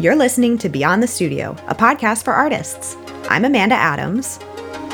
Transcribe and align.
You're 0.00 0.16
listening 0.16 0.58
to 0.58 0.68
Beyond 0.68 1.02
the 1.02 1.06
Studio, 1.06 1.56
a 1.68 1.74
podcast 1.74 2.24
for 2.24 2.32
artists. 2.32 2.96
I'm 3.30 3.44
Amanda 3.44 3.76
Adams. 3.76 4.40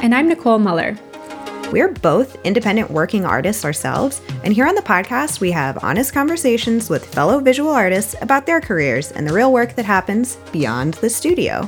And 0.02 0.14
I'm 0.14 0.28
Nicole 0.28 0.58
Muller. 0.58 0.96
We're 1.72 1.88
both 1.88 2.36
independent 2.44 2.90
working 2.90 3.24
artists 3.24 3.64
ourselves, 3.64 4.20
and 4.44 4.52
here 4.52 4.66
on 4.66 4.74
the 4.74 4.82
podcast, 4.82 5.40
we 5.40 5.52
have 5.52 5.82
honest 5.82 6.12
conversations 6.12 6.90
with 6.90 7.12
fellow 7.14 7.40
visual 7.40 7.70
artists 7.70 8.14
about 8.20 8.44
their 8.44 8.60
careers 8.60 9.10
and 9.10 9.26
the 9.26 9.32
real 9.32 9.52
work 9.52 9.74
that 9.76 9.86
happens 9.86 10.36
beyond 10.52 10.94
the 10.94 11.08
studio. 11.08 11.66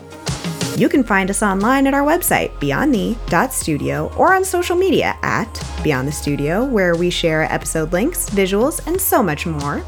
You 0.77 0.91
can 0.91 1.03
find 1.03 1.31
us 1.31 1.43
online 1.43 1.87
at 1.87 1.95
our 1.95 2.05
website, 2.05 2.51
beyondthe.studio, 2.59 4.13
or 4.17 4.35
on 4.35 4.45
social 4.45 4.77
media 4.77 5.17
at 5.23 5.67
Beyond 5.83 6.07
the 6.07 6.13
Studio, 6.13 6.65
where 6.65 6.95
we 6.95 7.09
share 7.09 7.51
episode 7.51 7.93
links, 7.93 8.29
visuals, 8.29 8.87
and 8.87 9.01
so 9.01 9.23
much 9.23 9.47
more. 9.47 9.83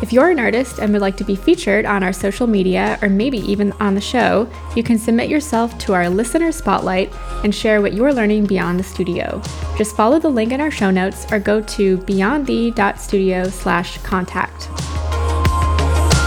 If 0.00 0.12
you're 0.12 0.30
an 0.30 0.38
artist 0.38 0.78
and 0.78 0.92
would 0.92 1.02
like 1.02 1.16
to 1.16 1.24
be 1.24 1.34
featured 1.34 1.84
on 1.84 2.04
our 2.04 2.12
social 2.12 2.46
media 2.46 3.00
or 3.02 3.08
maybe 3.08 3.38
even 3.38 3.72
on 3.72 3.96
the 3.96 4.00
show, 4.00 4.48
you 4.76 4.84
can 4.84 4.96
submit 4.96 5.28
yourself 5.28 5.76
to 5.78 5.92
our 5.92 6.08
listener 6.08 6.52
spotlight 6.52 7.12
and 7.42 7.52
share 7.52 7.82
what 7.82 7.94
you're 7.94 8.14
learning 8.14 8.46
beyond 8.46 8.78
the 8.78 8.84
studio. 8.84 9.42
Just 9.76 9.96
follow 9.96 10.20
the 10.20 10.28
link 10.28 10.52
in 10.52 10.60
our 10.60 10.70
show 10.70 10.92
notes 10.92 11.26
or 11.32 11.40
go 11.40 11.60
to 11.62 11.98
beyondthe.studio/contact. 11.98 14.68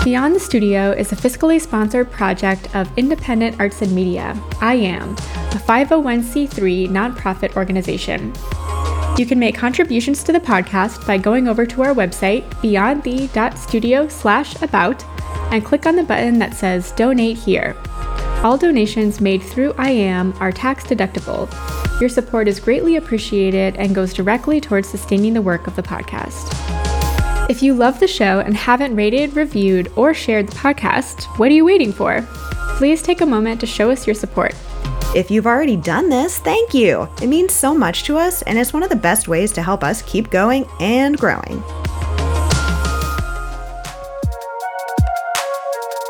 Beyond 0.03 0.35
the 0.35 0.39
Studio 0.39 0.91
is 0.91 1.11
a 1.11 1.15
fiscally 1.15 1.61
sponsored 1.61 2.09
project 2.11 2.75
of 2.75 2.89
Independent 2.97 3.59
Arts 3.59 3.83
and 3.83 3.93
Media, 3.93 4.35
I 4.59 4.73
AM, 4.73 5.11
a 5.11 5.59
501c3 5.59 6.89
nonprofit 6.89 7.55
organization. 7.55 8.33
You 9.17 9.25
can 9.25 9.39
make 9.39 9.55
contributions 9.55 10.23
to 10.23 10.31
the 10.31 10.39
podcast 10.39 11.05
by 11.05 11.17
going 11.17 11.47
over 11.47 11.65
to 11.65 11.83
our 11.83 11.93
website, 11.93 12.49
beyondthe.studio 12.61 14.07
slash 14.07 14.59
about, 14.61 15.03
and 15.51 15.63
click 15.63 15.85
on 15.85 15.95
the 15.95 16.03
button 16.03 16.39
that 16.39 16.55
says 16.55 16.91
Donate 16.93 17.37
Here. 17.37 17.75
All 18.43 18.57
donations 18.57 19.21
made 19.21 19.43
through 19.43 19.75
IAM 19.77 20.33
are 20.39 20.51
tax 20.51 20.85
deductible. 20.85 21.51
Your 21.99 22.09
support 22.09 22.47
is 22.47 22.59
greatly 22.59 22.95
appreciated 22.95 23.75
and 23.75 23.93
goes 23.93 24.13
directly 24.13 24.59
towards 24.59 24.89
sustaining 24.89 25.33
the 25.33 25.41
work 25.41 25.67
of 25.67 25.75
the 25.75 25.83
podcast. 25.83 26.49
If 27.49 27.61
you 27.61 27.73
love 27.75 27.99
the 27.99 28.07
show 28.07 28.39
and 28.39 28.55
haven't 28.55 28.95
rated, 28.95 29.35
reviewed, 29.35 29.91
or 29.95 30.13
shared 30.13 30.47
the 30.47 30.55
podcast, 30.55 31.25
what 31.37 31.51
are 31.51 31.53
you 31.53 31.65
waiting 31.65 31.91
for? 31.91 32.25
Please 32.77 33.03
take 33.03 33.21
a 33.21 33.25
moment 33.25 33.59
to 33.59 33.67
show 33.67 33.91
us 33.91 34.07
your 34.07 34.15
support. 34.15 34.55
If 35.13 35.29
you've 35.29 35.45
already 35.45 35.75
done 35.75 36.07
this, 36.07 36.39
thank 36.39 36.73
you. 36.73 37.05
It 37.21 37.27
means 37.27 37.53
so 37.53 37.73
much 37.73 38.03
to 38.03 38.17
us, 38.17 38.43
and 38.43 38.57
it's 38.57 38.71
one 38.71 38.81
of 38.81 38.89
the 38.89 38.95
best 38.95 39.27
ways 39.27 39.51
to 39.51 39.61
help 39.61 39.83
us 39.83 40.01
keep 40.03 40.29
going 40.29 40.65
and 40.79 41.17
growing. 41.17 41.61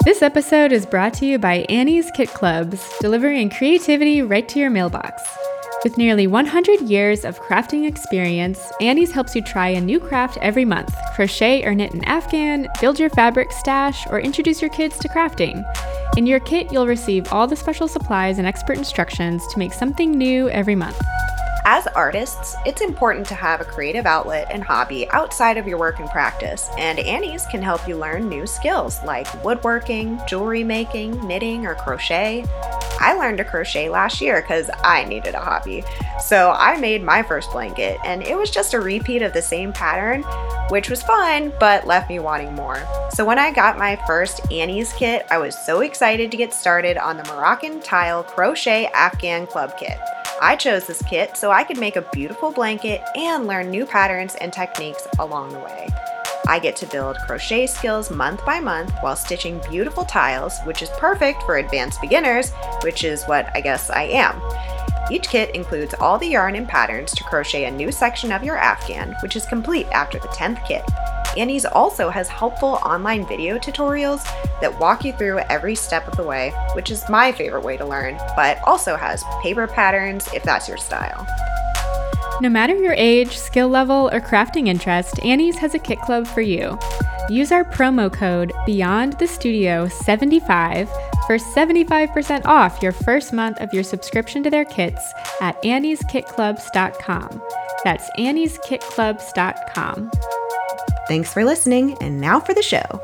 This 0.05 0.22
episode 0.22 0.72
is 0.72 0.85
brought 0.85 1.16
to 1.16 1.25
you 1.25 1.39
by 1.39 1.66
Annie's 1.67 2.11
Kit 2.11 2.29
Clubs, 2.29 2.88
delivering 2.99 3.49
creativity 3.49 4.22
right 4.22 4.47
to 4.49 4.59
your 4.59 4.69
mailbox. 4.69 5.41
With 5.83 5.97
nearly 5.97 6.27
100 6.27 6.81
years 6.81 7.25
of 7.25 7.41
crafting 7.41 7.87
experience, 7.87 8.59
Annie's 8.79 9.11
helps 9.11 9.35
you 9.35 9.41
try 9.41 9.69
a 9.69 9.81
new 9.81 9.99
craft 9.99 10.38
every 10.38 10.63
month 10.63 10.95
crochet 11.15 11.63
or 11.63 11.73
knit 11.73 11.91
an 11.91 12.03
afghan, 12.05 12.67
build 12.79 12.99
your 12.99 13.09
fabric 13.09 13.51
stash, 13.51 14.05
or 14.11 14.19
introduce 14.19 14.61
your 14.61 14.69
kids 14.69 14.99
to 14.99 15.09
crafting. 15.09 15.65
In 16.17 16.27
your 16.27 16.39
kit, 16.39 16.71
you'll 16.71 16.85
receive 16.85 17.33
all 17.33 17.47
the 17.47 17.55
special 17.55 17.88
supplies 17.88 18.38
and 18.38 18.45
expert 18.45 18.77
instructions 18.77 19.43
to 19.47 19.57
make 19.57 19.73
something 19.73 20.11
new 20.11 20.49
every 20.49 20.75
month. 20.75 21.01
As 21.63 21.85
artists, 21.87 22.55
it's 22.65 22.81
important 22.81 23.27
to 23.27 23.35
have 23.35 23.61
a 23.61 23.65
creative 23.65 24.07
outlet 24.07 24.47
and 24.49 24.63
hobby 24.63 25.07
outside 25.11 25.57
of 25.57 25.67
your 25.67 25.77
work 25.77 25.99
and 25.99 26.09
practice, 26.09 26.67
and 26.75 26.97
Annie's 26.97 27.45
can 27.45 27.61
help 27.61 27.87
you 27.87 27.97
learn 27.97 28.27
new 28.27 28.47
skills 28.47 28.99
like 29.03 29.43
woodworking, 29.43 30.19
jewelry 30.27 30.63
making, 30.63 31.25
knitting, 31.27 31.67
or 31.67 31.75
crochet. 31.75 32.45
I 32.99 33.13
learned 33.13 33.37
to 33.37 33.43
crochet 33.43 33.89
last 33.89 34.21
year 34.21 34.41
because 34.41 34.71
I 34.83 35.05
needed 35.05 35.35
a 35.35 35.39
hobby. 35.39 35.83
So 36.19 36.50
I 36.50 36.77
made 36.77 37.03
my 37.03 37.21
first 37.21 37.51
blanket, 37.51 38.00
and 38.03 38.23
it 38.23 38.35
was 38.35 38.50
just 38.50 38.73
a 38.73 38.79
repeat 38.79 39.21
of 39.21 39.33
the 39.33 39.41
same 39.41 39.71
pattern, 39.71 40.23
which 40.69 40.89
was 40.89 41.03
fun, 41.03 41.53
but 41.59 41.85
left 41.85 42.09
me 42.09 42.17
wanting 42.17 42.55
more. 42.55 42.81
So 43.11 43.23
when 43.23 43.38
I 43.38 43.51
got 43.51 43.77
my 43.77 44.01
first 44.07 44.51
Annie's 44.51 44.94
kit, 44.94 45.27
I 45.29 45.38
was 45.38 45.55
so 45.63 45.81
excited 45.81 46.31
to 46.31 46.38
get 46.38 46.53
started 46.53 46.97
on 46.97 47.17
the 47.17 47.23
Moroccan 47.25 47.81
Tile 47.81 48.23
Crochet 48.23 48.88
Afghan 48.95 49.45
Club 49.45 49.77
Kit. 49.77 50.00
I 50.44 50.55
chose 50.55 50.88
this 50.88 51.03
kit 51.03 51.38
so 51.38 51.50
I 51.51 51.63
could 51.63 51.78
make 51.79 51.95
a 51.95 52.07
beautiful 52.13 52.51
blanket 52.51 53.01
and 53.16 53.45
learn 53.45 53.69
new 53.69 53.85
patterns 53.85 54.35
and 54.35 54.51
techniques 54.51 55.07
along 55.19 55.53
the 55.53 55.59
way. 55.59 55.88
I 56.47 56.59
get 56.59 56.75
to 56.78 56.85
build 56.88 57.17
crochet 57.28 57.67
skills 57.67 58.09
month 58.09 58.45
by 58.45 58.59
month 58.59 58.91
while 59.01 59.16
stitching 59.16 59.62
beautiful 59.69 60.03
tiles, 60.03 60.59
which 60.63 60.81
is 60.81 60.89
perfect 60.97 61.44
for 61.44 61.57
advanced 61.57 62.01
beginners, 62.01 62.51
which 62.84 63.03
is 63.03 63.23
what 63.25 63.50
I 63.56 63.62
guess 63.62 63.89
I 63.89 64.03
am. 64.03 64.41
Each 65.11 65.27
kit 65.27 65.53
includes 65.53 65.94
all 65.95 66.17
the 66.17 66.29
yarn 66.29 66.55
and 66.55 66.66
patterns 66.66 67.11
to 67.16 67.23
crochet 67.25 67.66
a 67.66 67.72
new 67.72 67.91
section 67.91 68.31
of 68.31 68.45
your 68.45 68.55
afghan, 68.55 69.13
which 69.22 69.35
is 69.35 69.45
complete 69.45 69.88
after 69.88 70.19
the 70.19 70.29
10th 70.29 70.66
kit. 70.66 70.83
Annie's 71.38 71.66
also 71.66 72.09
has 72.09 72.29
helpful 72.29 72.79
online 72.85 73.27
video 73.27 73.57
tutorials 73.57 74.23
that 74.61 74.79
walk 74.79 75.03
you 75.03 75.11
through 75.11 75.39
every 75.50 75.75
step 75.75 76.07
of 76.07 76.16
the 76.16 76.23
way, 76.23 76.53
which 76.75 76.89
is 76.91 77.09
my 77.09 77.33
favorite 77.33 77.63
way 77.66 77.75
to 77.75 77.85
learn, 77.85 78.17
but 78.38 78.57
also 78.66 78.95
has 78.95 79.25
paper 79.44 79.67
patterns 79.67 80.29
if 80.33 80.44
that's 80.44 80.69
your 80.69 80.77
style. 80.77 81.27
No 82.39 82.47
matter 82.47 82.75
your 82.75 82.94
age, 82.94 83.38
skill 83.38 83.67
level, 83.67 84.09
or 84.13 84.21
crafting 84.21 84.69
interest, 84.69 85.21
Annie's 85.25 85.57
has 85.57 85.75
a 85.75 85.79
kit 85.79 86.00
club 86.00 86.25
for 86.25 86.41
you. 86.41 86.79
Use 87.29 87.51
our 87.51 87.66
promo 87.66 88.11
code 88.11 88.53
Beyond 88.66 89.19
the 89.19 89.27
Studio 89.27 89.89
75 89.89 90.89
for 91.27 91.37
75% 91.37 92.45
off 92.45 92.81
your 92.81 92.91
first 92.91 93.33
month 93.33 93.59
of 93.59 93.73
your 93.73 93.83
subscription 93.83 94.43
to 94.43 94.49
their 94.49 94.65
kits 94.65 95.01
at 95.39 95.61
annieskitclubs.com. 95.63 97.41
That's 97.83 98.09
annieskitclubs.com. 98.17 100.11
Thanks 101.07 101.33
for 101.33 101.43
listening, 101.43 101.97
and 102.01 102.21
now 102.21 102.39
for 102.39 102.53
the 102.53 102.61
show. 102.61 103.01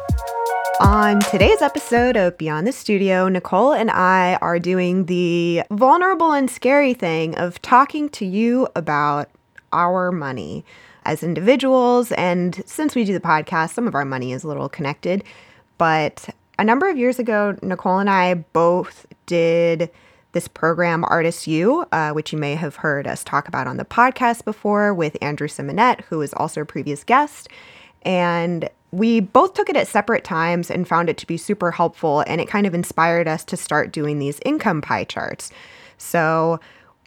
On 0.80 1.20
today's 1.20 1.64
episode 1.64 2.16
of 2.16 2.38
Beyond 2.38 2.68
the 2.68 2.72
Studio, 2.72 3.28
Nicole 3.28 3.74
and 3.74 3.90
I 3.90 4.36
are 4.42 4.60
doing 4.60 5.06
the 5.06 5.64
vulnerable 5.72 6.34
and 6.34 6.50
scary 6.50 6.94
thing 6.94 7.36
of 7.36 7.60
talking 7.64 8.10
to 8.10 8.26
you 8.26 8.68
about 8.76 9.30
our 9.74 10.12
money 10.12 10.64
as 11.04 11.24
individuals. 11.24 12.12
And 12.12 12.62
since 12.68 12.94
we 12.94 13.06
do 13.06 13.14
the 13.14 13.20
podcast, 13.20 13.74
some 13.74 13.88
of 13.88 13.96
our 13.96 14.06
money 14.06 14.34
is 14.34 14.44
a 14.44 14.48
little 14.48 14.70
connected. 14.70 15.24
But 15.80 16.30
a 16.58 16.64
number 16.64 16.90
of 16.90 16.98
years 16.98 17.20
ago, 17.20 17.56
Nicole 17.62 18.00
and 18.00 18.10
I 18.10 18.34
both 18.34 19.06
did 19.26 19.90
this 20.32 20.48
program, 20.48 21.04
Artist 21.06 21.48
U, 21.48 21.86
uh, 21.92 22.12
which 22.12 22.32
you 22.32 22.38
may 22.38 22.56
have 22.56 22.78
heard 22.78 23.08
us 23.08 23.24
talk 23.24 23.48
about 23.48 23.68
on 23.68 23.78
the 23.78 23.86
podcast 23.86 24.46
before 24.46 24.94
with 24.94 25.18
Andrew 25.22 25.48
Simonet, 25.48 26.02
who 26.02 26.22
is 26.22 26.34
also 26.34 26.62
a 26.62 26.66
previous 26.66 27.04
guest. 27.04 27.50
And 28.04 28.70
we 28.92 29.20
both 29.20 29.54
took 29.54 29.70
it 29.70 29.76
at 29.76 29.88
separate 29.88 30.24
times 30.24 30.70
and 30.70 30.88
found 30.88 31.10
it 31.10 31.18
to 31.18 31.28
be 31.28 31.38
super 31.38 31.72
helpful. 31.72 32.24
And 32.28 32.40
it 32.40 32.48
kind 32.48 32.68
of 32.68 32.74
inspired 32.74 33.28
us 33.28 33.44
to 33.46 33.58
start 33.58 33.92
doing 33.92 34.20
these 34.20 34.40
income 34.46 34.82
pie 34.82 35.04
charts. 35.04 35.52
So 35.98 36.60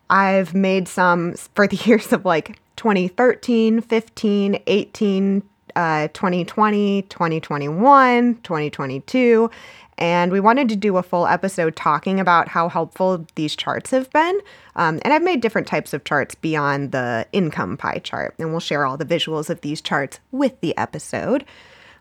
I've 0.09 0.55
made 0.55 0.89
some 0.89 1.35
for 1.55 1.67
the 1.67 1.77
years 1.85 2.13
of 2.13 2.25
like 2.25 2.59
2013, 2.77 3.81
15, 3.81 4.63
18, 4.67 5.43
uh, 5.77 6.09
2020, 6.09 7.03
2021, 7.03 8.35
2022. 8.37 9.51
And 9.99 10.33
we 10.33 10.41
wanted 10.41 10.71
to 10.71 10.77
do 10.77 10.97
a 10.97 11.03
full 11.03 11.27
episode 11.27 11.77
talking 11.77 12.19
about 12.19 12.49
how 12.49 12.71
helpful 12.71 13.27
these 13.35 13.55
charts 13.55 13.91
have 13.91 14.11
been. 14.11 14.41
Um, 14.77 14.99
and 15.03 15.13
I've 15.13 15.23
made 15.23 15.43
different 15.43 15.67
types 15.67 15.93
of 15.93 16.05
charts 16.05 16.35
beyond 16.35 16.93
the 16.93 17.27
income 17.33 17.77
pie 17.77 18.01
chart, 18.03 18.35
and 18.39 18.51
we'll 18.51 18.61
share 18.61 18.87
all 18.87 18.97
the 18.97 19.05
visuals 19.05 19.51
of 19.51 19.61
these 19.61 19.83
charts 19.83 20.19
with 20.33 20.59
the 20.63 20.77
episode. 20.79 21.45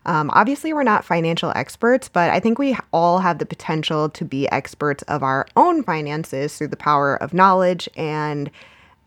Um, 0.06 0.30
obviously, 0.32 0.72
we're 0.72 0.82
not 0.82 1.04
financial 1.04 1.52
experts, 1.54 2.08
but 2.08 2.30
I 2.30 2.40
think 2.40 2.58
we 2.58 2.74
all 2.90 3.18
have 3.18 3.38
the 3.38 3.44
potential 3.44 4.08
to 4.08 4.24
be 4.24 4.48
experts 4.48 5.02
of 5.02 5.22
our 5.22 5.46
own 5.56 5.82
finances 5.82 6.56
through 6.56 6.68
the 6.68 6.76
power 6.76 7.16
of 7.16 7.34
knowledge 7.34 7.86
and 7.96 8.50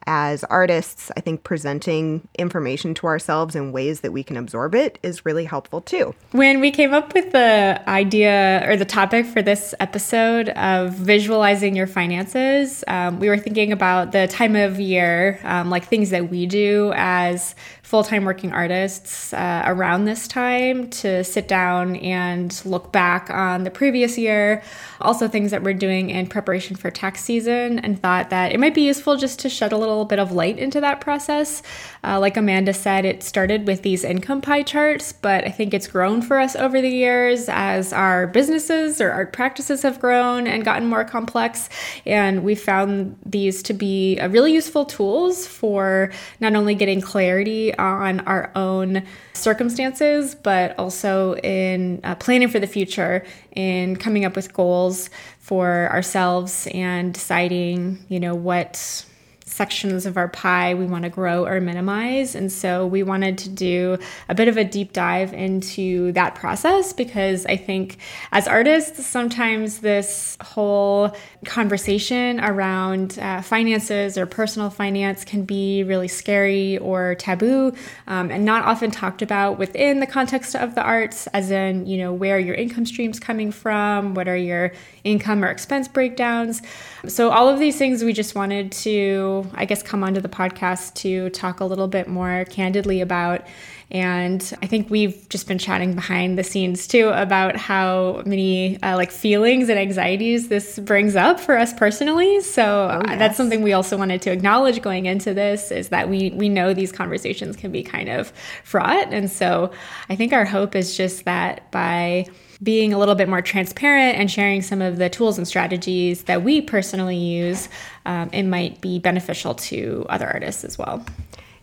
as 0.07 0.44
artists, 0.45 1.11
I 1.15 1.21
think 1.21 1.44
presenting 1.44 2.27
information 2.38 2.94
to 2.95 3.07
ourselves 3.07 3.55
in 3.55 3.71
ways 3.71 4.01
that 4.01 4.11
we 4.11 4.23
can 4.23 4.38
absorb 4.38 4.75
it 4.75 5.00
is 5.03 5.25
really 5.25 5.45
helpful 5.45 5.81
too. 5.81 6.13
When 6.31 6.59
we 6.59 6.71
came 6.71 6.94
up 6.94 7.13
with 7.13 7.31
the 7.31 7.81
idea 7.88 8.63
or 8.67 8.75
the 8.75 8.85
topic 8.85 9.25
for 9.25 9.41
this 9.41 9.73
episode 9.79 10.50
of 10.50 10.94
visualizing 10.94 11.75
your 11.75 11.88
finances, 11.88 12.83
um, 12.88 13.19
we 13.19 13.29
were 13.29 13.38
thinking 13.38 13.71
about 13.71 14.11
the 14.11 14.27
time 14.27 14.55
of 14.55 14.79
year, 14.79 15.39
um, 15.44 15.69
like 15.69 15.85
things 15.85 16.09
that 16.11 16.29
we 16.29 16.45
do 16.45 16.91
as 16.95 17.56
full 17.83 18.03
time 18.03 18.24
working 18.24 18.51
artists 18.53 19.33
uh, 19.33 19.62
around 19.65 20.06
this 20.06 20.25
time 20.27 20.89
to 20.89 21.21
sit 21.24 21.50
down 21.50 21.97
and 21.97 22.62
look 22.65 22.94
back 22.94 23.30
on 23.30 23.65
the 23.65 23.69
previous 23.69 24.18
year, 24.18 24.63
also 25.01 25.27
things 25.27 25.51
that 25.51 25.62
we're 25.62 25.74
doing 25.74 26.09
in 26.09 26.25
preparation 26.25 26.77
for 26.77 26.89
tax 26.89 27.21
season, 27.21 27.80
and 27.80 28.01
thought 28.01 28.30
that 28.30 28.53
it 28.53 28.59
might 28.59 28.74
be 28.74 28.83
useful 28.83 29.18
just 29.18 29.38
to 29.39 29.50
shed 29.50 29.74
a 29.74 29.77
little 29.77 30.06
bit 30.06 30.18
of 30.18 30.31
light 30.31 30.57
into 30.57 30.80
that 30.80 31.01
process. 31.01 31.62
Uh, 32.06 32.19
like 32.19 32.38
Amanda 32.38 32.74
said, 32.74 33.03
it 33.03 33.21
started 33.21 33.68
with 33.68 33.81
these 33.81 34.06
income 34.06 34.39
pie 34.39 34.63
charts, 34.63 35.12
but 35.12 35.44
I 35.44 35.50
think 35.50 35.74
it's 35.74 35.88
grown 35.88 36.21
for 36.21 36.39
us 36.39 36.56
over 36.56 36.81
the 36.81 36.89
years 36.89 37.50
as 37.50 37.91
our 37.91 38.27
businesses 38.27 39.01
or 39.01 39.12
art 39.12 39.33
practices 39.33 39.81
have 39.81 40.00
grown 40.00 40.47
and 40.47 40.63
gotten 40.63 40.88
more 40.88 41.03
complex. 41.03 41.69
And 42.06 42.44
we 42.45 42.56
found 42.56 43.18
these 43.25 43.62
to 43.63 43.74
be 43.74 44.19
really 44.30 44.53
useful 44.53 44.85
tools 44.85 45.45
for 45.45 46.12
not 46.39 46.56
only 46.56 46.75
getting 46.75 47.01
clarity 47.01 47.72
on 47.79 48.21
our 48.21 48.51
own 48.55 49.03
circumstances, 49.33 50.35
but 50.35 50.77
also 50.77 51.35
in 51.37 51.99
uh, 52.03 52.15
planning 52.15 52.47
for 52.47 52.59
the 52.59 52.67
future, 52.67 53.25
in 53.55 53.95
coming 53.95 54.25
up 54.25 54.35
with 54.35 54.53
goals 54.53 55.09
for 55.39 55.89
ourselves 55.91 56.67
and 56.73 57.13
deciding, 57.13 58.03
you 58.09 58.19
know, 58.19 58.35
what 58.35 59.05
sections 59.53 60.05
of 60.05 60.17
our 60.17 60.27
pie 60.27 60.73
we 60.73 60.85
want 60.85 61.03
to 61.03 61.09
grow 61.09 61.45
or 61.45 61.61
minimize. 61.61 62.35
And 62.35 62.51
so 62.51 62.88
we 62.88 63.03
wanted 63.03 63.38
to 63.39 63.50
do 63.50 63.97
a 64.27 64.35
bit 64.35 64.47
of 64.47 64.57
a 64.57 64.63
deep 64.63 64.94
dive 64.94 65.33
into 65.33 66.11
that 66.13 66.35
process 66.35 66.91
because 66.94 67.45
I 67.45 67.55
think 67.55 67.97
as 68.31 68.47
artists, 68.47 69.05
sometimes 69.05 69.79
this 69.79 70.38
whole 70.41 71.15
conversation 71.45 72.39
around 72.39 73.19
uh, 73.19 73.41
finances 73.41 74.17
or 74.17 74.25
personal 74.25 74.69
finance 74.69 75.23
can 75.23 75.44
be 75.44 75.83
really 75.83 76.07
scary 76.07 76.77
or 76.79 77.15
taboo 77.15 77.73
um, 78.07 78.31
and 78.31 78.45
not 78.45 78.65
often 78.65 78.89
talked 78.91 79.21
about 79.21 79.59
within 79.59 79.99
the 79.99 80.07
context 80.07 80.56
of 80.56 80.75
the 80.75 80.81
arts, 80.81 81.27
as 81.27 81.51
in, 81.51 81.85
you 81.85 81.97
know, 81.97 82.11
where 82.11 82.39
your 82.39 82.56
income 82.56 82.85
stream's 82.85 83.19
coming 83.19 83.51
from, 83.51 84.13
what 84.15 84.27
are 84.27 84.38
your 84.38 84.71
income 85.03 85.44
or 85.44 85.47
expense 85.47 85.88
breakdowns. 85.88 86.61
So, 87.07 87.31
all 87.31 87.49
of 87.49 87.59
these 87.59 87.77
things 87.77 88.03
we 88.03 88.13
just 88.13 88.35
wanted 88.35 88.71
to, 88.71 89.43
I 89.54 89.66
guess, 89.66 89.84
come 89.84 90.04
onto 90.04 90.22
the 90.22 90.30
podcast 90.30 90.94
to 90.95 91.30
talk 91.30 91.60
a 91.60 91.66
little 91.66 91.88
bit 91.88 92.07
more 92.07 92.45
candidly 92.50 93.01
about. 93.01 93.45
And 93.92 94.54
I 94.62 94.66
think 94.68 94.90
we've 94.90 95.28
just 95.30 95.48
been 95.48 95.60
chatting 95.60 95.94
behind 95.94 96.38
the 96.38 96.44
scenes 96.44 96.88
too 96.88 97.10
about 97.10 97.56
how 97.56 98.24
many 98.25 98.81
uh, 98.81 98.95
like 98.95 99.12
feelings 99.12 99.69
and 99.69 99.78
anxieties 99.78 100.48
this 100.48 100.80
brings 100.80 101.16
up 101.16 101.40
for 101.40 101.57
us 101.57 101.74
personally. 101.74 102.42
So 102.42 102.90
oh, 102.92 103.01
yes. 103.07 103.19
that's 103.19 103.38
something 103.38 103.62
we 103.62 103.74
also 103.74 103.95
wanted 103.95 104.22
to 104.24 104.31
acknowledge 104.31 104.81
going 104.81 105.06
into 105.06 105.34
this 105.34 105.72
is 105.72 105.90
that 105.90 106.10
we 106.10 106.31
we 106.31 106.50
know 106.50 106.74
these 106.74 106.92
conversations 106.92 107.56
can 107.56 107.72
be 107.72 107.84
kind 107.84 108.10
of 108.10 108.34
fraught. 108.63 109.13
And 109.13 109.30
so 109.30 109.72
I 110.10 110.16
think 110.16 110.34
our 110.34 110.45
hope 110.45 110.75
is 110.75 110.98
just 110.98 111.25
that 111.25 111.69
by 111.72 112.25
being 112.61 112.94
a 112.94 112.97
little 112.97 113.15
bit 113.15 113.29
more 113.29 113.41
transparent 113.41 114.17
and 114.17 114.29
sharing 114.29 114.61
some 114.61 114.81
of 114.81 114.97
the 114.97 115.09
tools 115.09 115.38
and 115.38 115.47
strategies 115.47 116.23
that 116.23 116.44
we 116.44 116.61
personally 116.61 117.17
use, 117.17 117.69
um, 118.05 118.29
it 118.33 118.44
might 118.44 118.81
be 118.81 119.00
beneficial 119.00 119.55
to 119.55 120.05
other 120.09 120.27
artists 120.27 120.63
as 120.63 120.77
well. 120.77 121.05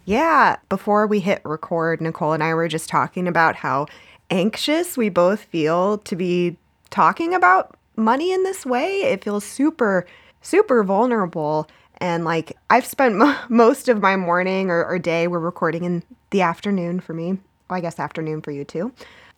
Yeah. 0.04 0.56
Before 0.68 1.06
we 1.06 1.20
hit 1.20 1.40
record, 1.44 2.00
Nicole 2.00 2.32
and 2.32 2.42
I 2.42 2.54
were 2.54 2.68
just 2.68 2.88
talking 2.88 3.28
about 3.28 3.56
how 3.56 3.86
anxious 4.30 4.96
we 4.96 5.08
both 5.08 5.44
feel 5.44 5.98
to 5.98 6.16
be 6.16 6.56
talking 6.90 7.34
about 7.34 7.76
money 7.96 8.32
in 8.32 8.42
this 8.42 8.64
way. 8.66 9.02
It 9.02 9.22
feels 9.22 9.44
super, 9.44 10.06
super 10.42 10.82
vulnerable. 10.82 11.68
And 11.98 12.24
like 12.24 12.56
I've 12.70 12.86
spent 12.86 13.16
mo- 13.16 13.36
most 13.48 13.88
of 13.88 14.00
my 14.00 14.16
morning 14.16 14.70
or, 14.70 14.84
or 14.84 14.98
day, 14.98 15.28
we're 15.28 15.38
recording 15.38 15.84
in 15.84 16.02
the 16.30 16.42
afternoon 16.42 17.00
for 17.00 17.12
me. 17.12 17.38
Well, 17.68 17.76
I 17.76 17.80
guess 17.80 17.98
afternoon 17.98 18.42
for 18.42 18.50
you 18.50 18.64
too. 18.64 18.92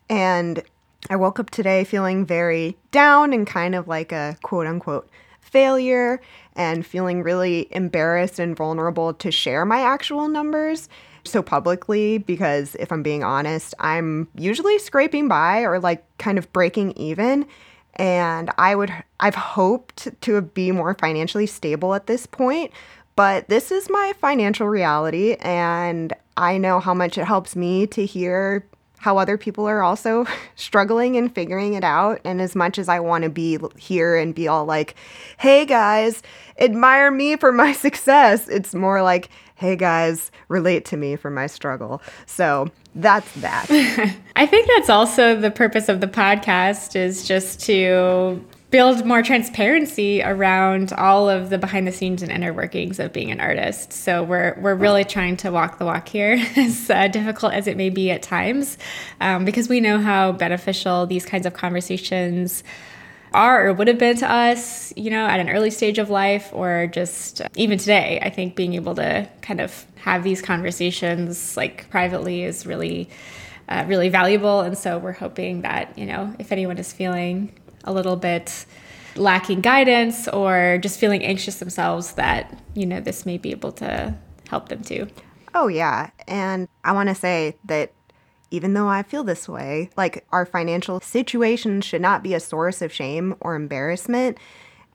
And 0.09 0.63
I 1.09 1.15
woke 1.15 1.39
up 1.39 1.49
today 1.49 1.83
feeling 1.83 2.25
very 2.25 2.77
down 2.91 3.33
and 3.33 3.45
kind 3.45 3.75
of 3.75 3.87
like 3.87 4.11
a 4.11 4.37
quote 4.41 4.67
unquote 4.67 5.09
failure 5.41 6.21
and 6.55 6.85
feeling 6.85 7.21
really 7.21 7.67
embarrassed 7.71 8.39
and 8.39 8.55
vulnerable 8.55 9.13
to 9.13 9.31
share 9.31 9.65
my 9.65 9.81
actual 9.81 10.27
numbers 10.27 10.87
so 11.25 11.41
publicly 11.41 12.17
because 12.17 12.75
if 12.75 12.91
I'm 12.91 13.03
being 13.03 13.23
honest, 13.23 13.73
I'm 13.79 14.27
usually 14.35 14.79
scraping 14.79 15.27
by 15.27 15.61
or 15.61 15.79
like 15.79 16.03
kind 16.17 16.37
of 16.37 16.51
breaking 16.53 16.93
even. 16.93 17.45
And 17.95 18.49
I 18.57 18.75
would 18.75 18.91
I've 19.19 19.35
hoped 19.35 20.09
to 20.21 20.41
be 20.41 20.71
more 20.71 20.95
financially 20.95 21.45
stable 21.45 21.93
at 21.93 22.07
this 22.07 22.25
point, 22.25 22.71
but 23.15 23.47
this 23.49 23.71
is 23.71 23.89
my 23.89 24.13
financial 24.19 24.67
reality 24.67 25.35
and 25.35 26.13
I 26.35 26.57
know 26.57 26.79
how 26.79 26.93
much 26.93 27.17
it 27.17 27.25
helps 27.25 27.55
me 27.55 27.85
to 27.87 28.05
hear 28.05 28.65
how 29.03 29.17
other 29.17 29.37
people 29.37 29.67
are 29.67 29.83
also 29.83 30.25
struggling 30.55 31.17
and 31.17 31.35
figuring 31.35 31.73
it 31.73 31.83
out. 31.83 32.21
And 32.23 32.39
as 32.39 32.55
much 32.55 32.79
as 32.79 32.87
I 32.87 33.01
want 33.01 33.25
to 33.25 33.29
be 33.29 33.59
here 33.77 34.15
and 34.15 34.33
be 34.33 34.47
all 34.47 34.63
like, 34.63 34.95
hey 35.37 35.65
guys, 35.65 36.23
admire 36.57 37.11
me 37.11 37.35
for 37.35 37.51
my 37.51 37.73
success, 37.85 38.47
it's 38.47 38.73
more 38.73 39.01
like, 39.01 39.27
hey 39.55 39.75
guys, 39.75 40.31
relate 40.47 40.85
to 40.85 40.95
me 40.95 41.17
for 41.17 41.29
my 41.29 41.47
struggle. 41.47 42.01
So 42.27 42.71
that's 42.95 43.29
that. 43.41 43.65
I 44.37 44.45
think 44.45 44.67
that's 44.67 44.89
also 44.89 45.37
the 45.37 45.51
purpose 45.51 45.89
of 45.89 45.99
the 45.99 46.07
podcast 46.07 46.95
is 46.95 47.27
just 47.27 47.59
to 47.65 48.41
build 48.73 49.05
more 49.05 49.21
transparency 49.21 50.23
around 50.23 50.91
all 50.93 51.29
of 51.29 51.51
the 51.51 51.59
behind 51.59 51.85
the 51.85 51.91
scenes 51.91 52.23
and 52.23 52.31
inner 52.31 52.51
workings 52.51 52.99
of 52.99 53.13
being 53.13 53.29
an 53.29 53.39
artist. 53.39 53.93
So 53.93 54.23
we're 54.23 54.59
we're 54.59 54.73
really 54.73 55.05
trying 55.05 55.37
to 55.37 55.51
walk 55.51 55.77
the 55.77 55.85
walk 55.85 56.07
here, 56.07 56.43
as 56.57 56.89
uh, 56.89 57.07
difficult 57.07 57.53
as 57.53 57.67
it 57.67 57.77
may 57.77 57.91
be 57.91 58.09
at 58.09 58.23
times, 58.23 58.79
um, 59.21 59.45
because 59.45 59.69
we 59.69 59.79
know 59.79 59.99
how 59.99 60.31
beneficial 60.31 61.05
these 61.05 61.23
kinds 61.23 61.45
of 61.45 61.53
conversations 61.53 62.63
are 63.31 63.67
or 63.67 63.73
would 63.73 63.87
have 63.87 63.99
been 63.99 64.17
to 64.17 64.31
us, 64.31 64.91
you 64.97 65.11
know, 65.11 65.27
at 65.27 65.39
an 65.39 65.49
early 65.51 65.69
stage 65.69 65.99
of 65.99 66.09
life 66.09 66.49
or 66.51 66.87
just 66.87 67.43
even 67.55 67.77
today. 67.77 68.19
I 68.23 68.31
think 68.31 68.55
being 68.55 68.73
able 68.73 68.95
to 68.95 69.29
kind 69.43 69.61
of 69.61 69.85
have 69.97 70.23
these 70.23 70.41
conversations 70.41 71.55
like 71.55 71.87
privately 71.91 72.41
is 72.43 72.65
really. 72.65 73.07
Uh, 73.69 73.85
really 73.87 74.09
valuable, 74.09 74.59
and 74.59 74.77
so 74.77 74.97
we're 74.97 75.13
hoping 75.13 75.61
that 75.61 75.97
you 75.97 76.05
know 76.05 76.35
if 76.37 76.51
anyone 76.51 76.77
is 76.77 76.91
feeling 76.91 77.49
a 77.83 77.93
little 77.93 78.15
bit 78.15 78.65
lacking 79.15 79.61
guidance 79.61 80.27
or 80.27 80.79
just 80.81 80.99
feeling 80.99 81.23
anxious 81.23 81.59
themselves 81.59 82.13
that 82.13 82.57
you 82.73 82.85
know 82.85 82.99
this 82.99 83.25
may 83.25 83.37
be 83.37 83.51
able 83.51 83.71
to 83.71 84.15
help 84.49 84.69
them 84.69 84.83
too. 84.83 85.07
Oh 85.53 85.67
yeah. 85.67 86.09
And 86.27 86.67
i 86.83 86.91
want 86.91 87.09
to 87.09 87.15
say 87.15 87.57
that 87.65 87.93
even 88.49 88.73
though 88.73 88.87
i 88.87 89.01
feel 89.03 89.23
this 89.23 89.47
way 89.47 89.89
like 89.97 90.25
our 90.31 90.45
financial 90.45 90.99
situation 90.99 91.81
should 91.81 92.01
not 92.01 92.23
be 92.23 92.33
a 92.33 92.39
source 92.39 92.81
of 92.81 92.91
shame 92.91 93.35
or 93.39 93.55
embarrassment. 93.55 94.37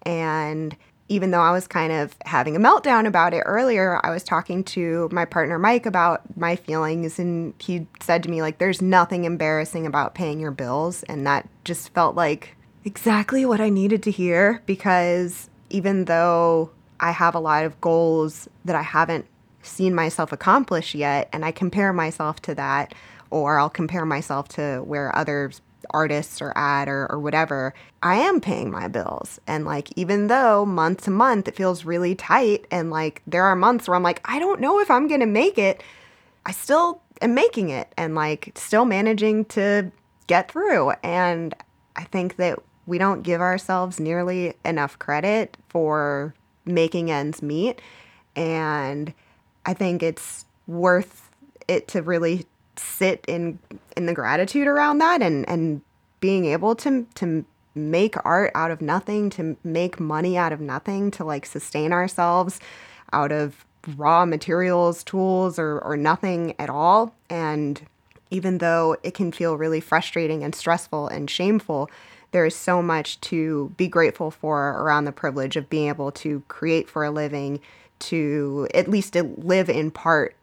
And 0.03 0.77
even 1.09 1.31
though 1.31 1.41
I 1.41 1.53
was 1.53 1.67
kind 1.67 1.93
of 1.93 2.15
having 2.25 2.55
a 2.55 2.61
meltdown 2.61 3.07
about 3.07 3.33
it 3.33 3.43
earlier, 3.47 4.05
I 4.05 4.11
was 4.11 4.23
talking 4.23 4.63
to 4.65 5.09
my 5.11 5.25
partner 5.25 5.59
Mike 5.59 5.87
about 5.87 6.37
my 6.37 6.57
feelings, 6.57 7.19
and 7.19 7.55
he 7.59 7.87
said 8.01 8.23
to 8.25 8.31
me, 8.31 8.43
like, 8.43 8.59
there's 8.59 8.83
nothing 8.83 9.25
embarrassing 9.25 9.87
about 9.87 10.15
paying 10.15 10.39
your 10.39 10.51
bills. 10.51 11.03
And 11.05 11.27
that 11.27 11.49
just 11.65 11.95
felt 11.95 12.15
like 12.15 12.57
exactly 12.85 13.45
what 13.45 13.61
I 13.61 13.69
needed 13.69 14.03
to 14.05 14.11
hear 14.11 14.63
because 14.67 15.51
even 15.71 16.07
though 16.07 16.71
I 17.01 17.11
have 17.13 17.35
a 17.35 17.41
lot 17.41 17.65
of 17.65 17.81
goals 17.81 18.49
that 18.65 18.77
I 18.77 18.83
haven't 18.83 19.27
seen 19.63 19.95
myself 19.95 20.33
accomplish 20.33 20.95
yet, 20.95 21.29
and 21.33 21.45
I 21.45 21.53
compare 21.53 21.93
myself 21.93 22.41
to 22.43 22.55
that, 22.55 22.95
or 23.31 23.59
I'll 23.59 23.71
compare 23.71 24.05
myself 24.05 24.49
to 24.51 24.83
where 24.85 25.15
other 25.15 25.53
artists 25.91 26.41
are 26.43 26.57
at 26.57 26.89
or, 26.89 27.11
or 27.11 27.19
whatever, 27.19 27.75
I 28.03 28.17
am 28.17 28.41
paying 28.41 28.71
my 28.71 28.89
bills. 28.89 29.39
And 29.47 29.65
like, 29.65 29.91
even 29.97 30.29
though 30.29 30.65
month 30.67 31.05
to 31.05 31.11
month 31.11 31.49
it 31.49 31.57
feels 31.57 31.85
really 31.85 32.15
tight, 32.15 32.67
and 32.71 32.91
like, 32.91 33.23
there 33.27 33.45
are 33.45 33.57
months 33.57 33.89
where 33.89 33.95
I'm 33.95 34.03
like, 34.03 34.21
I 34.25 34.39
don't 34.39 34.61
know 34.61 34.81
if 34.81 34.91
I'm 34.91 35.09
gonna 35.09 35.27
make 35.27 35.59
it, 35.59 35.83
I 36.47 36.53
still 36.53 37.01
am 37.21 37.35
making 37.35 37.71
it 37.71 37.93
and 37.97 38.15
like, 38.15 38.53
still 38.55 38.85
managing 38.85 39.45
to 39.47 39.91
get 40.27 40.51
through. 40.51 40.93
And 41.03 41.55
I 41.97 42.05
think 42.05 42.37
that 42.37 42.59
we 42.89 42.97
don't 42.97 43.23
give 43.23 43.43
ourselves 43.43 44.01
nearly 44.01 44.55
enough 44.65 44.99
credit 44.99 45.59
for 45.69 46.35
making 46.65 47.11
ends 47.11 47.43
meet. 47.43 47.83
And 48.35 49.13
I 49.67 49.75
think 49.75 50.03
it's 50.03 50.47
worth 50.67 51.31
it 51.69 51.87
to 51.89 52.01
really 52.01 52.47
sit 52.77 53.23
in 53.29 53.59
in 53.95 54.07
the 54.07 54.15
gratitude 54.15 54.67
around 54.67 54.99
that 54.99 55.21
and 55.21 55.47
and 55.49 55.83
being 56.21 56.47
able 56.47 56.75
to 56.77 57.07
to 57.17 57.45
make 57.75 58.15
art 58.25 58.51
out 58.55 58.71
of 58.71 58.81
nothing 58.81 59.29
to 59.31 59.57
make 59.63 60.01
money 60.01 60.39
out 60.39 60.53
of 60.53 60.61
nothing 60.61 61.11
to 61.11 61.25
like 61.25 61.45
sustain 61.45 61.93
ourselves 61.93 62.59
out 63.13 63.33
of 63.33 63.67
raw 63.97 64.25
materials 64.25 65.05
tools 65.05 65.59
or 65.59 65.79
or 65.81 65.97
nothing 65.97 66.55
at 66.59 66.71
all 66.71 67.15
and 67.29 67.83
even 68.31 68.59
though 68.59 68.97
it 69.03 69.15
can 69.15 69.33
feel 69.33 69.57
really 69.57 69.81
frustrating 69.81 70.45
and 70.45 70.55
stressful 70.55 71.09
and 71.09 71.29
shameful 71.29 71.91
there 72.31 72.45
is 72.45 72.55
so 72.55 72.83
much 72.83 73.21
to 73.23 73.73
be 73.77 73.89
grateful 73.89 74.31
for 74.31 74.71
around 74.83 75.05
the 75.05 75.13
privilege 75.13 75.57
of 75.57 75.71
being 75.71 75.89
able 75.89 76.13
to 76.13 76.43
create 76.49 76.89
for 76.89 77.05
a 77.05 77.11
living, 77.11 77.61
to 78.01 78.69
at 78.75 78.89
least 78.89 79.15
live 79.15 79.69
in 79.69 79.91
part 79.91 80.37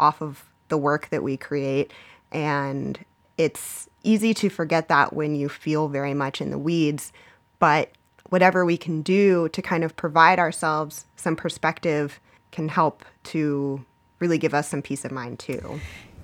off 0.00 0.20
of 0.20 0.44
the 0.68 0.76
work 0.76 1.08
that 1.10 1.22
we 1.22 1.36
create. 1.36 1.92
And 2.32 2.98
it's 3.36 3.88
easy 4.02 4.34
to 4.34 4.48
forget 4.48 4.88
that 4.88 5.12
when 5.12 5.34
you 5.34 5.48
feel 5.48 5.88
very 5.88 6.14
much 6.14 6.40
in 6.40 6.50
the 6.50 6.58
weeds. 6.58 7.12
But 7.58 7.90
whatever 8.28 8.64
we 8.64 8.76
can 8.76 9.02
do 9.02 9.48
to 9.50 9.62
kind 9.62 9.84
of 9.84 9.96
provide 9.96 10.38
ourselves 10.38 11.06
some 11.16 11.36
perspective 11.36 12.20
can 12.52 12.68
help 12.68 13.04
to 13.24 13.84
really 14.18 14.38
give 14.38 14.54
us 14.54 14.68
some 14.68 14.82
peace 14.82 15.04
of 15.04 15.12
mind 15.12 15.38
too. 15.38 15.80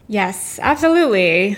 Yes, 0.09 0.59
absolutely. 0.61 1.56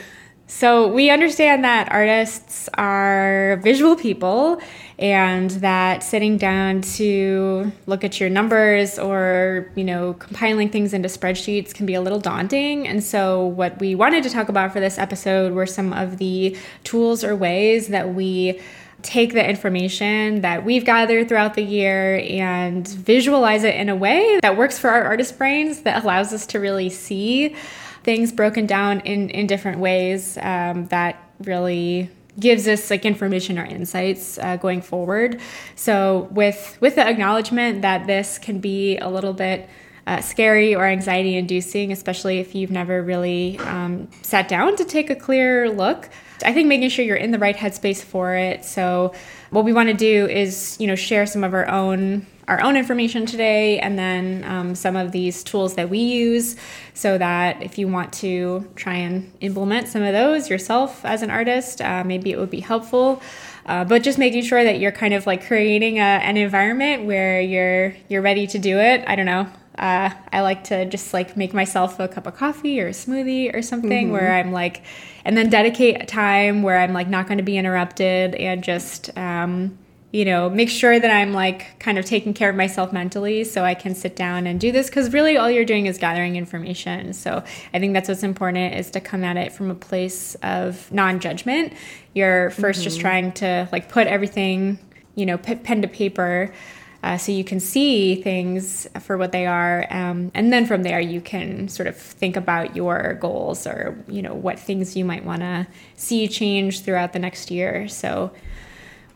So 0.48 0.86
we 0.86 1.10
understand 1.10 1.64
that 1.64 1.90
artists 1.90 2.68
are 2.74 3.58
visual 3.64 3.96
people 3.96 4.60
and 4.96 5.50
that 5.50 6.04
sitting 6.04 6.38
down 6.38 6.82
to 6.82 7.72
look 7.86 8.04
at 8.04 8.20
your 8.20 8.30
numbers 8.30 8.96
or, 8.96 9.70
you 9.74 9.82
know, 9.82 10.14
compiling 10.14 10.70
things 10.70 10.94
into 10.94 11.08
spreadsheets 11.08 11.74
can 11.74 11.84
be 11.84 11.94
a 11.94 12.00
little 12.00 12.20
daunting. 12.20 12.86
And 12.86 13.02
so 13.02 13.44
what 13.44 13.80
we 13.80 13.96
wanted 13.96 14.22
to 14.22 14.30
talk 14.30 14.48
about 14.48 14.72
for 14.72 14.78
this 14.78 14.98
episode 14.98 15.52
were 15.52 15.66
some 15.66 15.92
of 15.92 16.18
the 16.18 16.56
tools 16.84 17.24
or 17.24 17.34
ways 17.34 17.88
that 17.88 18.14
we 18.14 18.60
take 19.02 19.32
the 19.32 19.46
information 19.46 20.40
that 20.40 20.64
we've 20.64 20.84
gathered 20.84 21.28
throughout 21.28 21.54
the 21.54 21.62
year 21.62 22.18
and 22.28 22.86
visualize 22.88 23.64
it 23.64 23.74
in 23.74 23.88
a 23.88 23.96
way 23.96 24.38
that 24.42 24.56
works 24.56 24.78
for 24.78 24.90
our 24.90 25.02
artist 25.02 25.36
brains 25.36 25.82
that 25.82 26.02
allows 26.02 26.32
us 26.32 26.46
to 26.46 26.60
really 26.60 26.88
see 26.88 27.54
things 28.06 28.32
broken 28.32 28.66
down 28.66 29.00
in, 29.00 29.28
in 29.30 29.46
different 29.46 29.80
ways 29.80 30.38
um, 30.40 30.86
that 30.86 31.20
really 31.40 32.08
gives 32.38 32.68
us 32.68 32.88
like 32.88 33.04
information 33.04 33.58
or 33.58 33.64
insights 33.64 34.38
uh, 34.38 34.56
going 34.56 34.80
forward 34.80 35.40
so 35.75 36.28
with 36.30 36.78
with 36.80 36.94
the 36.94 37.06
acknowledgement 37.06 37.82
that 37.82 38.06
this 38.06 38.38
can 38.38 38.60
be 38.60 38.96
a 38.98 39.08
little 39.08 39.32
bit 39.32 39.68
uh, 40.06 40.20
scary 40.20 40.75
or 40.75 40.84
anxiety 40.84 41.34
inducing 41.34 41.90
especially 41.90 42.38
if 42.38 42.54
you've 42.54 42.70
never 42.70 43.02
really 43.02 43.58
um, 43.60 44.08
sat 44.22 44.46
down 44.46 44.76
to 44.76 44.84
take 44.84 45.10
a 45.10 45.16
clear 45.16 45.68
look 45.68 46.08
I 46.44 46.52
think 46.52 46.68
making 46.68 46.90
sure 46.90 47.04
you're 47.04 47.16
in 47.16 47.30
the 47.30 47.38
right 47.38 47.56
headspace 47.56 48.02
for 48.02 48.34
it. 48.34 48.64
So 48.64 49.14
what 49.50 49.64
we 49.64 49.72
want 49.72 49.88
to 49.88 49.94
do 49.94 50.26
is, 50.26 50.76
you 50.78 50.86
know, 50.86 50.94
share 50.94 51.25
some 51.26 51.44
of 51.44 51.54
our 51.54 51.66
own 51.66 52.26
our 52.48 52.60
own 52.62 52.76
information 52.76 53.26
today 53.26 53.78
and 53.80 53.98
then 53.98 54.44
um, 54.44 54.74
some 54.74 54.94
of 54.94 55.12
these 55.12 55.42
tools 55.42 55.74
that 55.74 55.90
we 55.90 55.98
use 55.98 56.56
so 56.94 57.18
that 57.18 57.60
if 57.62 57.76
you 57.78 57.88
want 57.88 58.12
to 58.12 58.68
try 58.76 58.94
and 58.94 59.32
implement 59.40 59.88
some 59.88 60.02
of 60.02 60.12
those 60.12 60.48
yourself 60.48 61.04
as 61.04 61.22
an 61.22 61.30
artist 61.30 61.80
uh, 61.80 62.04
maybe 62.04 62.30
it 62.30 62.38
would 62.38 62.50
be 62.50 62.60
helpful. 62.60 63.20
Uh, 63.66 63.84
but 63.84 64.04
just 64.04 64.16
making 64.16 64.44
sure 64.44 64.62
that 64.62 64.78
you're 64.78 64.92
kind 64.92 65.12
of 65.12 65.26
like 65.26 65.44
creating 65.44 65.98
a, 65.98 66.02
an 66.02 66.36
environment 66.36 67.04
where 67.04 67.40
you're 67.40 67.94
you're 68.08 68.22
ready 68.22 68.46
to 68.46 68.60
do 68.60 68.78
it. 68.78 69.02
I 69.08 69.16
don't 69.16 69.26
know. 69.26 69.48
Uh, 69.76 70.10
I 70.32 70.40
like 70.40 70.64
to 70.64 70.86
just 70.86 71.12
like 71.12 71.36
make 71.36 71.52
myself 71.52 71.98
a 71.98 72.08
cup 72.08 72.26
of 72.26 72.36
coffee 72.36 72.80
or 72.80 72.86
a 72.86 72.92
smoothie 72.92 73.54
or 73.54 73.62
something 73.62 74.06
mm-hmm. 74.06 74.12
where 74.12 74.32
I'm 74.32 74.52
like, 74.52 74.82
and 75.24 75.36
then 75.36 75.50
dedicate 75.50 76.00
a 76.00 76.06
time 76.06 76.62
where 76.62 76.78
I'm 76.78 76.92
like 76.92 77.08
not 77.08 77.26
going 77.26 77.38
to 77.38 77.44
be 77.44 77.58
interrupted 77.58 78.34
and 78.36 78.62
just, 78.62 79.16
um, 79.18 79.76
you 80.16 80.25
know, 80.25 80.49
make 80.49 80.70
sure 80.70 80.99
that 80.99 81.11
I'm 81.11 81.35
like 81.35 81.78
kind 81.78 81.99
of 81.99 82.06
taking 82.06 82.32
care 82.32 82.49
of 82.49 82.56
myself 82.56 82.90
mentally 82.90 83.44
so 83.44 83.64
I 83.64 83.75
can 83.75 83.94
sit 83.94 84.16
down 84.16 84.46
and 84.46 84.58
do 84.58 84.73
this 84.73 84.87
because 84.88 85.12
really 85.12 85.37
all 85.37 85.50
you're 85.50 85.66
doing 85.66 85.85
is 85.85 85.99
gathering 85.99 86.37
information. 86.37 87.12
So 87.12 87.44
I 87.75 87.78
think 87.78 87.92
that's 87.92 88.08
what's 88.08 88.23
important 88.23 88.76
is 88.76 88.90
to 88.92 89.00
come 89.00 89.23
at 89.25 89.37
it 89.37 89.52
from 89.52 89.70
a 89.70 89.75
place 89.75 90.35
of 90.37 90.90
non 90.90 91.20
judgment. 91.20 91.75
You're 92.14 92.49
1st 92.49 92.56
mm-hmm. 92.56 92.82
just 92.82 92.99
trying 92.99 93.32
to 93.32 93.68
like 93.73 93.90
put 93.90 94.06
everything, 94.06 94.78
you 95.16 95.26
know, 95.26 95.37
pen 95.37 95.82
to 95.82 95.88
paper 95.88 96.50
uh, 97.02 97.18
so 97.18 97.30
you 97.30 97.44
can 97.44 97.61
see 97.61 98.14
things 98.23 98.88
for 99.00 99.18
what 99.18 99.32
they 99.32 99.44
are 99.44 99.87
um, 99.90 100.32
and 100.32 100.50
then 100.50 100.64
from 100.64 100.82
there 100.82 100.99
you 100.99 101.20
can 101.20 101.68
sort 101.68 101.87
of 101.87 101.94
think 101.94 102.37
about 102.37 102.75
your 102.75 103.18
goals 103.20 103.66
or 103.66 104.02
you 104.08 104.23
know 104.23 104.35
what 104.35 104.58
things 104.58 104.96
you 104.96 105.04
might 105.04 105.25
want 105.25 105.40
to 105.40 105.66
see 105.94 106.26
change 106.26 106.80
throughout 106.80 107.12
the 107.12 107.18
next 107.18 107.50
year 107.50 107.87
so 107.87 108.32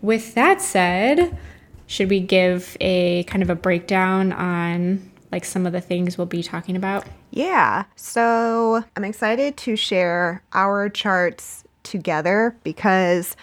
with 0.03 0.35
that 0.35 0.61
said 0.61 1.37
should 1.87 2.09
we 2.09 2.21
give 2.21 2.77
a 2.81 3.25
kind 3.25 3.43
of 3.43 3.51
a 3.51 3.55
breakdown 3.55 4.33
on 4.33 5.11
like 5.33 5.45
some 5.45 5.67
of 5.67 5.73
the 5.73 5.81
things 5.81 6.17
we'll 6.17 6.27
be 6.27 6.43
talking 6.43 6.77
about 6.77 7.05
yeah 7.31 7.85
so 7.97 8.85
i'm 8.97 9.05
excited 9.05 9.57
to 9.57 9.77
share 9.77 10.43
our 10.53 10.89
charts 10.89 11.65
together 11.83 12.57
because 12.63 13.37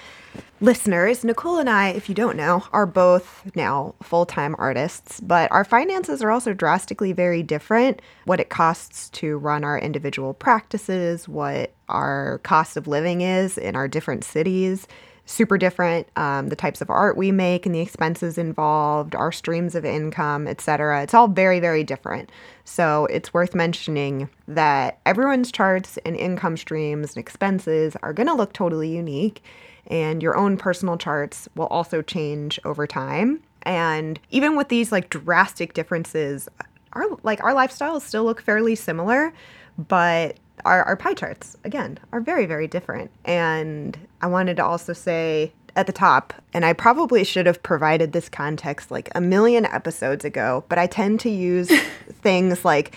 listeners, 0.60 1.24
Nicole 1.24 1.60
and 1.60 1.70
I, 1.70 1.90
if 1.90 2.10
you 2.10 2.16
don't 2.16 2.38
know, 2.38 2.64
are 2.74 2.86
both 2.86 3.50
now 3.56 3.96
full 4.02 4.26
time 4.26 4.56
artists, 4.58 5.20
but 5.20 5.52
our 5.52 5.64
finances 5.64 6.24
are 6.24 6.32
also 6.32 6.54
drastically 6.54 7.14
very 7.14 7.44
different. 7.44 8.02
What 8.26 8.40
it 8.40 8.50
costs 8.50 9.10
to 9.12 9.38
run 9.38 9.64
our 9.64 9.78
individual 9.78 10.34
practices, 10.34 11.28
what 11.28 11.74
our 11.90 12.40
cost 12.44 12.78
of 12.78 12.88
living 12.88 13.22
is 13.22 13.58
in 13.58 13.76
our 13.76 13.88
different 13.88 14.24
cities. 14.24 14.88
Super 15.30 15.58
different. 15.58 16.08
Um, 16.16 16.48
the 16.48 16.56
types 16.56 16.80
of 16.80 16.90
art 16.90 17.18
we 17.18 17.34
make 17.34 17.66
and 17.66 17.76
the 17.76 17.82
expenses 17.82 18.38
involved, 18.38 19.14
our 19.14 19.34
streams 19.34 19.76
of 19.76 19.84
income, 19.84 20.48
etc. 20.48 21.04
It's 21.04 21.14
all 21.14 21.28
very, 21.28 21.60
very 21.60 21.84
different. 21.84 22.32
So 22.64 23.08
it's 23.08 23.34
worth 23.34 23.54
mentioning 23.54 24.30
that 24.48 25.00
everyone's 25.06 25.52
charts 25.52 25.98
and 26.06 26.16
income 26.16 26.56
streams 26.56 27.14
and 27.14 27.22
expenses 27.22 27.98
are 28.02 28.14
going 28.14 28.28
to 28.28 28.34
look 28.34 28.54
totally 28.54 28.90
unique 28.90 29.44
and 29.88 30.24
your 30.24 30.38
own 30.38 30.56
personal 30.56 30.98
charts 30.98 31.50
will 31.56 31.68
also 31.68 32.02
change 32.02 32.58
over 32.64 32.88
time. 32.88 33.42
And 33.64 34.20
even 34.32 34.56
with 34.56 34.70
these 34.70 34.94
like 34.94 35.10
drastic 35.10 35.74
differences, 35.74 36.48
our 36.94 37.04
like 37.24 37.44
our 37.44 37.54
lifestyles 37.54 38.02
still 38.02 38.24
look 38.24 38.42
fairly 38.42 38.76
similar, 38.76 39.34
but 39.78 40.38
our, 40.66 40.84
our 40.84 40.96
pie 40.96 41.14
charts 41.14 41.56
again 41.64 42.00
are 42.12 42.22
very 42.22 42.46
very 42.46 42.68
different. 42.68 43.12
And 43.26 43.98
I 44.22 44.28
wanted 44.28 44.58
to 44.58 44.66
also 44.66 44.94
say 44.94 45.52
at 45.76 45.86
the 45.86 45.94
top, 45.94 46.34
and 46.54 46.66
I 46.66 46.74
probably 46.74 47.24
should 47.24 47.46
have 47.46 47.62
provided 47.62 48.12
this 48.12 48.30
context 48.30 48.90
like 48.90 49.10
a 49.14 49.22
million 49.22 49.66
episodes 49.66 50.26
ago, 50.26 50.66
but 50.70 50.80
I 50.80 50.88
tend 50.88 51.20
to 51.22 51.30
use 51.30 51.70
things 52.22 52.66
like 52.66 52.96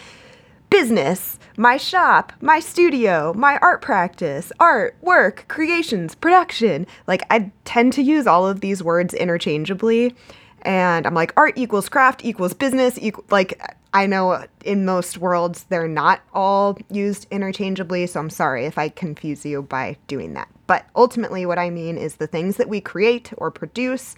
business, 0.70 1.38
my 1.56 1.76
shop, 1.76 2.32
my 2.40 2.58
studio, 2.60 3.34
my 3.34 3.58
art 3.58 3.82
practice, 3.82 4.50
art, 4.58 4.96
work, 5.02 5.44
creations, 5.48 6.14
production. 6.14 6.86
Like, 7.06 7.22
I 7.28 7.50
tend 7.64 7.92
to 7.94 8.02
use 8.02 8.26
all 8.26 8.48
of 8.48 8.60
these 8.60 8.82
words 8.82 9.12
interchangeably. 9.12 10.14
And 10.62 11.06
I'm 11.06 11.14
like, 11.14 11.32
art 11.36 11.56
equals 11.56 11.88
craft 11.88 12.24
equals 12.24 12.54
business. 12.54 12.98
Like, 13.30 13.60
I 13.92 14.06
know 14.06 14.44
in 14.64 14.84
most 14.84 15.18
worlds 15.18 15.64
they're 15.64 15.88
not 15.88 16.20
all 16.32 16.78
used 16.90 17.26
interchangeably. 17.30 18.06
So 18.06 18.20
I'm 18.20 18.30
sorry 18.30 18.66
if 18.66 18.78
I 18.78 18.88
confuse 18.88 19.44
you 19.44 19.62
by 19.62 19.96
doing 20.06 20.34
that. 20.34 20.48
But 20.66 20.86
ultimately, 20.94 21.46
what 21.46 21.58
I 21.58 21.70
mean 21.70 21.98
is 21.98 22.16
the 22.16 22.26
things 22.26 22.56
that 22.56 22.68
we 22.68 22.80
create 22.80 23.32
or 23.36 23.50
produce 23.50 24.14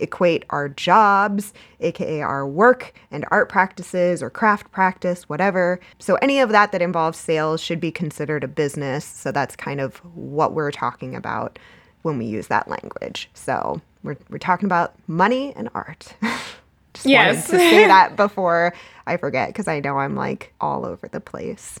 equate 0.00 0.44
our 0.50 0.68
jobs, 0.68 1.52
aka 1.80 2.20
our 2.20 2.46
work 2.46 2.92
and 3.10 3.24
art 3.30 3.48
practices 3.48 4.22
or 4.22 4.28
craft 4.28 4.70
practice, 4.72 5.28
whatever. 5.28 5.80
So 5.98 6.16
any 6.16 6.40
of 6.40 6.50
that 6.50 6.72
that 6.72 6.82
involves 6.82 7.16
sales 7.16 7.60
should 7.60 7.80
be 7.80 7.92
considered 7.92 8.44
a 8.44 8.48
business. 8.48 9.04
So 9.04 9.30
that's 9.30 9.56
kind 9.56 9.80
of 9.80 9.98
what 10.14 10.52
we're 10.52 10.72
talking 10.72 11.14
about 11.14 11.58
when 12.02 12.18
we 12.18 12.26
use 12.26 12.48
that 12.48 12.68
language. 12.68 13.30
So 13.34 13.80
we're, 14.04 14.16
we're 14.28 14.38
talking 14.38 14.66
about 14.66 14.94
money 15.08 15.52
and 15.56 15.68
art. 15.74 16.14
Just 16.94 17.06
yes. 17.06 17.48
wanted 17.48 17.64
to 17.64 17.70
say 17.70 17.86
that 17.88 18.14
before 18.14 18.72
I 19.06 19.16
forget 19.16 19.48
because 19.48 19.66
I 19.66 19.80
know 19.80 19.98
I'm 19.98 20.14
like 20.14 20.54
all 20.60 20.86
over 20.86 21.08
the 21.08 21.20
place. 21.20 21.80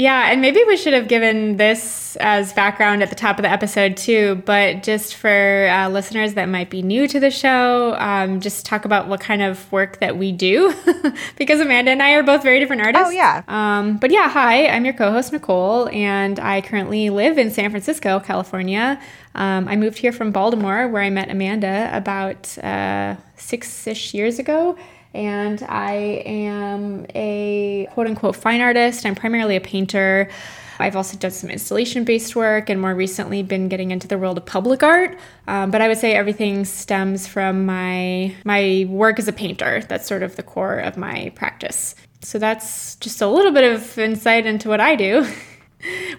Yeah, 0.00 0.32
and 0.32 0.40
maybe 0.40 0.64
we 0.66 0.78
should 0.78 0.94
have 0.94 1.08
given 1.08 1.58
this 1.58 2.16
as 2.16 2.54
background 2.54 3.02
at 3.02 3.10
the 3.10 3.14
top 3.14 3.38
of 3.38 3.42
the 3.42 3.50
episode 3.50 3.98
too, 3.98 4.42
but 4.46 4.82
just 4.82 5.14
for 5.14 5.68
uh, 5.70 5.90
listeners 5.90 6.32
that 6.34 6.46
might 6.46 6.70
be 6.70 6.80
new 6.80 7.06
to 7.06 7.20
the 7.20 7.30
show, 7.30 7.94
um, 7.98 8.40
just 8.40 8.64
talk 8.64 8.86
about 8.86 9.08
what 9.08 9.20
kind 9.20 9.42
of 9.42 9.70
work 9.70 10.00
that 10.00 10.16
we 10.16 10.32
do, 10.32 10.74
because 11.36 11.60
Amanda 11.60 11.90
and 11.90 12.02
I 12.02 12.12
are 12.12 12.22
both 12.22 12.42
very 12.42 12.60
different 12.60 12.80
artists. 12.80 13.08
Oh, 13.08 13.10
yeah. 13.10 13.42
Um, 13.46 13.98
but 13.98 14.10
yeah, 14.10 14.30
hi, 14.30 14.68
I'm 14.68 14.86
your 14.86 14.94
co 14.94 15.12
host, 15.12 15.34
Nicole, 15.34 15.90
and 15.90 16.40
I 16.40 16.62
currently 16.62 17.10
live 17.10 17.36
in 17.36 17.50
San 17.50 17.68
Francisco, 17.68 18.20
California. 18.20 18.98
Um, 19.34 19.68
I 19.68 19.76
moved 19.76 19.98
here 19.98 20.12
from 20.12 20.32
Baltimore, 20.32 20.88
where 20.88 21.02
I 21.02 21.10
met 21.10 21.28
Amanda 21.28 21.90
about 21.92 22.56
uh, 22.64 23.16
six 23.36 23.86
ish 23.86 24.14
years 24.14 24.38
ago 24.38 24.78
and 25.14 25.62
I 25.62 26.22
am 26.24 27.06
a 27.14 27.88
quote 27.92 28.06
unquote 28.06 28.36
fine 28.36 28.60
artist. 28.60 29.04
I'm 29.04 29.14
primarily 29.14 29.56
a 29.56 29.60
painter. 29.60 30.28
I've 30.78 30.96
also 30.96 31.16
done 31.16 31.30
some 31.30 31.50
installation 31.50 32.04
based 32.04 32.34
work 32.34 32.70
and 32.70 32.80
more 32.80 32.94
recently 32.94 33.42
been 33.42 33.68
getting 33.68 33.90
into 33.90 34.08
the 34.08 34.16
world 34.16 34.38
of 34.38 34.46
public 34.46 34.82
art. 34.82 35.18
Um, 35.46 35.70
but 35.70 35.82
I 35.82 35.88
would 35.88 35.98
say 35.98 36.14
everything 36.14 36.64
stems 36.64 37.26
from 37.26 37.66
my 37.66 38.34
my 38.44 38.86
work 38.88 39.18
as 39.18 39.28
a 39.28 39.32
painter. 39.32 39.82
That's 39.82 40.06
sort 40.06 40.22
of 40.22 40.36
the 40.36 40.42
core 40.42 40.78
of 40.78 40.96
my 40.96 41.32
practice. 41.34 41.94
So 42.22 42.38
that's 42.38 42.96
just 42.96 43.20
a 43.20 43.26
little 43.26 43.52
bit 43.52 43.64
of 43.72 43.98
insight 43.98 44.46
into 44.46 44.68
what 44.68 44.80
I 44.80 44.96
do. 44.96 45.26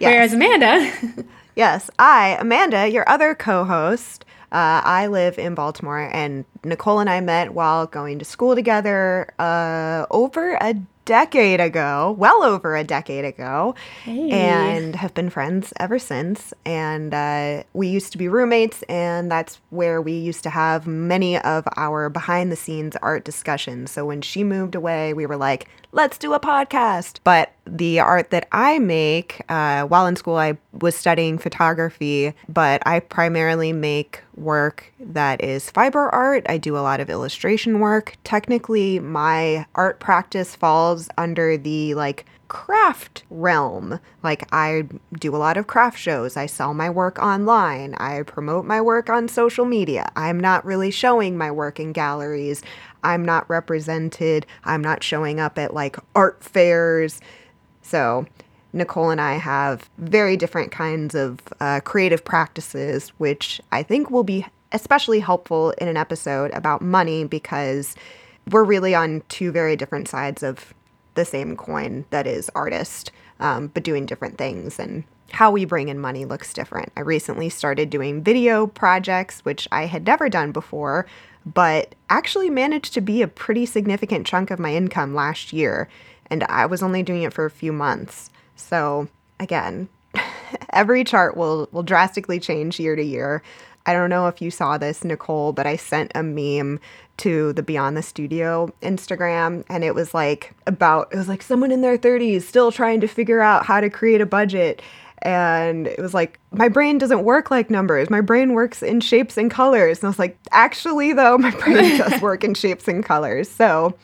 Whereas 0.00 0.32
Amanda. 0.32 1.24
yes, 1.54 1.88
I, 1.96 2.36
Amanda, 2.40 2.88
your 2.88 3.08
other 3.08 3.36
co 3.36 3.62
host, 3.64 4.24
uh, 4.52 4.82
I 4.84 5.06
live 5.08 5.38
in 5.38 5.54
Baltimore, 5.54 6.08
and 6.12 6.44
Nicole 6.62 6.98
and 7.00 7.08
I 7.10 7.20
met 7.20 7.54
while 7.54 7.86
going 7.86 8.18
to 8.18 8.24
school 8.24 8.54
together 8.54 9.32
uh, 9.38 10.06
over 10.10 10.58
a 10.60 10.74
decade 11.04 11.58
ago, 11.60 12.14
well 12.16 12.44
over 12.44 12.76
a 12.76 12.84
decade 12.84 13.24
ago, 13.24 13.74
Hey. 14.04 14.30
and 14.30 14.94
have 14.94 15.14
been 15.14 15.30
friends 15.30 15.72
ever 15.80 15.98
since. 15.98 16.52
And 16.64 17.12
uh, 17.12 17.64
we 17.72 17.88
used 17.88 18.12
to 18.12 18.18
be 18.18 18.28
roommates, 18.28 18.82
and 18.84 19.30
that's 19.30 19.58
where 19.70 20.00
we 20.00 20.12
used 20.12 20.42
to 20.44 20.50
have 20.50 20.86
many 20.86 21.38
of 21.38 21.66
our 21.76 22.08
behind 22.08 22.52
the 22.52 22.56
scenes 22.56 22.94
art 23.02 23.24
discussions. 23.24 23.90
So 23.90 24.04
when 24.06 24.22
she 24.22 24.44
moved 24.44 24.74
away, 24.76 25.12
we 25.12 25.26
were 25.26 25.36
like, 25.36 25.66
let's 25.92 26.18
do 26.18 26.32
a 26.32 26.40
podcast. 26.40 27.20
But 27.22 27.52
the 27.66 28.00
art 28.00 28.30
that 28.30 28.48
I 28.50 28.78
make, 28.78 29.42
uh, 29.48 29.84
while 29.84 30.06
in 30.06 30.16
school, 30.16 30.36
I 30.36 30.58
was 30.72 30.96
studying 30.96 31.38
photography, 31.38 32.32
but 32.48 32.82
I 32.86 33.00
primarily 33.00 33.72
make 33.72 34.22
work 34.34 34.92
that 34.98 35.44
is 35.44 35.70
fiber 35.70 36.08
art. 36.08 36.44
I 36.48 36.58
do 36.58 36.76
a 36.76 36.80
lot 36.80 37.00
of 37.00 37.10
illustration 37.10 37.80
work. 37.80 38.16
Technically, 38.24 38.98
my 38.98 39.66
art 39.74 40.00
practice 40.00 40.56
falls 40.56 41.08
under 41.18 41.56
the 41.56 41.94
like 41.94 42.26
craft 42.52 43.22
realm. 43.30 43.98
Like, 44.22 44.46
I 44.52 44.86
do 45.18 45.34
a 45.34 45.38
lot 45.38 45.56
of 45.56 45.66
craft 45.66 45.98
shows. 45.98 46.36
I 46.36 46.44
sell 46.44 46.74
my 46.74 46.90
work 46.90 47.18
online. 47.18 47.94
I 47.94 48.24
promote 48.24 48.66
my 48.66 48.78
work 48.78 49.08
on 49.08 49.26
social 49.26 49.64
media. 49.64 50.12
I'm 50.16 50.38
not 50.38 50.62
really 50.66 50.90
showing 50.90 51.38
my 51.38 51.50
work 51.50 51.80
in 51.80 51.92
galleries. 51.92 52.62
I'm 53.02 53.24
not 53.24 53.48
represented. 53.48 54.46
I'm 54.64 54.82
not 54.82 55.02
showing 55.02 55.40
up 55.40 55.58
at 55.58 55.74
like 55.74 55.96
art 56.14 56.42
fairs. 56.42 57.20
So, 57.82 58.26
Nicole 58.72 59.10
and 59.10 59.20
I 59.20 59.34
have 59.34 59.90
very 59.98 60.36
different 60.36 60.72
kinds 60.72 61.14
of 61.14 61.40
uh, 61.60 61.80
creative 61.80 62.24
practices, 62.24 63.10
which 63.18 63.60
I 63.70 63.82
think 63.82 64.10
will 64.10 64.24
be 64.24 64.46
especially 64.72 65.20
helpful 65.20 65.70
in 65.72 65.88
an 65.88 65.96
episode 65.96 66.50
about 66.52 66.80
money 66.80 67.24
because 67.24 67.94
we're 68.50 68.64
really 68.64 68.94
on 68.94 69.22
two 69.28 69.52
very 69.52 69.76
different 69.76 70.08
sides 70.08 70.42
of 70.42 70.72
the 71.14 71.24
same 71.24 71.56
coin 71.56 72.04
that 72.10 72.26
is 72.26 72.50
artist, 72.54 73.12
um, 73.40 73.68
but 73.68 73.84
doing 73.84 74.06
different 74.06 74.38
things. 74.38 74.78
And 74.78 75.04
how 75.30 75.50
we 75.50 75.64
bring 75.64 75.88
in 75.88 75.98
money 75.98 76.24
looks 76.24 76.52
different. 76.52 76.90
I 76.96 77.00
recently 77.00 77.48
started 77.48 77.90
doing 77.90 78.22
video 78.22 78.66
projects, 78.66 79.40
which 79.40 79.68
I 79.72 79.86
had 79.86 80.06
never 80.06 80.28
done 80.28 80.52
before, 80.52 81.06
but 81.44 81.94
actually 82.10 82.50
managed 82.50 82.94
to 82.94 83.00
be 83.00 83.22
a 83.22 83.28
pretty 83.28 83.66
significant 83.66 84.26
chunk 84.26 84.50
of 84.50 84.58
my 84.58 84.74
income 84.74 85.14
last 85.14 85.52
year. 85.52 85.88
And 86.26 86.44
I 86.44 86.66
was 86.66 86.82
only 86.82 87.02
doing 87.02 87.22
it 87.22 87.32
for 87.32 87.44
a 87.44 87.50
few 87.50 87.72
months. 87.72 88.30
So, 88.56 89.08
again, 89.40 89.88
every 90.70 91.04
chart 91.04 91.36
will, 91.36 91.68
will 91.72 91.82
drastically 91.82 92.40
change 92.40 92.80
year 92.80 92.96
to 92.96 93.02
year. 93.02 93.42
I 93.84 93.92
don't 93.92 94.10
know 94.10 94.28
if 94.28 94.40
you 94.40 94.50
saw 94.50 94.78
this, 94.78 95.04
Nicole, 95.04 95.52
but 95.52 95.66
I 95.66 95.76
sent 95.76 96.12
a 96.14 96.22
meme 96.22 96.78
to 97.18 97.52
the 97.52 97.62
Beyond 97.62 97.96
the 97.96 98.02
Studio 98.02 98.72
Instagram, 98.80 99.64
and 99.68 99.84
it 99.84 99.94
was 99.94 100.14
like 100.14 100.54
about, 100.66 101.12
it 101.12 101.16
was 101.16 101.28
like 101.28 101.42
someone 101.42 101.72
in 101.72 101.80
their 101.80 101.98
30s 101.98 102.42
still 102.42 102.70
trying 102.70 103.00
to 103.00 103.08
figure 103.08 103.40
out 103.40 103.66
how 103.66 103.80
to 103.80 103.90
create 103.90 104.20
a 104.20 104.26
budget. 104.26 104.80
And 105.22 105.86
it 105.86 106.00
was 106.00 106.14
like, 106.14 106.40
my 106.50 106.68
brain 106.68 106.98
doesn't 106.98 107.22
work 107.22 107.50
like 107.50 107.70
numbers. 107.70 108.10
My 108.10 108.20
brain 108.20 108.54
works 108.54 108.82
in 108.82 109.00
shapes 109.00 109.36
and 109.36 109.50
colors. 109.50 109.98
And 109.98 110.06
I 110.06 110.08
was 110.08 110.18
like, 110.18 110.36
actually, 110.50 111.12
though, 111.12 111.38
my 111.38 111.52
brain 111.52 111.98
does 111.98 112.20
work 112.20 112.44
in 112.44 112.54
shapes 112.54 112.88
and 112.88 113.04
colors. 113.04 113.48
So, 113.48 113.94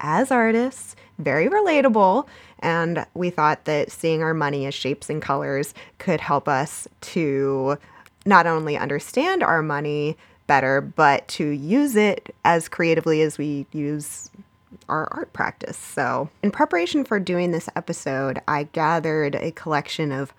as 0.00 0.30
artists, 0.30 0.96
very 1.18 1.48
relatable. 1.48 2.26
And 2.58 3.06
we 3.14 3.30
thought 3.30 3.64
that 3.66 3.92
seeing 3.92 4.22
our 4.22 4.34
money 4.34 4.66
as 4.66 4.74
shapes 4.74 5.08
and 5.08 5.22
colors 5.22 5.72
could 5.98 6.20
help 6.20 6.48
us 6.48 6.88
to 7.02 7.78
not 8.24 8.46
only 8.46 8.76
understand 8.76 9.42
our 9.42 9.62
money 9.62 10.16
better, 10.46 10.80
but 10.80 11.26
to 11.28 11.46
use 11.46 11.96
it 11.96 12.34
as 12.44 12.68
creatively 12.68 13.22
as 13.22 13.38
we 13.38 13.66
use 13.72 14.30
our 14.88 15.08
art 15.12 15.32
practice. 15.32 15.76
So, 15.76 16.30
in 16.42 16.50
preparation 16.50 17.04
for 17.04 17.20
doing 17.20 17.52
this 17.52 17.68
episode, 17.76 18.40
I 18.48 18.64
gathered 18.64 19.34
a 19.36 19.52
collection 19.52 20.12
of 20.12 20.32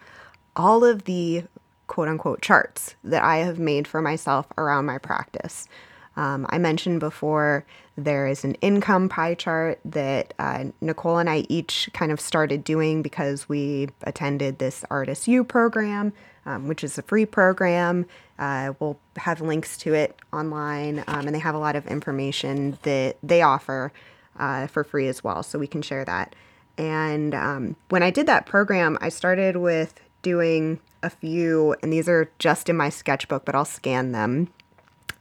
all 0.56 0.84
of 0.84 1.06
the 1.06 1.44
quote 1.88 2.08
unquote 2.08 2.42
charts 2.42 2.96
that 3.04 3.24
I 3.24 3.38
have 3.38 3.60
made 3.60 3.88
for 3.88 4.02
myself 4.02 4.46
around 4.58 4.86
my 4.86 4.98
practice. 4.98 5.68
Um, 6.16 6.48
I 6.50 6.58
mentioned 6.58 7.00
before 7.00 7.64
there 7.96 8.28
is 8.28 8.44
an 8.44 8.56
income 8.56 9.08
pie 9.08 9.36
chart 9.36 9.80
that 9.86 10.34
uh, 10.40 10.66
Nicole 10.82 11.20
and 11.20 11.30
I 11.30 11.46
each 11.48 11.90
kind 11.94 12.12
of 12.12 12.20
started 12.20 12.64
doing 12.64 13.02
because 13.02 13.48
we 13.48 13.90
attended 14.04 14.58
this 14.58 14.84
Artist 14.90 15.28
U 15.28 15.44
program, 15.44 16.14
um, 16.46 16.68
which 16.68 16.84
is 16.84 16.98
a 16.98 17.04
free 17.04 17.26
program. 17.26 18.06
Uh, 18.40 18.74
we'll 18.80 19.00
have 19.18 19.42
links 19.42 19.78
to 19.80 19.94
it 19.94 20.16
online, 20.34 21.04
um, 21.08 21.28
and 21.28 21.36
they 21.36 21.40
have 21.40 21.56
a 21.56 21.60
lot 21.60 21.76
of 21.76 21.88
information 21.88 22.78
that 22.82 23.18
they 23.24 23.42
offer 23.42 23.92
uh, 24.38 24.68
for 24.68 24.84
free 24.84 25.08
as 25.08 25.24
well, 25.24 25.44
so 25.44 25.60
we 25.60 25.68
can 25.68 25.82
share 25.82 26.06
that. 26.06 26.36
And 26.78 27.34
um, 27.34 27.76
when 27.90 28.04
I 28.04 28.12
did 28.12 28.28
that 28.28 28.46
program, 28.46 28.98
I 29.02 29.10
started 29.10 29.58
with 29.58 30.00
doing 30.22 30.80
a 31.04 31.10
few, 31.10 31.76
and 31.82 31.92
these 31.92 32.08
are 32.08 32.32
just 32.40 32.70
in 32.70 32.78
my 32.78 32.90
sketchbook, 32.90 33.46
but 33.46 33.56
I'll 33.56 33.66
scan 33.66 34.12
them. 34.12 34.50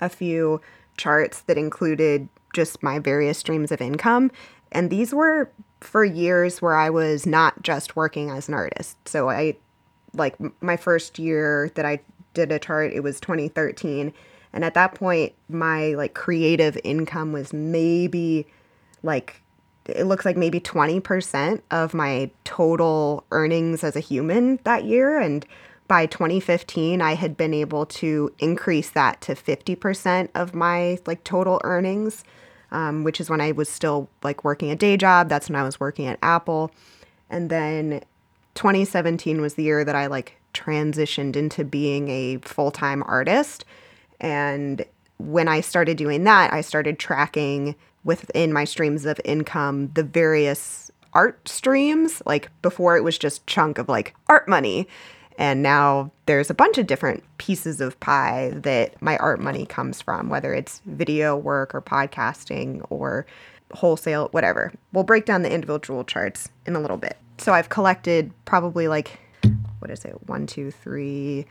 A 0.01 0.09
few 0.09 0.61
charts 0.97 1.41
that 1.43 1.57
included 1.57 2.29
just 2.55 2.83
my 2.83 2.99
various 2.99 3.39
streams 3.39 3.73
of 3.73 3.81
income. 3.81 4.31
And 4.73 4.91
these 4.91 5.15
were 5.15 5.51
for 5.81 6.05
years 6.05 6.61
where 6.61 6.75
I 6.75 6.91
was 6.91 7.27
not 7.27 7.63
just 7.63 7.97
working 7.97 8.31
as 8.31 8.49
an 8.49 8.55
artist. 8.55 8.97
So 9.07 9.31
I, 9.31 9.57
like, 10.15 10.37
my 10.63 10.77
first 10.77 11.19
year 11.19 11.71
that 11.75 11.85
I 11.85 12.01
did 12.35 12.53
a 12.53 12.59
chart, 12.59 12.93
it 12.93 13.01
was 13.01 13.21
2013. 13.21 14.13
And 14.53 14.65
at 14.65 14.75
that 14.75 14.95
point, 14.95 15.35
my 15.49 15.89
like 15.95 16.15
creative 16.15 16.79
income 16.83 17.33
was 17.33 17.53
maybe 17.53 18.47
like 19.03 19.43
it 19.89 20.05
looks 20.05 20.25
like 20.25 20.37
maybe 20.37 20.61
20% 20.61 21.61
of 21.71 21.95
my 21.95 22.31
total 22.45 23.25
earnings 23.31 23.85
as 23.85 23.97
a 23.97 24.01
human 24.01 24.59
that 24.65 24.85
year. 24.85 25.19
And 25.19 25.47
by 25.89 26.07
2015, 26.07 27.01
I 27.01 27.15
had 27.15 27.37
been 27.37 27.55
able 27.55 27.87
to 27.87 28.33
increase 28.39 28.91
that 28.91 29.21
to 29.23 29.35
50% 29.35 30.29
of 30.35 30.55
my 30.55 30.99
like 31.07 31.23
total 31.23 31.61
earnings, 31.63 32.25
um, 32.73 33.05
which 33.05 33.21
is 33.21 33.31
when 33.31 33.41
I 33.41 33.53
was 33.53 33.69
still 33.69 34.09
like 34.23 34.43
working 34.43 34.71
a 34.71 34.77
day 34.77 34.97
job. 34.97 35.29
That's 35.29 35.49
when 35.49 35.57
I 35.57 35.63
was 35.63 35.79
working 35.79 36.07
at 36.07 36.19
Apple. 36.23 36.73
And 37.31 37.51
then 37.51 38.03
2017 38.55 39.41
was 39.41 39.55
the 39.55 39.63
year 39.63 39.85
that 39.85 39.95
I 39.95 40.07
like 40.07 40.41
transitioned 40.55 41.37
into 41.37 41.65
being 41.65 42.09
a 42.09 42.39
full 42.39 42.71
time 42.71 43.05
artist. 43.07 43.65
And 44.21 44.85
when 45.19 45.47
I 45.49 45.61
started 45.61 45.97
doing 45.97 46.25
that, 46.25 46.53
I 46.53 46.63
started 46.63 46.99
tracking 46.99 47.77
within 48.07 48.53
my 48.53 48.65
streams 48.65 49.05
of 49.05 49.21
income 49.25 49.91
the 49.95 50.05
various 50.05 50.91
art 51.13 51.49
streams. 51.49 52.23
Like 52.25 52.51
before, 52.63 52.97
it 52.97 53.05
was 53.05 53.19
just 53.19 53.47
chunk 53.47 53.79
of 53.79 53.89
like 53.89 54.15
art 54.29 54.49
money. 54.49 54.89
And 55.39 55.63
now 55.63 56.13
there's 56.25 56.49
a 56.49 56.55
bunch 56.55 56.79
of 56.79 56.87
different 56.87 57.23
pieces 57.37 57.83
of 57.83 58.01
pie 58.01 58.53
that 58.55 59.01
my 59.03 59.19
art 59.19 59.39
money 59.39 59.67
comes 59.67 60.01
from, 60.01 60.31
whether 60.31 60.55
it's 60.55 60.81
video 60.87 61.37
work 61.37 61.75
or 61.75 61.83
podcasting 61.83 62.87
or 62.89 63.27
wholesale, 63.73 64.29
whatever. 64.31 64.73
We'll 64.93 65.05
break 65.05 65.27
down 65.27 65.43
the 65.43 65.53
individual 65.53 66.05
charts 66.05 66.49
in 66.65 66.75
a 66.75 66.81
little 66.81 66.97
bit. 66.97 67.19
So 67.39 67.53
I've 67.53 67.69
collected 67.69 68.33
probably 68.47 68.89
like, 68.89 69.19
what 69.81 69.91
is 69.91 70.05
it? 70.07 70.17
One, 70.27 70.47
two, 70.47 70.71
three, 70.71 71.45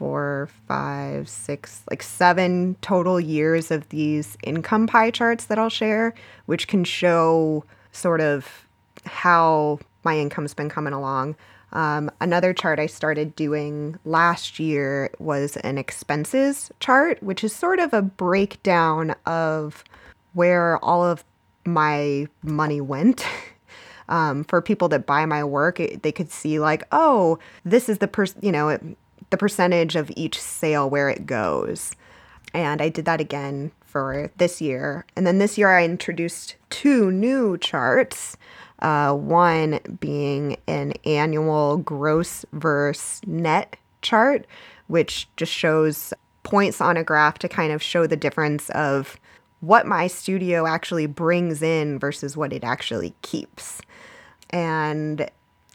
four, 0.00 0.48
five, 0.66 1.28
six, 1.28 1.82
like 1.90 2.02
seven 2.02 2.74
total 2.80 3.20
years 3.20 3.70
of 3.70 3.86
these 3.90 4.38
income 4.42 4.86
pie 4.86 5.10
charts 5.10 5.44
that 5.44 5.58
I'll 5.58 5.68
share, 5.68 6.14
which 6.46 6.68
can 6.68 6.84
show 6.84 7.66
sort 7.92 8.22
of 8.22 8.66
how 9.04 9.78
my 10.02 10.16
income's 10.18 10.54
been 10.54 10.70
coming 10.70 10.94
along. 10.94 11.36
Um, 11.74 12.10
another 12.18 12.54
chart 12.54 12.78
I 12.78 12.86
started 12.86 13.36
doing 13.36 13.98
last 14.06 14.58
year 14.58 15.10
was 15.18 15.58
an 15.58 15.76
expenses 15.76 16.70
chart, 16.80 17.22
which 17.22 17.44
is 17.44 17.54
sort 17.54 17.78
of 17.78 17.92
a 17.92 18.00
breakdown 18.00 19.14
of 19.26 19.84
where 20.32 20.82
all 20.82 21.04
of 21.04 21.24
my 21.66 22.26
money 22.42 22.80
went. 22.80 23.26
Um, 24.08 24.42
for 24.42 24.60
people 24.60 24.88
that 24.88 25.06
buy 25.06 25.24
my 25.24 25.44
work, 25.44 25.78
it, 25.78 26.02
they 26.02 26.10
could 26.10 26.32
see 26.32 26.58
like, 26.58 26.82
oh, 26.90 27.38
this 27.64 27.88
is 27.88 27.98
the 27.98 28.08
person, 28.08 28.40
you 28.42 28.50
know, 28.50 28.68
it, 28.70 28.82
the 29.30 29.36
percentage 29.36 29.96
of 29.96 30.10
each 30.16 30.40
sale 30.40 30.88
where 30.88 31.08
it 31.08 31.26
goes. 31.26 31.92
And 32.52 32.82
I 32.82 32.88
did 32.88 33.04
that 33.04 33.20
again 33.20 33.72
for 33.80 34.30
this 34.36 34.60
year. 34.60 35.06
And 35.16 35.26
then 35.26 35.38
this 35.38 35.56
year 35.56 35.70
I 35.70 35.84
introduced 35.84 36.56
two 36.68 37.10
new 37.10 37.58
charts. 37.58 38.36
Uh, 38.80 39.12
one 39.14 39.78
being 40.00 40.56
an 40.66 40.92
annual 41.04 41.76
gross 41.76 42.46
versus 42.52 43.20
net 43.26 43.76
chart, 44.00 44.46
which 44.86 45.28
just 45.36 45.52
shows 45.52 46.14
points 46.44 46.80
on 46.80 46.96
a 46.96 47.04
graph 47.04 47.38
to 47.38 47.48
kind 47.48 47.72
of 47.72 47.82
show 47.82 48.06
the 48.06 48.16
difference 48.16 48.70
of 48.70 49.20
what 49.60 49.86
my 49.86 50.06
studio 50.06 50.66
actually 50.66 51.06
brings 51.06 51.60
in 51.62 51.98
versus 51.98 52.36
what 52.36 52.52
it 52.54 52.64
actually 52.64 53.14
keeps. 53.20 53.82
And 54.48 55.30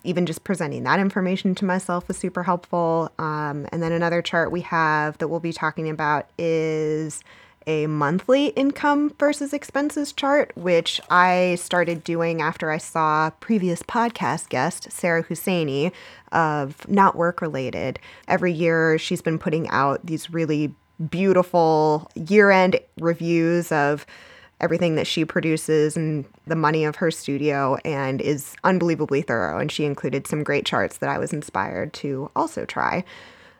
even 0.06 0.26
just 0.26 0.44
presenting 0.44 0.84
that 0.84 1.00
information 1.00 1.56
to 1.56 1.66
myself 1.66 2.08
was 2.08 2.18
super 2.18 2.44
helpful. 2.44 3.12
Um, 3.20 3.68
and 3.72 3.82
then 3.82 3.92
another 3.92 4.22
chart 4.22 4.52
we 4.52 4.62
have 4.62 5.18
that 5.18 5.28
we'll 5.28 5.40
be 5.40 5.54
talking 5.54 5.90
about 5.90 6.30
is 6.38 7.24
a 7.68 7.88
monthly 7.88 8.48
income 8.50 9.12
versus 9.18 9.54
expenses 9.54 10.14
chart, 10.14 10.52
which 10.56 11.02
I 11.10 11.56
started 11.60 12.04
doing 12.04 12.42
after 12.42 12.70
I 12.70 12.78
saw 12.78 13.32
previous 13.40 13.82
podcast 13.82 14.50
guest 14.50 14.92
Sarah 14.92 15.24
Husseini 15.24 15.92
of 16.32 16.88
Not 16.88 17.16
Work 17.16 17.42
Related. 17.42 18.00
Every 18.28 18.54
year, 18.54 18.98
she's 18.98 19.22
been 19.22 19.40
putting 19.40 19.68
out 19.70 20.06
these 20.06 20.30
really 20.30 20.74
beautiful 21.10 22.10
year 22.16 22.52
end 22.52 22.80
reviews 23.00 23.72
of 23.72 24.06
everything 24.62 24.96
that 24.96 25.08
she 25.08 25.26
produces 25.26 25.98
and 25.98 26.26
the 26.48 26.56
money 26.56 26.86
of 26.86 26.98
her 26.98 27.12
studio 27.12 27.76
and 27.84 28.22
is 28.22 28.56
unbelievably 28.64 29.22
thorough. 29.24 29.60
And 29.60 29.72
she 29.72 29.86
included 29.86 30.28
some 30.28 30.44
great 30.44 30.66
charts 30.66 30.98
that 30.98 31.10
I 31.10 31.18
was 31.18 31.34
inspired 31.34 31.94
to 31.94 32.32
also 32.36 32.66
try. 32.66 33.04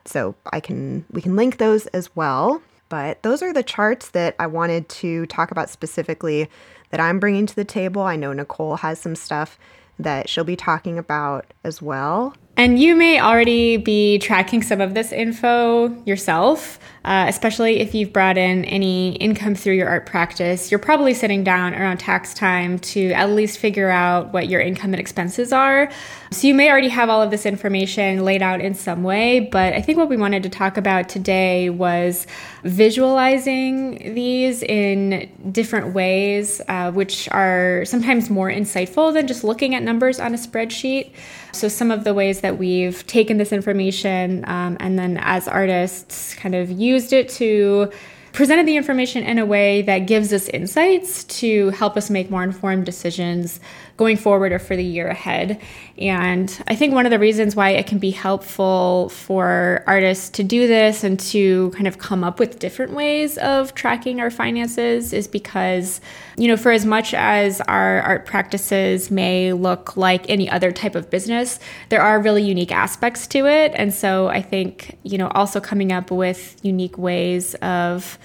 So 0.04 0.34
I 0.52 0.60
can 0.60 1.04
we 1.10 1.20
can 1.20 1.36
link 1.36 1.58
those 1.58 1.86
as 1.88 2.14
well. 2.16 2.62
But 2.88 3.22
those 3.22 3.42
are 3.42 3.52
the 3.52 3.64
charts 3.64 4.10
that 4.10 4.36
I 4.38 4.46
wanted 4.46 4.88
to 4.88 5.26
talk 5.26 5.50
about 5.50 5.68
specifically 5.68 6.48
that 6.90 7.00
I'm 7.00 7.18
bringing 7.18 7.46
to 7.46 7.56
the 7.56 7.64
table. 7.64 8.02
I 8.02 8.16
know 8.16 8.32
Nicole 8.32 8.76
has 8.76 9.00
some 9.00 9.16
stuff 9.16 9.58
that 9.98 10.28
she'll 10.28 10.44
be 10.44 10.56
talking 10.56 10.98
about 10.98 11.46
as 11.64 11.80
well. 11.82 12.34
And 12.56 12.78
you 12.78 12.94
may 12.96 13.20
already 13.20 13.76
be 13.76 14.18
tracking 14.18 14.62
some 14.62 14.80
of 14.80 14.94
this 14.94 15.12
info 15.12 15.88
yourself, 16.04 16.78
uh, 17.06 17.26
especially 17.28 17.78
if 17.78 17.94
you've 17.94 18.12
brought 18.12 18.36
in 18.36 18.64
any 18.64 19.12
income 19.16 19.54
through 19.54 19.74
your 19.74 19.88
art 19.88 20.06
practice. 20.06 20.72
You're 20.72 20.80
probably 20.80 21.14
sitting 21.14 21.44
down 21.44 21.72
around 21.72 21.98
tax 21.98 22.34
time 22.34 22.80
to 22.80 23.12
at 23.12 23.30
least 23.30 23.58
figure 23.58 23.88
out 23.88 24.32
what 24.32 24.48
your 24.48 24.60
income 24.60 24.92
and 24.92 24.98
expenses 24.98 25.52
are. 25.52 25.88
So 26.32 26.48
you 26.48 26.54
may 26.54 26.68
already 26.68 26.88
have 26.88 27.08
all 27.08 27.22
of 27.22 27.30
this 27.30 27.46
information 27.46 28.24
laid 28.24 28.42
out 28.42 28.60
in 28.60 28.74
some 28.74 29.04
way, 29.04 29.38
but 29.38 29.72
I 29.72 29.80
think 29.80 29.98
what 29.98 30.08
we 30.08 30.16
wanted 30.16 30.42
to 30.42 30.48
talk 30.48 30.76
about 30.76 31.08
today 31.08 31.70
was 31.70 32.26
visualizing 32.64 34.14
these 34.14 34.64
in 34.64 35.30
different 35.52 35.94
ways, 35.94 36.60
uh, 36.66 36.90
which 36.90 37.28
are 37.30 37.84
sometimes 37.84 38.28
more 38.28 38.50
insightful 38.50 39.12
than 39.12 39.28
just 39.28 39.44
looking 39.44 39.76
at 39.76 39.84
numbers 39.84 40.18
on 40.18 40.34
a 40.34 40.36
spreadsheet. 40.36 41.12
So, 41.52 41.68
some 41.68 41.90
of 41.90 42.04
the 42.04 42.12
ways 42.12 42.42
that 42.42 42.58
we've 42.58 43.06
taken 43.06 43.38
this 43.38 43.50
information 43.50 44.44
um, 44.46 44.76
and 44.78 44.98
then 44.98 45.16
as 45.16 45.48
artists 45.48 46.34
kind 46.34 46.54
of 46.54 46.70
used 46.96 47.12
it 47.12 47.28
to 47.28 47.90
presented 48.32 48.66
the 48.66 48.76
information 48.76 49.22
in 49.22 49.38
a 49.38 49.46
way 49.46 49.82
that 49.82 50.00
gives 50.00 50.30
us 50.32 50.46
insights 50.48 51.24
to 51.24 51.70
help 51.70 51.96
us 51.96 52.10
make 52.10 52.30
more 52.30 52.42
informed 52.42 52.84
decisions 52.84 53.60
going 53.96 54.16
forward 54.16 54.52
or 54.52 54.58
for 54.58 54.76
the 54.76 54.84
year 54.84 55.08
ahead. 55.08 55.60
And 55.98 56.62
I 56.68 56.74
think 56.74 56.92
one 56.92 57.06
of 57.06 57.10
the 57.10 57.18
reasons 57.18 57.56
why 57.56 57.70
it 57.70 57.86
can 57.86 57.98
be 57.98 58.10
helpful 58.10 59.08
for 59.08 59.82
artists 59.86 60.28
to 60.30 60.44
do 60.44 60.66
this 60.66 61.02
and 61.02 61.18
to 61.20 61.70
kind 61.70 61.86
of 61.86 61.98
come 61.98 62.22
up 62.22 62.38
with 62.38 62.58
different 62.58 62.92
ways 62.92 63.38
of 63.38 63.74
tracking 63.74 64.20
our 64.20 64.30
finances 64.30 65.14
is 65.14 65.26
because, 65.26 66.00
you 66.36 66.46
know, 66.48 66.56
for 66.56 66.72
as 66.72 66.84
much 66.84 67.14
as 67.14 67.62
our 67.62 68.02
art 68.02 68.26
practices 68.26 69.10
may 69.10 69.54
look 69.54 69.96
like 69.96 70.28
any 70.28 70.50
other 70.50 70.70
type 70.70 70.94
of 70.94 71.08
business, 71.08 71.58
there 71.88 72.02
are 72.02 72.20
really 72.20 72.42
unique 72.42 72.72
aspects 72.72 73.26
to 73.28 73.46
it. 73.46 73.72
And 73.74 73.94
so 73.94 74.28
I 74.28 74.42
think, 74.42 74.98
you 75.02 75.16
know, 75.16 75.28
also 75.28 75.60
coming 75.60 75.92
up 75.92 76.10
with 76.10 76.56
unique 76.62 76.98
ways 76.98 77.54
of 77.56 78.18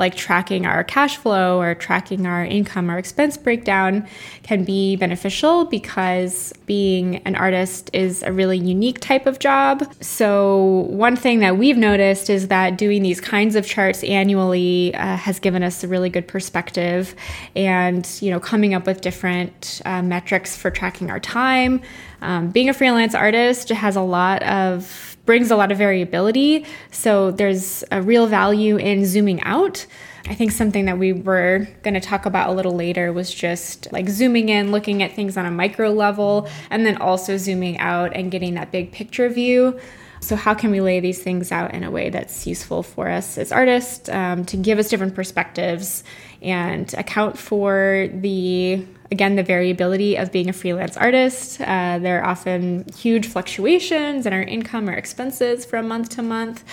like 0.00 0.16
tracking 0.16 0.66
our 0.66 0.82
cash 0.82 1.16
flow 1.18 1.60
or 1.60 1.74
tracking 1.76 2.26
our 2.26 2.44
income 2.44 2.90
or 2.90 2.98
expense 2.98 3.36
breakdown 3.36 4.08
can 4.42 4.64
be 4.64 4.96
beneficial 4.96 5.66
because 5.66 6.52
being 6.66 7.16
an 7.18 7.36
artist 7.36 7.90
is 7.92 8.22
a 8.22 8.32
really 8.32 8.58
unique 8.58 8.98
type 8.98 9.26
of 9.26 9.38
job. 9.38 9.86
So, 10.00 10.86
one 10.88 11.14
thing 11.14 11.40
that 11.40 11.58
we've 11.58 11.76
noticed 11.76 12.30
is 12.30 12.48
that 12.48 12.78
doing 12.78 13.02
these 13.02 13.20
kinds 13.20 13.54
of 13.54 13.66
charts 13.66 14.02
annually 14.02 14.94
uh, 14.94 15.16
has 15.16 15.38
given 15.38 15.62
us 15.62 15.84
a 15.84 15.88
really 15.88 16.10
good 16.10 16.26
perspective 16.26 17.14
and, 17.54 18.08
you 18.20 18.30
know, 18.30 18.40
coming 18.40 18.74
up 18.74 18.86
with 18.86 19.02
different 19.02 19.82
uh, 19.84 20.02
metrics 20.02 20.56
for 20.56 20.70
tracking 20.70 21.10
our 21.10 21.20
time. 21.20 21.82
Um, 22.22 22.50
being 22.50 22.68
a 22.68 22.74
freelance 22.74 23.14
artist 23.14 23.68
has 23.68 23.96
a 23.96 24.02
lot 24.02 24.42
of 24.42 25.09
brings 25.26 25.50
a 25.50 25.56
lot 25.56 25.70
of 25.70 25.78
variability. 25.78 26.64
So 26.90 27.30
there's 27.30 27.84
a 27.90 28.02
real 28.02 28.26
value 28.26 28.76
in 28.76 29.04
zooming 29.04 29.42
out. 29.42 29.86
I 30.26 30.34
think 30.34 30.52
something 30.52 30.84
that 30.84 30.98
we 30.98 31.12
were 31.12 31.66
going 31.82 31.94
to 31.94 32.00
talk 32.00 32.26
about 32.26 32.50
a 32.50 32.52
little 32.52 32.74
later 32.74 33.12
was 33.12 33.32
just 33.32 33.90
like 33.92 34.08
zooming 34.08 34.48
in, 34.48 34.70
looking 34.70 35.02
at 35.02 35.12
things 35.12 35.36
on 35.36 35.46
a 35.46 35.50
micro 35.50 35.90
level, 35.90 36.48
and 36.68 36.84
then 36.84 36.96
also 36.98 37.36
zooming 37.36 37.78
out 37.78 38.14
and 38.14 38.30
getting 38.30 38.54
that 38.54 38.70
big 38.70 38.92
picture 38.92 39.28
view. 39.28 39.78
So, 40.20 40.36
how 40.36 40.52
can 40.52 40.70
we 40.70 40.82
lay 40.82 41.00
these 41.00 41.22
things 41.22 41.50
out 41.50 41.72
in 41.72 41.82
a 41.82 41.90
way 41.90 42.10
that's 42.10 42.46
useful 42.46 42.82
for 42.82 43.08
us 43.08 43.38
as 43.38 43.50
artists 43.50 44.08
um, 44.10 44.44
to 44.46 44.56
give 44.58 44.78
us 44.78 44.88
different 44.88 45.14
perspectives 45.14 46.04
and 46.42 46.92
account 46.94 47.38
for 47.38 48.08
the 48.12 48.84
again 49.10 49.36
the 49.36 49.42
variability 49.42 50.16
of 50.16 50.30
being 50.30 50.48
a 50.48 50.52
freelance 50.52 50.96
artist. 50.96 51.60
Uh, 51.60 51.98
there 51.98 52.20
are 52.20 52.26
often 52.26 52.84
huge 52.96 53.26
fluctuations 53.26 54.26
in 54.26 54.32
our 54.32 54.42
income 54.42 54.88
or 54.88 54.92
expenses 54.92 55.64
from 55.64 55.88
month 55.88 56.10
to 56.10 56.22
month 56.22 56.64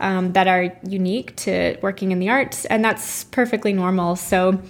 um, 0.00 0.32
that 0.32 0.48
are 0.48 0.76
unique 0.86 1.36
to 1.36 1.76
working 1.82 2.12
in 2.12 2.18
the 2.18 2.28
arts 2.28 2.64
and 2.66 2.84
that's 2.84 3.24
perfectly 3.24 3.72
normal. 3.72 4.16
So 4.16 4.60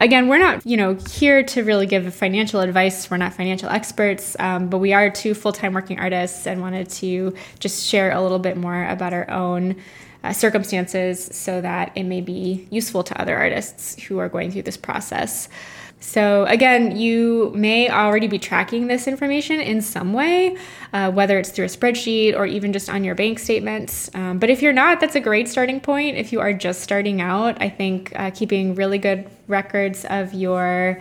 again 0.00 0.28
we're 0.28 0.38
not 0.38 0.66
you 0.66 0.76
know 0.76 0.94
here 1.10 1.42
to 1.42 1.62
really 1.62 1.86
give 1.86 2.12
financial 2.14 2.60
advice. 2.60 3.10
We're 3.10 3.16
not 3.16 3.32
financial 3.32 3.68
experts 3.68 4.36
um, 4.38 4.68
but 4.68 4.78
we 4.78 4.92
are 4.92 5.08
two 5.08 5.34
full-time 5.34 5.72
working 5.72 5.98
artists 5.98 6.46
and 6.46 6.60
wanted 6.60 6.90
to 6.90 7.34
just 7.60 7.86
share 7.86 8.12
a 8.12 8.20
little 8.20 8.38
bit 8.38 8.56
more 8.56 8.86
about 8.88 9.12
our 9.12 9.30
own 9.30 9.76
uh, 10.22 10.32
circumstances 10.32 11.22
so 11.32 11.60
that 11.60 11.92
it 11.94 12.04
may 12.04 12.20
be 12.20 12.66
useful 12.70 13.04
to 13.04 13.20
other 13.20 13.36
artists 13.36 14.02
who 14.04 14.18
are 14.18 14.28
going 14.28 14.50
through 14.50 14.62
this 14.62 14.76
process. 14.76 15.48
So, 16.06 16.44
again, 16.44 16.96
you 16.96 17.50
may 17.56 17.88
already 17.88 18.28
be 18.28 18.38
tracking 18.38 18.88
this 18.88 19.08
information 19.08 19.58
in 19.58 19.80
some 19.80 20.12
way, 20.12 20.56
uh, 20.92 21.10
whether 21.10 21.38
it's 21.38 21.48
through 21.48 21.64
a 21.64 21.68
spreadsheet 21.68 22.36
or 22.36 22.44
even 22.44 22.74
just 22.74 22.90
on 22.90 23.04
your 23.04 23.14
bank 23.14 23.38
statements. 23.38 24.10
Um, 24.14 24.38
but 24.38 24.50
if 24.50 24.60
you're 24.60 24.74
not, 24.74 25.00
that's 25.00 25.16
a 25.16 25.20
great 25.20 25.48
starting 25.48 25.80
point. 25.80 26.18
If 26.18 26.30
you 26.30 26.40
are 26.40 26.52
just 26.52 26.82
starting 26.82 27.22
out, 27.22 27.60
I 27.60 27.70
think 27.70 28.12
uh, 28.16 28.30
keeping 28.32 28.74
really 28.74 28.98
good 28.98 29.28
records 29.48 30.04
of 30.04 30.34
your 30.34 31.00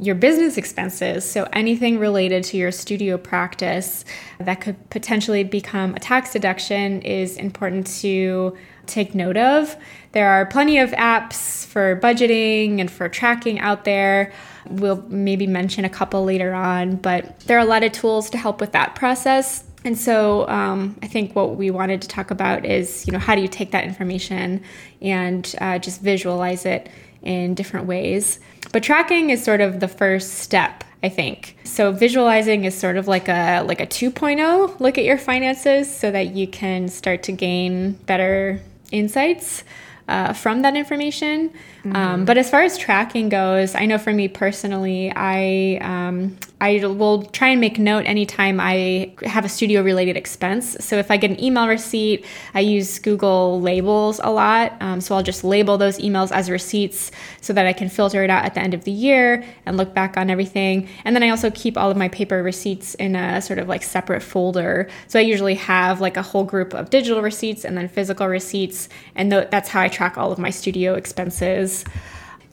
your 0.00 0.14
business 0.14 0.56
expenses, 0.56 1.28
so 1.28 1.48
anything 1.52 1.98
related 1.98 2.44
to 2.44 2.56
your 2.56 2.70
studio 2.70 3.18
practice 3.18 4.04
that 4.38 4.60
could 4.60 4.76
potentially 4.90 5.42
become 5.42 5.92
a 5.96 5.98
tax 5.98 6.32
deduction, 6.32 7.02
is 7.02 7.36
important 7.36 7.84
to 8.00 8.56
take 8.88 9.14
note 9.14 9.36
of. 9.36 9.76
There 10.12 10.28
are 10.28 10.46
plenty 10.46 10.78
of 10.78 10.90
apps 10.92 11.66
for 11.66 11.98
budgeting 12.00 12.80
and 12.80 12.90
for 12.90 13.08
tracking 13.08 13.60
out 13.60 13.84
there. 13.84 14.32
We'll 14.68 15.02
maybe 15.08 15.46
mention 15.46 15.84
a 15.84 15.90
couple 15.90 16.24
later 16.24 16.54
on, 16.54 16.96
but 16.96 17.40
there 17.40 17.56
are 17.56 17.62
a 17.62 17.66
lot 17.66 17.84
of 17.84 17.92
tools 17.92 18.30
to 18.30 18.38
help 18.38 18.60
with 18.60 18.72
that 18.72 18.94
process. 18.94 19.64
And 19.84 19.96
so 19.96 20.48
um, 20.48 20.96
I 21.02 21.06
think 21.06 21.36
what 21.36 21.56
we 21.56 21.70
wanted 21.70 22.02
to 22.02 22.08
talk 22.08 22.30
about 22.30 22.66
is, 22.66 23.06
you 23.06 23.12
know, 23.12 23.18
how 23.18 23.34
do 23.34 23.42
you 23.42 23.48
take 23.48 23.70
that 23.70 23.84
information 23.84 24.62
and 25.00 25.54
uh, 25.60 25.78
just 25.78 26.00
visualize 26.00 26.66
it 26.66 26.88
in 27.22 27.54
different 27.54 27.86
ways. 27.86 28.40
But 28.72 28.82
tracking 28.82 29.30
is 29.30 29.42
sort 29.42 29.60
of 29.60 29.80
the 29.80 29.88
first 29.88 30.34
step, 30.34 30.84
I 31.02 31.08
think. 31.08 31.56
So 31.64 31.92
visualizing 31.92 32.64
is 32.64 32.76
sort 32.76 32.96
of 32.96 33.08
like 33.08 33.28
a 33.28 33.62
like 33.62 33.80
a 33.80 33.86
2.0 33.86 34.80
look 34.80 34.98
at 34.98 35.04
your 35.04 35.18
finances 35.18 35.94
so 35.94 36.10
that 36.10 36.34
you 36.34 36.46
can 36.46 36.88
start 36.88 37.22
to 37.24 37.32
gain 37.32 37.92
better 38.06 38.60
insights 38.92 39.64
uh, 40.08 40.32
from 40.32 40.62
that 40.62 40.76
information. 40.76 41.52
Mm-hmm. 41.84 41.96
Um, 41.96 42.24
but 42.24 42.36
as 42.36 42.50
far 42.50 42.62
as 42.62 42.76
tracking 42.76 43.28
goes, 43.28 43.74
I 43.74 43.86
know 43.86 43.98
for 43.98 44.12
me 44.12 44.28
personally, 44.28 45.12
I 45.14 45.78
um, 45.80 46.36
I 46.60 46.84
will 46.84 47.22
try 47.22 47.48
and 47.48 47.60
make 47.60 47.78
note 47.78 48.04
anytime 48.06 48.58
I 48.58 49.12
have 49.22 49.44
a 49.44 49.48
studio 49.48 49.80
related 49.82 50.16
expense. 50.16 50.76
So 50.80 50.96
if 50.96 51.08
I 51.08 51.16
get 51.16 51.30
an 51.30 51.42
email 51.42 51.68
receipt, 51.68 52.24
I 52.52 52.60
use 52.60 52.98
Google 52.98 53.60
Labels 53.60 54.20
a 54.24 54.30
lot. 54.30 54.72
Um, 54.80 55.00
so 55.00 55.14
I'll 55.14 55.22
just 55.22 55.44
label 55.44 55.78
those 55.78 55.98
emails 55.98 56.32
as 56.32 56.50
receipts 56.50 57.12
so 57.40 57.52
that 57.52 57.66
I 57.66 57.72
can 57.72 57.88
filter 57.88 58.24
it 58.24 58.30
out 58.30 58.44
at 58.44 58.54
the 58.54 58.60
end 58.60 58.74
of 58.74 58.82
the 58.82 58.90
year 58.90 59.44
and 59.66 59.76
look 59.76 59.94
back 59.94 60.16
on 60.16 60.30
everything. 60.30 60.88
And 61.04 61.14
then 61.14 61.22
I 61.22 61.30
also 61.30 61.48
keep 61.52 61.78
all 61.78 61.92
of 61.92 61.96
my 61.96 62.08
paper 62.08 62.42
receipts 62.42 62.96
in 62.96 63.14
a 63.14 63.40
sort 63.40 63.60
of 63.60 63.68
like 63.68 63.84
separate 63.84 64.22
folder. 64.22 64.88
So 65.06 65.20
I 65.20 65.22
usually 65.22 65.54
have 65.54 66.00
like 66.00 66.16
a 66.16 66.22
whole 66.22 66.44
group 66.44 66.74
of 66.74 66.90
digital 66.90 67.22
receipts 67.22 67.64
and 67.64 67.78
then 67.78 67.86
physical 67.88 68.26
receipts. 68.26 68.88
And 69.14 69.30
th- 69.30 69.48
that's 69.50 69.68
how 69.68 69.80
I 69.80 69.88
track 69.88 70.18
all 70.18 70.32
of 70.32 70.38
my 70.38 70.50
studio 70.50 70.94
expenses. 70.94 71.67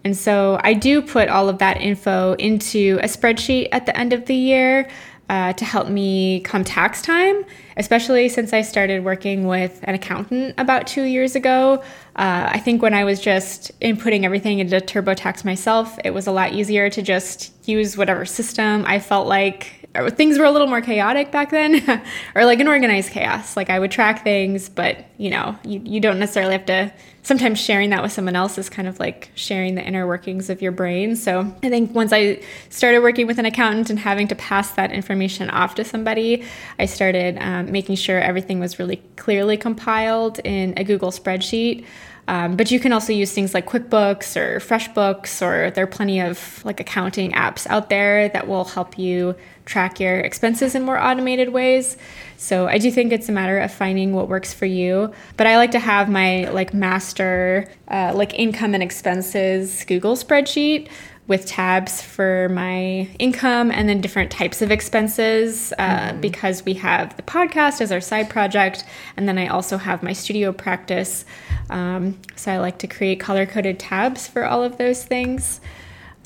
And 0.04 0.16
so 0.16 0.60
I 0.64 0.74
do 0.74 1.02
put 1.02 1.30
all 1.30 1.50
of 1.50 1.58
that 1.58 1.82
info 1.82 2.34
into 2.34 3.00
a 3.02 3.08
spreadsheet 3.08 3.70
at 3.72 3.88
the 3.88 3.98
end 3.98 4.14
of 4.14 4.26
the 4.28 4.36
year 4.36 4.88
uh, 5.30 5.54
to 5.54 5.66
help 5.66 5.90
me 5.90 6.42
come 6.42 6.64
tax 6.64 7.02
time, 7.02 7.44
especially 7.78 8.30
since 8.30 8.54
I 8.54 8.62
started 8.62 9.04
working 9.04 9.48
with 9.48 9.80
an 9.84 9.96
accountant 9.96 10.54
about 10.60 10.86
two 10.86 11.04
years 11.04 11.36
ago. 11.36 11.82
Uh, 12.16 12.50
I 12.52 12.60
think 12.60 12.82
when 12.82 12.94
I 12.94 13.04
was 13.04 13.20
just 13.20 13.78
inputting 13.80 14.24
everything 14.24 14.60
into 14.60 14.78
TurboTax 14.78 15.44
myself, 15.44 15.98
it 16.04 16.14
was 16.14 16.28
a 16.28 16.32
lot 16.32 16.54
easier 16.54 16.90
to 16.92 17.02
just 17.02 17.68
use 17.68 17.98
whatever 17.98 18.26
system 18.26 18.84
I 18.86 19.00
felt 19.00 19.28
like 19.28 19.85
things 20.10 20.38
were 20.38 20.46
a 20.46 20.52
little 20.52 20.68
more 20.68 20.82
chaotic 20.82 21.32
back 21.32 21.52
then, 21.52 21.82
or 22.36 22.46
like 22.46 22.60
an 22.60 22.68
organized 22.68 23.12
chaos. 23.12 23.56
Like 23.56 23.70
I 23.70 23.80
would 23.80 23.92
track 23.92 24.24
things, 24.24 24.70
but 24.70 25.06
you 25.18 25.30
know, 25.30 25.58
you, 25.64 25.82
you 25.84 26.00
don't 26.00 26.20
necessarily 26.20 26.54
have 26.54 26.66
to. 26.68 26.92
Sometimes 27.24 27.60
sharing 27.60 27.90
that 27.90 28.04
with 28.04 28.12
someone 28.12 28.36
else 28.36 28.60
is 28.60 28.70
kind 28.70 28.88
of 28.88 29.00
like 29.00 29.32
sharing 29.34 29.74
the 29.74 29.82
inner 29.82 30.06
workings 30.06 30.52
of 30.52 30.62
your 30.62 30.72
brain. 30.72 31.16
So 31.16 31.52
I 31.64 31.70
think 31.70 31.96
once 31.96 32.14
I 32.14 32.44
started 32.70 33.00
working 33.00 33.26
with 33.26 33.40
an 33.40 33.46
accountant 33.46 33.90
and 33.90 33.98
having 33.98 34.28
to 34.28 34.36
pass 34.36 34.74
that 34.74 34.92
information 34.92 35.50
off 35.50 35.74
to 35.76 35.84
somebody, 35.84 36.44
I 36.78 36.86
started 36.86 37.40
um, 37.40 37.72
making 37.72 37.96
sure 37.96 38.20
everything 38.20 38.60
was 38.60 38.78
really 38.78 38.98
clearly 39.16 39.58
compiled 39.58 40.38
in 40.44 40.76
a 40.78 40.84
Google 40.84 41.10
spreadsheet. 41.10 41.86
Um, 42.28 42.56
but 42.56 42.72
you 42.72 42.80
can 42.80 42.92
also 42.92 43.14
use 43.14 43.32
things 43.32 43.54
like 43.54 43.68
QuickBooks 43.68 44.36
or 44.36 44.60
FreshBooks, 44.60 45.42
or 45.42 45.72
there 45.72 45.84
are 45.84 45.88
plenty 45.88 46.20
of 46.20 46.64
like 46.66 46.80
accounting 46.80 47.32
apps 47.34 47.68
out 47.68 47.90
there 47.90 48.30
that 48.30 48.48
will 48.48 48.66
help 48.66 48.98
you 48.98 49.36
track 49.66 50.00
your 50.00 50.20
expenses 50.20 50.76
in 50.76 50.84
more 50.84 51.00
automated 51.00 51.50
ways. 51.50 51.98
So 52.38 52.68
I 52.68 52.78
do 52.78 52.92
think 52.92 53.12
it's 53.12 53.30
a 53.30 53.32
matter 53.32 53.60
of 53.60 53.72
finding 53.72 54.14
what 54.14 54.28
works 54.28 54.54
for 54.54 54.66
you. 54.66 55.14
But 55.38 55.48
I 55.48 55.58
like 55.58 55.72
to 55.72 55.80
have 55.80 56.10
my 56.10 56.50
like 56.50 56.74
master 56.74 57.68
uh, 57.88 58.12
like 58.16 58.34
income 58.34 58.74
and 58.74 58.84
expenses 58.84 59.86
Google 59.86 60.16
spreadsheet 60.16 60.90
with 61.28 61.46
tabs 61.46 62.02
for 62.02 62.50
my 62.50 63.10
income 63.18 63.72
and 63.72 63.90
then 63.90 64.00
different 64.00 64.30
types 64.30 64.62
of 64.62 64.72
expenses 64.72 65.74
uh, 65.80 66.12
mm. 66.12 66.22
because 66.22 66.64
we 66.66 66.76
have 66.76 67.16
the 67.18 67.24
podcast 67.24 67.82
as 67.82 67.92
our 67.92 68.02
side 68.02 68.30
project 68.30 68.84
and 69.18 69.28
then 69.28 69.38
i 69.38 69.48
also 69.48 69.78
have 69.78 70.04
my 70.04 70.14
studio 70.14 70.52
practice. 70.52 71.26
Um, 71.70 72.20
so 72.36 72.52
i 72.52 72.58
like 72.58 72.78
to 72.80 72.88
create 72.88 73.20
color 73.20 73.46
coded 73.46 73.80
tabs 73.80 74.28
for 74.28 74.46
all 74.46 74.64
of 74.64 74.78
those 74.78 75.04
things. 75.04 75.62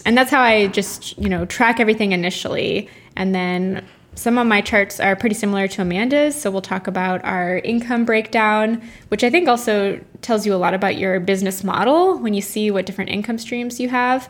And 0.06 0.18
that's 0.18 0.32
how 0.32 0.42
i 0.42 0.68
just 0.68 1.18
you 1.18 1.30
know 1.30 1.46
track 1.46 1.80
everything 1.80 2.12
initially. 2.12 2.90
And 3.16 3.34
then 3.34 3.86
some 4.16 4.38
of 4.38 4.48
my 4.48 4.60
charts 4.60 5.00
are 5.00 5.16
pretty 5.16 5.36
similar 5.36 5.70
to 5.70 5.82
Amanda's, 5.82 6.40
so 6.40 6.52
we'll 6.52 6.62
talk 6.62 6.88
about 6.88 7.24
our 7.24 7.60
income 7.60 8.04
breakdown, 8.04 8.82
which 9.08 9.24
I 9.24 9.30
think 9.30 9.48
also 9.48 9.98
tells 10.22 10.46
you 10.46 10.54
a 10.54 10.58
lot 10.58 10.74
about 10.74 10.98
your 10.98 11.22
business 11.22 11.64
model 11.64 12.18
when 12.18 12.34
you 12.34 12.42
see 12.42 12.70
what 12.70 12.86
different 12.86 13.12
income 13.12 13.38
streams 13.38 13.80
you 13.80 13.88
have 13.88 14.30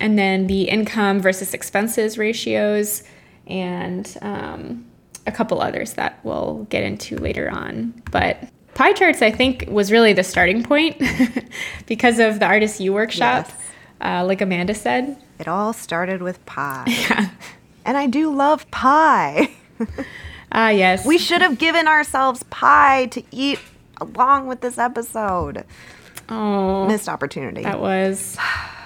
and 0.00 0.18
then 0.18 0.46
the 0.46 0.62
income 0.62 1.20
versus 1.20 1.54
expenses 1.54 2.18
ratios, 2.18 3.04
and 3.46 4.16
um, 4.22 4.86
a 5.26 5.32
couple 5.32 5.60
others 5.60 5.94
that 5.94 6.18
we'll 6.24 6.66
get 6.70 6.82
into 6.82 7.16
later 7.18 7.50
on. 7.50 8.02
But 8.10 8.48
pie 8.74 8.94
charts, 8.94 9.22
I 9.22 9.30
think, 9.30 9.66
was 9.68 9.92
really 9.92 10.12
the 10.12 10.24
starting 10.24 10.62
point 10.62 11.00
because 11.86 12.18
of 12.18 12.40
the 12.40 12.46
Artist 12.46 12.80
U 12.80 12.92
workshop, 12.92 13.46
yes. 13.48 13.56
uh, 14.00 14.24
like 14.24 14.40
Amanda 14.40 14.74
said. 14.74 15.22
It 15.38 15.46
all 15.46 15.72
started 15.72 16.22
with 16.22 16.44
pie. 16.46 16.86
Yeah. 16.88 17.30
And 17.82 17.96
I 17.96 18.06
do 18.06 18.34
love 18.34 18.70
pie. 18.70 19.50
Ah, 20.52 20.66
uh, 20.66 20.70
yes. 20.70 21.06
We 21.06 21.16
should 21.16 21.42
have 21.42 21.58
given 21.58 21.86
ourselves 21.86 22.42
pie 22.50 23.06
to 23.12 23.22
eat 23.30 23.60
along 24.00 24.48
with 24.48 24.62
this 24.62 24.78
episode. 24.78 25.64
Oh. 26.28 26.88
Missed 26.88 27.08
opportunity. 27.08 27.62
That 27.62 27.78
was. 27.78 28.36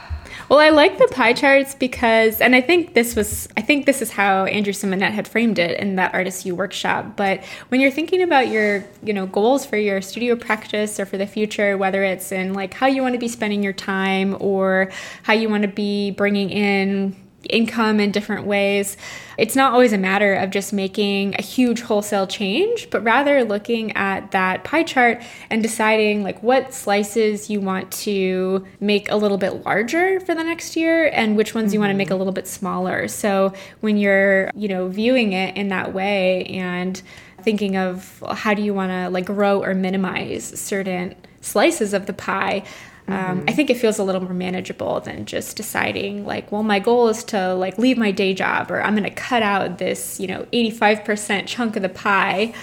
Well, 0.48 0.58
I 0.58 0.68
like 0.68 0.98
the 0.98 1.08
pie 1.08 1.32
charts 1.32 1.74
because, 1.74 2.40
and 2.40 2.54
I 2.54 2.60
think 2.60 2.92
this 2.92 3.16
was, 3.16 3.48
I 3.56 3.62
think 3.62 3.86
this 3.86 4.02
is 4.02 4.10
how 4.10 4.44
Andrew 4.44 4.74
Simonet 4.74 5.10
had 5.10 5.26
framed 5.26 5.58
it 5.58 5.80
in 5.80 5.96
that 5.96 6.12
Artist 6.12 6.44
U 6.44 6.54
workshop. 6.54 7.16
But 7.16 7.42
when 7.68 7.80
you're 7.80 7.90
thinking 7.90 8.22
about 8.22 8.48
your, 8.48 8.84
you 9.02 9.14
know, 9.14 9.26
goals 9.26 9.64
for 9.64 9.76
your 9.76 10.02
studio 10.02 10.36
practice 10.36 11.00
or 11.00 11.06
for 11.06 11.16
the 11.16 11.26
future, 11.26 11.78
whether 11.78 12.04
it's 12.04 12.30
in 12.30 12.52
like 12.52 12.74
how 12.74 12.86
you 12.86 13.00
want 13.00 13.14
to 13.14 13.18
be 13.18 13.28
spending 13.28 13.62
your 13.62 13.72
time 13.72 14.36
or 14.38 14.92
how 15.22 15.32
you 15.32 15.48
want 15.48 15.62
to 15.62 15.68
be 15.68 16.10
bringing 16.10 16.50
in 16.50 17.16
income 17.50 18.00
in 18.00 18.10
different 18.10 18.46
ways. 18.46 18.96
It's 19.36 19.56
not 19.56 19.72
always 19.72 19.92
a 19.92 19.98
matter 19.98 20.34
of 20.34 20.50
just 20.50 20.72
making 20.72 21.34
a 21.36 21.42
huge 21.42 21.80
wholesale 21.80 22.26
change, 22.26 22.88
but 22.90 23.02
rather 23.02 23.44
looking 23.44 23.92
at 23.92 24.30
that 24.30 24.64
pie 24.64 24.84
chart 24.84 25.22
and 25.50 25.62
deciding 25.62 26.22
like 26.22 26.42
what 26.42 26.72
slices 26.72 27.50
you 27.50 27.60
want 27.60 27.90
to 27.92 28.64
make 28.80 29.10
a 29.10 29.16
little 29.16 29.38
bit 29.38 29.64
larger 29.64 30.20
for 30.20 30.34
the 30.34 30.44
next 30.44 30.76
year 30.76 31.10
and 31.12 31.36
which 31.36 31.54
ones 31.54 31.68
mm-hmm. 31.68 31.74
you 31.74 31.80
want 31.80 31.90
to 31.90 31.96
make 31.96 32.10
a 32.10 32.16
little 32.16 32.32
bit 32.32 32.46
smaller. 32.46 33.08
So 33.08 33.52
when 33.80 33.96
you're, 33.96 34.50
you 34.54 34.68
know, 34.68 34.88
viewing 34.88 35.32
it 35.32 35.56
in 35.56 35.68
that 35.68 35.92
way 35.92 36.44
and 36.46 37.00
thinking 37.42 37.76
of 37.76 38.22
how 38.32 38.54
do 38.54 38.62
you 38.62 38.72
want 38.72 38.90
to 38.90 39.08
like 39.10 39.26
grow 39.26 39.62
or 39.62 39.74
minimize 39.74 40.44
certain 40.58 41.14
slices 41.40 41.92
of 41.92 42.06
the 42.06 42.12
pie, 42.12 42.64
um, 43.06 43.40
mm-hmm. 43.40 43.48
I 43.48 43.52
think 43.52 43.68
it 43.68 43.76
feels 43.76 43.98
a 43.98 44.04
little 44.04 44.22
more 44.22 44.32
manageable 44.32 45.00
than 45.00 45.26
just 45.26 45.56
deciding 45.56 46.24
like, 46.24 46.50
well, 46.50 46.62
my 46.62 46.78
goal 46.78 47.08
is 47.08 47.22
to 47.24 47.54
like 47.54 47.76
leave 47.76 47.98
my 47.98 48.10
day 48.10 48.32
job 48.32 48.70
or 48.70 48.82
I'm 48.82 48.94
going 48.94 49.04
to 49.04 49.10
cut 49.10 49.42
out 49.42 49.78
this, 49.78 50.18
you 50.18 50.26
know, 50.26 50.46
85% 50.52 51.46
chunk 51.46 51.76
of 51.76 51.82
the 51.82 51.88
pie. 51.90 52.54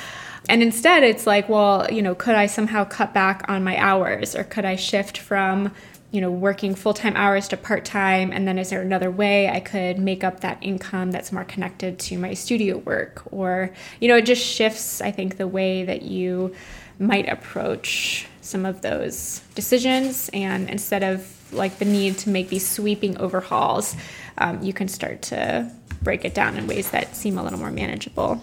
And 0.50 0.64
instead, 0.64 1.04
it's 1.04 1.28
like, 1.28 1.48
well, 1.48 1.92
you 1.92 2.02
know, 2.02 2.16
could 2.16 2.34
I 2.34 2.48
somehow 2.48 2.86
cut 2.86 3.14
back 3.14 3.46
on 3.48 3.64
my 3.64 3.78
hours 3.78 4.36
or 4.36 4.44
could 4.44 4.66
I 4.66 4.76
shift 4.76 5.20
from, 5.20 5.72
you 6.10 6.20
know, 6.20 6.32
working 6.32 6.74
full 6.74 6.96
time 6.96 7.16
hours 7.16 7.48
to 7.50 7.58
part 7.58 7.86
time? 7.86 8.32
And 8.32 8.48
then 8.48 8.58
is 8.58 8.72
there 8.72 8.82
another 8.82 9.12
way 9.12 9.48
I 9.48 9.60
could 9.60 10.00
make 10.00 10.24
up 10.24 10.40
that 10.40 10.58
income 10.62 11.12
that's 11.12 11.32
more 11.32 11.44
connected 11.44 12.00
to 12.00 12.18
my 12.18 12.34
studio 12.34 12.78
work? 12.78 13.22
Or, 13.32 13.72
you 14.00 14.08
know, 14.08 14.18
it 14.18 14.26
just 14.26 14.44
shifts, 14.44 15.02
I 15.02 15.12
think, 15.12 15.38
the 15.38 15.48
way 15.48 15.84
that 15.84 16.02
you 16.02 16.56
might 16.98 17.30
approach 17.30 18.28
some 18.42 18.66
of 18.66 18.82
those 18.82 19.42
decisions. 19.56 20.30
And 20.34 20.70
instead 20.70 21.04
of 21.04 21.54
like 21.54 21.80
the 21.80 21.86
need 21.86 22.18
to 22.20 22.30
make 22.30 22.50
these 22.50 22.68
sweeping 22.68 23.18
overhauls, 23.18 23.96
um, 24.38 24.62
you 24.62 24.74
can 24.74 24.88
start 24.88 25.22
to 25.24 25.72
break 26.02 26.26
it 26.26 26.34
down 26.34 26.58
in 26.58 26.68
ways 26.68 26.92
that 26.92 27.16
seem 27.16 27.38
a 27.38 27.44
little 27.44 27.60
more 27.60 27.72
manageable. 27.72 28.42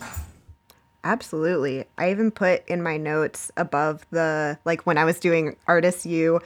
Absolutely. 1.05 1.85
I 1.97 2.11
even 2.11 2.31
put 2.31 2.67
in 2.69 2.83
my 2.83 2.97
notes 2.97 3.51
above 3.57 4.05
the, 4.11 4.59
like 4.65 4.87
when 4.87 4.99
I 4.99 5.05
was 5.05 5.19
doing 5.19 5.57
Artist 5.67 6.05
U, 6.07 6.41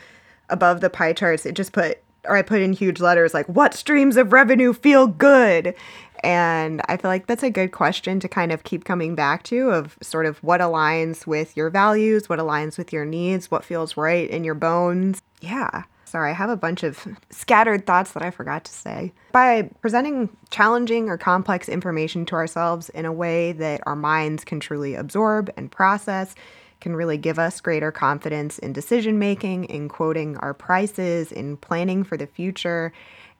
above 0.49 0.81
the 0.81 0.91
pie 0.91 1.13
charts, 1.13 1.47
it 1.47 1.55
just 1.55 1.73
put, 1.73 1.99
or 2.27 2.37
I 2.37 2.43
put 2.43 2.61
in 2.61 2.73
huge 2.73 3.01
letters 3.01 3.35
like, 3.35 3.47
what 3.49 3.75
streams 3.75 4.17
of 4.17 4.33
revenue 4.33 4.73
feel 4.73 5.07
good? 5.07 5.75
And 6.23 6.81
I 6.89 6.97
feel 6.97 7.11
like 7.11 7.27
that's 7.27 7.43
a 7.43 7.51
good 7.51 7.73
question 7.73 8.21
to 8.21 8.29
kind 8.29 8.53
of 8.53 8.63
keep 8.63 8.85
coming 8.85 9.15
back 9.15 9.43
to 9.45 9.71
of 9.71 9.99
sort 10.01 10.27
of 10.27 10.39
what 10.43 10.61
aligns 10.61 11.27
with 11.27 11.57
your 11.57 11.69
values, 11.69 12.29
what 12.29 12.39
aligns 12.39 12.79
with 12.79 12.93
your 12.93 13.05
needs, 13.05 13.51
what 13.51 13.65
feels 13.65 13.97
right 13.97 14.31
in 14.31 14.45
your 14.45 14.55
bones. 14.55 15.21
Yeah. 15.41 15.83
Sorry, 16.05 16.31
I 16.31 16.35
have 16.35 16.51
a 16.51 16.57
bunch 16.57 16.83
of 16.83 17.09
scattered 17.31 17.87
thoughts 17.87 18.13
that 18.13 18.23
I 18.23 18.31
forgot 18.31 18.65
to 18.65 18.73
say. 18.73 19.13
By 19.33 19.71
presenting 19.81 20.29
challenging 20.51 21.09
or 21.09 21.17
complex 21.17 21.71
information 21.71 22.27
to 22.27 22.35
ourselves 22.35 22.91
in 22.91 23.07
a 23.07 23.13
way 23.13 23.53
that 23.53 23.81
our 23.87 23.97
minds 23.97 24.45
can 24.45 24.61
truly 24.61 24.95
absorb 24.95 25.51
and 25.57 25.73
process, 25.73 26.35
can 26.83 26.95
really 26.95 27.17
give 27.17 27.39
us 27.39 27.63
greater 27.63 27.91
confidence 27.91 28.59
in 28.59 28.75
decision 28.75 29.19
making, 29.19 29.65
in 29.65 29.89
quoting 29.89 30.37
our 30.39 30.53
prices, 30.53 31.33
in 31.33 31.57
planning 31.57 32.05
for 32.05 32.19
the 32.19 32.27
future, 32.27 32.93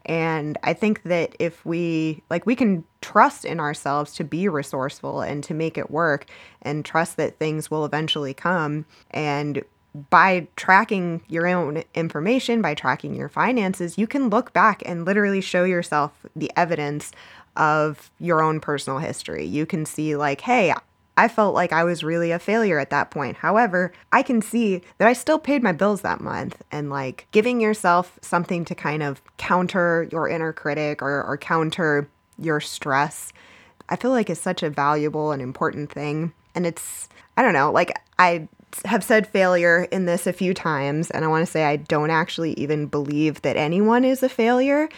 and 0.05 0.59
I 0.63 0.73
think 0.73 1.03
that 1.05 1.37
if 1.39 1.65
we, 1.65 2.23
like, 2.31 2.47
we 2.47 2.57
can 2.57 2.85
trust 3.01 3.45
in 3.45 3.61
ourselves 3.61 4.15
to 4.15 4.25
be 4.25 4.49
resourceful 4.49 5.21
and 5.21 5.45
to 5.45 5.55
make 5.55 5.79
it 5.79 5.91
work 5.91 6.27
and 6.63 6.85
trust 6.85 7.17
that 7.17 7.39
things 7.39 7.71
will 7.71 7.85
eventually 7.85 8.35
come. 8.35 8.85
And 9.11 9.63
by 10.11 10.49
tracking 10.57 11.23
your 11.29 11.47
own 11.47 11.85
information, 11.95 12.63
by 12.63 12.75
tracking 12.75 13.15
your 13.15 13.29
finances, 13.29 13.99
you 13.99 14.07
can 14.07 14.31
look 14.31 14.53
back 14.53 14.83
and 14.87 15.05
literally 15.05 15.41
show 15.41 15.65
yourself 15.65 16.13
the 16.35 16.51
evidence 16.57 17.13
of 17.57 18.11
your 18.19 18.43
own 18.43 18.59
personal 18.59 18.99
history. 18.99 19.45
You 19.45 19.67
can 19.67 19.85
see, 19.85 20.17
like, 20.17 20.41
hey, 20.41 20.73
I 21.17 21.29
felt 21.29 21.55
like 21.55 21.73
I 21.73 21.85
was 21.85 22.03
really 22.03 22.31
a 22.31 22.39
failure 22.39 22.79
at 22.79 22.91
that 22.91 23.11
point. 23.11 23.37
However, 23.37 23.93
I 24.13 24.23
can 24.23 24.41
see 24.41 24.81
that 24.99 25.09
I 25.09 25.13
still 25.13 25.39
paid 25.39 25.63
my 25.63 25.73
bills 25.73 26.01
that 26.01 26.21
month 26.21 26.63
and 26.73 26.89
like 26.89 27.27
giving 27.33 27.61
yourself 27.61 28.19
something 28.23 28.65
to 28.65 28.75
kind 28.75 29.03
of 29.03 29.21
counter 29.37 30.09
your 30.11 30.29
inner 30.29 30.53
critic 30.53 31.03
or, 31.03 31.23
or 31.23 31.37
counter 31.37 32.09
your 32.39 32.61
stress, 32.61 33.33
I 33.89 33.97
feel 33.97 34.11
like 34.11 34.31
is 34.31 34.41
such 34.41 34.63
a 34.63 34.71
valuable 34.71 35.33
and 35.33 35.43
important 35.43 35.93
thing. 35.93 36.33
And 36.55 36.67
it's, 36.67 37.09
I 37.37 37.43
don't 37.43 37.53
know, 37.53 37.71
like 37.71 37.93
I 38.19 38.49
have 38.87 39.05
said 39.05 39.27
failure 39.27 39.87
in 39.91 40.07
this 40.07 40.27
a 40.27 40.33
few 40.33 40.55
times, 40.55 41.11
and 41.11 41.25
I 41.25 41.29
want 41.29 41.45
to 41.45 41.51
say 41.51 41.65
I 41.65 41.77
don't 41.77 42.11
actually 42.11 42.55
even 42.55 42.87
believe 42.87 43.43
that 43.43 43.57
anyone 43.57 44.05
is 44.05 44.23
a 44.23 44.31
failure, 44.31 44.89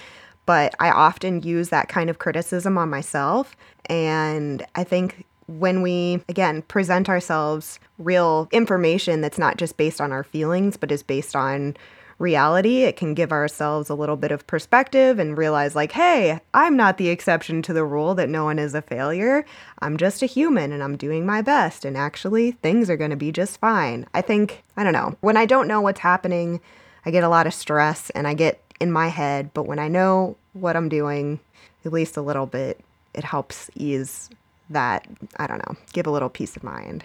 but 0.47 0.75
I 0.79 0.91
often 0.91 1.43
use 1.43 1.71
that 1.71 1.89
kind 1.89 2.09
of 2.09 2.19
criticism 2.19 2.79
on 2.79 2.89
myself. 2.91 3.57
And 3.87 4.65
I 4.75 4.85
think 4.85 5.27
when 5.47 5.83
we, 5.83 6.23
again, 6.29 6.63
present 6.63 7.09
ourselves 7.09 7.79
real 7.99 8.49
information 8.53 9.21
that's 9.21 9.39
not 9.39 9.57
just 9.57 9.77
based 9.77 10.01
on 10.01 10.13
our 10.13 10.25
feelings, 10.25 10.77
but 10.77 10.93
is 10.93 11.03
based 11.03 11.37
on 11.37 11.77
reality, 12.19 12.83
it 12.85 12.97
can 12.97 13.13
give 13.13 13.33
ourselves 13.33 13.91
a 13.91 13.95
little 13.95 14.17
bit 14.17 14.31
of 14.31 14.47
perspective 14.47 15.19
and 15.19 15.37
realize, 15.37 15.75
like, 15.75 15.93
hey, 15.93 16.41
I'm 16.55 16.77
not 16.77 16.97
the 16.97 17.09
exception 17.09 17.61
to 17.63 17.73
the 17.73 17.85
rule 17.85 18.15
that 18.15 18.29
no 18.29 18.45
one 18.45 18.59
is 18.59 18.75
a 18.75 18.83
failure. 18.83 19.45
I'm 19.81 19.97
just 19.97 20.23
a 20.23 20.27
human 20.27 20.73
and 20.73 20.83
I'm 20.83 20.97
doing 20.97 21.27
my 21.27 21.43
best. 21.43 21.85
And 21.85 21.97
actually, 21.97 22.53
things 22.53 22.89
are 22.89 22.97
going 22.97 23.11
to 23.11 23.17
be 23.17 23.33
just 23.33 23.59
fine. 23.59 24.07
I 24.15 24.21
think, 24.21 24.63
I 24.77 24.85
don't 24.85 24.93
know, 24.93 25.17
when 25.21 25.37
I 25.37 25.45
don't 25.45 25.69
know 25.69 25.81
what's 25.81 26.01
happening, 26.01 26.61
I 27.05 27.11
get 27.11 27.25
a 27.25 27.29
lot 27.29 27.47
of 27.47 27.55
stress 27.55 28.11
and 28.11 28.29
I 28.29 28.35
get 28.35 28.61
in 28.81 28.93
my 28.93 29.09
head. 29.09 29.53
But 29.53 29.65
when 29.65 29.79
I 29.79 29.89
know 29.89 30.37
what 30.53 30.77
I'm 30.77 30.89
doing, 30.89 31.41
at 31.85 31.93
least 31.93 32.17
a 32.17 32.23
little 32.23 32.47
bit, 32.47 32.81
it 33.13 33.25
helps 33.25 33.71
ease 33.75 34.31
that, 34.71 35.07
I 35.37 35.47
don't 35.47 35.59
know, 35.59 35.77
give 35.93 36.07
a 36.07 36.11
little 36.11 36.29
peace 36.29 36.57
of 36.57 36.63
mind. 36.63 37.05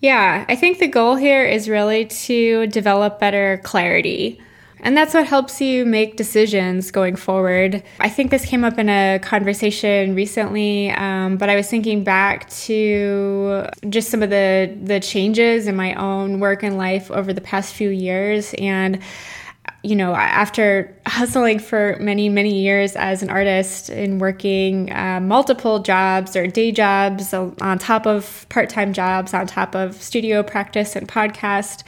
Yeah, 0.00 0.44
I 0.48 0.54
think 0.54 0.78
the 0.78 0.86
goal 0.86 1.16
here 1.16 1.44
is 1.44 1.68
really 1.68 2.04
to 2.06 2.66
develop 2.68 3.18
better 3.18 3.60
clarity. 3.64 4.40
And 4.80 4.96
that's 4.96 5.12
what 5.12 5.26
helps 5.26 5.60
you 5.60 5.84
make 5.84 6.16
decisions 6.16 6.92
going 6.92 7.16
forward. 7.16 7.82
I 7.98 8.08
think 8.08 8.30
this 8.30 8.44
came 8.44 8.62
up 8.62 8.78
in 8.78 8.88
a 8.88 9.18
conversation 9.18 10.14
recently, 10.14 10.90
um, 10.90 11.36
but 11.36 11.48
I 11.48 11.56
was 11.56 11.68
thinking 11.68 12.04
back 12.04 12.48
to 12.50 13.66
just 13.88 14.10
some 14.10 14.22
of 14.22 14.30
the 14.30 14.72
the 14.80 15.00
changes 15.00 15.66
in 15.66 15.74
my 15.74 15.94
own 15.94 16.38
work 16.38 16.62
and 16.62 16.78
life 16.78 17.10
over 17.10 17.32
the 17.32 17.40
past 17.40 17.74
few 17.74 17.88
years, 17.88 18.54
and 18.56 19.00
you 19.84 19.94
know, 19.94 20.12
after 20.12 20.94
hustling 21.06 21.60
for 21.60 21.96
many, 22.00 22.28
many 22.28 22.60
years 22.60 22.96
as 22.96 23.22
an 23.22 23.30
artist 23.30 23.88
and 23.88 24.20
working 24.20 24.92
uh, 24.92 25.20
multiple 25.20 25.78
jobs 25.78 26.34
or 26.34 26.48
day 26.48 26.72
jobs 26.72 27.32
on 27.32 27.78
top 27.78 28.04
of 28.04 28.44
part 28.48 28.68
time 28.68 28.92
jobs, 28.92 29.32
on 29.32 29.46
top 29.46 29.76
of 29.76 29.94
studio 30.02 30.42
practice 30.42 30.96
and 30.96 31.06
podcast, 31.06 31.84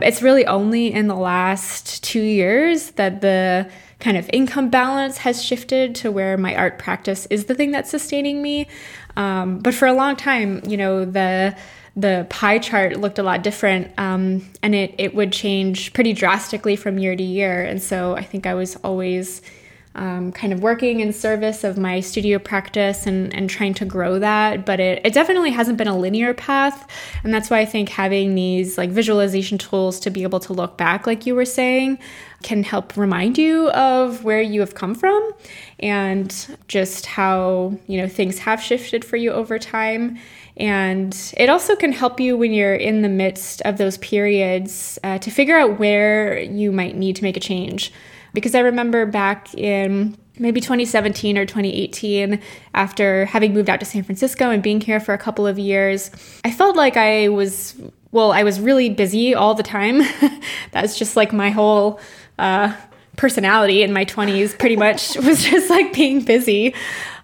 it's 0.00 0.22
really 0.22 0.46
only 0.46 0.92
in 0.92 1.08
the 1.08 1.16
last 1.16 2.04
two 2.04 2.22
years 2.22 2.92
that 2.92 3.22
the 3.22 3.68
kind 3.98 4.16
of 4.16 4.28
income 4.32 4.70
balance 4.70 5.18
has 5.18 5.42
shifted 5.42 5.94
to 5.96 6.12
where 6.12 6.36
my 6.36 6.54
art 6.54 6.78
practice 6.78 7.26
is 7.26 7.46
the 7.46 7.54
thing 7.54 7.72
that's 7.72 7.90
sustaining 7.90 8.40
me. 8.40 8.68
Um, 9.16 9.58
but 9.58 9.74
for 9.74 9.86
a 9.86 9.92
long 9.92 10.14
time, 10.16 10.62
you 10.64 10.76
know, 10.76 11.04
the 11.04 11.56
the 11.94 12.26
pie 12.30 12.58
chart 12.58 12.96
looked 12.96 13.18
a 13.18 13.22
lot 13.22 13.42
different 13.42 13.90
um, 13.98 14.48
and 14.62 14.74
it, 14.74 14.94
it 14.98 15.14
would 15.14 15.32
change 15.32 15.92
pretty 15.92 16.12
drastically 16.12 16.76
from 16.76 16.98
year 16.98 17.14
to 17.14 17.22
year. 17.22 17.62
And 17.62 17.82
so 17.82 18.16
I 18.16 18.22
think 18.22 18.46
I 18.46 18.54
was 18.54 18.76
always 18.76 19.42
um, 19.94 20.32
kind 20.32 20.54
of 20.54 20.62
working 20.62 21.00
in 21.00 21.12
service 21.12 21.64
of 21.64 21.76
my 21.76 22.00
studio 22.00 22.38
practice 22.38 23.06
and, 23.06 23.34
and 23.34 23.50
trying 23.50 23.74
to 23.74 23.84
grow 23.84 24.18
that. 24.18 24.64
But 24.64 24.80
it, 24.80 25.04
it 25.04 25.12
definitely 25.12 25.50
hasn't 25.50 25.76
been 25.76 25.88
a 25.88 25.96
linear 25.96 26.32
path. 26.32 26.90
And 27.24 27.34
that's 27.34 27.50
why 27.50 27.58
I 27.58 27.66
think 27.66 27.90
having 27.90 28.34
these 28.34 28.78
like 28.78 28.90
visualization 28.90 29.58
tools 29.58 30.00
to 30.00 30.10
be 30.10 30.22
able 30.22 30.40
to 30.40 30.54
look 30.54 30.78
back, 30.78 31.06
like 31.06 31.26
you 31.26 31.34
were 31.34 31.44
saying, 31.44 31.98
can 32.42 32.62
help 32.62 32.96
remind 32.96 33.36
you 33.36 33.68
of 33.70 34.24
where 34.24 34.40
you 34.40 34.60
have 34.60 34.74
come 34.74 34.94
from 34.94 35.32
and 35.78 36.56
just 36.68 37.04
how, 37.04 37.76
you 37.86 37.98
know, 37.98 38.08
things 38.08 38.38
have 38.38 38.62
shifted 38.62 39.04
for 39.04 39.16
you 39.16 39.30
over 39.30 39.58
time 39.58 40.18
and 40.62 41.34
it 41.36 41.48
also 41.48 41.74
can 41.74 41.90
help 41.90 42.20
you 42.20 42.36
when 42.36 42.52
you're 42.52 42.76
in 42.76 43.02
the 43.02 43.08
midst 43.08 43.62
of 43.62 43.78
those 43.78 43.98
periods 43.98 44.96
uh, 45.02 45.18
to 45.18 45.28
figure 45.28 45.58
out 45.58 45.80
where 45.80 46.38
you 46.38 46.70
might 46.70 46.94
need 46.94 47.16
to 47.16 47.24
make 47.24 47.36
a 47.36 47.40
change. 47.40 47.92
Because 48.32 48.54
I 48.54 48.60
remember 48.60 49.04
back 49.04 49.52
in 49.54 50.16
maybe 50.38 50.60
2017 50.60 51.36
or 51.36 51.46
2018, 51.46 52.40
after 52.74 53.24
having 53.24 53.52
moved 53.52 53.68
out 53.68 53.80
to 53.80 53.86
San 53.86 54.04
Francisco 54.04 54.50
and 54.50 54.62
being 54.62 54.80
here 54.80 55.00
for 55.00 55.12
a 55.12 55.18
couple 55.18 55.48
of 55.48 55.58
years, 55.58 56.12
I 56.44 56.52
felt 56.52 56.76
like 56.76 56.96
I 56.96 57.28
was, 57.28 57.74
well, 58.12 58.30
I 58.30 58.44
was 58.44 58.60
really 58.60 58.88
busy 58.88 59.34
all 59.34 59.54
the 59.54 59.64
time. 59.64 60.02
That's 60.70 60.96
just 60.96 61.16
like 61.16 61.32
my 61.32 61.50
whole. 61.50 61.98
Uh, 62.38 62.74
personality 63.16 63.82
in 63.82 63.92
my 63.92 64.06
20s 64.06 64.58
pretty 64.58 64.74
much 64.74 65.16
was 65.22 65.44
just 65.44 65.68
like 65.68 65.92
being 65.92 66.24
busy 66.24 66.74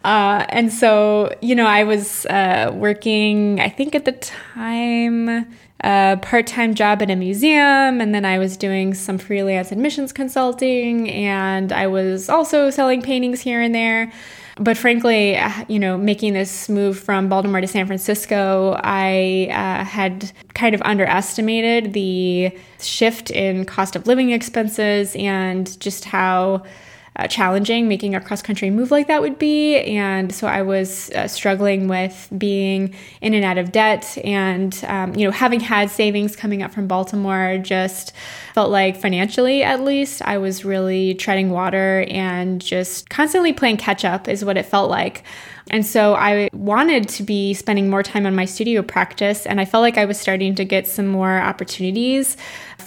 uh, 0.04 0.46
and 0.48 0.72
so, 0.72 1.34
you 1.40 1.54
know, 1.54 1.66
I 1.66 1.84
was 1.84 2.24
uh, 2.26 2.70
working, 2.74 3.61
I 3.61 3.68
think 3.68 3.94
at 3.94 4.04
the 4.04 4.12
time, 4.12 5.28
a 5.28 5.87
uh, 5.87 6.16
part 6.16 6.46
time 6.46 6.74
job 6.74 7.02
at 7.02 7.11
a 7.11 7.16
museum, 7.16 8.00
and 8.00 8.12
then 8.14 8.24
I 8.24 8.38
was 8.38 8.56
doing 8.56 8.94
some 8.94 9.16
freelance 9.16 9.70
admissions 9.70 10.12
consulting, 10.12 11.08
and 11.08 11.72
I 11.72 11.87
was 11.87 12.28
also 12.28 12.70
selling 12.70 13.00
paintings 13.00 13.40
here 13.40 13.61
and 13.61 13.74
there. 13.74 14.12
But 14.58 14.76
frankly, 14.76 15.37
uh, 15.37 15.52
you 15.68 15.78
know, 15.78 15.96
making 15.96 16.32
this 16.32 16.68
move 16.68 16.98
from 16.98 17.28
Baltimore 17.28 17.61
to 17.61 17.68
San 17.68 17.87
Francisco, 17.87 18.76
I 18.82 19.48
uh, 19.50 19.84
had 19.84 20.32
kind 20.54 20.74
of 20.74 20.82
underestimated 20.82 21.92
the 21.92 22.50
shift 22.80 23.30
in 23.30 23.64
cost 23.64 23.94
of 23.94 24.08
living 24.08 24.30
expenses 24.30 25.14
and 25.16 25.78
just 25.80 26.04
how 26.04 26.64
uh, 27.18 27.26
challenging 27.26 27.88
making 27.88 28.14
a 28.14 28.20
cross 28.20 28.42
country 28.42 28.70
move 28.70 28.90
like 28.90 29.09
that 29.09 29.20
would 29.20 29.38
be. 29.38 29.78
And 29.81 30.33
so 30.33 30.46
I 30.46 30.62
was 30.62 31.11
uh, 31.11 31.26
struggling 31.26 31.88
with 31.88 32.28
being 32.38 32.94
in 33.20 33.35
and 33.35 33.44
out 33.44 33.59
of 33.59 33.72
debt. 33.72 34.16
And, 34.24 34.78
um, 34.87 35.14
you 35.14 35.26
know, 35.26 35.33
having 35.33 35.61
had 35.61 35.90
savings 35.90 36.37
coming 36.37 36.62
up 36.62 36.72
from 36.72 36.87
Baltimore, 36.87 37.59
just 37.59 38.12
felt 38.54 38.70
like 38.70 38.96
financially, 38.96 39.62
at 39.62 39.83
least, 39.83 40.22
I 40.22 40.38
was 40.38 40.64
really 40.64 41.14
treading 41.14 41.50
water 41.50 42.07
and 42.09 42.61
just 42.61 43.11
constantly 43.11 43.52
playing 43.52 43.78
catch 43.78 44.04
up, 44.04 44.28
is 44.28 44.44
what 44.44 44.57
it 44.57 44.66
felt 44.66 44.90
like. 44.90 45.24
And 45.70 45.85
so 45.85 46.14
I 46.14 46.48
wanted 46.52 47.09
to 47.11 47.22
be 47.22 47.52
spending 47.52 47.90
more 47.90 48.02
time 48.02 48.24
on 48.24 48.35
my 48.35 48.46
studio 48.46 48.83
practice, 48.83 49.44
and 49.44 49.61
I 49.61 49.64
felt 49.66 49.83
like 49.83 49.98
I 49.98 50.07
was 50.07 50.18
starting 50.18 50.54
to 50.54 50.64
get 50.64 50.87
some 50.87 51.07
more 51.07 51.38
opportunities 51.38 52.37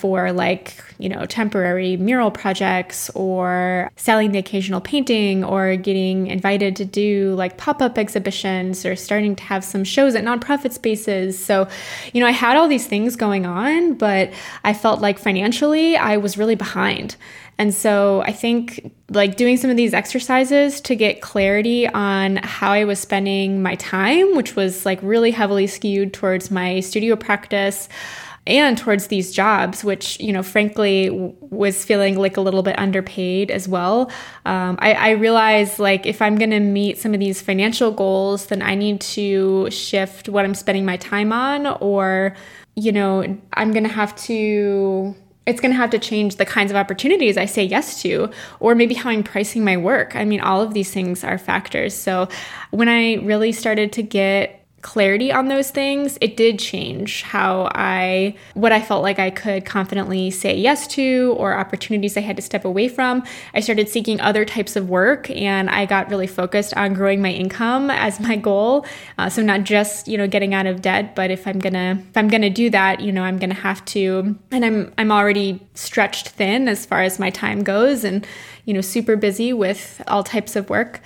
for 0.02 0.32
like, 0.32 0.84
you 0.98 1.08
know, 1.08 1.26
temporary 1.28 1.96
mural 1.96 2.32
projects 2.32 3.12
or 3.12 3.92
selling 3.98 4.32
the 4.32 4.40
occasional 4.40 4.82
painting 4.82 5.44
or 5.44 5.76
getting 5.76 6.26
invited 6.26 6.76
to 6.76 6.86
do 6.86 7.36
like 7.36 7.58
pop 7.58 7.84
up 7.84 8.00
exhibitions 8.00 8.84
or 8.84 8.96
starting 8.96 9.36
to 9.36 9.44
have 9.44 9.64
some 9.64 9.84
shows 9.84 10.16
at 10.16 10.24
nonprofit 10.24 10.72
spaces. 10.74 11.38
So, 11.38 11.68
you 12.14 12.20
know, 12.20 12.26
I 12.26 12.32
had 12.32 12.58
all 12.58 12.68
these 12.68 12.88
things 12.88 13.16
going 13.16 13.46
on, 13.46 13.94
but 13.94 14.34
I 14.64 14.74
felt 14.74 15.02
like 15.02 15.20
financially 15.20 15.96
I 15.96 16.18
was 16.18 16.36
really 16.36 16.56
behind. 16.56 17.16
And 17.60 17.72
so 17.72 18.22
I 18.22 18.32
think 18.32 18.92
like 19.10 19.36
doing 19.36 19.56
some 19.56 19.70
of 19.70 19.78
these 19.78 19.94
exercises 19.94 20.82
to 20.82 20.96
get 20.96 21.22
clarity 21.22 21.88
on 21.88 22.38
how 22.38 22.72
I 22.72 22.86
was 22.86 23.00
spending 23.00 23.62
my 23.62 23.76
time, 23.76 24.36
which 24.36 24.56
was 24.56 24.84
like 24.84 24.98
really 25.04 25.30
heavily 25.30 25.68
skewed 25.68 26.12
towards 26.12 26.50
my 26.50 26.80
studio 26.80 27.16
practice 27.16 27.88
and 28.47 28.77
towards 28.77 29.08
these 29.08 29.32
jobs, 29.32 29.84
which, 29.84 30.19
you 30.19 30.34
know, 30.34 30.41
frankly 30.41 31.10
was 31.12 31.86
feeling 31.86 32.17
like 32.17 32.38
a 32.38 32.41
little 32.41 32.63
bit 32.63 32.77
underpaid 32.80 33.51
as 33.51 33.67
well. 33.67 34.12
Um, 34.45 34.77
I, 34.80 34.93
I 34.93 35.10
realized 35.12 35.77
like 35.77 36.06
if 36.06 36.21
I'm 36.21 36.38
going 36.38 36.49
to 36.49 36.60
meet 36.60 36.97
some 36.97 37.13
of 37.13 37.19
these 37.19 37.39
financial 37.41 37.91
goals, 37.91 38.47
then 38.47 38.62
I 38.62 38.73
need 38.73 38.99
to 39.01 39.69
shift 39.69 40.27
what 40.27 40.43
I'm 40.43 40.56
spending 40.56 40.86
my 40.86 40.97
time 40.97 41.32
on, 41.32 41.67
or, 41.82 42.36
you 42.75 42.91
know, 42.91 43.38
I'm 43.54 43.71
going 43.71 43.84
to 43.84 43.93
have 43.93 44.15
to 44.23 45.15
it's 45.47 45.60
going 45.60 45.71
to 45.71 45.77
have 45.77 45.89
to 45.89 45.99
change 45.99 46.36
the 46.36 46.45
kinds 46.45 46.69
of 46.69 46.77
opportunities 46.77 47.36
I 47.36 47.45
say 47.45 47.63
yes 47.63 48.01
to, 48.04 48.30
or 48.60 48.75
maybe 48.75 48.93
how 48.93 49.10
I'm 49.10 49.23
pricing 49.23 49.63
my 49.63 49.75
work. 49.75 50.15
I 50.15 50.23
mean, 50.23 50.39
all 50.39 50.62
of 50.62 50.75
these 50.75 50.91
things 50.91 51.23
are 51.23 51.39
factors. 51.39 51.95
So 51.95 52.30
when 52.69 52.88
I 52.88 53.15
really 53.15 53.51
started 53.51 53.91
to 53.93 54.04
get 54.04 54.61
clarity 54.82 55.32
on 55.32 55.48
those 55.48 55.72
things, 55.72 56.17
it 56.22 56.36
did 56.36 56.60
change 56.60 57.22
how 57.22 57.70
I, 57.74 58.36
what 58.54 58.72
I 58.72 58.82
felt 58.82 59.04
like 59.04 59.20
I 59.20 59.30
could 59.30 59.65
confidently 59.65 60.32
say 60.32 60.56
yes 60.58 60.88
to 60.88 61.36
or 61.38 61.58
opportunities 61.58 62.17
I 62.17 62.22
had 62.22 62.36
to 62.36 62.41
step 62.41 62.65
away 62.65 62.88
from. 62.88 63.24
I 63.54 63.60
started 63.60 63.89
seeking 63.89 64.20
other 64.20 64.46
types 64.46 64.76
of 64.76 64.89
work 64.89 65.30
and 65.30 65.70
I 65.70 65.86
got 65.86 66.10
really 66.10 66.28
focused 66.28 66.76
on 66.76 66.94
growing 66.94 67.22
my 67.22 67.32
income 67.32 67.89
as 67.89 68.20
my 68.20 68.36
goal. 68.36 68.86
Uh, 69.17 69.30
so 69.30 69.41
not 69.41 69.63
just, 69.63 70.08
you 70.08 70.17
know, 70.17 70.28
getting 70.28 70.54
out 70.54 70.65
of 70.65 70.82
debt, 70.82 71.15
but 71.15 71.32
if 71.32 71.48
I'm 71.48 71.60
gonna, 71.60 72.04
if 72.10 72.17
I'm 72.17 72.28
gonna 72.28 72.50
do 72.50 72.70
that, 72.72 73.02
you 73.02 73.12
know, 73.12 73.24
I'm 73.24 73.38
gonna 73.38 73.54
have 73.54 73.84
to, 73.86 74.38
and 74.52 74.65
I'm, 74.65 74.94
I'm 74.98 75.12
already 75.12 75.65
stretched 75.76 76.30
thin 76.30 76.67
as 76.67 76.86
far 76.86 77.02
as 77.02 77.20
my 77.20 77.30
time 77.30 77.63
goes 77.63 78.04
and, 78.04 78.26
you 78.65 78.74
know, 78.74 78.82
super 78.82 79.15
busy 79.15 79.54
with 79.54 80.02
all 80.08 80.24
types 80.24 80.56
of 80.56 80.70
work 80.70 81.02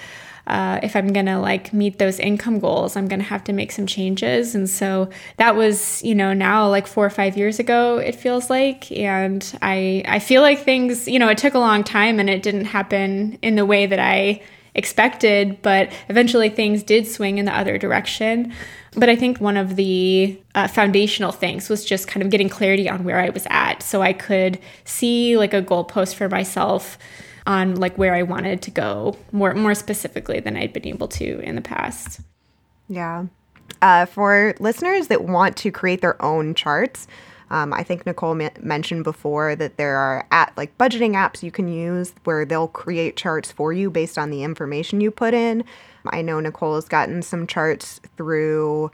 uh, 0.48 0.80
if 0.84 0.96
I'm 0.96 1.12
gonna 1.12 1.40
like 1.40 1.74
meet 1.74 1.98
those 1.98 2.20
income 2.20 2.60
goals, 2.60 2.96
I'm 2.96 3.08
gonna 3.08 3.24
have 3.24 3.44
to 3.46 3.54
make 3.54 3.72
some 3.72 3.88
changes. 3.88 4.56
And 4.56 4.70
so 4.70 5.10
that 5.38 5.56
was, 5.56 6.04
you 6.04 6.14
know, 6.14 6.34
now 6.34 6.70
like 6.70 6.88
four 6.88 7.06
or 7.06 7.10
five 7.10 7.36
years 7.36 7.60
ago, 7.60 7.98
it 7.98 8.16
feels 8.16 8.50
like. 8.50 8.92
And 8.92 9.58
I 9.62 10.04
I 10.08 10.20
feel 10.20 10.42
like 10.42 10.60
things, 10.60 11.08
you 11.08 11.20
know, 11.20 11.30
it 11.30 11.38
took 11.38 11.54
a 11.54 11.60
long 11.60 11.84
time 11.84 12.20
and 12.20 12.30
it 12.30 12.44
didn't 12.44 12.66
happen 12.66 13.40
in 13.42 13.56
the 13.56 13.66
way 13.66 13.86
that 13.86 14.00
I 14.00 14.42
expected, 14.76 15.62
but 15.62 15.92
eventually 16.10 16.50
things 16.50 16.84
did 16.84 17.08
swing 17.08 17.38
in 17.38 17.46
the 17.46 17.58
other 17.58 17.78
direction. 17.78 18.54
But 18.96 19.10
I 19.10 19.16
think 19.16 19.40
one 19.40 19.58
of 19.58 19.76
the 19.76 20.40
uh, 20.54 20.68
foundational 20.68 21.32
things 21.32 21.70
was 21.70 21.84
just 21.84 22.08
kind 22.08 22.24
of 22.24 22.30
getting 22.30 22.50
clarity 22.50 22.88
on 22.90 23.04
where 23.04 23.20
I 23.20 23.30
was 23.30 23.48
at 23.50 23.82
so 23.82 24.02
I 24.02 24.14
could 24.14 24.60
see 24.84 25.38
like 25.38 25.54
a 25.54 25.62
goalpost 25.62 26.16
for 26.16 26.30
myself 26.30 26.98
on 27.46 27.76
like 27.76 27.98
where 27.98 28.16
I 28.16 28.24
wanted 28.24 28.62
to 28.64 28.72
go 28.72 29.18
more 29.32 29.54
more 29.54 29.76
specifically 29.76 30.40
than 30.40 30.58
I'd 30.58 30.74
been 30.74 30.88
able 30.88 31.08
to 31.10 31.40
in 31.40 31.56
the 31.56 31.62
past. 31.62 32.22
Yeah. 32.88 33.26
Uh, 33.82 34.06
for 34.06 34.56
listeners 34.60 35.08
that 35.08 35.26
want 35.26 35.58
to 35.58 35.72
create 35.72 36.02
their 36.02 36.22
own 36.22 36.54
charts, 36.54 37.08
um, 37.50 37.74
I 37.74 37.84
think 37.84 38.06
Nicole 38.06 38.36
mentioned 38.60 39.04
before 39.04 39.56
that 39.56 39.78
there 39.78 39.98
are 39.98 40.28
at 40.32 40.56
like 40.58 40.78
budgeting 40.78 41.12
apps 41.12 41.44
you 41.44 41.52
can 41.52 41.68
use 41.68 42.14
where 42.24 42.46
they'll 42.46 42.68
create 42.68 43.18
charts 43.18 43.52
for 43.52 43.72
you 43.72 43.90
based 43.90 44.18
on 44.18 44.30
the 44.30 44.44
information 44.44 45.02
you 45.02 45.12
put 45.12 45.34
in. 45.34 45.64
I 46.08 46.22
know 46.22 46.40
Nicole 46.40 46.76
has 46.76 46.88
gotten 46.88 47.22
some 47.22 47.48
charts 47.48 48.00
through 48.18 48.92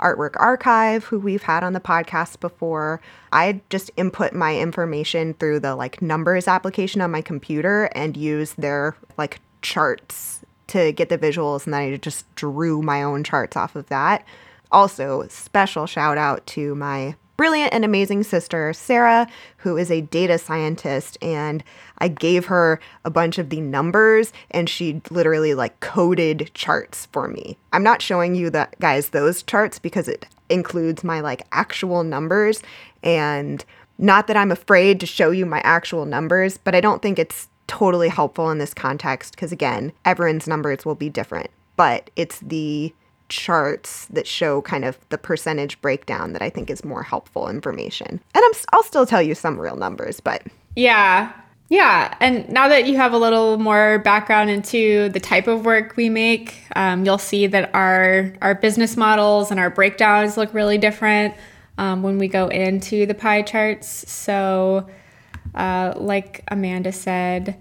Artwork 0.00 0.34
Archive, 0.36 1.04
who 1.04 1.18
we've 1.18 1.42
had 1.42 1.62
on 1.62 1.72
the 1.72 1.80
podcast 1.80 2.40
before. 2.40 3.00
I 3.32 3.60
just 3.70 3.90
input 3.96 4.32
my 4.32 4.58
information 4.58 5.34
through 5.34 5.60
the 5.60 5.76
like 5.76 6.02
numbers 6.02 6.48
application 6.48 7.00
on 7.00 7.10
my 7.10 7.22
computer 7.22 7.84
and 7.94 8.16
use 8.16 8.54
their 8.54 8.96
like 9.18 9.40
charts 9.62 10.40
to 10.68 10.92
get 10.92 11.08
the 11.08 11.18
visuals, 11.18 11.64
and 11.64 11.74
then 11.74 11.80
I 11.80 11.96
just 11.96 12.32
drew 12.36 12.80
my 12.80 13.02
own 13.02 13.24
charts 13.24 13.56
off 13.56 13.74
of 13.76 13.88
that. 13.88 14.24
Also, 14.72 15.26
special 15.28 15.86
shout 15.86 16.16
out 16.16 16.46
to 16.48 16.74
my 16.76 17.16
brilliant 17.40 17.72
and 17.72 17.86
amazing 17.86 18.22
sister, 18.22 18.70
Sarah, 18.74 19.26
who 19.56 19.78
is 19.78 19.90
a 19.90 20.02
data 20.02 20.36
scientist. 20.36 21.16
And 21.22 21.64
I 21.96 22.08
gave 22.08 22.44
her 22.44 22.78
a 23.02 23.08
bunch 23.08 23.38
of 23.38 23.48
the 23.48 23.62
numbers 23.62 24.34
and 24.50 24.68
she 24.68 25.00
literally 25.08 25.54
like 25.54 25.80
coded 25.80 26.50
charts 26.52 27.06
for 27.12 27.28
me. 27.28 27.56
I'm 27.72 27.82
not 27.82 28.02
showing 28.02 28.34
you 28.34 28.50
that, 28.50 28.78
guys, 28.78 29.08
those 29.08 29.42
charts 29.42 29.78
because 29.78 30.06
it 30.06 30.26
includes 30.50 31.02
my 31.02 31.20
like 31.20 31.46
actual 31.50 32.04
numbers. 32.04 32.60
And 33.02 33.64
not 33.96 34.26
that 34.26 34.36
I'm 34.36 34.52
afraid 34.52 35.00
to 35.00 35.06
show 35.06 35.30
you 35.30 35.46
my 35.46 35.62
actual 35.64 36.04
numbers, 36.04 36.58
but 36.58 36.74
I 36.74 36.82
don't 36.82 37.00
think 37.00 37.18
it's 37.18 37.48
totally 37.66 38.10
helpful 38.10 38.50
in 38.50 38.58
this 38.58 38.74
context 38.74 39.34
because, 39.34 39.50
again, 39.50 39.92
everyone's 40.04 40.46
numbers 40.46 40.84
will 40.84 40.94
be 40.94 41.08
different. 41.08 41.48
But 41.76 42.10
it's 42.16 42.40
the 42.40 42.92
charts 43.30 44.04
that 44.06 44.26
show 44.26 44.60
kind 44.62 44.84
of 44.84 44.98
the 45.08 45.16
percentage 45.16 45.80
breakdown 45.80 46.34
that 46.34 46.42
I 46.42 46.50
think 46.50 46.68
is 46.68 46.84
more 46.84 47.02
helpful 47.02 47.48
information. 47.48 48.20
And 48.34 48.44
I'm, 48.44 48.52
I'll 48.72 48.82
still 48.82 49.06
tell 49.06 49.22
you 49.22 49.34
some 49.34 49.58
real 49.58 49.76
numbers, 49.76 50.20
but. 50.20 50.42
Yeah. 50.76 51.32
Yeah. 51.70 52.14
And 52.20 52.48
now 52.50 52.68
that 52.68 52.86
you 52.86 52.96
have 52.96 53.12
a 53.12 53.18
little 53.18 53.56
more 53.56 54.00
background 54.00 54.50
into 54.50 55.08
the 55.10 55.20
type 55.20 55.46
of 55.46 55.64
work 55.64 55.96
we 55.96 56.08
make, 56.08 56.56
um, 56.74 57.04
you'll 57.04 57.16
see 57.16 57.46
that 57.46 57.72
our, 57.74 58.34
our 58.42 58.56
business 58.56 58.96
models 58.96 59.52
and 59.52 59.60
our 59.60 59.70
breakdowns 59.70 60.36
look 60.36 60.52
really 60.52 60.78
different 60.78 61.34
um, 61.78 62.02
when 62.02 62.18
we 62.18 62.26
go 62.28 62.48
into 62.48 63.06
the 63.06 63.14
pie 63.14 63.42
charts. 63.42 64.10
So, 64.10 64.88
uh, 65.54 65.94
like 65.96 66.44
Amanda 66.48 66.92
said, 66.92 67.56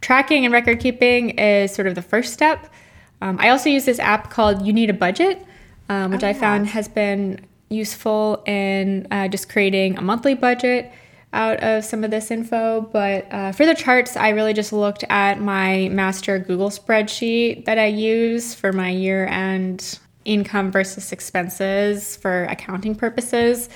tracking 0.00 0.44
and 0.44 0.52
record 0.52 0.80
keeping 0.80 1.30
is 1.38 1.74
sort 1.74 1.86
of 1.86 1.94
the 1.94 2.02
first 2.02 2.32
step. 2.32 2.72
Um, 3.20 3.36
I 3.40 3.50
also 3.50 3.68
use 3.68 3.84
this 3.84 3.98
app 3.98 4.30
called 4.30 4.66
You 4.66 4.72
Need 4.72 4.90
a 4.90 4.94
Budget, 4.94 5.44
um, 5.88 6.10
which 6.10 6.24
oh, 6.24 6.28
I 6.28 6.32
found 6.32 6.68
has 6.68 6.88
been 6.88 7.46
useful 7.68 8.42
in 8.46 9.06
uh, 9.10 9.28
just 9.28 9.48
creating 9.48 9.96
a 9.96 10.02
monthly 10.02 10.34
budget 10.34 10.90
out 11.32 11.62
of 11.62 11.84
some 11.84 12.02
of 12.02 12.10
this 12.10 12.30
info. 12.30 12.82
But 12.92 13.26
uh, 13.32 13.52
for 13.52 13.64
the 13.66 13.74
charts, 13.74 14.16
I 14.16 14.30
really 14.30 14.52
just 14.52 14.72
looked 14.72 15.04
at 15.08 15.40
my 15.40 15.88
master 15.90 16.38
Google 16.38 16.70
spreadsheet 16.70 17.64
that 17.66 17.78
I 17.78 17.86
use 17.86 18.54
for 18.54 18.72
my 18.72 18.90
year 18.90 19.26
end 19.26 19.98
income 20.24 20.70
versus 20.70 21.12
expenses 21.12 22.16
for 22.16 22.44
accounting 22.44 22.94
purposes. 22.94 23.68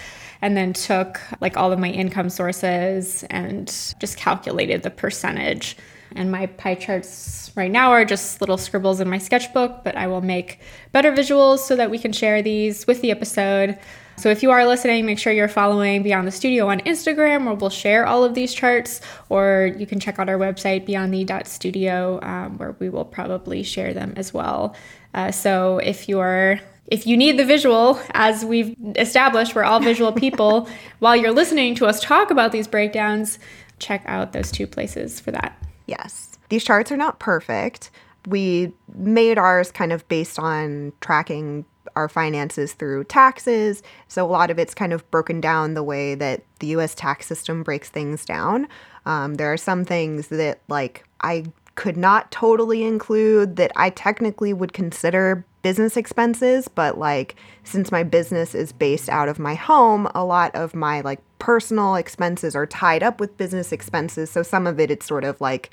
And 0.42 0.56
then 0.56 0.74
took 0.74 1.20
like 1.40 1.56
all 1.56 1.72
of 1.72 1.78
my 1.78 1.88
income 1.88 2.28
sources 2.28 3.24
and 3.30 3.66
just 3.98 4.18
calculated 4.18 4.82
the 4.82 4.90
percentage 4.90 5.76
and 6.14 6.30
my 6.30 6.46
pie 6.46 6.74
charts 6.74 7.50
right 7.56 7.70
now 7.70 7.90
are 7.90 8.04
just 8.04 8.40
little 8.40 8.56
scribbles 8.56 9.00
in 9.00 9.08
my 9.08 9.18
sketchbook, 9.18 9.84
but 9.84 9.96
I 9.96 10.06
will 10.06 10.20
make 10.20 10.60
better 10.92 11.12
visuals 11.12 11.58
so 11.60 11.76
that 11.76 11.90
we 11.90 11.98
can 11.98 12.12
share 12.12 12.42
these 12.42 12.86
with 12.86 13.00
the 13.00 13.10
episode. 13.10 13.78
So 14.16 14.30
if 14.30 14.42
you 14.42 14.50
are 14.52 14.64
listening, 14.66 15.06
make 15.06 15.18
sure 15.18 15.32
you're 15.32 15.48
following 15.48 16.02
Beyond 16.02 16.26
the 16.26 16.32
Studio 16.32 16.68
on 16.68 16.80
Instagram, 16.80 17.46
where 17.46 17.54
we'll 17.54 17.70
share 17.70 18.06
all 18.06 18.22
of 18.22 18.34
these 18.34 18.54
charts, 18.54 19.00
or 19.28 19.74
you 19.76 19.86
can 19.86 19.98
check 19.98 20.18
out 20.18 20.28
our 20.28 20.38
website, 20.38 20.86
beyondthe.studio, 20.86 22.20
um, 22.22 22.58
where 22.58 22.76
we 22.78 22.88
will 22.88 23.04
probably 23.04 23.62
share 23.62 23.92
them 23.92 24.14
as 24.16 24.32
well. 24.32 24.76
Uh, 25.14 25.30
so 25.30 25.78
if 25.78 26.08
you're 26.08 26.60
if 26.86 27.06
you 27.06 27.16
need 27.16 27.38
the 27.38 27.46
visual, 27.46 27.98
as 28.12 28.44
we've 28.44 28.76
established, 28.96 29.54
we're 29.54 29.64
all 29.64 29.80
visual 29.80 30.12
people, 30.24 30.68
while 30.98 31.16
you're 31.16 31.32
listening 31.32 31.74
to 31.76 31.86
us 31.86 32.00
talk 32.00 32.30
about 32.30 32.52
these 32.52 32.68
breakdowns, 32.68 33.38
check 33.78 34.02
out 34.06 34.32
those 34.32 34.52
two 34.52 34.66
places 34.66 35.18
for 35.18 35.30
that. 35.30 35.63
Yes. 35.86 36.38
These 36.48 36.64
charts 36.64 36.90
are 36.92 36.96
not 36.96 37.18
perfect. 37.18 37.90
We 38.26 38.72
made 38.94 39.38
ours 39.38 39.70
kind 39.70 39.92
of 39.92 40.06
based 40.08 40.38
on 40.38 40.92
tracking 41.00 41.64
our 41.96 42.08
finances 42.08 42.72
through 42.72 43.04
taxes. 43.04 43.82
So 44.08 44.24
a 44.24 44.28
lot 44.28 44.50
of 44.50 44.58
it's 44.58 44.74
kind 44.74 44.92
of 44.92 45.08
broken 45.10 45.40
down 45.40 45.74
the 45.74 45.82
way 45.82 46.14
that 46.14 46.42
the 46.58 46.68
US 46.68 46.94
tax 46.94 47.26
system 47.26 47.62
breaks 47.62 47.88
things 47.88 48.24
down. 48.24 48.66
Um, 49.06 49.34
there 49.34 49.52
are 49.52 49.58
some 49.58 49.84
things 49.84 50.28
that, 50.28 50.60
like, 50.68 51.04
I 51.20 51.44
could 51.74 51.96
not 51.96 52.30
totally 52.30 52.84
include 52.84 53.56
that 53.56 53.72
I 53.76 53.90
technically 53.90 54.52
would 54.52 54.72
consider 54.72 55.44
business 55.64 55.96
expenses, 55.96 56.68
but 56.68 56.98
like 56.98 57.36
since 57.64 57.90
my 57.90 58.02
business 58.02 58.54
is 58.54 58.70
based 58.70 59.08
out 59.08 59.30
of 59.30 59.38
my 59.38 59.54
home, 59.54 60.06
a 60.14 60.22
lot 60.22 60.54
of 60.54 60.74
my 60.74 61.00
like 61.00 61.20
personal 61.38 61.94
expenses 61.94 62.54
are 62.54 62.66
tied 62.66 63.02
up 63.02 63.18
with 63.18 63.36
business 63.38 63.72
expenses. 63.72 64.30
So 64.30 64.42
some 64.42 64.66
of 64.66 64.78
it 64.78 64.90
it's 64.90 65.06
sort 65.06 65.24
of 65.24 65.40
like 65.40 65.70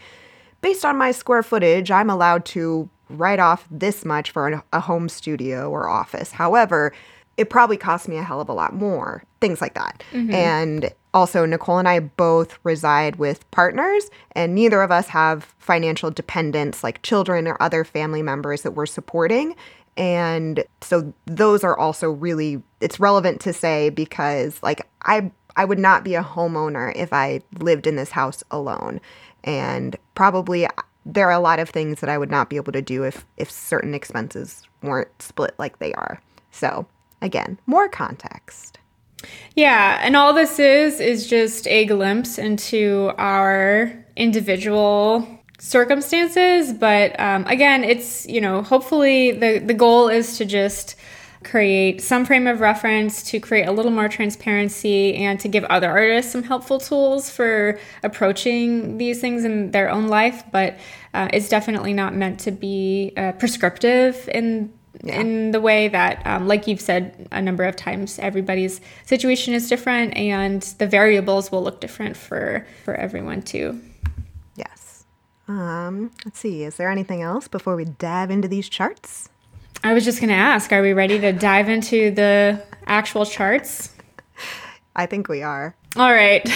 based 0.61 0.85
on 0.85 0.95
my 0.97 1.11
square 1.11 1.43
footage, 1.43 1.91
I'm 1.91 2.09
allowed 2.09 2.45
to 2.45 2.89
write 3.09 3.39
off 3.39 3.67
this 3.69 4.05
much 4.05 4.31
for 4.31 4.63
a 4.71 4.79
home 4.79 5.09
studio 5.09 5.69
or 5.69 5.89
office. 5.89 6.31
However, 6.31 6.93
it 7.35 7.49
probably 7.49 7.77
cost 7.77 8.07
me 8.07 8.17
a 8.17 8.23
hell 8.23 8.39
of 8.39 8.47
a 8.47 8.53
lot 8.53 8.73
more, 8.73 9.23
things 9.41 9.59
like 9.59 9.73
that. 9.73 10.03
Mm-hmm. 10.11 10.33
And 10.33 10.93
also, 11.13 11.45
Nicole 11.45 11.77
and 11.77 11.89
I 11.89 11.99
both 11.99 12.57
reside 12.63 13.17
with 13.17 13.49
partners, 13.51 14.09
and 14.33 14.55
neither 14.55 14.81
of 14.81 14.91
us 14.91 15.07
have 15.09 15.53
financial 15.59 16.09
dependents 16.09 16.83
like 16.83 17.01
children 17.01 17.47
or 17.47 17.61
other 17.61 17.83
family 17.83 18.21
members 18.21 18.61
that 18.61 18.71
we're 18.71 18.85
supporting. 18.85 19.55
And 19.97 20.63
so 20.81 21.13
those 21.25 21.63
are 21.63 21.77
also 21.77 22.09
really 22.09 22.61
it's 22.79 22.99
relevant 22.99 23.41
to 23.41 23.53
say 23.53 23.89
because 23.89 24.61
like 24.63 24.87
I 25.03 25.31
I 25.55 25.65
would 25.65 25.79
not 25.79 26.03
be 26.03 26.15
a 26.15 26.23
homeowner 26.23 26.93
if 26.95 27.11
I 27.13 27.41
lived 27.59 27.87
in 27.87 27.95
this 27.95 28.11
house 28.11 28.43
alone. 28.51 29.01
And 29.43 29.95
probably 30.15 30.65
uh, 30.65 30.69
there 31.05 31.27
are 31.27 31.31
a 31.31 31.39
lot 31.39 31.59
of 31.59 31.69
things 31.69 31.99
that 31.99 32.09
I 32.09 32.17
would 32.17 32.31
not 32.31 32.49
be 32.49 32.55
able 32.55 32.73
to 32.73 32.81
do 32.81 33.03
if 33.03 33.25
if 33.37 33.49
certain 33.49 33.93
expenses 33.93 34.63
weren't 34.81 35.21
split 35.21 35.55
like 35.57 35.79
they 35.79 35.93
are. 35.93 36.21
So, 36.51 36.85
again, 37.21 37.59
more 37.65 37.87
context. 37.87 38.77
Yeah, 39.55 39.99
and 40.01 40.15
all 40.15 40.33
this 40.33 40.59
is 40.59 40.99
is 40.99 41.27
just 41.27 41.67
a 41.67 41.85
glimpse 41.85 42.37
into 42.37 43.11
our 43.17 44.05
individual 44.15 45.27
circumstances. 45.61 46.73
But 46.73 47.17
um, 47.19 47.45
again, 47.45 47.83
it's, 47.83 48.25
you 48.25 48.41
know, 48.41 48.63
hopefully 48.63 49.31
the, 49.31 49.59
the 49.59 49.75
goal 49.75 50.09
is 50.09 50.37
to 50.39 50.45
just 50.45 50.95
create 51.43 52.01
some 52.01 52.25
frame 52.25 52.47
of 52.47 52.61
reference 52.61 53.23
to 53.23 53.39
create 53.39 53.67
a 53.67 53.71
little 53.71 53.91
more 53.91 54.07
transparency 54.07 55.15
and 55.15 55.39
to 55.39 55.47
give 55.47 55.63
other 55.65 55.89
artists 55.89 56.31
some 56.31 56.43
helpful 56.43 56.79
tools 56.79 57.29
for 57.29 57.79
approaching 58.03 58.97
these 58.97 59.21
things 59.21 59.45
in 59.45 59.69
their 59.69 59.89
own 59.89 60.07
life. 60.07 60.43
But 60.51 60.79
uh, 61.13 61.29
it's 61.31 61.47
definitely 61.47 61.93
not 61.93 62.15
meant 62.15 62.39
to 62.41 62.51
be 62.51 63.13
uh, 63.15 63.33
prescriptive 63.33 64.29
in 64.33 64.73
yeah. 65.03 65.19
in 65.21 65.51
the 65.51 65.61
way 65.61 65.87
that, 65.87 66.25
um, 66.27 66.47
like 66.47 66.67
you've 66.67 66.81
said 66.81 67.27
a 67.31 67.41
number 67.41 67.63
of 67.63 67.75
times, 67.75 68.19
everybody's 68.19 68.81
situation 69.05 69.53
is 69.53 69.69
different 69.69 70.15
and 70.15 70.61
the 70.79 70.85
variables 70.85 71.51
will 71.51 71.63
look 71.63 71.81
different 71.81 72.17
for 72.17 72.67
for 72.83 72.95
everyone 72.95 73.41
too. 73.43 73.79
Um, 75.59 76.11
let's 76.23 76.39
see. 76.39 76.63
Is 76.63 76.77
there 76.77 76.89
anything 76.89 77.21
else 77.21 77.47
before 77.49 77.75
we 77.75 77.83
dive 77.83 78.31
into 78.31 78.47
these 78.47 78.69
charts? 78.69 79.27
I 79.83 79.93
was 79.93 80.05
just 80.05 80.19
going 80.19 80.29
to 80.29 80.35
ask, 80.35 80.71
are 80.71 80.81
we 80.81 80.93
ready 80.93 81.19
to 81.19 81.33
dive 81.33 81.67
into 81.67 82.11
the 82.11 82.63
actual 82.85 83.25
charts? 83.25 83.93
I 84.95 85.05
think 85.07 85.27
we 85.27 85.41
are. 85.41 85.75
All 85.97 86.13
right. 86.13 86.49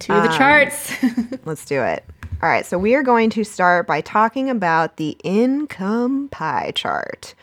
to 0.00 0.12
um, 0.12 0.22
the 0.26 0.36
charts. 0.36 0.92
let's 1.44 1.64
do 1.64 1.82
it. 1.82 2.04
All 2.42 2.48
right, 2.48 2.64
so 2.64 2.78
we 2.78 2.94
are 2.94 3.02
going 3.02 3.30
to 3.30 3.44
start 3.44 3.86
by 3.86 4.02
talking 4.02 4.50
about 4.50 4.98
the 4.98 5.16
income 5.24 6.28
pie 6.28 6.72
chart. 6.74 7.34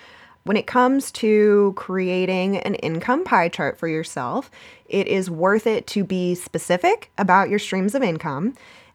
When 0.44 0.56
it 0.56 0.68
comes 0.68 1.12
to 1.14 1.74
creating 1.76 2.58
an 2.58 2.76
income 2.76 3.24
pie 3.26 3.50
chart 3.50 3.78
for 3.80 3.88
yourself, 3.88 4.52
it 4.86 5.08
is 5.08 5.30
worth 5.30 5.68
it 5.68 5.88
to 5.88 6.04
be 6.04 6.36
specific 6.36 7.12
about 7.18 7.50
your 7.50 7.60
streams 7.60 7.96
of 7.96 8.04
income 8.04 8.54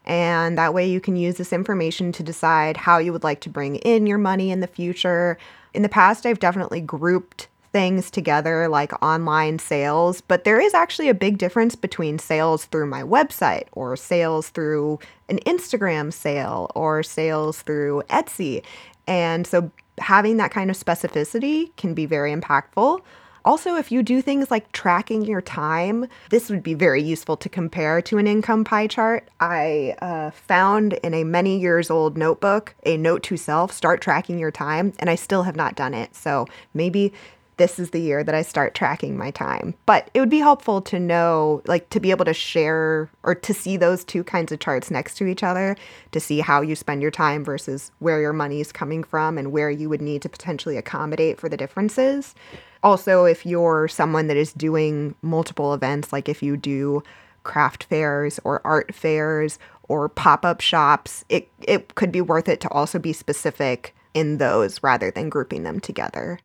and 0.09 0.57
that 0.57 0.73
way 0.73 0.89
you 0.89 1.01
can 1.01 1.17
use 1.17 1.37
this 1.37 1.53
information 1.53 2.11
to 2.13 2.23
decide 2.23 2.79
how 2.79 2.99
you 2.99 3.13
would 3.13 3.23
like 3.23 3.41
to 3.43 3.51
bring 3.51 3.77
in 3.77 4.07
your 4.07 4.19
money 4.19 4.51
in 4.51 4.61
the 4.61 4.67
future. 4.67 5.39
In 5.75 5.83
the 5.83 5.89
past, 5.89 6.25
I've 6.25 6.41
definitely 6.41 6.81
grouped 6.81 7.49
things 7.71 8.11
together 8.11 8.67
like 8.67 9.03
online 9.03 9.59
sales, 9.59 10.23
but 10.23 10.45
there 10.45 10.59
is 10.59 10.73
actually 10.73 11.11
a 11.11 11.15
big 11.15 11.37
difference 11.37 11.77
between 11.77 12.19
sales 12.19 12.65
through 12.65 12.87
my 12.87 13.03
website 13.03 13.67
or 13.73 13.95
sales 13.95 14.49
through 14.49 14.99
an 15.29 15.39
Instagram 15.41 16.11
sale 16.11 16.71
or 16.75 17.03
sales 17.03 17.61
through 17.61 18.03
Etsy. 18.09 18.65
And 19.07 19.47
so 19.47 19.71
having 19.99 20.39
that 20.39 20.51
kind 20.51 20.71
of 20.71 20.79
specificity 20.79 21.77
can 21.77 21.93
be 21.93 22.07
very 22.07 22.35
impactful. 22.35 23.03
Also, 23.49 23.77
if 23.77 23.91
you 23.91 24.03
do 24.03 24.21
things 24.21 24.51
like 24.51 24.71
tracking 24.73 25.23
your 25.23 25.41
time, 25.41 26.07
this 26.29 26.51
would 26.51 26.63
be 26.63 26.75
very 26.75 27.03
useful 27.03 27.35
to 27.39 27.49
compare 27.49 28.03
to 28.03 28.19
an 28.19 28.27
income 28.27 28.63
pie 28.63 28.87
chart. 28.87 29.27
I 29.41 29.97
uh, 30.03 30.33
found 30.33 30.93
in 31.03 31.15
a 31.15 31.25
many 31.25 31.59
years 31.59 31.91
old 31.91 32.19
notebook 32.19 32.75
a 32.85 32.99
note 32.99 33.23
to 33.23 33.39
self 33.39 33.73
start 33.73 34.03
tracking 34.03 34.39
your 34.39 34.51
time, 34.51 34.93
and 34.99 35.09
I 35.09 35.15
still 35.15 35.45
have 35.45 35.57
not 35.57 35.77
done 35.77 35.95
it. 35.95 36.15
So 36.15 36.47
maybe 36.75 37.15
this 37.57 37.79
is 37.79 37.89
the 37.89 38.03
year 38.03 38.23
that 38.23 38.35
I 38.35 38.43
start 38.43 38.75
tracking 38.75 39.17
my 39.17 39.31
time. 39.31 39.73
But 39.87 40.11
it 40.13 40.21
would 40.21 40.29
be 40.29 40.41
helpful 40.41 40.83
to 40.83 41.01
know, 41.01 41.63
like, 41.67 41.89
to 41.89 42.01
be 42.01 42.11
able 42.11 42.27
to 42.27 42.35
share 42.35 43.11
or 43.23 43.35
to 43.35 43.55
see 43.55 43.79
those 43.79 44.05
two 44.05 44.25
kinds 44.25 44.53
of 44.53 44.61
charts 44.61 44.91
next 44.91 45.15
to 45.17 45.27
each 45.27 45.43
other 45.43 45.75
to 46.13 46.21
see 46.21 46.41
how 46.41 46.61
you 46.61 46.77
spend 46.77 47.01
your 47.01 47.11
time 47.11 47.45
versus 47.45 47.93
where 47.99 48.21
your 48.21 48.35
money 48.35 48.61
is 48.61 48.73
coming 48.73 49.03
from 49.03 49.39
and 49.39 49.53
where 49.53 49.71
you 49.71 49.89
would 49.89 50.03
need 50.03 50.21
to 50.21 50.29
potentially 50.29 50.77
accommodate 50.77 51.41
for 51.41 51.49
the 51.49 51.57
differences. 51.57 52.35
Also, 52.83 53.25
if 53.25 53.45
you're 53.45 53.89
someone 53.89 54.29
that 54.29 54.37
is 54.37 54.53
doing 54.53 55.15
multiple 55.23 55.75
events, 55.75 56.13
like 56.13 56.29
if 56.29 56.43
you 56.43 56.57
do 56.57 57.03
craft 57.43 57.85
fairs 57.85 58.39
or 58.45 58.61
art 58.65 58.95
fairs 58.95 59.59
or 59.89 60.09
pop-up 60.09 60.61
shops, 60.61 61.25
it 61.29 61.49
it 61.63 61.95
could 61.95 62.13
be 62.13 62.21
worth 62.21 62.49
it 62.49 62.61
to 62.61 62.69
also 62.71 62.99
be 62.99 63.13
specific 63.13 63.95
in 64.15 64.39
those 64.39 64.83
rather 64.83 65.11
than 65.11 65.29
grouping 65.29 65.63
them 65.63 65.81
together. 65.81 66.39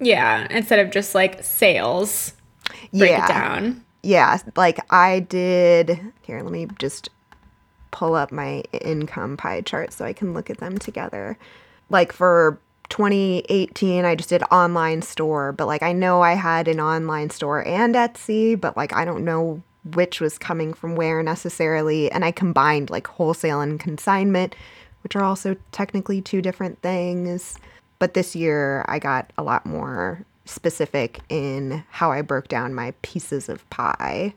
Yeah, 0.00 0.46
instead 0.50 0.78
of 0.78 0.90
just 0.90 1.14
like 1.14 1.42
sales. 1.42 2.34
Break 2.92 3.10
yeah. 3.10 3.24
it 3.24 3.28
down. 3.28 3.84
Yeah, 4.02 4.38
like 4.56 4.80
I 4.92 5.20
did. 5.20 6.00
Here, 6.22 6.42
let 6.42 6.52
me 6.52 6.66
just 6.78 7.08
pull 7.90 8.14
up 8.14 8.32
my 8.32 8.62
income 8.82 9.36
pie 9.36 9.60
chart 9.60 9.92
so 9.92 10.04
I 10.04 10.12
can 10.12 10.34
look 10.34 10.50
at 10.50 10.58
them 10.58 10.78
together. 10.78 11.38
Like 11.90 12.12
for 12.12 12.60
2018, 12.94 14.04
I 14.04 14.14
just 14.14 14.28
did 14.28 14.44
online 14.52 15.02
store, 15.02 15.50
but 15.50 15.66
like 15.66 15.82
I 15.82 15.92
know 15.92 16.22
I 16.22 16.34
had 16.34 16.68
an 16.68 16.78
online 16.78 17.28
store 17.30 17.66
and 17.66 17.92
Etsy, 17.96 18.58
but 18.58 18.76
like 18.76 18.92
I 18.92 19.04
don't 19.04 19.24
know 19.24 19.60
which 19.94 20.20
was 20.20 20.38
coming 20.38 20.72
from 20.72 20.94
where 20.94 21.20
necessarily. 21.20 22.08
And 22.12 22.24
I 22.24 22.30
combined 22.30 22.90
like 22.90 23.08
wholesale 23.08 23.60
and 23.60 23.80
consignment, 23.80 24.54
which 25.02 25.16
are 25.16 25.24
also 25.24 25.56
technically 25.72 26.22
two 26.22 26.40
different 26.40 26.80
things. 26.82 27.58
But 27.98 28.14
this 28.14 28.36
year 28.36 28.84
I 28.86 29.00
got 29.00 29.32
a 29.36 29.42
lot 29.42 29.66
more 29.66 30.24
specific 30.44 31.18
in 31.28 31.82
how 31.90 32.12
I 32.12 32.22
broke 32.22 32.46
down 32.46 32.74
my 32.74 32.94
pieces 33.02 33.48
of 33.48 33.68
pie. 33.70 34.34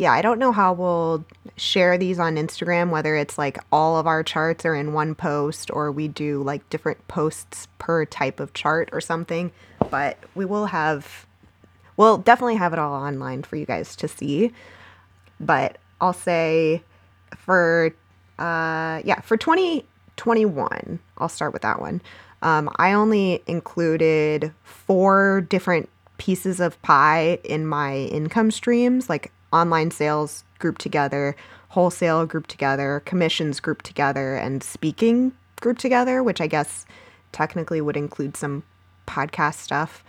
Yeah, 0.00 0.14
I 0.14 0.22
don't 0.22 0.38
know 0.38 0.50
how 0.50 0.72
we'll 0.72 1.26
share 1.58 1.98
these 1.98 2.18
on 2.18 2.36
Instagram, 2.36 2.88
whether 2.88 3.14
it's 3.16 3.36
like 3.36 3.58
all 3.70 3.98
of 3.98 4.06
our 4.06 4.22
charts 4.22 4.64
are 4.64 4.74
in 4.74 4.94
one 4.94 5.14
post 5.14 5.70
or 5.70 5.92
we 5.92 6.08
do 6.08 6.42
like 6.42 6.66
different 6.70 7.06
posts 7.06 7.68
per 7.76 8.06
type 8.06 8.40
of 8.40 8.54
chart 8.54 8.88
or 8.92 9.02
something. 9.02 9.52
But 9.90 10.16
we 10.34 10.46
will 10.46 10.64
have, 10.64 11.26
we'll 11.98 12.16
definitely 12.16 12.54
have 12.54 12.72
it 12.72 12.78
all 12.78 12.94
online 12.94 13.42
for 13.42 13.56
you 13.56 13.66
guys 13.66 13.94
to 13.96 14.08
see. 14.08 14.54
But 15.38 15.76
I'll 16.00 16.14
say 16.14 16.82
for, 17.36 17.94
uh, 18.38 19.02
yeah, 19.04 19.20
for 19.20 19.36
2021, 19.36 20.98
I'll 21.18 21.28
start 21.28 21.52
with 21.52 21.60
that 21.60 21.78
one. 21.78 22.00
Um, 22.40 22.70
I 22.76 22.94
only 22.94 23.42
included 23.46 24.54
four 24.62 25.42
different 25.42 25.90
pieces 26.16 26.58
of 26.58 26.80
pie 26.80 27.38
in 27.44 27.66
my 27.66 27.96
income 27.96 28.50
streams, 28.50 29.10
like 29.10 29.30
online 29.52 29.90
sales 29.90 30.44
grouped 30.58 30.80
together, 30.80 31.36
wholesale 31.68 32.26
grouped 32.26 32.50
together, 32.50 33.02
commissions 33.04 33.60
grouped 33.60 33.84
together, 33.84 34.36
and 34.36 34.62
speaking 34.62 35.32
grouped 35.60 35.80
together, 35.80 36.22
which 36.22 36.40
I 36.40 36.46
guess 36.46 36.86
technically 37.32 37.80
would 37.80 37.96
include 37.96 38.36
some 38.36 38.62
podcast 39.06 39.56
stuff. 39.56 40.04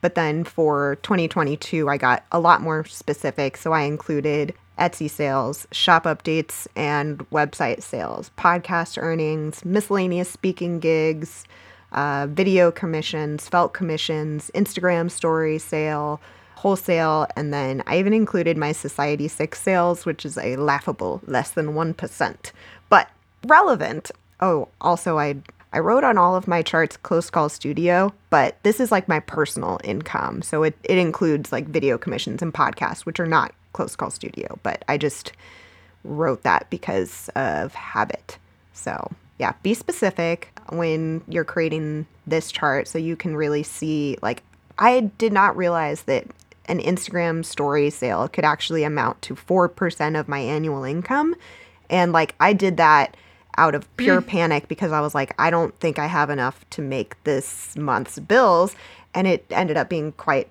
But 0.00 0.14
then 0.14 0.44
for 0.44 0.96
2022, 1.02 1.88
I 1.88 1.96
got 1.96 2.24
a 2.30 2.38
lot 2.38 2.60
more 2.60 2.84
specific. 2.84 3.56
So 3.56 3.72
I 3.72 3.82
included 3.82 4.54
Etsy 4.78 5.10
sales, 5.10 5.66
shop 5.72 6.04
updates, 6.04 6.66
and 6.76 7.18
website 7.30 7.82
sales, 7.82 8.30
podcast 8.36 9.02
earnings, 9.02 9.64
miscellaneous 9.64 10.30
speaking 10.30 10.80
gigs, 10.80 11.44
uh, 11.92 12.26
video 12.28 12.70
commissions, 12.70 13.48
felt 13.48 13.72
commissions, 13.72 14.50
Instagram 14.54 15.10
story 15.10 15.58
sale, 15.58 16.20
wholesale, 16.56 17.26
and 17.36 17.52
then 17.52 17.82
I 17.86 17.98
even 17.98 18.12
included 18.12 18.56
my 18.56 18.72
Society 18.72 19.28
6 19.28 19.60
sales, 19.60 20.04
which 20.04 20.24
is 20.24 20.36
a 20.38 20.56
laughable 20.56 21.20
less 21.26 21.50
than 21.50 21.74
1%, 21.74 22.52
but 22.88 23.08
relevant. 23.46 24.10
Oh, 24.40 24.68
also, 24.80 25.18
I 25.18 25.36
I 25.72 25.80
wrote 25.80 26.04
on 26.04 26.16
all 26.16 26.34
of 26.36 26.48
my 26.48 26.62
charts 26.62 26.96
Close 26.96 27.28
Call 27.28 27.50
Studio, 27.50 28.14
but 28.30 28.56
this 28.62 28.80
is 28.80 28.90
like 28.90 29.08
my 29.08 29.20
personal 29.20 29.78
income. 29.84 30.40
So 30.40 30.62
it, 30.62 30.74
it 30.84 30.96
includes 30.96 31.52
like 31.52 31.66
video 31.66 31.98
commissions 31.98 32.40
and 32.40 32.54
podcasts, 32.54 33.04
which 33.04 33.20
are 33.20 33.26
not 33.26 33.52
Close 33.74 33.94
Call 33.94 34.10
Studio, 34.10 34.58
but 34.62 34.84
I 34.88 34.96
just 34.96 35.32
wrote 36.02 36.44
that 36.44 36.70
because 36.70 37.28
of 37.34 37.74
habit. 37.74 38.38
So 38.72 39.12
yeah, 39.38 39.52
be 39.62 39.74
specific 39.74 40.58
when 40.70 41.22
you're 41.28 41.44
creating 41.44 42.06
this 42.26 42.50
chart 42.50 42.88
so 42.88 42.96
you 42.96 43.16
can 43.16 43.36
really 43.36 43.62
see. 43.62 44.16
Like, 44.22 44.42
I 44.78 45.00
did 45.18 45.32
not 45.32 45.56
realize 45.56 46.02
that 46.04 46.26
an 46.68 46.80
Instagram 46.80 47.44
story 47.44 47.90
sale 47.90 48.28
could 48.28 48.44
actually 48.44 48.84
amount 48.84 49.22
to 49.22 49.34
4% 49.34 50.18
of 50.18 50.28
my 50.28 50.38
annual 50.38 50.84
income. 50.84 51.34
And 51.88 52.12
like, 52.12 52.34
I 52.40 52.52
did 52.52 52.76
that 52.76 53.16
out 53.56 53.74
of 53.74 53.96
pure 53.96 54.20
panic 54.22 54.68
because 54.68 54.92
I 54.92 55.00
was 55.00 55.14
like, 55.14 55.34
I 55.38 55.50
don't 55.50 55.78
think 55.80 55.98
I 55.98 56.06
have 56.06 56.30
enough 56.30 56.68
to 56.70 56.82
make 56.82 57.22
this 57.24 57.76
month's 57.76 58.18
bills. 58.18 58.76
And 59.14 59.26
it 59.26 59.46
ended 59.50 59.76
up 59.76 59.88
being 59.88 60.12
quite 60.12 60.48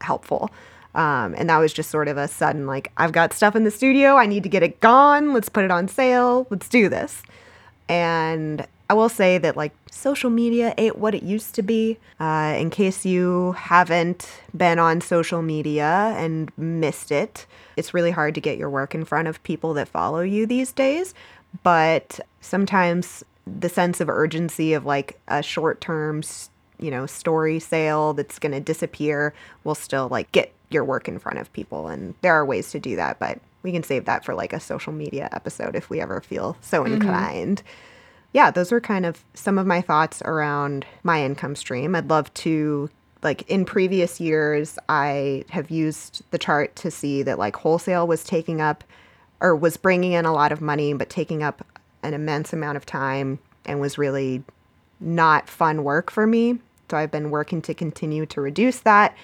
helpful. 0.00 0.50
Um, 0.94 1.34
and 1.36 1.50
that 1.50 1.58
was 1.58 1.74
just 1.74 1.90
sort 1.90 2.08
of 2.08 2.16
a 2.16 2.26
sudden, 2.26 2.66
like, 2.66 2.90
I've 2.96 3.12
got 3.12 3.34
stuff 3.34 3.54
in 3.54 3.64
the 3.64 3.70
studio. 3.70 4.16
I 4.16 4.24
need 4.24 4.42
to 4.44 4.48
get 4.48 4.62
it 4.62 4.80
gone. 4.80 5.34
Let's 5.34 5.50
put 5.50 5.62
it 5.62 5.70
on 5.70 5.88
sale. 5.88 6.46
Let's 6.48 6.70
do 6.70 6.88
this. 6.88 7.22
And 7.86 8.66
I 8.88 8.94
will 8.94 9.08
say 9.08 9.38
that 9.38 9.56
like 9.56 9.72
social 9.90 10.30
media 10.30 10.72
ain't 10.78 10.98
what 10.98 11.14
it 11.14 11.22
used 11.22 11.54
to 11.56 11.62
be. 11.62 11.98
Uh, 12.20 12.54
in 12.58 12.70
case 12.70 13.04
you 13.04 13.52
haven't 13.52 14.28
been 14.56 14.78
on 14.78 15.00
social 15.00 15.42
media 15.42 16.14
and 16.16 16.56
missed 16.56 17.10
it, 17.10 17.46
it's 17.76 17.92
really 17.92 18.12
hard 18.12 18.34
to 18.36 18.40
get 18.40 18.58
your 18.58 18.70
work 18.70 18.94
in 18.94 19.04
front 19.04 19.28
of 19.28 19.42
people 19.42 19.74
that 19.74 19.88
follow 19.88 20.20
you 20.20 20.46
these 20.46 20.72
days. 20.72 21.14
But 21.62 22.20
sometimes 22.40 23.24
the 23.46 23.68
sense 23.68 24.00
of 24.00 24.08
urgency 24.08 24.72
of 24.72 24.84
like 24.84 25.18
a 25.28 25.42
short 25.42 25.80
term, 25.80 26.22
you 26.78 26.90
know, 26.90 27.06
story 27.06 27.58
sale 27.58 28.12
that's 28.12 28.38
going 28.38 28.52
to 28.52 28.60
disappear 28.60 29.34
will 29.64 29.74
still 29.74 30.08
like 30.08 30.30
get 30.30 30.52
your 30.70 30.84
work 30.84 31.08
in 31.08 31.18
front 31.18 31.38
of 31.38 31.52
people. 31.52 31.88
And 31.88 32.14
there 32.22 32.34
are 32.34 32.44
ways 32.44 32.70
to 32.70 32.78
do 32.78 32.94
that, 32.96 33.18
but 33.18 33.40
we 33.62 33.72
can 33.72 33.82
save 33.82 34.04
that 34.04 34.24
for 34.24 34.34
like 34.34 34.52
a 34.52 34.60
social 34.60 34.92
media 34.92 35.28
episode 35.32 35.74
if 35.74 35.90
we 35.90 36.00
ever 36.00 36.20
feel 36.20 36.56
so 36.60 36.84
mm-hmm. 36.84 37.56
Yeah, 38.36 38.50
those 38.50 38.70
are 38.70 38.82
kind 38.82 39.06
of 39.06 39.24
some 39.32 39.56
of 39.56 39.66
my 39.66 39.80
thoughts 39.80 40.20
around 40.20 40.84
my 41.02 41.24
income 41.24 41.56
stream. 41.56 41.94
I'd 41.94 42.10
love 42.10 42.34
to 42.34 42.90
like 43.22 43.48
in 43.50 43.64
previous 43.64 44.20
years 44.20 44.78
I 44.90 45.46
have 45.48 45.70
used 45.70 46.20
the 46.32 46.38
chart 46.38 46.76
to 46.76 46.90
see 46.90 47.22
that 47.22 47.38
like 47.38 47.56
wholesale 47.56 48.06
was 48.06 48.24
taking 48.24 48.60
up 48.60 48.84
or 49.40 49.56
was 49.56 49.78
bringing 49.78 50.12
in 50.12 50.26
a 50.26 50.34
lot 50.34 50.52
of 50.52 50.60
money 50.60 50.92
but 50.92 51.08
taking 51.08 51.42
up 51.42 51.66
an 52.02 52.12
immense 52.12 52.52
amount 52.52 52.76
of 52.76 52.84
time 52.84 53.38
and 53.64 53.80
was 53.80 53.96
really 53.96 54.44
not 55.00 55.48
fun 55.48 55.82
work 55.82 56.10
for 56.10 56.26
me. 56.26 56.58
So 56.90 56.98
I've 56.98 57.10
been 57.10 57.30
working 57.30 57.62
to 57.62 57.72
continue 57.72 58.26
to 58.26 58.42
reduce 58.42 58.80
that 58.80 59.16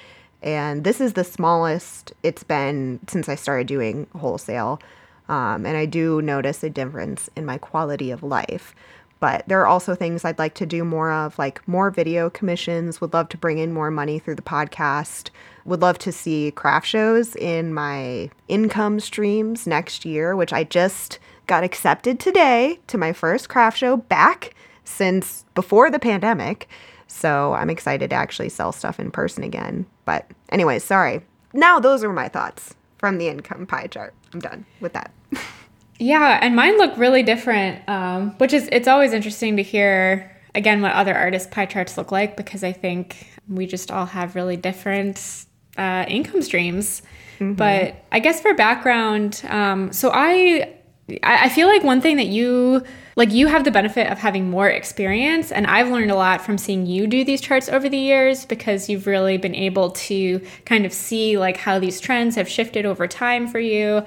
and 0.42 0.84
this 0.84 1.02
is 1.02 1.12
the 1.12 1.22
smallest 1.22 2.14
it's 2.22 2.44
been 2.44 2.98
since 3.08 3.28
I 3.28 3.34
started 3.34 3.66
doing 3.66 4.06
wholesale. 4.16 4.80
Um, 5.28 5.66
and 5.66 5.76
I 5.76 5.84
do 5.84 6.22
notice 6.22 6.64
a 6.64 6.70
difference 6.70 7.28
in 7.36 7.44
my 7.44 7.58
quality 7.58 8.10
of 8.10 8.22
life. 8.22 8.74
But 9.22 9.46
there 9.46 9.60
are 9.60 9.68
also 9.68 9.94
things 9.94 10.24
I'd 10.24 10.40
like 10.40 10.54
to 10.54 10.66
do 10.66 10.82
more 10.82 11.12
of, 11.12 11.38
like 11.38 11.66
more 11.68 11.92
video 11.92 12.28
commissions. 12.28 13.00
Would 13.00 13.14
love 13.14 13.28
to 13.28 13.36
bring 13.36 13.58
in 13.58 13.72
more 13.72 13.88
money 13.88 14.18
through 14.18 14.34
the 14.34 14.42
podcast. 14.42 15.30
Would 15.64 15.80
love 15.80 15.96
to 15.98 16.10
see 16.10 16.50
craft 16.50 16.88
shows 16.88 17.36
in 17.36 17.72
my 17.72 18.30
income 18.48 18.98
streams 18.98 19.64
next 19.64 20.04
year, 20.04 20.34
which 20.34 20.52
I 20.52 20.64
just 20.64 21.20
got 21.46 21.62
accepted 21.62 22.18
today 22.18 22.80
to 22.88 22.98
my 22.98 23.12
first 23.12 23.48
craft 23.48 23.78
show 23.78 23.96
back 23.96 24.56
since 24.82 25.44
before 25.54 25.88
the 25.88 26.00
pandemic. 26.00 26.68
So 27.06 27.52
I'm 27.52 27.70
excited 27.70 28.10
to 28.10 28.16
actually 28.16 28.48
sell 28.48 28.72
stuff 28.72 28.98
in 28.98 29.12
person 29.12 29.44
again. 29.44 29.86
But, 30.04 30.28
anyway, 30.48 30.80
sorry. 30.80 31.20
Now, 31.52 31.78
those 31.78 32.02
are 32.02 32.12
my 32.12 32.26
thoughts 32.26 32.74
from 32.98 33.18
the 33.18 33.28
income 33.28 33.68
pie 33.68 33.86
chart. 33.86 34.14
I'm 34.34 34.40
done 34.40 34.66
with 34.80 34.94
that. 34.94 35.12
yeah, 36.02 36.40
and 36.42 36.56
mine 36.56 36.78
look 36.78 36.96
really 36.96 37.22
different, 37.22 37.88
um, 37.88 38.32
which 38.38 38.52
is, 38.52 38.68
it's 38.72 38.88
always 38.88 39.12
interesting 39.12 39.56
to 39.56 39.62
hear, 39.62 40.36
again, 40.52 40.82
what 40.82 40.92
other 40.92 41.14
artists' 41.14 41.48
pie 41.48 41.66
charts 41.66 41.96
look 41.96 42.10
like 42.10 42.36
because 42.36 42.64
I 42.64 42.72
think 42.72 43.28
we 43.48 43.66
just 43.66 43.92
all 43.92 44.06
have 44.06 44.34
really 44.34 44.56
different 44.56 45.46
uh, 45.78 46.04
income 46.08 46.42
streams. 46.42 47.02
Mm-hmm. 47.38 47.54
But 47.54 48.04
I 48.10 48.18
guess 48.18 48.40
for 48.40 48.52
background, 48.52 49.42
um, 49.48 49.92
so 49.92 50.10
I 50.12 50.74
I 51.22 51.48
feel 51.48 51.66
like 51.66 51.82
one 51.82 52.00
thing 52.00 52.16
that 52.16 52.28
you 52.28 52.84
like 53.16 53.32
you 53.32 53.46
have 53.48 53.64
the 53.64 53.70
benefit 53.70 54.10
of 54.10 54.18
having 54.18 54.48
more 54.48 54.68
experience 54.68 55.50
and 55.50 55.66
I've 55.66 55.90
learned 55.90 56.10
a 56.10 56.14
lot 56.14 56.40
from 56.40 56.56
seeing 56.56 56.86
you 56.86 57.06
do 57.06 57.24
these 57.24 57.40
charts 57.40 57.68
over 57.68 57.88
the 57.88 57.98
years 57.98 58.46
because 58.46 58.88
you've 58.88 59.06
really 59.06 59.36
been 59.36 59.54
able 59.54 59.90
to 59.90 60.40
kind 60.64 60.86
of 60.86 60.92
see 60.92 61.36
like 61.36 61.56
how 61.56 61.78
these 61.78 62.00
trends 62.00 62.36
have 62.36 62.48
shifted 62.48 62.86
over 62.86 63.06
time 63.08 63.48
for 63.48 63.58
you. 63.58 64.04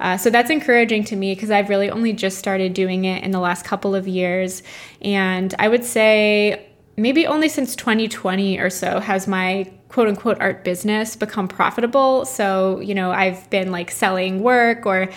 Uh, 0.00 0.16
so 0.16 0.30
that's 0.30 0.50
encouraging 0.50 1.04
to 1.04 1.16
me 1.16 1.34
because 1.34 1.50
I've 1.50 1.68
really 1.68 1.90
only 1.90 2.12
just 2.12 2.38
started 2.38 2.74
doing 2.74 3.04
it 3.04 3.24
in 3.24 3.30
the 3.30 3.40
last 3.40 3.64
couple 3.64 3.94
of 3.94 4.06
years. 4.06 4.62
And 5.02 5.54
I 5.58 5.68
would 5.68 5.84
say 5.84 6.66
maybe 6.96 7.26
only 7.26 7.48
since 7.48 7.76
2020 7.76 8.58
or 8.58 8.70
so 8.70 9.00
has 9.00 9.26
my 9.26 9.70
quote 9.88 10.08
unquote 10.08 10.40
art 10.40 10.64
business 10.64 11.16
become 11.16 11.48
profitable. 11.48 12.24
So, 12.24 12.80
you 12.80 12.94
know, 12.94 13.10
I've 13.10 13.48
been 13.50 13.70
like 13.70 13.90
selling 13.90 14.42
work 14.42 14.84
or 14.84 15.08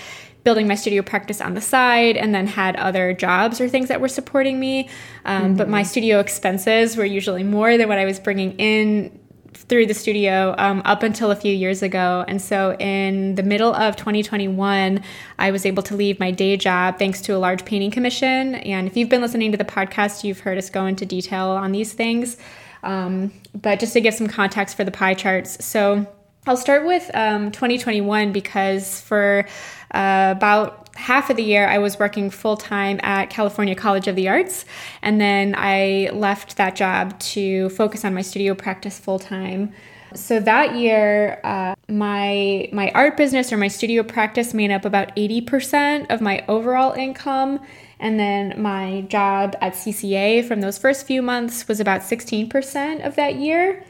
building 0.44 0.68
my 0.68 0.76
studio 0.76 1.04
practice 1.04 1.40
on 1.40 1.54
the 1.54 1.62
side 1.62 2.18
and 2.18 2.34
then 2.34 2.48
had 2.48 2.76
other 2.78 3.14
jobs 3.14 3.62
or 3.62 3.70
things 3.70 3.90
that 3.90 4.02
were 4.02 4.08
supporting 4.08 4.60
me. 4.60 4.90
Um, 5.26 5.44
mm-hmm. 5.44 5.56
But 5.58 5.70
my 5.70 5.84
studio 5.84 6.20
expenses 6.20 6.98
were 6.98 7.06
usually 7.06 7.44
more 7.44 7.78
than 7.78 7.88
what 7.88 8.00
I 8.00 8.06
was 8.06 8.20
bringing 8.20 8.54
in 8.54 9.20
through 9.54 9.86
the 9.86 9.94
studio 9.94 10.56
um, 10.58 10.82
up 10.86 11.04
until 11.04 11.32
a 11.32 11.36
few 11.36 11.54
years 11.54 11.82
ago. 11.82 12.26
And 12.28 12.42
so 12.42 12.76
in 12.78 13.36
the 13.36 13.44
middle 13.44 13.74
of 13.74 13.96
2021, 13.96 15.04
I 15.40 15.52
was 15.52 15.66
able 15.66 15.84
to 15.84 15.96
leave 15.96 16.20
my 16.20 16.32
day 16.32 16.58
job 16.58 16.98
thanks 16.98 17.22
to 17.22 17.36
a 17.36 17.40
large 17.40 17.66
painting 17.66 17.92
commission. 17.92 18.56
And 18.56 18.88
if 18.88 18.98
you've 18.98 19.10
been 19.10 19.22
listening 19.22 19.52
to 19.52 19.58
the 19.58 19.66
podcast, 19.66 20.24
you've 20.24 20.40
heard 20.40 20.58
us 20.58 20.70
go 20.70 20.86
into 20.86 21.06
detail 21.06 21.48
on 21.48 21.72
these 21.72 21.94
things. 21.94 22.38
Um, 22.84 23.32
but 23.54 23.80
just 23.80 23.94
to 23.94 24.02
give 24.02 24.14
some 24.14 24.28
context 24.28 24.76
for 24.76 24.84
the 24.84 24.92
pie 24.92 25.14
charts. 25.14 25.64
So 25.64 26.08
I'll 26.48 26.58
start 26.58 26.86
with 26.86 27.10
um, 27.14 27.52
2021 27.52 28.32
because 28.32 29.02
for 29.02 29.46
uh, 29.94 30.34
about 30.36 30.81
half 31.02 31.30
of 31.30 31.36
the 31.36 31.44
year 31.44 31.68
I 31.68 31.80
was 31.80 32.00
working 32.00 32.30
full 32.30 32.56
time 32.56 33.00
at 33.04 33.30
California 33.30 33.76
College 33.76 34.08
of 34.08 34.16
the 34.16 34.30
Arts, 34.30 34.66
and 35.02 35.20
then 35.20 35.56
I 35.58 36.10
left 36.14 36.58
that 36.58 36.76
job 36.76 37.20
to 37.20 37.70
focus 37.70 38.06
on 38.06 38.14
my 38.14 38.22
studio 38.22 38.54
practice 38.54 39.00
full 39.00 39.20
time. 39.20 39.74
So 40.14 40.40
that 40.42 40.76
year, 40.76 41.40
uh, 41.44 41.76
my 41.88 42.70
my 42.72 42.92
art 42.92 43.18
business 43.18 43.52
or 43.52 43.58
my 43.58 43.70
studio 43.70 44.04
practice 44.04 44.54
made 44.54 44.72
up 44.72 44.86
about 44.86 45.16
80% 45.16 46.08
of 46.10 46.22
my 46.22 46.44
overall 46.48 46.94
income, 46.94 47.60
and 48.00 48.20
then 48.20 48.62
my 48.62 49.02
job 49.08 49.56
at 49.62 49.74
CCA 49.74 50.46
from 50.46 50.62
those 50.62 50.78
first 50.78 51.08
few 51.08 51.22
months 51.22 51.68
was 51.68 51.80
about 51.80 52.02
16% 52.02 53.06
of 53.06 53.16
that 53.16 53.36
year. 53.36 53.84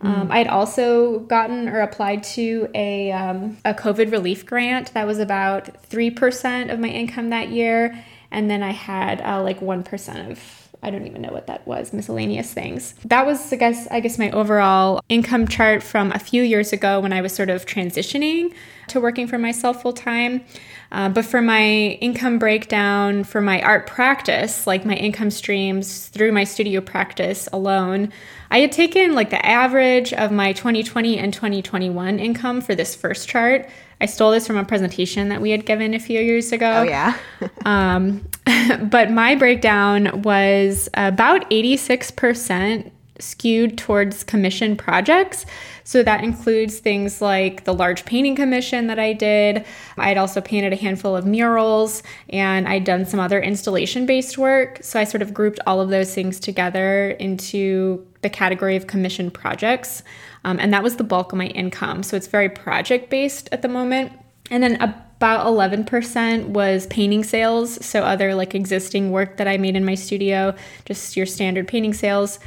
Um, 0.00 0.30
I 0.30 0.38
had 0.38 0.46
also 0.46 1.20
gotten 1.20 1.68
or 1.68 1.80
applied 1.80 2.22
to 2.24 2.68
a, 2.74 3.10
um, 3.10 3.58
a 3.64 3.74
COVID 3.74 4.12
relief 4.12 4.46
grant 4.46 4.94
that 4.94 5.06
was 5.06 5.18
about 5.18 5.88
3% 5.90 6.72
of 6.72 6.78
my 6.78 6.88
income 6.88 7.30
that 7.30 7.48
year. 7.48 8.04
And 8.30 8.48
then 8.50 8.62
I 8.62 8.70
had 8.70 9.20
uh, 9.20 9.42
like 9.42 9.60
1% 9.60 10.30
of 10.30 10.68
I 10.80 10.90
don't 10.90 11.06
even 11.06 11.22
know 11.22 11.32
what 11.32 11.48
that 11.48 11.66
was, 11.66 11.92
miscellaneous 11.92 12.52
things. 12.52 12.94
That 13.04 13.26
was 13.26 13.52
I 13.52 13.56
guess 13.56 13.88
I 13.90 13.98
guess 13.98 14.16
my 14.16 14.30
overall 14.30 15.00
income 15.08 15.48
chart 15.48 15.82
from 15.82 16.12
a 16.12 16.20
few 16.20 16.42
years 16.42 16.72
ago 16.72 17.00
when 17.00 17.12
I 17.12 17.20
was 17.20 17.34
sort 17.34 17.50
of 17.50 17.66
transitioning 17.66 18.54
to 18.88 19.00
working 19.00 19.26
for 19.26 19.38
myself 19.38 19.82
full 19.82 19.92
time. 19.92 20.42
Uh, 20.92 21.08
but 21.08 21.24
for 21.24 21.42
my 21.42 21.98
income 22.00 22.38
breakdown 22.38 23.24
for 23.24 23.40
my 23.40 23.60
art 23.60 23.86
practice, 23.88 24.66
like 24.66 24.86
my 24.86 24.94
income 24.94 25.30
streams 25.30 26.06
through 26.08 26.30
my 26.30 26.44
studio 26.44 26.80
practice 26.80 27.48
alone, 27.52 28.12
I 28.50 28.60
had 28.60 28.72
taken 28.72 29.14
like 29.14 29.30
the 29.30 29.44
average 29.44 30.12
of 30.12 30.32
my 30.32 30.52
2020 30.52 31.18
and 31.18 31.32
2021 31.32 32.18
income 32.18 32.60
for 32.60 32.74
this 32.74 32.94
first 32.94 33.28
chart. 33.28 33.68
I 34.00 34.06
stole 34.06 34.30
this 34.30 34.46
from 34.46 34.56
a 34.56 34.64
presentation 34.64 35.28
that 35.28 35.40
we 35.40 35.50
had 35.50 35.66
given 35.66 35.92
a 35.92 35.98
few 35.98 36.20
years 36.20 36.52
ago. 36.52 36.72
Oh, 36.78 36.82
yeah. 36.82 37.16
um, 37.64 38.26
but 38.82 39.10
my 39.10 39.34
breakdown 39.34 40.22
was 40.22 40.88
about 40.94 41.50
86% 41.50 42.90
skewed 43.18 43.78
towards 43.78 44.24
commission 44.24 44.76
projects. 44.76 45.46
So 45.84 46.02
that 46.02 46.22
includes 46.22 46.78
things 46.78 47.22
like 47.22 47.64
the 47.64 47.72
large 47.72 48.04
painting 48.04 48.36
commission 48.36 48.88
that 48.88 48.98
I 48.98 49.12
did. 49.12 49.64
I'd 49.96 50.18
also 50.18 50.40
painted 50.40 50.72
a 50.72 50.76
handful 50.76 51.16
of 51.16 51.24
murals 51.24 52.02
and 52.28 52.68
I'd 52.68 52.84
done 52.84 53.06
some 53.06 53.20
other 53.20 53.40
installation 53.40 54.04
based 54.06 54.36
work. 54.36 54.78
So 54.82 55.00
I 55.00 55.04
sort 55.04 55.22
of 55.22 55.32
grouped 55.32 55.60
all 55.66 55.80
of 55.80 55.88
those 55.88 56.14
things 56.14 56.38
together 56.38 57.10
into 57.12 58.06
the 58.22 58.30
category 58.30 58.76
of 58.76 58.86
commission 58.86 59.30
projects. 59.30 60.02
Um, 60.44 60.58
and 60.60 60.72
that 60.72 60.82
was 60.82 60.96
the 60.96 61.04
bulk 61.04 61.32
of 61.32 61.38
my 61.38 61.46
income. 61.46 62.02
So 62.02 62.16
it's 62.16 62.26
very 62.26 62.48
project 62.48 63.10
based 63.10 63.48
at 63.52 63.62
the 63.62 63.68
moment. 63.68 64.12
And 64.50 64.62
then 64.62 64.80
about 65.18 65.46
11% 65.46 66.46
was 66.46 66.86
painting 66.86 67.24
sales. 67.24 67.84
So 67.84 68.02
other 68.02 68.34
like 68.34 68.54
existing 68.54 69.10
work 69.10 69.36
that 69.38 69.48
I 69.48 69.56
made 69.56 69.74
in 69.74 69.84
my 69.84 69.94
studio, 69.94 70.54
just 70.84 71.16
your 71.16 71.26
standard 71.26 71.66
painting 71.66 71.92
sales. 71.92 72.38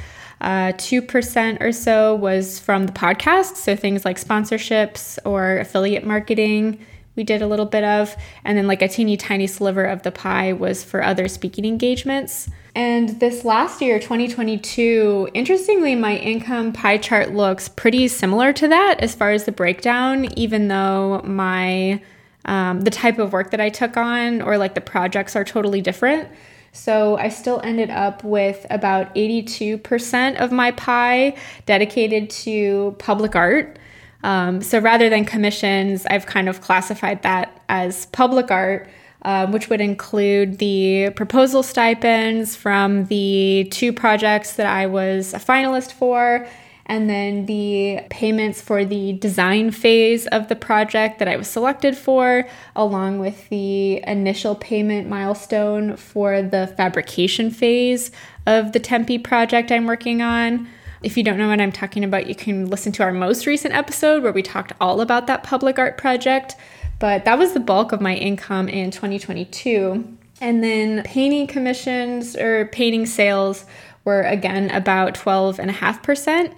Uh, 0.42 0.72
2% 0.72 1.62
or 1.62 1.70
so 1.70 2.16
was 2.16 2.58
from 2.58 2.86
the 2.86 2.92
podcast, 2.92 3.54
so 3.54 3.76
things 3.76 4.04
like 4.04 4.18
sponsorships 4.18 5.16
or 5.24 5.58
affiliate 5.58 6.04
marketing. 6.04 6.84
We 7.14 7.22
did 7.22 7.42
a 7.42 7.46
little 7.46 7.66
bit 7.66 7.84
of, 7.84 8.16
and 8.44 8.58
then 8.58 8.66
like 8.66 8.82
a 8.82 8.88
teeny 8.88 9.16
tiny 9.16 9.46
sliver 9.46 9.84
of 9.84 10.02
the 10.02 10.10
pie 10.10 10.52
was 10.52 10.82
for 10.82 11.00
other 11.00 11.28
speaking 11.28 11.64
engagements. 11.64 12.50
And 12.74 13.20
this 13.20 13.44
last 13.44 13.80
year, 13.80 14.00
2022, 14.00 15.28
interestingly, 15.32 15.94
my 15.94 16.16
income 16.16 16.72
pie 16.72 16.98
chart 16.98 17.32
looks 17.32 17.68
pretty 17.68 18.08
similar 18.08 18.52
to 18.54 18.66
that 18.66 18.96
as 18.98 19.14
far 19.14 19.30
as 19.30 19.44
the 19.44 19.52
breakdown, 19.52 20.26
even 20.36 20.66
though 20.66 21.22
my 21.22 22.02
um, 22.46 22.80
the 22.80 22.90
type 22.90 23.20
of 23.20 23.32
work 23.32 23.52
that 23.52 23.60
I 23.60 23.68
took 23.68 23.96
on 23.96 24.42
or 24.42 24.58
like 24.58 24.74
the 24.74 24.80
projects 24.80 25.36
are 25.36 25.44
totally 25.44 25.80
different. 25.80 26.28
So 26.72 27.18
I 27.18 27.28
still 27.28 27.60
ended 27.62 27.90
up 27.90 28.24
with 28.24 28.66
about 28.70 29.14
82% 29.14 30.36
of 30.36 30.50
my 30.50 30.70
pie 30.72 31.36
dedicated 31.66 32.30
to 32.30 32.96
public 32.98 33.36
art. 33.36 33.78
Um, 34.24 34.62
so 34.62 34.78
rather 34.78 35.10
than 35.10 35.24
commissions, 35.24 36.06
I've 36.06 36.26
kind 36.26 36.48
of 36.48 36.62
classified 36.62 37.22
that 37.22 37.60
as 37.68 38.06
public 38.06 38.50
art, 38.50 38.88
um, 39.22 39.52
which 39.52 39.68
would 39.68 39.80
include 39.80 40.58
the 40.58 41.10
proposal 41.14 41.62
stipends 41.62 42.56
from 42.56 43.04
the 43.06 43.68
two 43.70 43.92
projects 43.92 44.54
that 44.54 44.66
I 44.66 44.86
was 44.86 45.34
a 45.34 45.38
finalist 45.38 45.92
for 45.92 46.46
and 46.86 47.08
then 47.08 47.46
the 47.46 48.00
payments 48.10 48.60
for 48.60 48.84
the 48.84 49.14
design 49.14 49.70
phase 49.70 50.26
of 50.28 50.48
the 50.48 50.56
project 50.56 51.18
that 51.18 51.28
I 51.28 51.36
was 51.36 51.48
selected 51.48 51.96
for, 51.96 52.48
along 52.74 53.18
with 53.18 53.48
the 53.48 54.02
initial 54.06 54.54
payment 54.54 55.08
milestone 55.08 55.96
for 55.96 56.42
the 56.42 56.72
fabrication 56.76 57.50
phase 57.50 58.10
of 58.46 58.72
the 58.72 58.80
Tempe 58.80 59.18
project 59.18 59.70
I'm 59.70 59.86
working 59.86 60.22
on. 60.22 60.68
If 61.02 61.16
you 61.16 61.24
don't 61.24 61.38
know 61.38 61.48
what 61.48 61.60
I'm 61.60 61.72
talking 61.72 62.04
about, 62.04 62.26
you 62.26 62.34
can 62.34 62.66
listen 62.66 62.92
to 62.92 63.02
our 63.02 63.12
most 63.12 63.46
recent 63.46 63.74
episode 63.74 64.22
where 64.22 64.32
we 64.32 64.42
talked 64.42 64.72
all 64.80 65.00
about 65.00 65.26
that 65.26 65.42
public 65.42 65.78
art 65.78 65.98
project. 65.98 66.54
But 66.98 67.24
that 67.24 67.38
was 67.38 67.52
the 67.52 67.60
bulk 67.60 67.90
of 67.90 68.00
my 68.00 68.14
income 68.14 68.68
in 68.68 68.92
2022. 68.92 70.18
And 70.40 70.62
then 70.62 71.02
painting 71.04 71.46
commissions 71.46 72.36
or 72.36 72.66
painting 72.66 73.06
sales 73.06 73.64
were 74.04 74.22
again 74.22 74.70
about 74.70 75.14
12.5% 75.14 76.54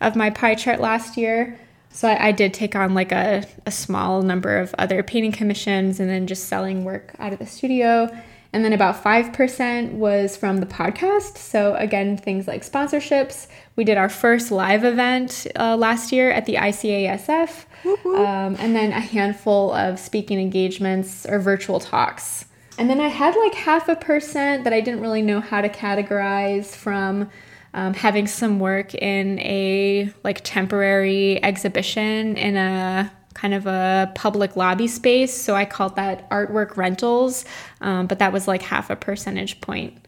of 0.00 0.16
my 0.16 0.30
pie 0.30 0.54
chart 0.54 0.80
last 0.80 1.16
year. 1.16 1.58
So 1.90 2.08
I, 2.08 2.28
I, 2.28 2.32
did 2.32 2.54
take 2.54 2.76
on 2.76 2.94
like 2.94 3.12
a, 3.12 3.44
a 3.66 3.70
small 3.70 4.22
number 4.22 4.58
of 4.58 4.74
other 4.78 5.02
painting 5.02 5.32
commissions 5.32 5.98
and 5.98 6.08
then 6.08 6.26
just 6.26 6.44
selling 6.44 6.84
work 6.84 7.14
out 7.18 7.32
of 7.32 7.38
the 7.38 7.46
studio. 7.46 8.10
And 8.52 8.64
then 8.64 8.72
about 8.72 9.02
5% 9.02 9.92
was 9.92 10.36
from 10.36 10.58
the 10.58 10.66
podcast. 10.66 11.36
So, 11.36 11.74
again, 11.74 12.16
things 12.16 12.48
like 12.48 12.62
sponsorships. 12.62 13.46
We 13.76 13.84
did 13.84 13.98
our 13.98 14.08
first 14.08 14.50
live 14.50 14.84
event 14.84 15.46
uh, 15.58 15.76
last 15.76 16.12
year 16.12 16.30
at 16.30 16.46
the 16.46 16.54
ICASF, 16.54 17.66
um, 18.06 18.56
and 18.58 18.74
then 18.74 18.92
a 18.92 19.00
handful 19.00 19.72
of 19.72 19.98
speaking 19.98 20.40
engagements 20.40 21.26
or 21.26 21.38
virtual 21.40 21.78
talks. 21.78 22.46
And 22.78 22.88
then 22.88 23.00
I 23.00 23.08
had 23.08 23.34
like 23.36 23.54
half 23.54 23.88
a 23.88 23.96
percent 23.96 24.62
that 24.64 24.72
I 24.72 24.80
didn't 24.80 25.00
really 25.00 25.20
know 25.20 25.40
how 25.40 25.60
to 25.60 25.68
categorize 25.68 26.76
from 26.76 27.28
um, 27.74 27.92
having 27.92 28.28
some 28.28 28.60
work 28.60 28.94
in 28.94 29.40
a 29.40 30.12
like 30.22 30.40
temporary 30.44 31.42
exhibition 31.42 32.36
in 32.36 32.56
a 32.56 33.12
kind 33.34 33.52
of 33.52 33.66
a 33.66 34.12
public 34.14 34.56
lobby 34.56 34.86
space. 34.86 35.34
So 35.34 35.56
I 35.56 35.64
called 35.64 35.96
that 35.96 36.30
artwork 36.30 36.76
rentals, 36.76 37.44
um, 37.80 38.06
but 38.06 38.20
that 38.20 38.32
was 38.32 38.46
like 38.48 38.62
half 38.62 38.90
a 38.90 38.96
percentage 38.96 39.60
point. 39.60 40.06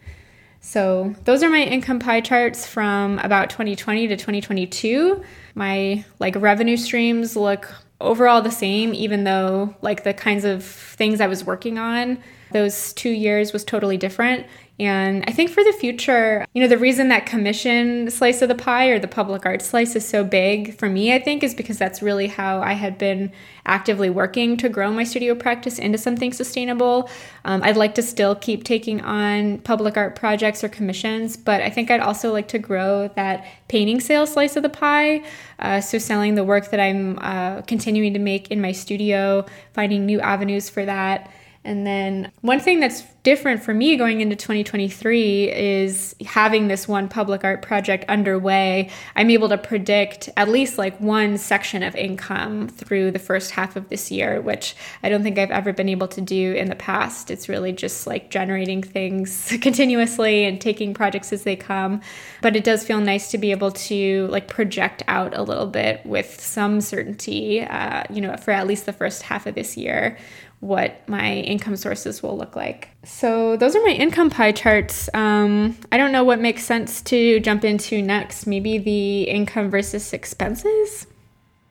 So 0.61 1.15
those 1.25 1.43
are 1.43 1.51
my 1.51 1.63
income 1.63 1.99
pie 1.99 2.21
charts 2.21 2.67
from 2.67 3.19
about 3.19 3.51
2020 3.51 4.09
to 4.09 4.17
2022. 4.17 5.23
My 5.55 6.05
like 6.19 6.37
revenue 6.37 6.77
streams 6.77 7.35
look 7.35 7.73
overall 8.01 8.43
the 8.43 8.51
same, 8.51 8.95
even 8.95 9.25
though 9.25 9.75
like 9.83 10.05
the 10.05 10.15
kinds 10.15 10.45
of 10.45 10.65
things 10.65 11.21
I 11.21 11.27
was 11.27 11.45
working 11.45 11.79
on 11.79 12.19
those 12.53 12.93
two 12.93 13.11
years 13.11 13.53
was 13.53 13.65
totally 13.65 13.97
different. 13.97 14.47
And 14.81 15.25
I 15.29 15.33
think 15.33 15.51
for 15.51 15.63
the 15.63 15.75
future, 15.75 16.47
you 16.55 16.63
know, 16.63 16.69
the 16.69 16.79
reason 16.79 17.09
that 17.09 17.27
commission 17.27 18.11
slice 18.11 18.41
of 18.41 18.49
the 18.49 18.55
pie 18.55 18.87
or 18.87 18.99
the 18.99 19.07
public 19.07 19.45
art 19.45 19.61
slice 19.61 19.95
is 19.95 20.09
so 20.09 20.25
big 20.25 20.75
for 20.79 20.89
me, 20.89 21.13
I 21.13 21.19
think, 21.19 21.43
is 21.43 21.55
because 21.55 21.77
that's 21.77 22.01
really 22.01 22.29
how 22.29 22.63
I 22.63 22.73
had 22.73 22.97
been 22.97 23.31
actively 23.67 24.09
working 24.09 24.57
to 24.57 24.71
grow 24.71 24.91
my 24.91 25.05
studio 25.05 25.35
practice 25.35 25.79
into 25.79 25.99
something 25.99 26.33
sustainable. 26.33 27.11
Um, 27.45 27.63
I'd 27.63 27.77
like 27.77 27.95
to 27.97 28.03
still 28.03 28.35
keep 28.35 28.65
taking 28.65 29.03
on 29.03 29.59
public 29.59 29.99
art 29.99 30.17
projects 30.17 30.65
or 30.65 30.71
commissions, 30.71 31.37
but 31.37 31.61
I 31.61 31.69
think 31.69 31.91
I'd 31.91 32.01
also 32.01 32.33
like 32.33 32.49
to 32.49 32.59
grow 32.59 33.09
that 33.17 33.47
painting 33.69 34.01
sales 34.01 34.33
slice 34.33 34.57
of 34.57 34.63
the 34.63 34.71
pie. 34.71 35.23
Uh, 35.59 35.83
so, 35.83 35.99
selling 35.99 36.37
the 36.37 36.45
work 36.45 36.71
that 36.71 36.81
I'm 36.81 37.19
uh, 37.19 37.61
continuing 37.63 38.15
to 38.15 38.19
make 38.19 38.51
in 38.51 38.63
my 38.63 38.73
studio, 38.73 39.45
finding 39.75 40.07
new 40.07 40.21
avenues 40.21 40.71
for 40.71 40.87
that. 40.87 41.31
And 41.63 41.87
then 41.87 42.33
one 42.41 42.59
thing 42.59 42.81
that's 42.81 43.03
different 43.23 43.63
for 43.63 43.75
me 43.75 43.97
going 43.97 44.23
into 44.23 44.35
2023 44.35 45.53
is 45.53 46.17
having 46.25 46.69
this 46.69 46.89
one 46.89 47.07
public 47.07 47.45
art 47.45 47.61
project 47.61 48.07
underway. 48.09 48.89
I'm 49.15 49.29
able 49.29 49.51
to 49.51 49.59
predict 49.59 50.31
at 50.39 50.49
least 50.49 50.79
like 50.79 50.99
one 51.01 51.37
section 51.37 51.83
of 51.83 51.95
income 51.95 52.69
through 52.69 53.11
the 53.11 53.19
first 53.19 53.51
half 53.51 53.77
of 53.77 53.91
this 53.91 54.11
year, 54.11 54.41
which 54.41 54.75
I 55.03 55.11
don't 55.11 55.23
think 55.23 55.37
I've 55.37 55.51
ever 55.51 55.75
been 55.75 55.91
able 55.91 56.09
to 56.09 56.23
do 56.23 56.55
in 56.55 56.71
the 56.71 56.77
past. 56.77 57.31
It's 57.31 57.47
really 57.47 57.73
just 57.73 58.07
like 58.07 58.31
generating 58.31 58.83
things 58.83 59.55
continuously 59.61 60.47
and 60.47 60.59
taking 60.59 60.95
projects 60.95 61.31
as 61.31 61.43
they 61.43 61.57
come. 61.57 62.01
But 62.41 62.57
it 62.57 62.65
does 62.65 62.85
feel 62.85 63.01
nice 63.01 63.31
to 63.33 63.39
be 63.39 63.51
able 63.51 63.73
to 63.73 64.29
like 64.29 64.49
project 64.49 65.03
out 65.09 65.37
a 65.37 65.43
little 65.43 65.67
bit 65.67 66.07
with 66.07 66.41
some 66.41 66.81
certainty, 66.81 67.61
uh, 67.61 68.05
you 68.09 68.23
know, 68.23 68.35
for 68.39 68.53
at 68.53 68.67
least 68.67 68.87
the 68.87 68.95
first 68.95 69.25
half 69.25 69.47
of 69.47 69.55
this 69.55 69.77
year 69.77 70.17
what 70.61 71.09
my 71.09 71.37
income 71.37 71.75
sources 71.75 72.23
will 72.23 72.37
look 72.37 72.55
like. 72.55 72.91
So 73.03 73.57
those 73.57 73.75
are 73.75 73.83
my 73.83 73.93
income 73.93 74.29
pie 74.29 74.53
charts. 74.53 75.09
Um, 75.15 75.77
I 75.91 75.97
don't 75.97 76.13
know 76.13 76.23
what 76.23 76.39
makes 76.39 76.65
sense 76.65 77.01
to 77.03 77.41
jump 77.41 77.65
into 77.65 78.03
next. 78.03 78.47
Maybe 78.47 78.77
the 78.79 79.23
income 79.23 79.71
versus 79.71 80.13
expenses. 80.13 81.07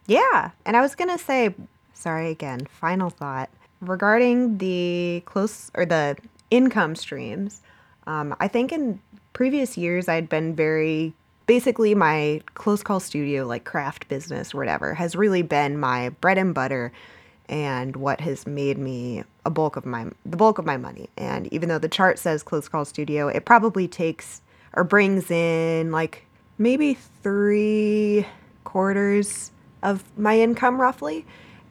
Yeah, 0.08 0.52
and 0.66 0.76
I 0.76 0.82
was 0.82 0.96
gonna 0.96 1.20
say, 1.20 1.54
sorry 1.94 2.32
again. 2.32 2.66
Final 2.66 3.12
thought 3.12 3.50
regarding 3.80 4.58
the 4.58 5.22
close 5.26 5.70
or 5.76 5.86
the 5.86 6.18
income 6.50 6.96
streams. 6.96 7.62
Um, 8.08 8.36
I 8.40 8.48
think 8.48 8.72
in 8.72 9.00
previous 9.34 9.78
years 9.78 10.10
I'd 10.10 10.28
been 10.28 10.56
very 10.56 11.14
basically 11.46 11.96
my 11.96 12.42
close 12.56 12.82
call 12.82 13.00
studio, 13.00 13.46
like 13.46 13.66
craft 13.66 14.08
business, 14.08 14.54
whatever, 14.54 14.96
has 14.96 15.16
really 15.16 15.44
been 15.44 15.80
my 15.80 16.10
bread 16.22 16.38
and 16.40 16.54
butter 16.54 16.92
and 17.50 17.96
what 17.96 18.22
has 18.22 18.46
made 18.46 18.78
me 18.78 19.24
a 19.44 19.50
bulk 19.50 19.76
of 19.76 19.86
my 19.86 20.06
the 20.26 20.38
bulk 20.38 20.60
of 20.60 20.66
my 20.66 20.78
money. 20.78 21.10
And 21.18 21.52
even 21.52 21.68
though 21.68 21.80
the 21.80 21.90
chart 21.90 22.20
says 22.20 22.44
close 22.44 22.70
call 22.70 22.86
studio, 22.86 23.28
it 23.28 23.44
probably 23.44 23.88
takes 23.88 24.42
or 24.74 24.84
brings 24.84 25.30
in 25.32 25.92
like 25.92 26.26
maybe 26.58 26.94
three 27.24 28.26
quarters 28.64 29.52
of 29.82 30.04
my 30.18 30.40
income 30.40 30.80
roughly. 30.80 31.26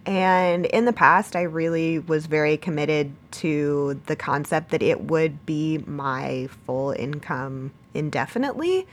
And 0.05 0.67
in 0.67 0.87
the 0.87 0.93
past, 0.93 1.37
I 1.37 1.43
really 1.43 1.99
was 1.99 2.27
very 2.27 2.57
committed 2.57 3.13
to 3.33 4.01
the 4.07 4.17
concept 4.17 4.71
that 4.71 4.83
it 4.83 5.03
would 5.03 5.45
be 5.45 5.79
my 5.87 6.49
full 6.67 6.93
income 6.93 7.73
indefinitely. 7.95 8.87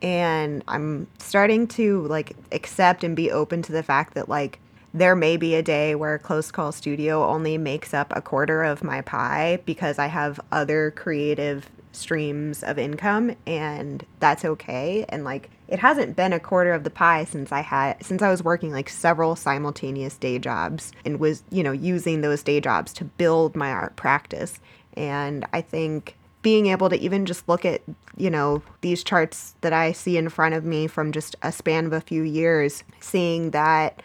And 0.00 0.64
I'm 0.66 1.06
starting 1.18 1.68
to 1.68 2.06
like 2.06 2.34
accept 2.50 3.04
and 3.04 3.14
be 3.14 3.30
open 3.30 3.62
to 3.62 3.72
the 3.72 3.82
fact 3.82 4.14
that 4.14 4.28
like 4.28 4.58
there 4.94 5.16
may 5.16 5.36
be 5.36 5.56
a 5.56 5.62
day 5.62 5.96
where 5.96 6.18
Close 6.18 6.52
Call 6.52 6.70
Studio 6.70 7.26
only 7.26 7.58
makes 7.58 7.92
up 7.92 8.12
a 8.14 8.22
quarter 8.22 8.62
of 8.62 8.84
my 8.84 9.00
pie 9.00 9.58
because 9.66 9.98
I 9.98 10.06
have 10.06 10.40
other 10.52 10.92
creative 10.92 11.68
streams 11.90 12.62
of 12.62 12.78
income 12.78 13.34
and 13.44 14.06
that's 14.20 14.44
okay. 14.44 15.04
And 15.08 15.24
like 15.24 15.50
it 15.66 15.80
hasn't 15.80 16.14
been 16.14 16.32
a 16.32 16.40
quarter 16.40 16.72
of 16.72 16.84
the 16.84 16.90
pie 16.90 17.24
since 17.24 17.50
I 17.50 17.60
had 17.60 18.04
since 18.04 18.22
I 18.22 18.30
was 18.30 18.44
working 18.44 18.70
like 18.70 18.88
several 18.88 19.34
simultaneous 19.34 20.16
day 20.16 20.38
jobs 20.38 20.92
and 21.04 21.18
was 21.18 21.42
you 21.50 21.64
know 21.64 21.72
using 21.72 22.20
those 22.20 22.42
day 22.44 22.60
jobs 22.60 22.92
to 22.94 23.04
build 23.04 23.56
my 23.56 23.70
art 23.70 23.96
practice. 23.96 24.60
And 24.96 25.44
I 25.52 25.60
think 25.60 26.16
being 26.42 26.66
able 26.66 26.90
to 26.90 26.96
even 26.96 27.26
just 27.26 27.48
look 27.48 27.64
at 27.64 27.82
you 28.16 28.30
know 28.30 28.62
these 28.80 29.02
charts 29.02 29.56
that 29.62 29.72
I 29.72 29.90
see 29.90 30.16
in 30.16 30.28
front 30.28 30.54
of 30.54 30.64
me 30.64 30.86
from 30.86 31.10
just 31.10 31.34
a 31.42 31.50
span 31.50 31.86
of 31.86 31.92
a 31.92 32.00
few 32.00 32.22
years 32.22 32.84
seeing 33.00 33.50
that 33.50 34.00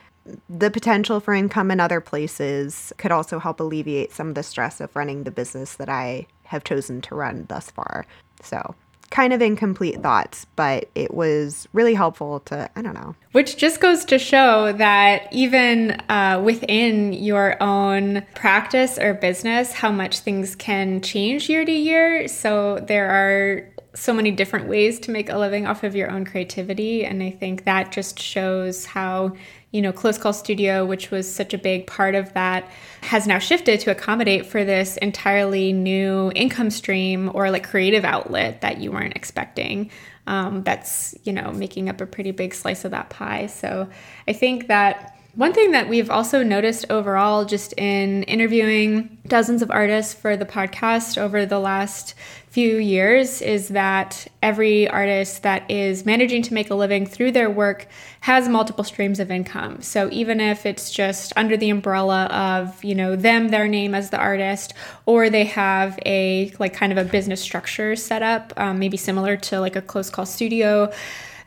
the 0.49 0.71
potential 0.71 1.19
for 1.19 1.33
income 1.33 1.71
in 1.71 1.79
other 1.79 2.01
places 2.01 2.93
could 2.97 3.11
also 3.11 3.39
help 3.39 3.59
alleviate 3.59 4.11
some 4.11 4.29
of 4.29 4.35
the 4.35 4.43
stress 4.43 4.81
of 4.81 4.95
running 4.95 5.23
the 5.23 5.31
business 5.31 5.75
that 5.75 5.89
I 5.89 6.27
have 6.43 6.63
chosen 6.63 7.01
to 7.01 7.15
run 7.15 7.45
thus 7.47 7.69
far. 7.69 8.05
So, 8.41 8.75
kind 9.09 9.33
of 9.33 9.41
incomplete 9.41 10.01
thoughts, 10.01 10.45
but 10.55 10.87
it 10.93 11.13
was 11.13 11.67
really 11.73 11.95
helpful 11.95 12.41
to, 12.41 12.69
I 12.75 12.81
don't 12.81 12.93
know. 12.93 13.15
Which 13.31 13.57
just 13.57 13.81
goes 13.81 14.05
to 14.05 14.19
show 14.19 14.71
that 14.73 15.27
even 15.31 15.91
uh, 16.09 16.41
within 16.43 17.13
your 17.13 17.61
own 17.61 18.23
practice 18.35 18.99
or 18.99 19.15
business, 19.15 19.73
how 19.73 19.91
much 19.91 20.19
things 20.19 20.55
can 20.55 21.01
change 21.01 21.49
year 21.49 21.65
to 21.65 21.71
year. 21.71 22.27
So, 22.27 22.79
there 22.87 23.09
are 23.09 23.69
so 23.95 24.13
many 24.13 24.31
different 24.31 24.67
ways 24.67 24.99
to 24.99 25.11
make 25.11 25.29
a 25.29 25.37
living 25.37 25.65
off 25.65 25.83
of 25.83 25.95
your 25.95 26.11
own 26.11 26.25
creativity. 26.25 27.05
And 27.05 27.23
I 27.23 27.31
think 27.31 27.65
that 27.65 27.91
just 27.91 28.19
shows 28.19 28.85
how 28.85 29.35
you 29.71 29.81
know, 29.81 29.91
Close 29.91 30.17
Call 30.17 30.33
Studio, 30.33 30.85
which 30.85 31.11
was 31.11 31.31
such 31.31 31.53
a 31.53 31.57
big 31.57 31.85
part 31.85 32.15
of 32.15 32.33
that, 32.33 32.69
has 33.01 33.27
now 33.27 33.37
shifted 33.37 33.79
to 33.81 33.91
accommodate 33.91 34.45
for 34.45 34.65
this 34.65 34.97
entirely 34.97 35.73
new 35.73 36.31
income 36.35 36.71
stream 36.71 37.29
or 37.33 37.51
like 37.51 37.67
creative 37.67 38.03
outlet 38.03 38.61
that 38.61 38.79
you 38.79 38.91
weren't 38.91 39.15
expecting. 39.15 39.91
Um, 40.25 40.63
that's, 40.63 41.15
you 41.23 41.33
know, 41.33 41.51
making 41.51 41.89
up 41.89 42.01
a 42.01 42.05
pretty 42.05 42.31
big 42.31 42.53
slice 42.53 42.85
of 42.85 42.91
that 42.91 43.09
pie. 43.09 43.47
So 43.47 43.89
I 44.27 44.33
think 44.33 44.67
that 44.67 45.15
one 45.35 45.53
thing 45.53 45.71
that 45.71 45.87
we've 45.87 46.09
also 46.09 46.43
noticed 46.43 46.85
overall, 46.89 47.45
just 47.45 47.73
in 47.77 48.23
interviewing 48.23 49.19
dozens 49.27 49.61
of 49.61 49.69
artists 49.69 50.13
for 50.13 50.35
the 50.35 50.45
podcast 50.45 51.17
over 51.17 51.45
the 51.45 51.59
last 51.59 52.15
few 52.49 52.77
years, 52.77 53.41
is 53.41 53.69
that 53.69 54.27
every 54.41 54.87
artist 54.89 55.43
that 55.43 55.69
is 55.69 56.05
managing 56.05 56.41
to 56.41 56.53
make 56.53 56.71
a 56.71 56.75
living 56.75 57.05
through 57.05 57.31
their 57.31 57.49
work 57.49 57.87
has 58.21 58.49
multiple 58.49 58.83
streams 58.83 59.19
of 59.19 59.29
income. 59.29 59.81
So 59.81 60.09
even 60.11 60.39
if 60.39 60.65
it's 60.65 60.89
just 60.89 61.31
under 61.35 61.55
the 61.55 61.69
umbrella 61.69 62.25
of, 62.25 62.83
you 62.83 62.95
know, 62.95 63.15
them, 63.15 63.49
their 63.49 63.67
name 63.67 63.93
as 63.93 64.09
the 64.09 64.17
artist, 64.17 64.73
or 65.05 65.29
they 65.29 65.45
have 65.45 65.99
a 66.05 66.51
like 66.57 66.73
kind 66.73 66.91
of 66.91 66.97
a 66.97 67.03
business 67.03 67.39
structure 67.39 67.95
set 67.95 68.23
up, 68.23 68.51
um, 68.57 68.79
maybe 68.79 68.97
similar 68.97 69.37
to 69.37 69.59
like 69.59 69.75
a 69.75 69.81
close 69.81 70.09
call 70.09 70.25
studio, 70.25 70.91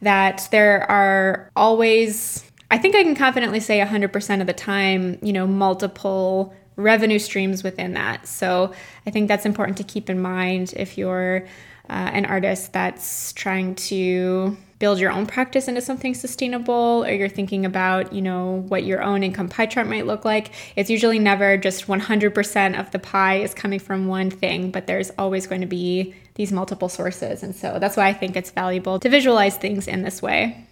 that 0.02 0.46
there 0.52 0.88
are 0.90 1.50
always 1.56 2.44
I 2.70 2.78
think 2.78 2.96
I 2.96 3.02
can 3.02 3.14
confidently 3.14 3.60
say 3.60 3.80
100% 3.80 4.40
of 4.40 4.46
the 4.46 4.54
time, 4.54 5.18
you 5.20 5.34
know, 5.34 5.46
multiple 5.46 6.54
revenue 6.76 7.18
streams 7.18 7.62
within 7.62 7.94
that. 7.94 8.26
So 8.26 8.72
I 9.06 9.10
think 9.10 9.28
that's 9.28 9.46
important 9.46 9.78
to 9.78 9.84
keep 9.84 10.08
in 10.08 10.20
mind 10.20 10.74
if 10.76 10.96
you're 10.96 11.46
uh, 11.88 12.10
an 12.12 12.24
artist 12.24 12.72
that's 12.72 13.32
trying 13.32 13.74
to 13.74 14.56
build 14.78 14.98
your 14.98 15.12
own 15.12 15.26
practice 15.26 15.68
into 15.68 15.80
something 15.80 16.14
sustainable 16.14 17.04
or 17.06 17.12
you're 17.12 17.28
thinking 17.28 17.64
about 17.64 18.12
you 18.12 18.20
know 18.20 18.64
what 18.68 18.82
your 18.82 19.00
own 19.00 19.22
income 19.22 19.48
pie 19.48 19.66
chart 19.66 19.86
might 19.86 20.06
look 20.06 20.24
like 20.24 20.52
it's 20.74 20.90
usually 20.90 21.20
never 21.20 21.56
just 21.56 21.86
100% 21.86 22.80
of 22.80 22.90
the 22.90 22.98
pie 22.98 23.36
is 23.36 23.54
coming 23.54 23.78
from 23.78 24.08
one 24.08 24.28
thing 24.28 24.72
but 24.72 24.88
there's 24.88 25.10
always 25.18 25.46
going 25.46 25.60
to 25.60 25.68
be 25.68 26.14
these 26.34 26.50
multiple 26.50 26.88
sources 26.88 27.44
and 27.44 27.54
so 27.54 27.78
that's 27.78 27.96
why 27.96 28.08
i 28.08 28.12
think 28.12 28.34
it's 28.34 28.50
valuable 28.50 28.98
to 28.98 29.08
visualize 29.08 29.56
things 29.56 29.86
in 29.86 30.02
this 30.02 30.20
way 30.20 30.66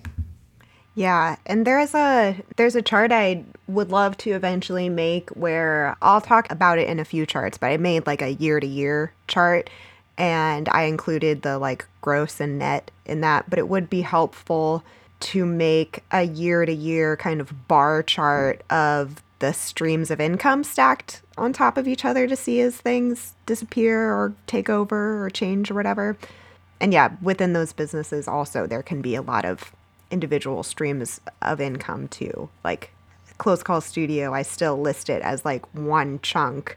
yeah, 0.94 1.36
and 1.46 1.66
there's 1.66 1.94
a 1.94 2.36
there's 2.56 2.74
a 2.74 2.82
chart 2.82 3.12
I 3.12 3.44
would 3.68 3.90
love 3.90 4.16
to 4.18 4.32
eventually 4.32 4.88
make 4.88 5.30
where 5.30 5.96
I'll 6.02 6.20
talk 6.20 6.50
about 6.50 6.78
it 6.78 6.88
in 6.88 6.98
a 6.98 7.04
few 7.04 7.26
charts, 7.26 7.58
but 7.58 7.68
I 7.68 7.76
made 7.76 8.06
like 8.06 8.22
a 8.22 8.32
year 8.34 8.58
to 8.58 8.66
year 8.66 9.12
chart 9.28 9.70
and 10.18 10.68
I 10.68 10.82
included 10.82 11.42
the 11.42 11.58
like 11.58 11.86
gross 12.00 12.40
and 12.40 12.58
net 12.58 12.90
in 13.06 13.20
that, 13.20 13.48
but 13.48 13.58
it 13.58 13.68
would 13.68 13.88
be 13.88 14.02
helpful 14.02 14.84
to 15.20 15.46
make 15.46 16.02
a 16.10 16.22
year 16.22 16.66
to 16.66 16.72
year 16.72 17.16
kind 17.16 17.40
of 17.40 17.68
bar 17.68 18.02
chart 18.02 18.62
of 18.68 19.22
the 19.38 19.52
streams 19.52 20.10
of 20.10 20.20
income 20.20 20.64
stacked 20.64 21.22
on 21.38 21.52
top 21.52 21.76
of 21.76 21.86
each 21.86 22.04
other 22.04 22.26
to 22.26 22.36
see 22.36 22.60
as 22.60 22.76
things 22.76 23.34
disappear 23.46 24.12
or 24.12 24.34
take 24.46 24.68
over 24.68 25.24
or 25.24 25.30
change 25.30 25.70
or 25.70 25.74
whatever. 25.74 26.16
And 26.80 26.92
yeah, 26.92 27.12
within 27.22 27.52
those 27.52 27.72
businesses 27.72 28.26
also 28.26 28.66
there 28.66 28.82
can 28.82 29.00
be 29.00 29.14
a 29.14 29.22
lot 29.22 29.44
of 29.44 29.72
individual 30.10 30.62
streams 30.62 31.20
of 31.42 31.60
income 31.60 32.08
too. 32.08 32.48
Like 32.64 32.92
Close 33.38 33.62
Call 33.62 33.80
Studio, 33.80 34.34
I 34.34 34.42
still 34.42 34.80
list 34.80 35.08
it 35.08 35.22
as 35.22 35.44
like 35.44 35.64
one 35.74 36.20
chunk 36.20 36.76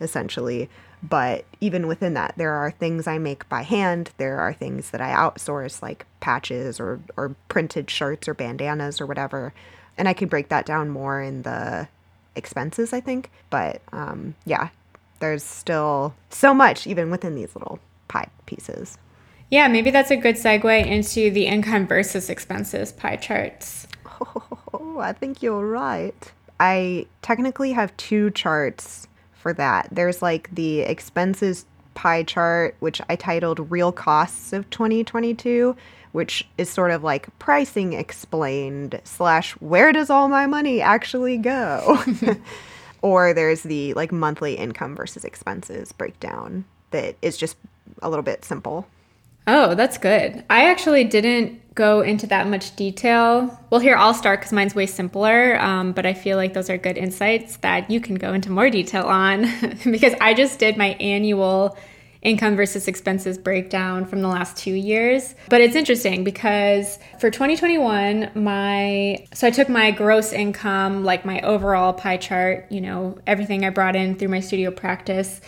essentially. 0.00 0.68
But 1.02 1.44
even 1.60 1.88
within 1.88 2.14
that, 2.14 2.34
there 2.36 2.52
are 2.52 2.70
things 2.70 3.06
I 3.06 3.18
make 3.18 3.48
by 3.48 3.62
hand. 3.62 4.10
There 4.18 4.38
are 4.38 4.52
things 4.52 4.90
that 4.90 5.00
I 5.00 5.10
outsource, 5.10 5.82
like 5.82 6.06
patches 6.20 6.78
or, 6.78 7.00
or 7.16 7.34
printed 7.48 7.90
shirts 7.90 8.28
or 8.28 8.34
bandanas 8.34 9.00
or 9.00 9.06
whatever. 9.06 9.52
And 9.98 10.08
I 10.08 10.12
could 10.12 10.30
break 10.30 10.48
that 10.50 10.64
down 10.64 10.90
more 10.90 11.20
in 11.20 11.42
the 11.42 11.88
expenses, 12.36 12.92
I 12.92 13.00
think. 13.00 13.30
But 13.50 13.82
um, 13.92 14.36
yeah, 14.44 14.68
there's 15.18 15.42
still 15.42 16.14
so 16.30 16.54
much 16.54 16.86
even 16.86 17.10
within 17.10 17.34
these 17.34 17.54
little 17.56 17.80
pie 18.06 18.28
pieces. 18.46 18.96
Yeah, 19.52 19.68
maybe 19.68 19.90
that's 19.90 20.10
a 20.10 20.16
good 20.16 20.36
segue 20.36 20.86
into 20.86 21.30
the 21.30 21.44
income 21.44 21.86
versus 21.86 22.30
expenses 22.30 22.90
pie 22.90 23.16
charts. 23.16 23.86
Oh, 24.24 24.98
I 24.98 25.12
think 25.12 25.42
you're 25.42 25.66
right. 25.66 26.32
I 26.58 27.04
technically 27.20 27.72
have 27.72 27.94
two 27.98 28.30
charts 28.30 29.08
for 29.34 29.52
that. 29.52 29.88
There's 29.92 30.22
like 30.22 30.48
the 30.54 30.80
expenses 30.80 31.66
pie 31.92 32.22
chart, 32.22 32.76
which 32.80 33.02
I 33.10 33.16
titled 33.16 33.70
Real 33.70 33.92
Costs 33.92 34.54
of 34.54 34.70
2022, 34.70 35.76
which 36.12 36.48
is 36.56 36.70
sort 36.70 36.90
of 36.90 37.04
like 37.04 37.28
pricing 37.38 37.92
explained, 37.92 39.02
slash, 39.04 39.52
where 39.60 39.92
does 39.92 40.08
all 40.08 40.28
my 40.28 40.46
money 40.46 40.80
actually 40.80 41.36
go? 41.36 42.02
or 43.02 43.34
there's 43.34 43.64
the 43.64 43.92
like 43.92 44.12
monthly 44.12 44.54
income 44.54 44.96
versus 44.96 45.26
expenses 45.26 45.92
breakdown 45.92 46.64
that 46.90 47.16
is 47.20 47.36
just 47.36 47.58
a 48.00 48.08
little 48.08 48.22
bit 48.22 48.46
simple. 48.46 48.86
Oh, 49.46 49.74
that's 49.74 49.98
good. 49.98 50.44
I 50.48 50.70
actually 50.70 51.04
didn't 51.04 51.60
go 51.74 52.02
into 52.02 52.26
that 52.26 52.48
much 52.48 52.76
detail. 52.76 53.58
Well, 53.70 53.80
here 53.80 53.96
I'll 53.96 54.14
start 54.14 54.40
because 54.40 54.52
mine's 54.52 54.74
way 54.74 54.86
simpler, 54.86 55.58
um, 55.60 55.92
but 55.92 56.06
I 56.06 56.12
feel 56.14 56.36
like 56.36 56.52
those 56.54 56.68
are 56.68 56.76
good 56.76 56.98
insights 56.98 57.56
that 57.58 57.90
you 57.90 58.00
can 58.00 58.16
go 58.16 58.34
into 58.34 58.50
more 58.50 58.70
detail 58.70 59.04
on 59.04 59.42
because 59.84 60.14
I 60.20 60.34
just 60.34 60.58
did 60.58 60.76
my 60.76 60.88
annual 61.00 61.76
income 62.20 62.54
versus 62.54 62.86
expenses 62.86 63.36
breakdown 63.36 64.04
from 64.04 64.22
the 64.22 64.28
last 64.28 64.56
two 64.56 64.74
years. 64.74 65.34
But 65.48 65.60
it's 65.60 65.74
interesting 65.74 66.22
because 66.22 66.98
for 67.18 67.30
2021, 67.30 68.30
my 68.34 69.26
so 69.32 69.48
I 69.48 69.50
took 69.50 69.68
my 69.68 69.90
gross 69.90 70.32
income, 70.32 71.04
like 71.04 71.24
my 71.24 71.40
overall 71.40 71.92
pie 71.92 72.18
chart, 72.18 72.70
you 72.70 72.80
know, 72.80 73.18
everything 73.26 73.64
I 73.64 73.70
brought 73.70 73.96
in 73.96 74.14
through 74.14 74.28
my 74.28 74.40
studio 74.40 74.70
practice 74.70 75.40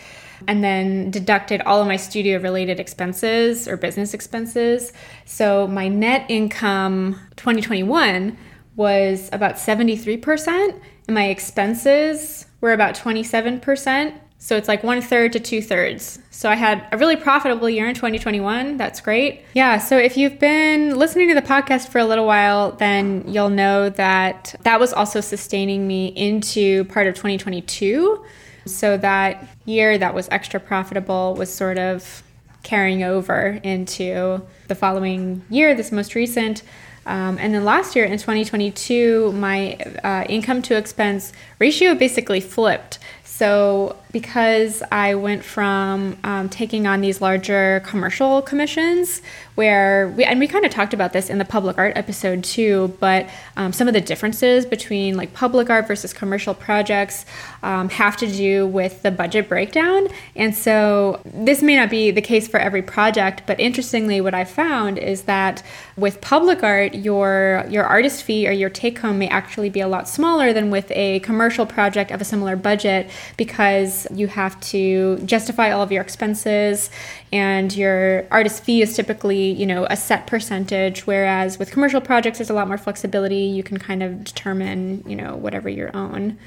and 0.47 0.63
then 0.63 1.11
deducted 1.11 1.61
all 1.61 1.81
of 1.81 1.87
my 1.87 1.95
studio 1.95 2.39
related 2.39 2.79
expenses 2.79 3.67
or 3.67 3.77
business 3.77 4.13
expenses. 4.13 4.93
So 5.25 5.67
my 5.67 5.87
net 5.87 6.25
income 6.29 7.19
2021 7.35 8.37
was 8.75 9.29
about 9.31 9.55
73%, 9.55 10.79
and 11.07 11.15
my 11.15 11.27
expenses 11.27 12.45
were 12.61 12.73
about 12.73 12.95
27%. 12.95 14.19
So 14.37 14.55
it's 14.57 14.67
like 14.67 14.83
one 14.83 15.01
third 15.01 15.33
to 15.33 15.39
two 15.39 15.61
thirds. 15.61 16.19
So 16.29 16.49
I 16.49 16.55
had 16.55 16.87
a 16.91 16.97
really 16.97 17.15
profitable 17.15 17.69
year 17.69 17.87
in 17.87 17.95
2021. 17.95 18.77
That's 18.77 19.01
great. 19.01 19.43
Yeah. 19.53 19.79
So 19.79 19.97
if 19.97 20.17
you've 20.17 20.37
been 20.37 20.97
listening 20.97 21.29
to 21.29 21.35
the 21.35 21.41
podcast 21.41 21.87
for 21.87 21.97
a 21.99 22.05
little 22.05 22.27
while, 22.27 22.73
then 22.73 23.23
you'll 23.27 23.49
know 23.49 23.89
that 23.89 24.53
that 24.61 24.79
was 24.79 24.93
also 24.93 25.21
sustaining 25.21 25.87
me 25.87 26.07
into 26.07 26.83
part 26.85 27.07
of 27.07 27.15
2022. 27.15 28.23
So 28.67 28.97
that 28.97 29.47
year 29.65 29.97
that 29.97 30.13
was 30.13 30.27
extra 30.31 30.59
profitable 30.59 31.35
was 31.35 31.51
sort 31.53 31.77
of 31.77 32.23
carrying 32.63 33.03
over 33.03 33.59
into 33.63 34.41
the 34.67 34.75
following 34.75 35.43
year, 35.49 35.75
this 35.75 35.91
most 35.91 36.15
recent. 36.15 36.63
Um, 37.05 37.37
and 37.39 37.53
then 37.53 37.63
last 37.63 37.95
year 37.95 38.05
in 38.05 38.17
2022, 38.17 39.31
my 39.33 39.75
uh, 40.03 40.25
income 40.27 40.61
to 40.63 40.75
expense 40.75 41.31
ratio 41.59 41.93
basically 41.93 42.39
flipped. 42.39 42.97
So, 43.23 43.95
because 44.15 44.81
I 44.93 45.13
went 45.15 45.43
from 45.43 46.15
um, 46.23 46.47
taking 46.47 46.87
on 46.87 47.01
these 47.01 47.19
larger 47.19 47.81
commercial 47.85 48.41
commissions, 48.41 49.21
where 49.55 50.07
we 50.15 50.23
and 50.23 50.39
we 50.39 50.47
kind 50.47 50.63
of 50.63 50.71
talked 50.71 50.93
about 50.93 51.11
this 51.11 51.29
in 51.29 51.37
the 51.37 51.43
public 51.43 51.77
art 51.77 51.97
episode 51.97 52.41
too, 52.41 52.95
but 53.01 53.29
um, 53.57 53.73
some 53.73 53.89
of 53.89 53.93
the 53.93 53.99
differences 53.99 54.65
between 54.65 55.17
like 55.17 55.33
public 55.33 55.69
art 55.69 55.85
versus 55.85 56.13
commercial 56.13 56.53
projects 56.53 57.25
um, 57.61 57.89
have 57.89 58.15
to 58.15 58.27
do 58.27 58.65
with 58.65 59.01
the 59.01 59.11
budget 59.11 59.49
breakdown. 59.49 60.07
And 60.33 60.55
so, 60.55 61.19
this 61.25 61.61
may 61.61 61.75
not 61.75 61.89
be 61.89 62.09
the 62.11 62.21
case 62.21 62.47
for 62.47 62.57
every 62.57 62.81
project, 62.81 63.43
but 63.45 63.59
interestingly, 63.59 64.21
what 64.21 64.33
I 64.33 64.45
found 64.45 64.97
is 64.97 65.23
that 65.23 65.61
with 65.97 66.21
public 66.21 66.63
art, 66.63 66.93
your 66.93 67.65
your 67.69 67.83
artist 67.83 68.23
fee 68.23 68.47
or 68.47 68.51
your 68.51 68.69
take 68.69 68.99
home 68.99 69.19
may 69.19 69.27
actually 69.27 69.69
be 69.69 69.81
a 69.81 69.89
lot 69.89 70.07
smaller 70.07 70.53
than 70.53 70.71
with 70.71 70.89
a 70.91 71.19
commercial 71.19 71.65
project 71.65 72.11
of 72.11 72.21
a 72.21 72.25
similar 72.25 72.55
budget 72.55 73.09
because 73.35 74.04
you 74.13 74.27
have 74.27 74.59
to 74.59 75.17
justify 75.19 75.71
all 75.71 75.81
of 75.81 75.91
your 75.91 76.01
expenses 76.01 76.89
and 77.31 77.75
your 77.75 78.25
artist 78.31 78.63
fee 78.63 78.81
is 78.81 78.95
typically 78.95 79.51
you 79.51 79.65
know 79.65 79.85
a 79.89 79.95
set 79.95 80.27
percentage 80.27 81.07
whereas 81.07 81.59
with 81.59 81.71
commercial 81.71 82.01
projects 82.01 82.37
there's 82.37 82.49
a 82.49 82.53
lot 82.53 82.67
more 82.67 82.77
flexibility 82.77 83.43
you 83.43 83.63
can 83.63 83.77
kind 83.77 84.03
of 84.03 84.23
determine 84.23 85.03
you 85.07 85.15
know 85.15 85.35
whatever 85.35 85.69
your 85.69 85.95
own 85.95 86.37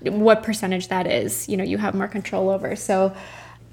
what 0.00 0.42
percentage 0.42 0.88
that 0.88 1.06
is 1.06 1.48
you 1.48 1.56
know 1.56 1.64
you 1.64 1.78
have 1.78 1.94
more 1.94 2.08
control 2.08 2.50
over 2.50 2.76
so 2.76 3.14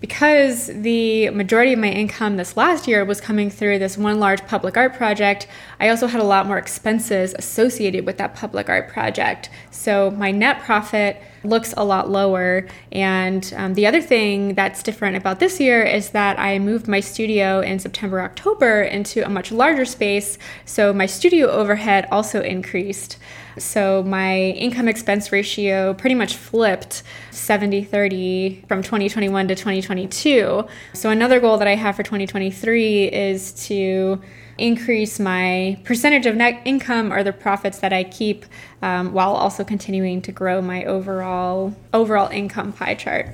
because 0.03 0.67
the 0.67 1.29
majority 1.29 1.71
of 1.71 1.79
my 1.79 1.88
income 1.88 2.36
this 2.36 2.57
last 2.57 2.89
year 2.89 3.05
was 3.05 3.21
coming 3.21 3.49
through 3.49 3.79
this 3.79 3.97
one 3.97 4.19
large 4.19 4.45
public 4.47 4.75
art 4.75 4.95
project, 4.95 5.47
I 5.79 5.88
also 5.88 6.07
had 6.07 6.19
a 6.19 6.25
lot 6.25 6.45
more 6.45 6.57
expenses 6.57 7.34
associated 7.39 8.05
with 8.05 8.17
that 8.17 8.36
public 8.36 8.67
art 8.67 8.89
project. 8.89 9.49
So 9.71 10.11
my 10.11 10.29
net 10.29 10.59
profit 10.59 11.23
looks 11.43 11.73
a 11.77 11.83
lot 11.83 12.09
lower. 12.09 12.67
And 12.91 13.53
um, 13.55 13.73
the 13.73 13.87
other 13.87 14.01
thing 14.01 14.55
that's 14.55 14.83
different 14.83 15.17
about 15.17 15.39
this 15.39 15.59
year 15.59 15.83
is 15.83 16.09
that 16.11 16.39
I 16.39 16.59
moved 16.59 16.87
my 16.87 16.99
studio 16.99 17.59
in 17.61 17.79
September, 17.79 18.21
October 18.21 18.81
into 18.81 19.25
a 19.25 19.29
much 19.29 19.51
larger 19.51 19.85
space. 19.85 20.37
So 20.65 20.93
my 20.93 21.05
studio 21.05 21.49
overhead 21.49 22.07
also 22.11 22.41
increased. 22.41 23.17
So 23.57 24.03
my 24.03 24.35
income 24.35 24.87
expense 24.87 25.31
ratio 25.31 25.93
pretty 25.93 26.15
much 26.15 26.35
flipped 26.35 27.03
70 27.31 27.83
30 27.83 28.65
from 28.67 28.81
2021 28.81 29.47
to 29.47 29.55
2022. 29.55 30.65
So 30.93 31.09
another 31.09 31.39
goal 31.39 31.57
that 31.57 31.67
I 31.67 31.75
have 31.75 31.95
for 31.95 32.03
2023 32.03 33.05
is 33.05 33.51
to 33.67 34.21
increase 34.57 35.19
my 35.19 35.79
percentage 35.83 36.25
of 36.25 36.35
net 36.35 36.61
income 36.65 37.11
or 37.11 37.23
the 37.23 37.33
profits 37.33 37.79
that 37.79 37.93
I 37.93 38.03
keep 38.03 38.45
um, 38.81 39.13
while 39.13 39.33
also 39.33 39.63
continuing 39.63 40.21
to 40.23 40.31
grow 40.31 40.61
my 40.61 40.83
overall 40.85 41.75
overall 41.93 42.29
income 42.29 42.73
pie 42.73 42.95
chart. 42.95 43.27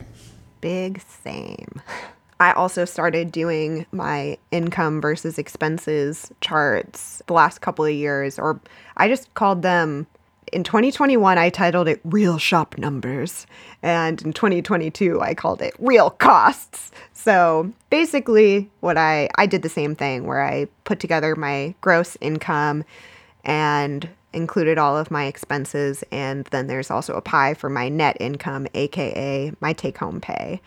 Big 0.62 1.02
same. 1.02 1.82
I 2.42 2.54
also 2.54 2.86
started 2.86 3.34
doing 3.34 3.86
my 3.92 4.38
income 4.52 5.02
versus 5.02 5.38
expenses 5.38 6.32
charts 6.40 7.22
the 7.28 7.34
last 7.34 7.60
couple 7.60 7.84
of 7.84 7.92
years, 7.92 8.40
or 8.40 8.62
I 8.96 9.10
just 9.10 9.34
called 9.34 9.62
them 9.62 10.08
in 10.52 10.64
2021, 10.64 11.38
I 11.38 11.50
titled 11.50 11.88
it 11.88 12.00
Real 12.04 12.38
Shop 12.38 12.78
Numbers. 12.78 13.48
And 13.82 14.22
in 14.22 14.34
2022, 14.34 15.22
I 15.22 15.34
called 15.34 15.62
it 15.62 15.74
Real 15.80 16.10
Costs. 16.10 16.92
So 17.14 17.72
basically, 17.90 18.70
what 18.80 18.98
I, 18.98 19.30
I 19.36 19.46
did 19.46 19.62
the 19.62 19.70
same 19.70 19.96
thing 19.96 20.26
where 20.26 20.44
I 20.44 20.68
put 20.84 21.00
together 21.00 21.36
my 21.36 21.76
gross 21.82 22.18
income 22.22 22.84
and 23.44 24.10
included 24.34 24.78
all 24.78 24.98
of 24.98 25.12
my 25.12 25.26
expenses. 25.26 26.04
And 26.12 26.46
then 26.46 26.68
there's 26.68 26.92
also 26.92 27.16
a 27.16 27.22
pie 27.22 27.54
for 27.54 27.70
my 27.70 27.90
net 27.90 28.18
income, 28.20 28.68
AKA 28.74 29.54
my 29.60 29.74
take 29.74 29.98
home 29.98 30.22
pay. 30.22 30.62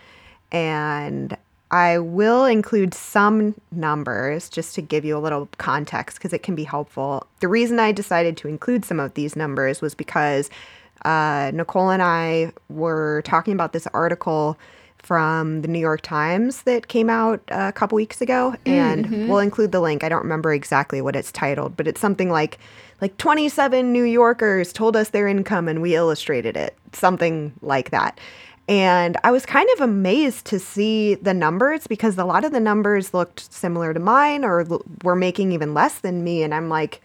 And 0.51 1.37
I 1.73 1.99
will 1.99 2.45
include 2.45 2.93
some 2.93 3.55
numbers 3.71 4.51
just 4.51 4.75
to 4.75 4.83
give 4.83 5.07
you 5.07 5.17
a 5.17 5.21
little 5.21 5.49
context 5.57 6.19
because 6.19 6.35
it 6.35 6.43
can 6.43 6.55
be 6.55 6.65
helpful. 6.65 7.27
The 7.41 7.49
reason 7.49 7.81
I 7.81 7.93
decided 7.93 8.37
to 8.39 8.49
include 8.49 8.85
some 8.85 9.01
of 9.01 9.15
these 9.15 9.35
numbers 9.35 9.81
was 9.81 9.95
because 9.95 10.51
uh, 11.07 11.51
Nicole 11.55 11.91
and 11.91 12.03
I 12.03 12.53
were 12.69 13.23
talking 13.25 13.55
about 13.55 13.73
this 13.73 13.87
article 13.95 14.59
from 14.99 15.63
the 15.63 15.69
New 15.69 15.81
York 15.81 16.03
Times 16.03 16.63
that 16.63 16.89
came 16.89 17.11
out 17.11 17.43
a 17.49 17.73
couple 17.73 17.97
weeks 17.97 18.21
ago, 18.21 18.55
and 18.65 19.07
mm-hmm. 19.07 19.29
we'll 19.29 19.41
include 19.41 19.73
the 19.73 19.81
link. 19.81 20.05
I 20.05 20.09
don't 20.09 20.23
remember 20.23 20.53
exactly 20.53 21.01
what 21.01 21.17
it's 21.17 21.33
titled, 21.33 21.77
but 21.77 21.89
it's 21.89 22.01
something 22.01 22.31
like 22.31 22.59
like 23.01 23.17
27 23.17 23.93
New 23.93 24.05
Yorkers 24.05 24.73
told 24.73 24.95
us 24.95 25.11
their 25.11 25.27
income 25.27 25.67
and 25.67 25.83
we 25.83 25.97
illustrated 25.97 26.57
it, 26.57 26.79
something 26.93 27.53
like 27.61 27.91
that. 27.91 28.21
And 28.73 29.19
I 29.23 29.31
was 29.33 29.45
kind 29.45 29.69
of 29.75 29.83
amazed 29.83 30.47
to 30.47 30.59
see 30.59 31.15
the 31.17 31.35
numbers 31.35 31.87
because 31.87 32.17
a 32.17 32.25
lot 32.25 32.43
of 32.43 32.53
the 32.53 32.59
numbers 32.59 33.13
looked 33.13 33.53
similar 33.53 33.93
to 33.93 34.01
mine 34.01 34.47
or 34.47 34.67
were 35.05 35.15
making 35.15 35.53
even 35.53 35.75
less 35.75 35.99
than 35.99 36.25
me. 36.25 36.43
And 36.43 36.55
I'm 36.55 36.71
like, 36.71 37.03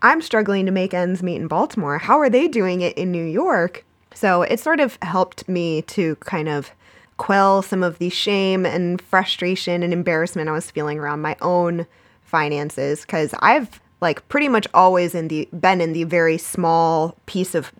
I'm 0.00 0.22
struggling 0.22 0.64
to 0.64 0.72
make 0.72 0.94
ends 0.94 1.22
meet 1.22 1.36
in 1.36 1.48
Baltimore. 1.48 1.98
How 1.98 2.18
are 2.18 2.30
they 2.30 2.48
doing 2.48 2.80
it 2.80 2.96
in 2.96 3.12
New 3.12 3.26
York? 3.26 3.84
So 4.14 4.40
it 4.40 4.58
sort 4.58 4.80
of 4.80 4.96
helped 5.02 5.46
me 5.50 5.82
to 5.82 6.16
kind 6.16 6.48
of 6.48 6.70
quell 7.18 7.60
some 7.60 7.82
of 7.82 7.98
the 7.98 8.08
shame 8.08 8.64
and 8.64 8.98
frustration 9.02 9.82
and 9.82 9.92
embarrassment 9.92 10.48
I 10.48 10.52
was 10.52 10.70
feeling 10.70 10.98
around 10.98 11.20
my 11.20 11.36
own 11.42 11.86
finances 12.22 13.02
because 13.02 13.34
I've 13.40 13.82
like 14.00 14.26
pretty 14.30 14.48
much 14.48 14.66
always 14.72 15.14
in 15.14 15.28
the 15.28 15.46
been 15.52 15.82
in 15.82 15.92
the 15.92 16.04
very 16.04 16.38
small 16.38 17.18
piece 17.26 17.54
of 17.54 17.70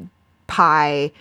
pie 0.48 1.12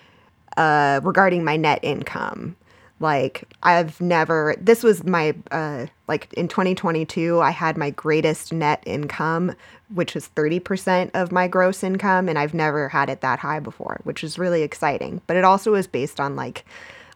uh, 0.57 0.99
regarding 1.03 1.43
my 1.43 1.55
net 1.55 1.79
income. 1.81 2.55
Like 2.99 3.51
I've 3.63 3.99
never 3.99 4.55
this 4.61 4.83
was 4.83 5.03
my 5.03 5.33
uh 5.49 5.87
like 6.07 6.31
in 6.33 6.47
2022 6.47 7.41
I 7.41 7.49
had 7.49 7.75
my 7.75 7.89
greatest 7.89 8.53
net 8.53 8.83
income 8.85 9.55
which 9.91 10.13
was 10.13 10.29
30% 10.35 11.09
of 11.15 11.31
my 11.31 11.47
gross 11.47 11.83
income 11.83 12.29
and 12.29 12.37
I've 12.37 12.53
never 12.53 12.87
had 12.89 13.09
it 13.09 13.21
that 13.21 13.39
high 13.39 13.59
before, 13.59 13.99
which 14.03 14.23
is 14.23 14.37
really 14.39 14.61
exciting. 14.61 15.19
But 15.25 15.35
it 15.35 15.43
also 15.43 15.73
is 15.73 15.87
based 15.87 16.19
on 16.19 16.35
like 16.35 16.63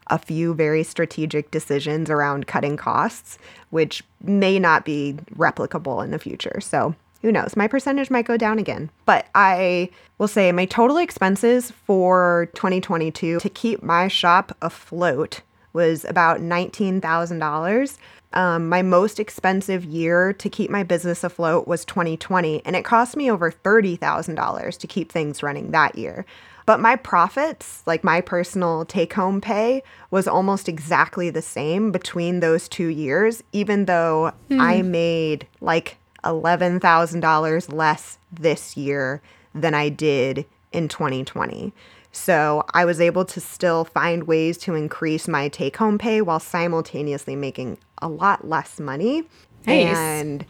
a 0.07 0.17
few 0.17 0.55
very 0.55 0.83
strategic 0.83 1.51
decisions 1.51 2.09
around 2.09 2.47
cutting 2.47 2.77
costs 2.77 3.37
which 3.69 4.03
may 4.23 4.57
not 4.57 4.85
be 4.85 5.15
replicable 5.35 6.03
in 6.03 6.09
the 6.09 6.19
future. 6.19 6.59
So 6.61 6.95
who 7.25 7.31
knows? 7.31 7.55
My 7.57 7.67
percentage 7.67 8.11
might 8.11 8.27
go 8.27 8.37
down 8.37 8.59
again. 8.59 8.91
But 9.05 9.25
I 9.33 9.89
will 10.19 10.27
say 10.27 10.51
my 10.51 10.65
total 10.65 10.97
expenses 10.97 11.71
for 11.71 12.51
2022 12.53 13.39
to 13.39 13.49
keep 13.49 13.81
my 13.81 14.07
shop 14.07 14.55
afloat 14.61 15.41
was 15.73 16.05
about 16.05 16.41
$19,000. 16.41 17.97
Um, 18.33 18.69
my 18.69 18.83
most 18.83 19.19
expensive 19.19 19.83
year 19.83 20.33
to 20.33 20.49
keep 20.51 20.69
my 20.69 20.83
business 20.83 21.23
afloat 21.23 21.67
was 21.67 21.83
2020, 21.83 22.63
and 22.63 22.75
it 22.75 22.85
cost 22.85 23.17
me 23.17 23.31
over 23.31 23.51
$30,000 23.51 24.77
to 24.77 24.85
keep 24.85 25.11
things 25.11 25.41
running 25.41 25.71
that 25.71 25.97
year. 25.97 26.27
But 26.67 26.79
my 26.79 26.95
profits, 26.95 27.81
like 27.87 28.03
my 28.03 28.21
personal 28.21 28.85
take 28.85 29.13
home 29.13 29.41
pay, 29.41 29.81
was 30.11 30.27
almost 30.27 30.69
exactly 30.69 31.31
the 31.31 31.41
same 31.41 31.91
between 31.91 32.39
those 32.39 32.69
two 32.69 32.87
years, 32.87 33.41
even 33.51 33.85
though 33.85 34.31
I 34.51 34.83
made 34.83 35.47
like 35.59 35.97
$11,000 36.25 37.73
less 37.73 38.17
this 38.31 38.75
year 38.75 39.21
than 39.53 39.73
I 39.73 39.89
did 39.89 40.45
in 40.71 40.87
2020. 40.87 41.73
So 42.11 42.63
I 42.73 42.85
was 42.85 43.01
able 43.01 43.25
to 43.25 43.41
still 43.41 43.85
find 43.85 44.23
ways 44.23 44.57
to 44.59 44.73
increase 44.73 45.27
my 45.27 45.49
take 45.49 45.75
home 45.77 45.97
pay 45.97 46.21
while 46.21 46.39
simultaneously 46.39 47.35
making 47.35 47.77
a 48.01 48.07
lot 48.07 48.47
less 48.47 48.79
money. 48.79 49.23
Nice. 49.67 49.95
And 49.95 50.45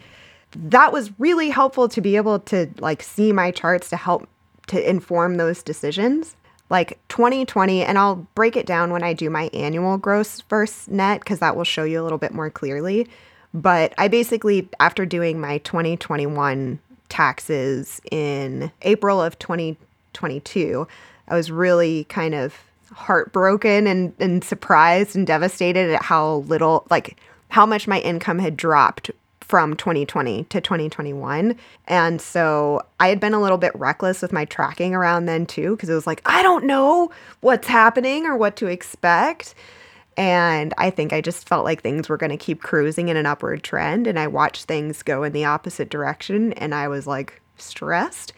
that 0.55 0.93
was 0.93 1.11
really 1.19 1.49
helpful 1.49 1.89
to 1.89 2.01
be 2.01 2.15
able 2.17 2.39
to 2.39 2.69
like 2.79 3.01
see 3.01 3.31
my 3.31 3.51
charts 3.51 3.89
to 3.89 3.97
help 3.97 4.27
to 4.67 4.89
inform 4.89 5.37
those 5.37 5.63
decisions. 5.63 6.35
Like 6.69 6.99
2020, 7.09 7.83
and 7.83 7.97
I'll 7.97 8.27
break 8.33 8.55
it 8.55 8.65
down 8.65 8.91
when 8.91 9.03
I 9.03 9.13
do 9.13 9.29
my 9.29 9.51
annual 9.53 9.97
gross 9.97 10.41
versus 10.41 10.87
net 10.87 11.19
because 11.19 11.39
that 11.39 11.55
will 11.55 11.63
show 11.63 11.83
you 11.83 12.01
a 12.01 12.03
little 12.03 12.17
bit 12.17 12.33
more 12.33 12.49
clearly. 12.49 13.07
But 13.55 13.93
I 13.97 14.09
basically, 14.09 14.67
after 14.81 15.05
doing 15.05 15.39
my 15.39 15.59
2021 15.59 16.77
taxes 17.07 18.01
in 18.11 18.69
April 18.81 19.21
of 19.21 19.39
2022, 19.39 20.85
I 21.29 21.35
was 21.35 21.49
really 21.49 22.03
kind 22.03 22.35
of 22.35 22.53
heartbroken 22.91 23.87
and, 23.87 24.13
and 24.19 24.43
surprised 24.43 25.15
and 25.15 25.25
devastated 25.25 25.89
at 25.91 26.01
how 26.01 26.43
little, 26.47 26.85
like, 26.89 27.17
how 27.47 27.65
much 27.65 27.87
my 27.87 28.01
income 28.01 28.39
had 28.39 28.57
dropped 28.57 29.09
from 29.39 29.77
2020 29.77 30.43
to 30.45 30.59
2021. 30.59 31.55
And 31.87 32.19
so 32.19 32.81
I 32.99 33.07
had 33.07 33.21
been 33.21 33.33
a 33.33 33.41
little 33.41 33.57
bit 33.57 33.73
reckless 33.75 34.21
with 34.21 34.33
my 34.33 34.43
tracking 34.43 34.93
around 34.93 35.27
then 35.27 35.45
too, 35.45 35.77
because 35.77 35.87
it 35.87 35.93
was 35.93 36.05
like, 36.05 36.21
I 36.25 36.43
don't 36.43 36.65
know 36.65 37.09
what's 37.39 37.69
happening 37.69 38.25
or 38.25 38.35
what 38.35 38.57
to 38.57 38.67
expect. 38.67 39.55
And 40.17 40.73
I 40.77 40.89
think 40.89 41.11
I 41.11 41.21
just 41.21 41.47
felt 41.47 41.65
like 41.65 41.81
things 41.81 42.07
were 42.07 42.17
going 42.17 42.31
to 42.31 42.37
keep 42.37 42.61
cruising 42.61 43.09
in 43.09 43.17
an 43.17 43.25
upward 43.25 43.63
trend. 43.63 44.07
And 44.07 44.17
I 44.17 44.27
watched 44.27 44.65
things 44.65 45.03
go 45.03 45.23
in 45.23 45.33
the 45.33 45.45
opposite 45.45 45.89
direction. 45.89 46.53
And 46.53 46.73
I 46.73 46.87
was 46.87 47.05
like 47.05 47.41
stressed. 47.57 48.33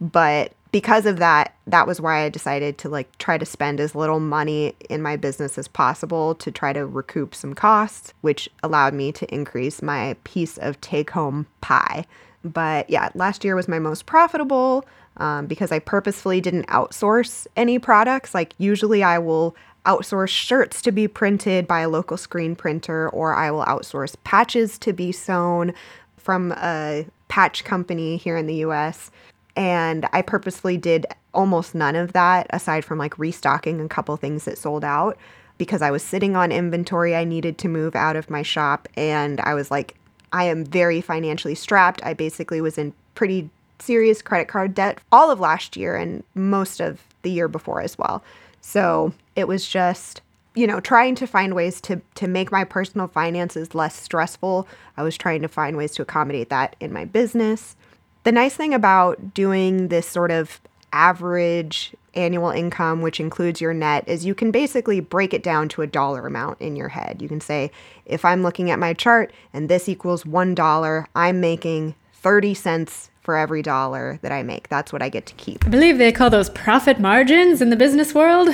But 0.00 0.52
because 0.72 1.06
of 1.06 1.18
that, 1.18 1.54
that 1.66 1.86
was 1.86 2.00
why 2.00 2.22
I 2.22 2.28
decided 2.28 2.76
to 2.78 2.88
like 2.88 3.16
try 3.18 3.38
to 3.38 3.46
spend 3.46 3.80
as 3.80 3.94
little 3.94 4.20
money 4.20 4.74
in 4.90 5.00
my 5.00 5.16
business 5.16 5.56
as 5.56 5.68
possible 5.68 6.34
to 6.36 6.50
try 6.50 6.72
to 6.72 6.84
recoup 6.84 7.34
some 7.34 7.54
costs, 7.54 8.12
which 8.20 8.48
allowed 8.62 8.92
me 8.94 9.10
to 9.12 9.32
increase 9.34 9.80
my 9.80 10.16
piece 10.24 10.58
of 10.58 10.80
take 10.80 11.10
home 11.10 11.46
pie. 11.60 12.04
But 12.44 12.90
yeah, 12.90 13.08
last 13.14 13.44
year 13.44 13.56
was 13.56 13.68
my 13.68 13.78
most 13.78 14.06
profitable 14.06 14.84
um, 15.16 15.46
because 15.46 15.72
I 15.72 15.78
purposefully 15.78 16.40
didn't 16.40 16.66
outsource 16.66 17.46
any 17.56 17.78
products. 17.78 18.34
Like, 18.34 18.54
usually 18.58 19.02
I 19.02 19.18
will 19.18 19.56
outsource 19.86 20.28
shirts 20.28 20.82
to 20.82 20.92
be 20.92 21.08
printed 21.08 21.66
by 21.66 21.80
a 21.80 21.88
local 21.88 22.16
screen 22.16 22.54
printer, 22.54 23.08
or 23.08 23.34
I 23.34 23.50
will 23.50 23.64
outsource 23.64 24.16
patches 24.24 24.78
to 24.80 24.92
be 24.92 25.12
sewn 25.12 25.72
from 26.16 26.52
a 26.52 27.06
patch 27.28 27.64
company 27.64 28.16
here 28.16 28.36
in 28.36 28.46
the 28.46 28.56
US. 28.56 29.10
And 29.56 30.06
I 30.12 30.22
purposely 30.22 30.76
did 30.76 31.06
almost 31.32 31.74
none 31.74 31.96
of 31.96 32.12
that 32.12 32.46
aside 32.50 32.84
from 32.84 32.98
like 32.98 33.18
restocking 33.18 33.80
a 33.80 33.88
couple 33.88 34.16
things 34.16 34.44
that 34.44 34.58
sold 34.58 34.84
out 34.84 35.16
because 35.58 35.82
I 35.82 35.90
was 35.90 36.02
sitting 36.02 36.36
on 36.36 36.52
inventory 36.52 37.16
I 37.16 37.24
needed 37.24 37.58
to 37.58 37.68
move 37.68 37.96
out 37.96 38.16
of 38.16 38.28
my 38.28 38.42
shop. 38.42 38.88
And 38.96 39.40
I 39.40 39.54
was 39.54 39.70
like, 39.70 39.96
I 40.32 40.44
am 40.44 40.64
very 40.64 41.00
financially 41.00 41.54
strapped. 41.54 42.04
I 42.04 42.12
basically 42.12 42.60
was 42.60 42.76
in 42.76 42.92
pretty 43.14 43.48
serious 43.78 44.22
credit 44.22 44.48
card 44.48 44.74
debt 44.74 44.98
all 45.12 45.30
of 45.30 45.40
last 45.40 45.76
year 45.76 45.96
and 45.96 46.22
most 46.34 46.80
of 46.80 47.02
the 47.22 47.30
year 47.30 47.48
before 47.48 47.80
as 47.80 47.96
well. 47.98 48.22
So 48.66 49.12
it 49.36 49.46
was 49.46 49.68
just 49.68 50.22
you 50.56 50.66
know 50.66 50.80
trying 50.80 51.14
to 51.14 51.26
find 51.26 51.54
ways 51.54 51.80
to 51.82 52.00
to 52.16 52.26
make 52.26 52.50
my 52.50 52.64
personal 52.64 53.06
finances 53.06 53.74
less 53.74 53.94
stressful 53.94 54.66
i 54.96 55.02
was 55.02 55.14
trying 55.14 55.42
to 55.42 55.48
find 55.48 55.76
ways 55.76 55.92
to 55.92 56.00
accommodate 56.00 56.48
that 56.48 56.74
in 56.80 56.90
my 56.90 57.04
business 57.04 57.76
the 58.24 58.32
nice 58.32 58.56
thing 58.56 58.72
about 58.72 59.34
doing 59.34 59.88
this 59.88 60.08
sort 60.08 60.30
of 60.30 60.62
average 60.92 61.94
annual 62.14 62.50
income, 62.50 63.02
which 63.02 63.20
includes 63.20 63.60
your 63.60 63.74
net, 63.74 64.02
is 64.08 64.24
you 64.24 64.34
can 64.34 64.50
basically 64.50 64.98
break 64.98 65.34
it 65.34 65.42
down 65.42 65.68
to 65.68 65.82
a 65.82 65.86
dollar 65.86 66.26
amount 66.26 66.60
in 66.60 66.74
your 66.74 66.88
head. 66.88 67.20
You 67.20 67.28
can 67.28 67.40
say, 67.40 67.70
if 68.06 68.24
I'm 68.24 68.42
looking 68.42 68.70
at 68.70 68.78
my 68.78 68.94
chart 68.94 69.32
and 69.52 69.68
this 69.68 69.88
equals 69.88 70.24
$1, 70.24 71.06
I'm 71.14 71.40
making 71.40 71.94
30 72.14 72.54
cents 72.54 73.10
for 73.26 73.36
every 73.36 73.60
dollar 73.60 74.18
that 74.22 74.32
I 74.32 74.42
make. 74.42 74.68
That's 74.68 74.92
what 74.92 75.02
I 75.02 75.10
get 75.10 75.26
to 75.26 75.34
keep. 75.34 75.66
I 75.66 75.68
believe 75.68 75.98
they 75.98 76.12
call 76.12 76.30
those 76.30 76.48
profit 76.48 76.98
margins 76.98 77.60
in 77.60 77.70
the 77.70 77.76
business 77.76 78.14
world. 78.14 78.48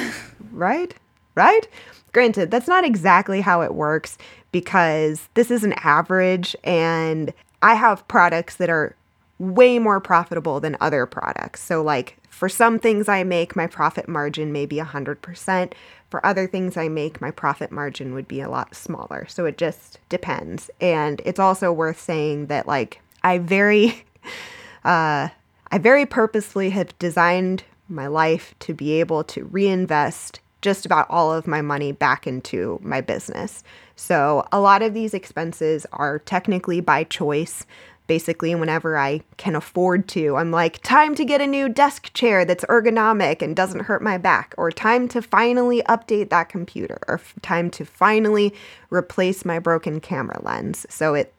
Right? 0.50 0.94
Right? 1.34 1.68
Granted, 2.12 2.50
that's 2.50 2.68
not 2.68 2.84
exactly 2.84 3.40
how 3.40 3.62
it 3.62 3.74
works 3.74 4.18
because 4.50 5.28
this 5.34 5.50
is 5.50 5.62
an 5.62 5.74
average 5.74 6.56
and 6.64 7.32
I 7.62 7.74
have 7.74 8.06
products 8.08 8.56
that 8.56 8.68
are 8.68 8.96
way 9.38 9.78
more 9.78 10.00
profitable 10.00 10.60
than 10.60 10.76
other 10.80 11.06
products. 11.06 11.62
So, 11.62 11.82
like 11.82 12.16
for 12.28 12.48
some 12.48 12.78
things 12.78 13.08
I 13.08 13.24
make, 13.24 13.54
my 13.54 13.66
profit 13.66 14.08
margin 14.08 14.52
may 14.52 14.66
be 14.66 14.76
100%. 14.76 15.72
For 16.10 16.24
other 16.26 16.46
things 16.46 16.76
I 16.76 16.88
make, 16.88 17.20
my 17.20 17.30
profit 17.30 17.72
margin 17.72 18.14
would 18.14 18.28
be 18.28 18.40
a 18.40 18.50
lot 18.50 18.74
smaller. 18.74 19.26
So, 19.28 19.44
it 19.46 19.58
just 19.58 19.98
depends. 20.08 20.70
And 20.80 21.20
it's 21.24 21.40
also 21.40 21.72
worth 21.72 22.00
saying 22.00 22.46
that, 22.46 22.66
like, 22.66 23.00
I 23.22 23.38
very, 23.38 24.04
uh, 24.84 25.28
I 25.70 25.78
very 25.78 26.06
purposely 26.06 26.70
have 26.70 26.98
designed 26.98 27.64
my 27.88 28.06
life 28.06 28.54
to 28.60 28.74
be 28.74 28.92
able 29.00 29.24
to 29.24 29.44
reinvest 29.44 30.40
just 30.60 30.86
about 30.86 31.10
all 31.10 31.32
of 31.32 31.46
my 31.46 31.60
money 31.60 31.90
back 31.92 32.26
into 32.26 32.78
my 32.82 33.00
business. 33.00 33.64
So, 33.96 34.46
a 34.52 34.60
lot 34.60 34.82
of 34.82 34.94
these 34.94 35.12
expenses 35.12 35.86
are 35.92 36.20
technically 36.20 36.80
by 36.80 37.04
choice 37.04 37.66
basically 38.06 38.54
whenever 38.54 38.98
I 38.98 39.22
can 39.36 39.54
afford 39.54 40.08
to. 40.08 40.36
I'm 40.36 40.50
like, 40.50 40.82
time 40.82 41.14
to 41.14 41.24
get 41.24 41.40
a 41.40 41.46
new 41.46 41.68
desk 41.68 42.12
chair 42.12 42.44
that's 42.44 42.64
ergonomic 42.64 43.42
and 43.42 43.56
doesn't 43.56 43.84
hurt 43.84 44.02
my 44.02 44.18
back, 44.18 44.54
or 44.58 44.70
time 44.70 45.08
to 45.08 45.22
finally 45.22 45.82
update 45.88 46.28
that 46.30 46.48
computer, 46.48 46.98
or 47.08 47.20
time 47.42 47.70
to 47.70 47.84
finally 47.84 48.54
replace 48.90 49.44
my 49.44 49.58
broken 49.58 50.00
camera 50.00 50.40
lens. 50.42 50.86
So 50.90 51.14
it 51.14 51.32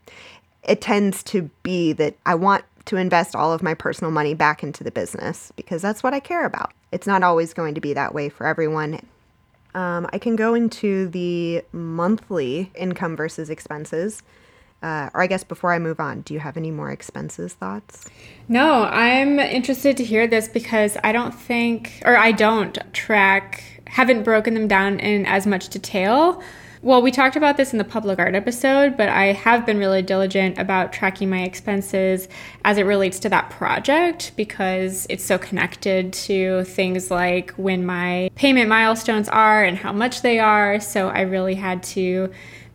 it 0.64 0.80
tends 0.80 1.24
to 1.24 1.50
be 1.62 1.94
that 1.94 2.16
I 2.26 2.36
want 2.36 2.64
to 2.86 2.98
invest 2.98 3.36
all 3.36 3.54
of 3.54 3.64
my 3.64 3.74
personal 3.74 4.12
money 4.12 4.34
back 4.34 4.64
into 4.64 4.84
the 4.84 4.92
business 4.92 5.52
because 5.56 5.82
that's 5.82 6.04
what 6.04 6.14
I 6.14 6.20
care 6.20 6.46
about. 6.46 6.74
It's 6.92 7.08
not 7.08 7.24
always 7.24 7.54
going 7.54 7.76
to 7.76 7.82
be 7.82 7.94
that 7.94 8.14
way 8.14 8.30
for 8.30 8.46
everyone. 8.46 9.00
Um, 9.74 10.08
I 10.14 10.20
can 10.20 10.36
go 10.36 10.54
into 10.54 11.08
the 11.08 11.64
monthly 11.72 12.72
income 12.76 13.16
versus 13.16 13.50
expenses. 13.50 14.22
Uh, 14.84 15.10
or 15.14 15.22
I 15.22 15.28
guess 15.28 15.46
before 15.46 15.72
I 15.72 15.80
move 15.80 16.02
on, 16.02 16.22
do 16.22 16.34
you 16.34 16.42
have 16.42 16.58
any 16.58 16.70
more 16.70 16.92
expenses 16.92 17.54
thoughts? 17.54 18.10
No, 18.50 18.84
I'm 18.84 19.40
interested 19.40 19.96
to 19.98 20.04
hear 20.04 20.28
this 20.28 20.50
because 20.50 20.98
I 21.06 21.14
don't 21.14 21.34
think, 21.34 22.02
or 22.04 22.18
I 22.18 22.34
don't 22.34 22.78
track, 22.94 23.64
haven't 23.88 24.24
broken 24.24 24.56
them 24.56 24.68
down 24.68 25.00
in 25.00 25.26
as 25.26 25.48
much 25.48 25.70
detail. 25.70 26.44
Well, 26.84 27.02
we 27.02 27.12
talked 27.12 27.38
about 27.38 27.56
this 27.56 27.72
in 27.72 27.78
the 27.78 27.86
public 27.86 28.20
art 28.20 28.36
episode, 28.36 28.98
but 28.98 29.08
I 29.08 29.28
have 29.28 29.66
been 29.66 29.78
really 29.78 30.02
diligent 30.02 30.58
about 30.58 30.92
tracking 30.92 31.30
my 31.30 31.44
expenses 31.44 32.28
as 32.66 32.78
it 32.78 32.84
relates 32.84 33.20
to 33.20 33.30
that 33.30 33.50
project 33.50 34.34
because 34.36 35.08
it's 35.10 35.24
so 35.24 35.38
connected 35.38 36.12
to 36.12 36.66
things 36.66 37.10
like 37.10 37.52
when 37.52 37.86
my 37.86 38.30
payment 38.36 38.68
milestones 38.68 39.30
are 39.30 39.64
and 39.64 39.78
how 39.78 39.94
much 39.94 40.24
they 40.24 40.40
are. 40.40 40.82
So 40.82 41.08
I 41.08 41.22
really 41.22 41.56
had 41.56 41.84
to 41.84 42.30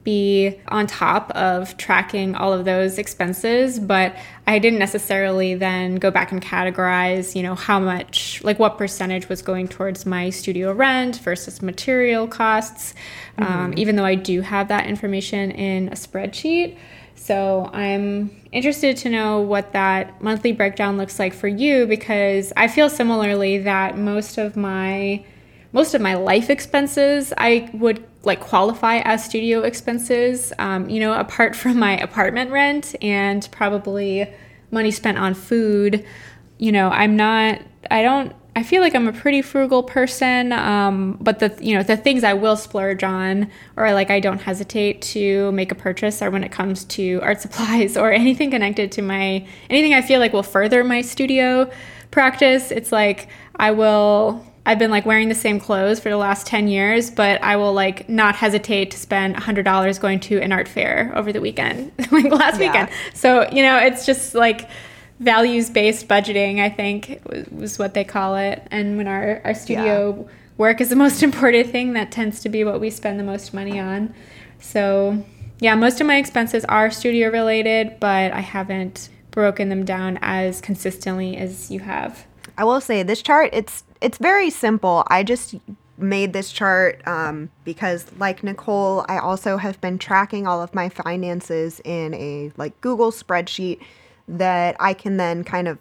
be 0.09 0.59
on 0.69 0.87
top 0.87 1.31
of 1.33 1.77
tracking 1.77 2.35
all 2.35 2.51
of 2.51 2.65
those 2.65 2.97
expenses, 2.97 3.79
but 3.79 4.17
I 4.47 4.59
didn't 4.59 4.79
necessarily 4.79 5.55
then 5.55 5.97
go 5.97 6.11
back 6.11 6.33
and 6.33 6.41
categorize, 6.41 7.35
you 7.37 7.43
know, 7.43 7.55
how 7.55 7.79
much, 7.79 8.43
like 8.43 8.59
what 8.59 8.79
percentage 8.79 9.29
was 9.29 9.43
going 9.43 9.69
towards 9.69 10.07
my 10.07 10.31
studio 10.31 10.73
rent 10.73 11.19
versus 11.19 11.61
material 11.61 12.27
costs, 12.27 12.95
um, 13.37 13.45
mm-hmm. 13.45 13.53
um, 13.53 13.75
even 13.77 13.97
though 13.97 14.07
I 14.07 14.15
do 14.15 14.41
have 14.41 14.69
that 14.69 14.87
information 14.87 15.51
in 15.51 15.89
a 15.89 15.95
spreadsheet. 15.95 16.79
So 17.15 17.69
I'm 17.75 18.31
interested 18.51 18.97
to 18.99 19.11
know 19.11 19.43
what 19.43 19.75
that 19.75 20.23
monthly 20.23 20.53
breakdown 20.53 20.97
looks 20.97 21.19
like 21.19 21.35
for 21.35 21.49
you 21.49 21.87
because 21.87 22.51
I 22.57 22.69
feel 22.69 22.89
similarly 22.89 23.59
that 23.59 23.99
most 23.99 24.39
of 24.39 24.57
my 24.57 25.23
most 25.73 25.95
of 25.95 26.01
my 26.01 26.15
life 26.15 26.51
expenses 26.51 27.33
I 27.37 27.71
would 27.75 28.05
like 28.23 28.41
qualify 28.41 28.99
as 28.99 29.25
studio 29.25 29.63
expenses, 29.63 30.53
um, 30.59 30.89
you 30.89 31.01
know, 31.01 31.13
apart 31.13 31.55
from 31.55 31.79
my 31.79 31.99
apartment 31.99 32.51
rent 32.51 32.95
and 33.03 33.47
probably 33.53 34.31
money 34.71 34.91
spent 34.91 35.19
on 35.19 35.35
food. 35.35 36.05
You 36.59 36.73
know, 36.73 36.89
I'm 36.89 37.17
not, 37.17 37.61
I 37.91 38.03
don't, 38.03 38.33
I 38.57 38.65
feel 38.65 38.83
like 38.83 38.97
I'm 38.97 39.07
a 39.07 39.13
pretty 39.13 39.41
frugal 39.41 39.85
person, 39.85 40.53
um, 40.53 41.17
but 41.21 41.39
the 41.39 41.57
you 41.61 41.77
know 41.77 41.85
the 41.85 41.97
things 41.97 42.25
I 42.25 42.35
will 42.35 42.57
splurge 42.57 43.05
on, 43.05 43.53
or 43.77 43.93
like 43.93 44.11
I 44.11 44.19
don't 44.19 44.41
hesitate 44.41 45.01
to 45.03 45.53
make 45.53 45.71
a 45.71 45.77
purchase, 45.77 46.21
are 46.23 46.31
when 46.31 46.43
it 46.43 46.51
comes 46.51 46.85
to 46.87 47.21
art 47.23 47.41
supplies 47.45 47.97
or 47.97 48.11
anything 48.11 48.51
connected 48.51 48.91
to 48.93 49.03
my 49.03 49.47
anything 49.71 49.95
I 49.95 50.03
feel 50.03 50.19
like 50.19 50.33
will 50.33 50.43
further 50.43 50.83
my 50.83 51.03
studio 51.03 51.71
practice. 52.11 52.73
It's 52.73 52.91
like 52.91 53.29
I 53.55 53.71
will 53.71 54.45
I've 54.69 54.79
been 54.79 54.91
like 54.91 55.07
wearing 55.07 55.31
the 55.31 55.35
same 55.35 55.59
clothes 55.59 55.99
for 55.99 56.11
the 56.11 56.19
last 56.19 56.47
10 56.47 56.69
years, 56.69 57.11
but 57.11 57.43
I 57.43 57.57
will 57.57 57.73
like 57.73 58.07
not 58.07 58.37
hesitate 58.37 58.91
to 58.91 58.99
spend 58.99 59.35
$100 59.35 59.99
going 59.99 60.21
to 60.21 60.43
an 60.43 60.53
art 60.53 60.69
fair 60.69 61.11
over 61.15 61.33
the 61.33 61.41
weekend, 61.41 61.91
like 62.13 62.27
last 62.27 62.61
yeah. 62.61 62.67
weekend. 62.67 62.91
So, 63.15 63.49
you 63.51 63.63
know, 63.63 63.79
it's 63.79 64.05
just 64.05 64.35
like 64.35 64.69
values 65.21 65.71
based 65.71 66.07
budgeting, 66.07 66.61
I 66.61 66.69
think 66.69 67.19
was 67.51 67.79
what 67.79 67.95
they 67.95 68.05
call 68.05 68.37
it. 68.37 68.63
And 68.71 68.99
when 68.99 69.09
our, 69.09 69.41
our 69.43 69.55
studio 69.55 70.27
yeah. 70.27 70.35
work 70.59 70.83
is 70.83 70.91
the 70.91 70.97
most 71.05 71.23
important 71.23 71.71
thing, 71.71 71.95
that 71.95 72.13
tends 72.13 72.41
to 72.41 72.51
be 72.51 72.63
what 72.63 72.79
we 72.79 72.91
spend 72.91 73.19
the 73.19 73.25
most 73.25 73.55
money 73.55 73.81
on. 73.81 74.13
So, 74.61 75.25
yeah, 75.61 75.77
most 75.77 75.99
of 76.03 76.07
my 76.07 76.19
expenses 76.19 76.67
are 76.67 76.91
studio 76.91 77.31
related, 77.31 77.99
but 78.01 78.33
I 78.33 78.41
haven't 78.41 79.09
broken 79.31 79.71
them 79.71 79.87
down 79.87 80.19
as 80.21 80.61
consistently 80.61 81.39
as 81.39 81.71
you 81.71 81.81
have. 81.81 82.27
I 82.59 82.65
will 82.65 82.81
say 82.81 83.03
this 83.03 83.23
chart 83.23 83.51
it's 83.53 83.85
it's 84.01 84.19
very 84.19 84.51
simple. 84.51 85.05
I 85.07 85.23
just 85.23 85.55
made 85.97 86.33
this 86.33 86.53
chart 86.53 87.01
um, 87.07 87.51
because 87.65 88.07
like 88.19 88.43
Nicole, 88.43 89.05
I 89.09 89.19
also 89.19 89.57
have 89.57 89.81
been 89.81 89.99
tracking 89.99 90.47
all 90.47 90.63
of 90.63 90.75
my 90.75 90.89
finances 90.89 91.81
in 91.85 92.15
a 92.15 92.53
like 92.57 92.79
Google 92.81 93.13
spreadsheet 93.13 93.81
that 94.27 94.77
I 94.79 94.93
can 94.93 95.17
then 95.17 95.45
kind 95.45 95.69
of 95.69 95.79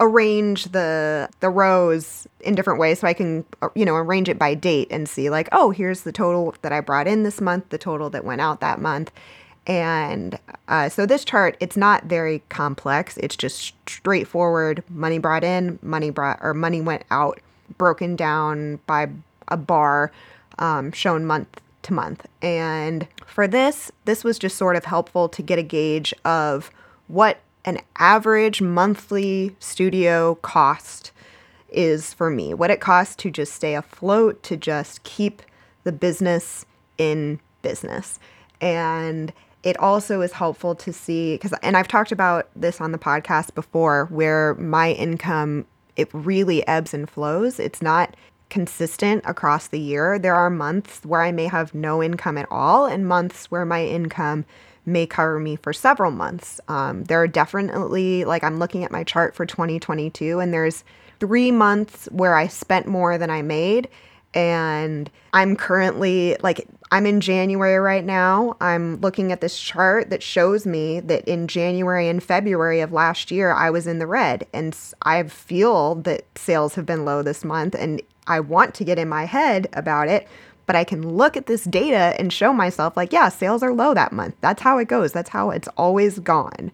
arrange 0.00 0.66
the 0.66 1.28
the 1.40 1.50
rows 1.50 2.28
in 2.40 2.54
different 2.54 2.78
ways 2.78 3.00
so 3.00 3.08
I 3.08 3.12
can 3.14 3.44
you 3.74 3.84
know 3.84 3.96
arrange 3.96 4.28
it 4.28 4.38
by 4.38 4.54
date 4.54 4.86
and 4.92 5.08
see 5.08 5.28
like 5.28 5.48
oh 5.50 5.70
here's 5.70 6.02
the 6.02 6.12
total 6.12 6.54
that 6.62 6.72
I 6.72 6.80
brought 6.80 7.08
in 7.08 7.24
this 7.24 7.40
month 7.40 7.70
the 7.70 7.78
total 7.78 8.08
that 8.10 8.24
went 8.24 8.40
out 8.40 8.60
that 8.60 8.80
month 8.80 9.10
and 9.68 10.38
uh, 10.66 10.88
so 10.88 11.06
this 11.06 11.24
chart 11.24 11.56
it's 11.60 11.76
not 11.76 12.04
very 12.04 12.42
complex. 12.48 13.16
It's 13.18 13.36
just 13.36 13.74
straightforward. 13.86 14.82
Money 14.88 15.18
brought 15.18 15.44
in 15.44 15.78
money 15.82 16.10
brought 16.10 16.38
or 16.42 16.54
money 16.54 16.80
went 16.80 17.04
out 17.10 17.40
broken 17.76 18.16
down 18.16 18.80
by 18.86 19.10
a 19.48 19.56
bar 19.56 20.10
um, 20.58 20.90
shown 20.90 21.26
month 21.26 21.60
to 21.82 21.92
month. 21.92 22.26
And 22.42 23.06
for 23.26 23.46
this 23.46 23.92
this 24.06 24.24
was 24.24 24.38
just 24.38 24.56
sort 24.56 24.74
of 24.74 24.86
helpful 24.86 25.28
to 25.28 25.42
get 25.42 25.58
a 25.58 25.62
gauge 25.62 26.14
of 26.24 26.70
what 27.06 27.38
an 27.66 27.78
average 27.98 28.62
monthly 28.62 29.54
studio 29.58 30.36
cost 30.36 31.12
is 31.68 32.14
for 32.14 32.30
me, 32.30 32.54
what 32.54 32.70
it 32.70 32.80
costs 32.80 33.14
to 33.16 33.30
just 33.30 33.52
stay 33.52 33.74
afloat, 33.74 34.42
to 34.42 34.56
just 34.56 35.02
keep 35.02 35.42
the 35.84 35.92
business 35.92 36.64
in 36.96 37.38
business. 37.60 38.18
And 38.60 39.32
it 39.62 39.76
also 39.78 40.20
is 40.20 40.32
helpful 40.32 40.74
to 40.74 40.92
see 40.92 41.34
because 41.34 41.52
and 41.62 41.76
I've 41.76 41.88
talked 41.88 42.12
about 42.12 42.48
this 42.54 42.80
on 42.80 42.92
the 42.92 42.98
podcast 42.98 43.54
before 43.54 44.06
where 44.06 44.54
my 44.54 44.92
income 44.92 45.66
it 45.96 46.08
really 46.12 46.66
ebbs 46.66 46.94
and 46.94 47.10
flows. 47.10 47.58
It's 47.58 47.82
not 47.82 48.14
consistent 48.50 49.22
across 49.26 49.68
the 49.68 49.80
year. 49.80 50.18
There 50.18 50.34
are 50.34 50.48
months 50.48 51.04
where 51.04 51.22
I 51.22 51.32
may 51.32 51.46
have 51.46 51.74
no 51.74 52.02
income 52.02 52.38
at 52.38 52.46
all 52.50 52.86
and 52.86 53.06
months 53.06 53.50
where 53.50 53.64
my 53.64 53.84
income 53.84 54.44
may 54.86 55.06
cover 55.06 55.38
me 55.38 55.56
for 55.56 55.72
several 55.72 56.10
months. 56.10 56.60
Um, 56.68 57.04
there 57.04 57.20
are 57.20 57.28
definitely, 57.28 58.24
like, 58.24 58.42
I'm 58.42 58.58
looking 58.58 58.84
at 58.84 58.90
my 58.90 59.04
chart 59.04 59.34
for 59.34 59.44
2022, 59.44 60.40
and 60.40 60.52
there's 60.52 60.82
three 61.20 61.50
months 61.50 62.08
where 62.10 62.34
I 62.34 62.46
spent 62.46 62.86
more 62.86 63.18
than 63.18 63.28
I 63.28 63.42
made. 63.42 63.88
And 64.34 65.10
I'm 65.32 65.56
currently, 65.56 66.36
like, 66.42 66.68
I'm 66.90 67.06
in 67.06 67.20
January 67.20 67.78
right 67.78 68.04
now. 68.04 68.56
I'm 68.60 69.00
looking 69.00 69.32
at 69.32 69.40
this 69.40 69.58
chart 69.58 70.10
that 70.10 70.22
shows 70.22 70.66
me 70.66 71.00
that 71.00 71.26
in 71.26 71.48
January 71.48 72.08
and 72.08 72.22
February 72.22 72.80
of 72.80 72.92
last 72.92 73.30
year, 73.30 73.52
I 73.52 73.70
was 73.70 73.86
in 73.86 73.98
the 73.98 74.06
red. 74.06 74.46
And 74.52 74.76
I 75.02 75.22
feel 75.24 75.96
that 75.96 76.26
sales 76.36 76.74
have 76.74 76.86
been 76.86 77.04
low 77.04 77.22
this 77.22 77.44
month. 77.44 77.74
And 77.74 78.02
I 78.26 78.40
want 78.40 78.74
to 78.74 78.84
get 78.84 78.98
in 78.98 79.08
my 79.08 79.24
head 79.24 79.68
about 79.72 80.08
it 80.08 80.28
but 80.68 80.76
I 80.76 80.84
can 80.84 81.16
look 81.16 81.34
at 81.34 81.46
this 81.46 81.64
data 81.64 82.14
and 82.18 82.30
show 82.30 82.52
myself, 82.52 82.94
like, 82.94 83.10
yeah, 83.10 83.30
sales 83.30 83.62
are 83.62 83.72
low 83.72 83.94
that 83.94 84.12
month. 84.12 84.34
That's 84.42 84.60
how 84.60 84.76
it 84.76 84.86
goes. 84.86 85.12
That's 85.12 85.30
how 85.30 85.48
it's 85.48 85.66
always 85.78 86.18
gone. 86.18 86.70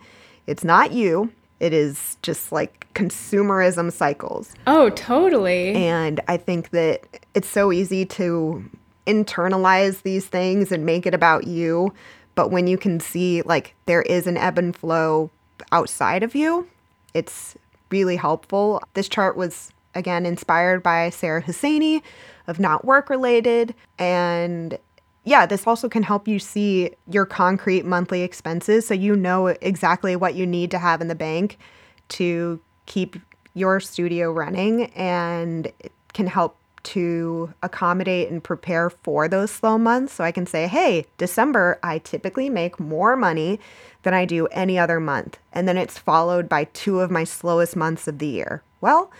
It's 0.48 0.64
not 0.64 0.90
you, 0.90 1.30
it 1.60 1.72
is 1.72 2.16
just 2.22 2.52
like 2.52 2.86
consumerism 2.94 3.92
cycles. 3.92 4.54
Oh, 4.66 4.90
totally. 4.90 5.74
And 5.74 6.20
I 6.28 6.36
think 6.36 6.70
that 6.70 7.02
it's 7.34 7.48
so 7.48 7.72
easy 7.72 8.04
to 8.06 8.64
internalize 9.06 10.02
these 10.02 10.26
things 10.26 10.72
and 10.72 10.86
make 10.86 11.06
it 11.06 11.14
about 11.14 11.46
you. 11.46 11.92
But 12.34 12.50
when 12.50 12.66
you 12.66 12.76
can 12.76 13.00
see 13.00 13.42
like 13.42 13.74
there 13.86 14.02
is 14.02 14.26
an 14.26 14.36
ebb 14.36 14.58
and 14.58 14.74
flow 14.74 15.30
outside 15.72 16.22
of 16.22 16.34
you, 16.34 16.68
it's 17.12 17.54
really 17.90 18.16
helpful. 18.16 18.82
This 18.94 19.08
chart 19.08 19.36
was 19.36 19.70
again 19.94 20.26
inspired 20.26 20.82
by 20.82 21.10
Sarah 21.10 21.42
Hosseini, 21.42 22.02
of 22.46 22.58
not 22.58 22.84
work 22.84 23.08
related. 23.08 23.74
And 23.98 24.78
yeah, 25.24 25.46
this 25.46 25.66
also 25.66 25.88
can 25.88 26.02
help 26.02 26.28
you 26.28 26.38
see 26.38 26.90
your 27.10 27.26
concrete 27.26 27.84
monthly 27.84 28.22
expenses 28.22 28.86
so 28.86 28.94
you 28.94 29.16
know 29.16 29.48
exactly 29.48 30.16
what 30.16 30.34
you 30.34 30.46
need 30.46 30.70
to 30.70 30.78
have 30.78 31.00
in 31.00 31.08
the 31.08 31.14
bank 31.14 31.58
to 32.08 32.60
keep 32.86 33.16
your 33.54 33.80
studio 33.80 34.30
running 34.30 34.86
and 34.92 35.66
it 35.80 35.92
can 36.12 36.26
help 36.26 36.56
to 36.82 37.52
accommodate 37.62 38.30
and 38.30 38.44
prepare 38.44 38.90
for 38.90 39.26
those 39.26 39.50
slow 39.50 39.78
months. 39.78 40.12
So 40.12 40.22
I 40.22 40.32
can 40.32 40.46
say, 40.46 40.66
hey, 40.68 41.06
December, 41.16 41.78
I 41.82 41.98
typically 41.98 42.50
make 42.50 42.78
more 42.78 43.16
money 43.16 43.58
than 44.02 44.12
I 44.12 44.26
do 44.26 44.46
any 44.48 44.78
other 44.78 45.00
month. 45.00 45.38
And 45.52 45.66
then 45.66 45.78
it's 45.78 45.98
followed 45.98 46.46
by 46.46 46.64
two 46.64 47.00
of 47.00 47.10
my 47.10 47.24
slowest 47.24 47.74
months 47.74 48.06
of 48.06 48.18
the 48.18 48.26
year. 48.26 48.62
Well, 48.82 49.10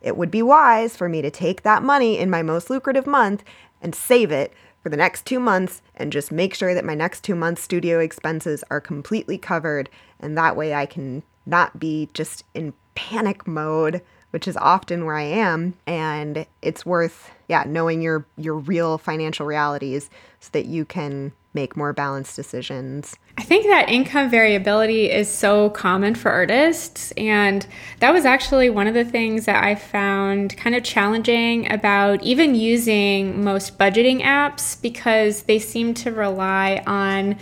it 0.00 0.16
would 0.16 0.30
be 0.30 0.42
wise 0.42 0.96
for 0.96 1.10
me 1.10 1.20
to 1.20 1.30
take 1.30 1.62
that 1.62 1.82
money 1.82 2.18
in 2.18 2.30
my 2.30 2.42
most 2.42 2.70
lucrative 2.70 3.06
month 3.06 3.44
and 3.82 3.94
save 3.94 4.30
it 4.32 4.54
for 4.82 4.88
the 4.88 4.96
next 4.96 5.26
two 5.26 5.40
months 5.40 5.82
and 5.94 6.12
just 6.12 6.32
make 6.32 6.54
sure 6.54 6.74
that 6.74 6.84
my 6.84 6.94
next 6.94 7.22
two 7.22 7.34
months' 7.34 7.62
studio 7.62 7.98
expenses 7.98 8.64
are 8.70 8.80
completely 8.80 9.38
covered. 9.38 9.88
And 10.18 10.36
that 10.36 10.56
way 10.56 10.74
I 10.74 10.86
can 10.86 11.22
not 11.46 11.78
be 11.78 12.08
just 12.14 12.44
in 12.54 12.72
panic 12.94 13.46
mode, 13.46 14.02
which 14.30 14.48
is 14.48 14.56
often 14.56 15.04
where 15.04 15.16
I 15.16 15.22
am. 15.22 15.74
And 15.86 16.46
it's 16.62 16.86
worth, 16.86 17.30
yeah, 17.50 17.64
knowing 17.66 18.00
your, 18.00 18.24
your 18.36 18.54
real 18.54 18.96
financial 18.96 19.44
realities 19.44 20.08
so 20.38 20.50
that 20.52 20.66
you 20.66 20.84
can 20.84 21.32
make 21.52 21.76
more 21.76 21.92
balanced 21.92 22.36
decisions. 22.36 23.16
I 23.36 23.42
think 23.42 23.66
that 23.66 23.88
income 23.88 24.30
variability 24.30 25.10
is 25.10 25.28
so 25.28 25.70
common 25.70 26.14
for 26.14 26.30
artists. 26.30 27.10
And 27.16 27.66
that 27.98 28.12
was 28.12 28.24
actually 28.24 28.70
one 28.70 28.86
of 28.86 28.94
the 28.94 29.04
things 29.04 29.46
that 29.46 29.64
I 29.64 29.74
found 29.74 30.56
kind 30.56 30.76
of 30.76 30.84
challenging 30.84 31.70
about 31.72 32.22
even 32.22 32.54
using 32.54 33.42
most 33.42 33.78
budgeting 33.78 34.22
apps 34.22 34.80
because 34.80 35.42
they 35.42 35.58
seem 35.58 35.92
to 35.94 36.12
rely 36.12 36.84
on 36.86 37.36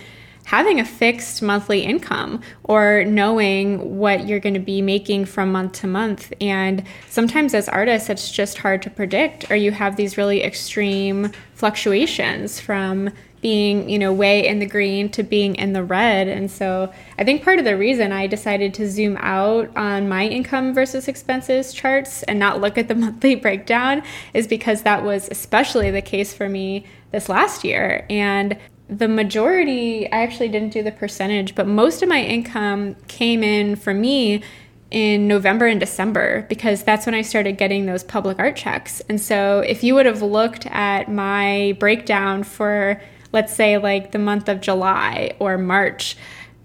having 0.49 0.79
a 0.79 0.83
fixed 0.83 1.43
monthly 1.43 1.81
income 1.81 2.41
or 2.63 3.03
knowing 3.05 3.99
what 3.99 4.27
you're 4.27 4.39
going 4.39 4.55
to 4.55 4.59
be 4.59 4.81
making 4.81 5.23
from 5.23 5.51
month 5.51 5.73
to 5.73 5.85
month. 5.85 6.33
And 6.41 6.83
sometimes 7.07 7.53
as 7.53 7.69
artists, 7.69 8.09
it's 8.09 8.31
just 8.31 8.57
hard 8.57 8.81
to 8.81 8.89
predict, 8.89 9.51
or 9.51 9.55
you 9.55 9.69
have 9.69 9.95
these 9.95 10.17
really 10.17 10.43
extreme 10.43 11.31
fluctuations 11.53 12.59
from 12.59 13.11
being, 13.41 13.87
you 13.87 13.99
know, 13.99 14.11
way 14.11 14.47
in 14.47 14.57
the 14.57 14.65
green 14.65 15.07
to 15.09 15.21
being 15.21 15.53
in 15.53 15.73
the 15.73 15.83
red. 15.83 16.27
And 16.27 16.49
so 16.49 16.91
I 17.19 17.23
think 17.23 17.43
part 17.43 17.59
of 17.59 17.65
the 17.65 17.77
reason 17.77 18.11
I 18.11 18.25
decided 18.25 18.73
to 18.73 18.89
zoom 18.89 19.17
out 19.19 19.69
on 19.77 20.09
my 20.09 20.27
income 20.27 20.73
versus 20.73 21.07
expenses 21.07 21.73
charts 21.73 22.23
and 22.23 22.39
not 22.39 22.59
look 22.59 22.75
at 22.75 22.87
the 22.87 22.95
monthly 23.05 23.35
breakdown 23.35 24.01
is 24.33 24.47
because 24.47 24.81
that 24.81 25.03
was 25.03 25.27
especially 25.29 25.91
the 25.91 26.01
case 26.01 26.33
for 26.33 26.49
me 26.49 26.87
this 27.11 27.29
last 27.29 27.63
year. 27.63 28.05
And 28.09 28.57
the 28.89 29.07
majority, 29.07 30.11
I 30.11 30.23
actually 30.23 30.49
didn't 30.49 30.73
do 30.73 30.81
the 30.81 30.91
percentage, 30.91 31.53
but 31.53 31.67
most 31.67 32.01
of 32.01 32.09
my 32.09 32.21
income 32.21 32.95
came 33.07 33.43
in 33.43 33.75
for 33.75 33.93
me 33.93 34.41
in 34.89 35.27
November 35.27 35.67
and 35.67 35.79
December 35.79 36.47
because 36.49 36.83
that's 36.83 37.05
when 37.05 37.13
I 37.13 37.21
started 37.21 37.57
getting 37.57 37.85
those 37.85 38.03
public 38.03 38.39
art 38.39 38.55
checks. 38.55 39.01
And 39.01 39.21
so 39.21 39.59
if 39.59 39.83
you 39.83 39.93
would 39.93 40.07
have 40.07 40.23
looked 40.23 40.65
at 40.65 41.07
my 41.07 41.77
breakdown 41.79 42.43
for 42.43 42.99
let's 43.31 43.53
say 43.53 43.77
like 43.77 44.11
the 44.11 44.17
month 44.17 44.49
of 44.49 44.59
July 44.59 45.35
or 45.37 45.59
March, 45.59 46.17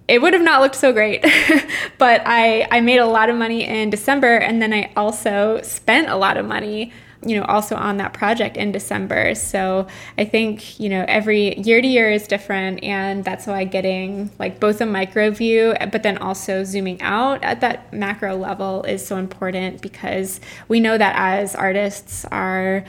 it 0.09 0.23
would 0.23 0.33
have 0.33 0.43
not 0.43 0.63
looked 0.63 0.77
so 0.77 0.95
great. 0.95 1.23
but 1.99 2.23
I, 2.25 2.67
I 2.71 2.81
made 2.81 2.99
a 2.99 3.07
lot 3.07 3.29
of 3.29 3.37
money 3.37 3.65
in 3.65 3.91
December 3.91 4.39
and 4.39 4.63
then 4.63 4.73
I 4.73 4.91
also 4.97 5.61
spent 5.63 6.09
a 6.09 6.17
lot 6.17 6.39
of 6.39 6.47
money 6.47 6.91
you 7.25 7.39
know 7.39 7.45
also 7.47 7.77
on 7.77 7.97
that 7.99 8.13
project 8.13 8.57
in 8.57 8.73
december. 8.73 9.35
So 9.35 9.87
i 10.19 10.25
think 10.25 10.79
you 10.79 10.89
know 10.89 11.05
every 11.09 11.59
year 11.59 11.81
to 11.81 11.87
year 11.87 12.11
is 12.11 12.27
different 12.27 12.83
and 12.83 13.25
that's 13.25 13.47
why 13.47 13.65
getting 13.65 14.31
like 14.39 14.61
both 14.61 14.81
a 14.81 14.87
micro 14.87 15.31
view 15.31 15.75
but 15.93 16.03
then 16.03 16.19
also 16.19 16.65
zooming 16.65 17.01
out 17.03 17.43
at 17.43 17.61
that 17.61 17.93
macro 17.93 18.37
level 18.37 18.83
is 18.85 19.07
so 19.07 19.17
important 19.17 19.81
because 19.81 20.41
we 20.69 20.81
know 20.81 20.99
that 20.99 21.15
as 21.17 21.55
artists 21.55 22.25
our 22.27 22.85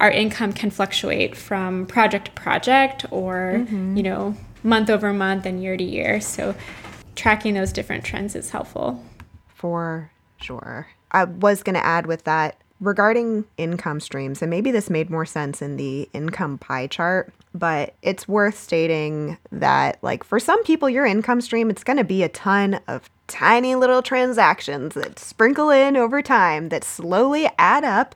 our 0.00 0.10
income 0.10 0.52
can 0.52 0.70
fluctuate 0.70 1.36
from 1.36 1.86
project 1.86 2.26
to 2.26 2.32
project 2.32 3.06
or 3.10 3.54
mm-hmm. 3.56 3.96
you 3.96 4.02
know 4.02 4.36
month 4.66 4.90
over 4.90 5.12
month 5.12 5.46
and 5.46 5.62
year 5.62 5.76
to 5.76 5.84
year. 5.84 6.20
So 6.20 6.54
tracking 7.14 7.54
those 7.54 7.72
different 7.72 8.04
trends 8.04 8.34
is 8.34 8.50
helpful. 8.50 9.02
For 9.54 10.10
sure. 10.38 10.88
I 11.12 11.24
was 11.24 11.62
going 11.62 11.74
to 11.74 11.84
add 11.84 12.06
with 12.06 12.24
that 12.24 12.60
regarding 12.80 13.44
income 13.56 14.00
streams, 14.00 14.42
and 14.42 14.50
maybe 14.50 14.70
this 14.70 14.90
made 14.90 15.08
more 15.10 15.24
sense 15.24 15.62
in 15.62 15.76
the 15.76 16.08
income 16.12 16.58
pie 16.58 16.86
chart, 16.86 17.32
but 17.54 17.94
it's 18.02 18.28
worth 18.28 18.58
stating 18.58 19.38
that, 19.50 19.98
like, 20.02 20.22
for 20.22 20.38
some 20.38 20.62
people, 20.64 20.90
your 20.90 21.06
income 21.06 21.40
stream, 21.40 21.70
it's 21.70 21.84
going 21.84 21.96
to 21.96 22.04
be 22.04 22.22
a 22.22 22.28
ton 22.28 22.78
of 22.86 23.08
tiny 23.28 23.74
little 23.74 24.02
transactions 24.02 24.94
that 24.94 25.18
sprinkle 25.18 25.70
in 25.70 25.96
over 25.96 26.20
time 26.20 26.68
that 26.68 26.84
slowly 26.84 27.48
add 27.58 27.82
up 27.82 28.14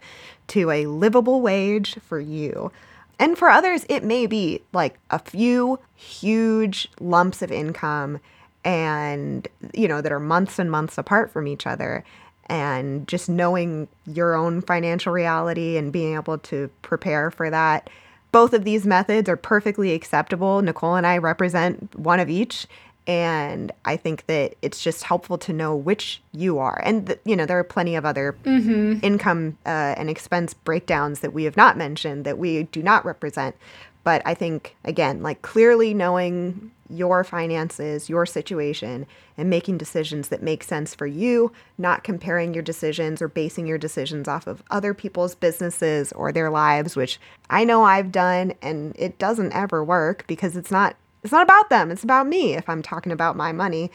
to 0.48 0.70
a 0.70 0.86
livable 0.86 1.40
wage 1.40 1.96
for 2.00 2.20
you. 2.20 2.70
And 3.18 3.36
for 3.36 3.48
others, 3.48 3.84
it 3.88 4.04
may 4.04 4.26
be 4.26 4.62
like 4.72 4.98
a 5.10 5.18
few 5.18 5.78
huge 5.94 6.88
lumps 7.00 7.42
of 7.42 7.50
income 7.50 8.20
and, 8.64 9.48
you 9.72 9.88
know, 9.88 10.00
that 10.00 10.12
are 10.12 10.20
months 10.20 10.58
and 10.58 10.70
months 10.70 10.98
apart 10.98 11.30
from 11.30 11.46
each 11.46 11.66
other. 11.66 12.04
And 12.50 13.08
just 13.08 13.28
knowing 13.28 13.88
your 14.06 14.34
own 14.34 14.60
financial 14.60 15.12
reality 15.12 15.76
and 15.76 15.92
being 15.92 16.16
able 16.16 16.36
to 16.38 16.68
prepare 16.82 17.30
for 17.30 17.48
that. 17.48 17.88
Both 18.32 18.52
of 18.52 18.64
these 18.64 18.84
methods 18.84 19.28
are 19.28 19.36
perfectly 19.36 19.92
acceptable. 19.92 20.60
Nicole 20.60 20.96
and 20.96 21.06
I 21.06 21.18
represent 21.18 21.96
one 21.98 22.20
of 22.20 22.28
each. 22.28 22.66
And 23.06 23.72
I 23.84 23.96
think 23.96 24.26
that 24.26 24.54
it's 24.62 24.82
just 24.82 25.04
helpful 25.04 25.38
to 25.38 25.52
know 25.52 25.74
which 25.74 26.20
you 26.32 26.58
are. 26.58 26.80
And, 26.84 27.06
th- 27.06 27.20
you 27.24 27.34
know, 27.34 27.46
there 27.46 27.58
are 27.58 27.64
plenty 27.64 27.96
of 27.96 28.04
other 28.04 28.36
mm-hmm. 28.44 28.98
income 29.02 29.56
uh, 29.64 29.94
and 29.96 30.10
expense 30.10 30.52
breakdowns 30.52 31.20
that 31.20 31.32
we 31.32 31.44
have 31.44 31.56
not 31.56 31.76
mentioned 31.76 32.24
that 32.24 32.36
we 32.36 32.64
do 32.64 32.82
not 32.82 33.04
represent. 33.04 33.56
But 34.04 34.22
I 34.24 34.34
think, 34.34 34.76
again, 34.84 35.22
like 35.22 35.42
clearly 35.42 35.94
knowing 35.94 36.70
your 36.90 37.24
finances, 37.24 38.08
your 38.08 38.26
situation, 38.26 39.06
and 39.36 39.48
making 39.48 39.78
decisions 39.78 40.28
that 40.28 40.42
make 40.42 40.62
sense 40.62 40.94
for 40.94 41.06
you, 41.06 41.52
not 41.78 42.04
comparing 42.04 42.52
your 42.52 42.62
decisions 42.62 43.22
or 43.22 43.28
basing 43.28 43.66
your 43.66 43.78
decisions 43.78 44.28
off 44.28 44.46
of 44.46 44.62
other 44.70 44.92
people's 44.92 45.34
businesses 45.34 46.12
or 46.12 46.32
their 46.32 46.50
lives, 46.50 46.96
which 46.96 47.20
I 47.48 47.64
know 47.64 47.84
I've 47.84 48.12
done 48.12 48.54
and 48.60 48.94
it 48.98 49.18
doesn't 49.18 49.52
ever 49.52 49.84
work 49.84 50.24
because 50.26 50.56
it's 50.56 50.70
not 50.70 50.96
it's 51.22 51.32
not 51.32 51.42
about 51.42 51.68
them, 51.68 51.90
it's 51.90 52.04
about 52.04 52.26
me 52.26 52.54
if 52.54 52.68
I'm 52.68 52.82
talking 52.82 53.12
about 53.12 53.36
my 53.36 53.52
money. 53.52 53.90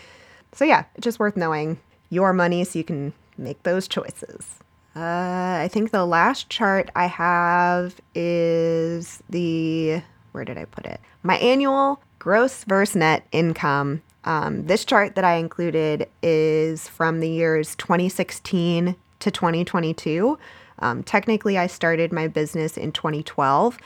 So 0.52 0.64
yeah, 0.64 0.86
it's 0.96 1.04
just 1.04 1.20
worth 1.20 1.36
knowing 1.36 1.80
your 2.10 2.34
money 2.34 2.64
so 2.64 2.78
you 2.78 2.86
can 2.86 3.14
make 3.38 3.64
those 3.64 3.88
choices. 3.88 4.60
Uh, 4.96 5.60
I 5.62 5.70
think 5.72 5.92
the 5.92 6.06
last 6.06 6.50
chart 6.50 6.90
I 6.96 7.08
have 7.08 8.00
is 8.14 9.22
the 9.30 10.02
where 10.32 10.46
did 10.46 10.58
I 10.58 10.66
put 10.66 10.86
it? 10.86 11.00
My 11.24 11.38
annual 11.38 12.00
gross 12.26 12.64
versus 12.64 12.96
net 12.96 13.24
income. 13.32 14.02
Um, 14.24 14.66
this 14.66 14.84
chart 14.84 15.14
that 15.14 15.24
I 15.24 15.36
included 15.36 16.10
is 16.24 16.88
from 16.88 17.20
the 17.20 17.30
years 17.30 17.76
2016 17.76 18.96
to 19.20 19.32
2022. 19.32 20.36
Um, 20.80 21.04
technically, 21.04 21.60
I 21.60 21.68
started 21.68 22.12
my 22.12 22.28
business 22.28 22.78
in 22.78 22.92
2012, 22.92 23.78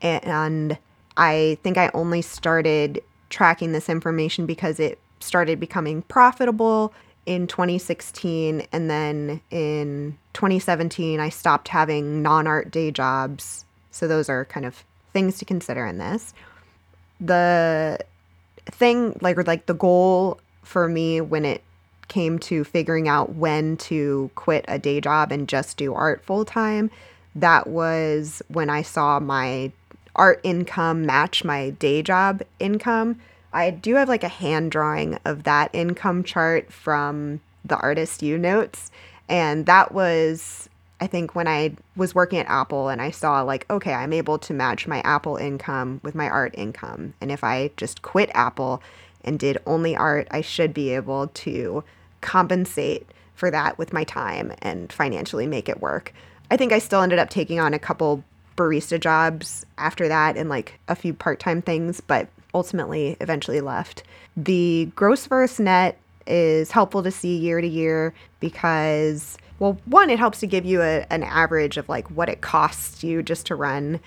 and 0.00 0.78
I 1.16 1.58
think 1.64 1.76
I 1.76 1.90
only 1.92 2.22
started 2.22 3.02
tracking 3.30 3.72
this 3.72 3.88
information 3.88 4.46
because 4.46 4.78
it 4.78 5.00
started 5.18 5.58
becoming 5.58 6.02
profitable 6.02 6.94
in 7.26 7.48
2016 7.48 8.62
and 8.72 8.88
then 8.88 9.40
in 9.50 10.16
2017 10.34 11.18
I 11.18 11.28
stopped 11.28 11.66
having 11.66 12.22
non-art 12.22 12.70
day 12.70 12.92
jobs. 12.92 13.66
So 13.90 14.06
those 14.06 14.28
are 14.28 14.44
kind 14.44 14.64
of 14.64 14.84
things 15.12 15.38
to 15.38 15.44
consider 15.44 15.84
in 15.84 15.98
this. 15.98 16.32
The 17.20 17.98
thing 18.66 19.18
like 19.20 19.38
or 19.38 19.44
like 19.44 19.66
the 19.66 19.74
goal 19.74 20.40
for 20.62 20.88
me 20.88 21.20
when 21.20 21.44
it 21.44 21.62
came 22.08 22.38
to 22.38 22.64
figuring 22.64 23.08
out 23.08 23.34
when 23.34 23.76
to 23.76 24.30
quit 24.34 24.64
a 24.68 24.78
day 24.78 25.00
job 25.00 25.30
and 25.30 25.48
just 25.48 25.76
do 25.76 25.94
art 25.94 26.24
full 26.24 26.44
time, 26.44 26.90
that 27.34 27.66
was 27.66 28.42
when 28.48 28.70
I 28.70 28.82
saw 28.82 29.20
my 29.20 29.72
art 30.16 30.40
income 30.42 31.06
match 31.06 31.44
my 31.44 31.70
day 31.70 32.02
job 32.02 32.42
income. 32.58 33.20
I 33.52 33.70
do 33.70 33.94
have 33.94 34.08
like 34.08 34.24
a 34.24 34.28
hand 34.28 34.70
drawing 34.70 35.18
of 35.24 35.44
that 35.44 35.70
income 35.72 36.24
chart 36.24 36.72
from 36.72 37.40
the 37.64 37.76
Artist 37.76 38.22
U 38.22 38.36
notes. 38.36 38.90
And 39.28 39.66
that 39.66 39.92
was, 39.92 40.68
I 41.00 41.06
think, 41.06 41.34
when 41.34 41.46
I 41.46 41.76
was 41.96 42.14
working 42.14 42.38
at 42.38 42.48
Apple 42.48 42.88
and 42.88 43.00
I 43.00 43.10
saw, 43.10 43.42
like, 43.42 43.64
okay, 43.70 43.92
I'm 43.92 44.12
able 44.12 44.38
to 44.38 44.52
match 44.52 44.86
my 44.86 45.00
Apple 45.00 45.36
income 45.36 46.00
with 46.02 46.14
my 46.14 46.28
art 46.28 46.54
income. 46.58 47.14
And 47.20 47.30
if 47.30 47.44
I 47.44 47.70
just 47.76 48.02
quit 48.02 48.30
Apple 48.34 48.82
and 49.24 49.38
did 49.38 49.58
only 49.66 49.94
art, 49.94 50.26
I 50.30 50.40
should 50.40 50.74
be 50.74 50.90
able 50.90 51.28
to 51.28 51.84
compensate 52.20 53.08
for 53.34 53.50
that 53.50 53.78
with 53.78 53.92
my 53.92 54.02
time 54.02 54.52
and 54.60 54.92
financially 54.92 55.46
make 55.46 55.68
it 55.68 55.80
work. 55.80 56.12
I 56.50 56.56
think 56.56 56.72
I 56.72 56.80
still 56.80 57.02
ended 57.02 57.20
up 57.20 57.30
taking 57.30 57.60
on 57.60 57.74
a 57.74 57.78
couple 57.78 58.24
barista 58.56 58.98
jobs 58.98 59.64
after 59.76 60.08
that 60.08 60.36
and 60.36 60.48
like 60.48 60.80
a 60.88 60.96
few 60.96 61.14
part 61.14 61.38
time 61.38 61.62
things, 61.62 62.00
but 62.00 62.26
ultimately 62.52 63.16
eventually 63.20 63.60
left. 63.60 64.02
The 64.36 64.90
gross 64.96 65.26
versus 65.26 65.60
net 65.60 65.96
is 66.28 66.70
helpful 66.70 67.02
to 67.02 67.10
see 67.10 67.36
year 67.36 67.60
to 67.60 67.66
year 67.66 68.14
because, 68.40 69.38
well, 69.58 69.78
one, 69.86 70.10
it 70.10 70.18
helps 70.18 70.40
to 70.40 70.46
give 70.46 70.64
you 70.64 70.82
a, 70.82 71.06
an 71.10 71.22
average 71.22 71.76
of 71.76 71.88
like 71.88 72.08
what 72.10 72.28
it 72.28 72.40
costs 72.40 73.02
you 73.02 73.22
just 73.22 73.46
to 73.46 73.54
run 73.54 74.00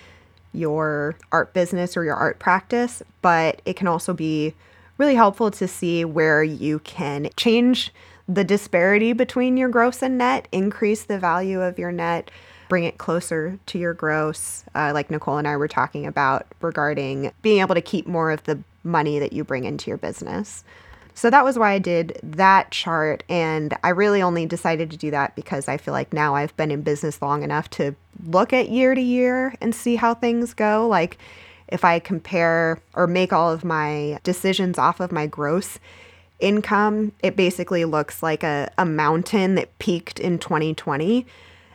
your 0.53 1.15
art 1.31 1.53
business 1.53 1.95
or 1.95 2.03
your 2.03 2.15
art 2.15 2.39
practice, 2.39 3.01
but 3.21 3.61
it 3.65 3.75
can 3.75 3.87
also 3.87 4.13
be 4.13 4.53
really 4.97 5.15
helpful 5.15 5.49
to 5.49 5.67
see 5.67 6.05
where 6.05 6.43
you 6.43 6.79
can 6.79 7.29
change 7.37 7.93
the 8.27 8.43
disparity 8.43 9.13
between 9.13 9.57
your 9.57 9.69
gross 9.69 10.01
and 10.01 10.17
net, 10.17 10.47
increase 10.51 11.03
the 11.03 11.19
value 11.19 11.61
of 11.61 11.79
your 11.79 11.91
net, 11.91 12.29
bring 12.69 12.83
it 12.83 12.97
closer 12.97 13.59
to 13.65 13.77
your 13.77 13.93
gross, 13.93 14.63
uh, 14.75 14.91
like 14.93 15.11
Nicole 15.11 15.37
and 15.37 15.47
I 15.47 15.57
were 15.57 15.67
talking 15.67 16.05
about 16.05 16.45
regarding 16.61 17.31
being 17.41 17.59
able 17.59 17.75
to 17.75 17.81
keep 17.81 18.07
more 18.07 18.31
of 18.31 18.43
the 18.43 18.59
money 18.83 19.19
that 19.19 19.33
you 19.33 19.43
bring 19.43 19.65
into 19.65 19.89
your 19.89 19.97
business. 19.97 20.63
So 21.13 21.29
that 21.29 21.43
was 21.43 21.57
why 21.57 21.71
I 21.71 21.79
did 21.79 22.19
that 22.23 22.71
chart. 22.71 23.23
And 23.29 23.75
I 23.83 23.89
really 23.89 24.21
only 24.21 24.45
decided 24.45 24.91
to 24.91 24.97
do 24.97 25.11
that 25.11 25.35
because 25.35 25.67
I 25.67 25.77
feel 25.77 25.93
like 25.93 26.13
now 26.13 26.35
I've 26.35 26.55
been 26.57 26.71
in 26.71 26.81
business 26.81 27.21
long 27.21 27.43
enough 27.43 27.69
to 27.71 27.95
look 28.25 28.53
at 28.53 28.69
year 28.69 28.95
to 28.95 29.01
year 29.01 29.55
and 29.61 29.75
see 29.75 29.95
how 29.95 30.13
things 30.13 30.53
go. 30.53 30.87
Like 30.87 31.17
if 31.67 31.85
I 31.85 31.99
compare 31.99 32.81
or 32.93 33.07
make 33.07 33.33
all 33.33 33.51
of 33.51 33.63
my 33.63 34.19
decisions 34.23 34.77
off 34.77 34.99
of 34.99 35.11
my 35.11 35.27
gross 35.27 35.79
income, 36.39 37.11
it 37.21 37.35
basically 37.35 37.85
looks 37.85 38.23
like 38.23 38.43
a, 38.43 38.71
a 38.77 38.85
mountain 38.85 39.55
that 39.55 39.77
peaked 39.79 40.19
in 40.19 40.39
2020 40.39 41.25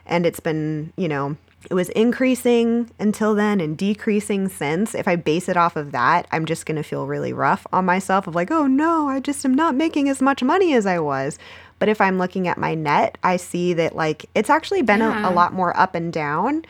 and 0.07 0.25
it's 0.25 0.41
been, 0.41 0.93
you 0.97 1.09
know, 1.09 1.37
it 1.69 1.75
was 1.75 1.89
increasing 1.91 2.91
until 2.99 3.35
then 3.35 3.61
and 3.61 3.77
decreasing 3.77 4.49
since. 4.49 4.95
If 4.95 5.09
I 5.09 5.17
base 5.17 5.49
it 5.49 5.57
off 5.57 5.77
of 5.77 5.93
that, 5.93 6.27
I'm 6.31 6.47
just 6.47 6.67
going 6.67 6.77
to 6.77 6.83
feel 6.83 7.07
really 7.07 7.33
rough 7.33 7.67
on 7.73 7.85
myself 7.85 8.27
of 8.27 8.35
like, 8.35 8.51
oh 8.51 8.67
no, 8.67 9.09
I 9.09 9.21
just 9.21 9.45
am 9.45 9.55
not 9.55 9.75
making 9.75 10.09
as 10.09 10.23
much 10.23 10.43
money 10.43 10.75
as 10.75 10.87
I 10.87 10.99
was. 10.99 11.39
But 11.79 11.89
if 11.89 12.01
I'm 12.01 12.19
looking 12.19 12.47
at 12.49 12.59
my 12.59 12.75
net, 12.75 13.19
I 13.23 13.37
see 13.37 13.73
that 13.75 13.97
like 13.97 14.27
it's 14.35 14.51
actually 14.51 14.83
been 14.83 15.01
yeah. 15.01 15.27
a, 15.27 15.31
a 15.31 15.35
lot 15.35 15.53
more 15.53 15.77
up 15.77 15.95
and 15.95 16.13
down. 16.13 16.65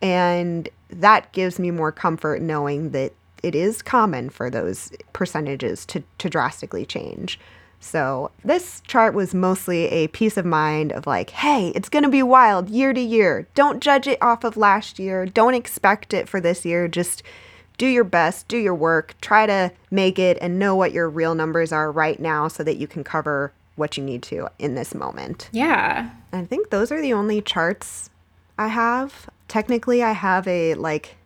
And 0.00 0.68
that 0.90 1.32
gives 1.32 1.58
me 1.58 1.70
more 1.70 1.92
comfort 1.92 2.40
knowing 2.40 2.90
that 2.90 3.12
it 3.42 3.54
is 3.54 3.82
common 3.82 4.30
for 4.30 4.50
those 4.50 4.90
percentages 5.12 5.84
to, 5.86 6.02
to 6.18 6.30
drastically 6.30 6.86
change. 6.86 7.38
So, 7.80 8.32
this 8.44 8.82
chart 8.86 9.14
was 9.14 9.34
mostly 9.34 9.86
a 9.86 10.08
peace 10.08 10.36
of 10.36 10.44
mind 10.44 10.92
of 10.92 11.06
like, 11.06 11.30
hey, 11.30 11.68
it's 11.74 11.88
going 11.88 12.02
to 12.02 12.08
be 12.08 12.22
wild 12.22 12.68
year 12.68 12.92
to 12.92 13.00
year. 13.00 13.46
Don't 13.54 13.80
judge 13.80 14.06
it 14.06 14.20
off 14.20 14.44
of 14.44 14.56
last 14.56 14.98
year. 14.98 15.24
Don't 15.26 15.54
expect 15.54 16.12
it 16.12 16.28
for 16.28 16.40
this 16.40 16.64
year. 16.64 16.88
Just 16.88 17.22
do 17.78 17.86
your 17.86 18.04
best, 18.04 18.48
do 18.48 18.56
your 18.56 18.74
work, 18.74 19.14
try 19.20 19.46
to 19.46 19.72
make 19.90 20.18
it 20.18 20.36
and 20.40 20.58
know 20.58 20.74
what 20.74 20.92
your 20.92 21.08
real 21.08 21.34
numbers 21.34 21.72
are 21.72 21.90
right 21.90 22.18
now 22.18 22.48
so 22.48 22.64
that 22.64 22.76
you 22.76 22.88
can 22.88 23.04
cover 23.04 23.52
what 23.76 23.96
you 23.96 24.02
need 24.02 24.22
to 24.24 24.48
in 24.58 24.74
this 24.74 24.94
moment. 24.94 25.48
Yeah. 25.52 26.10
I 26.32 26.44
think 26.44 26.70
those 26.70 26.90
are 26.90 27.00
the 27.00 27.12
only 27.12 27.40
charts 27.40 28.10
I 28.58 28.68
have. 28.68 29.30
Technically, 29.46 30.02
I 30.02 30.12
have 30.12 30.46
a 30.48 30.74
like 30.74 31.16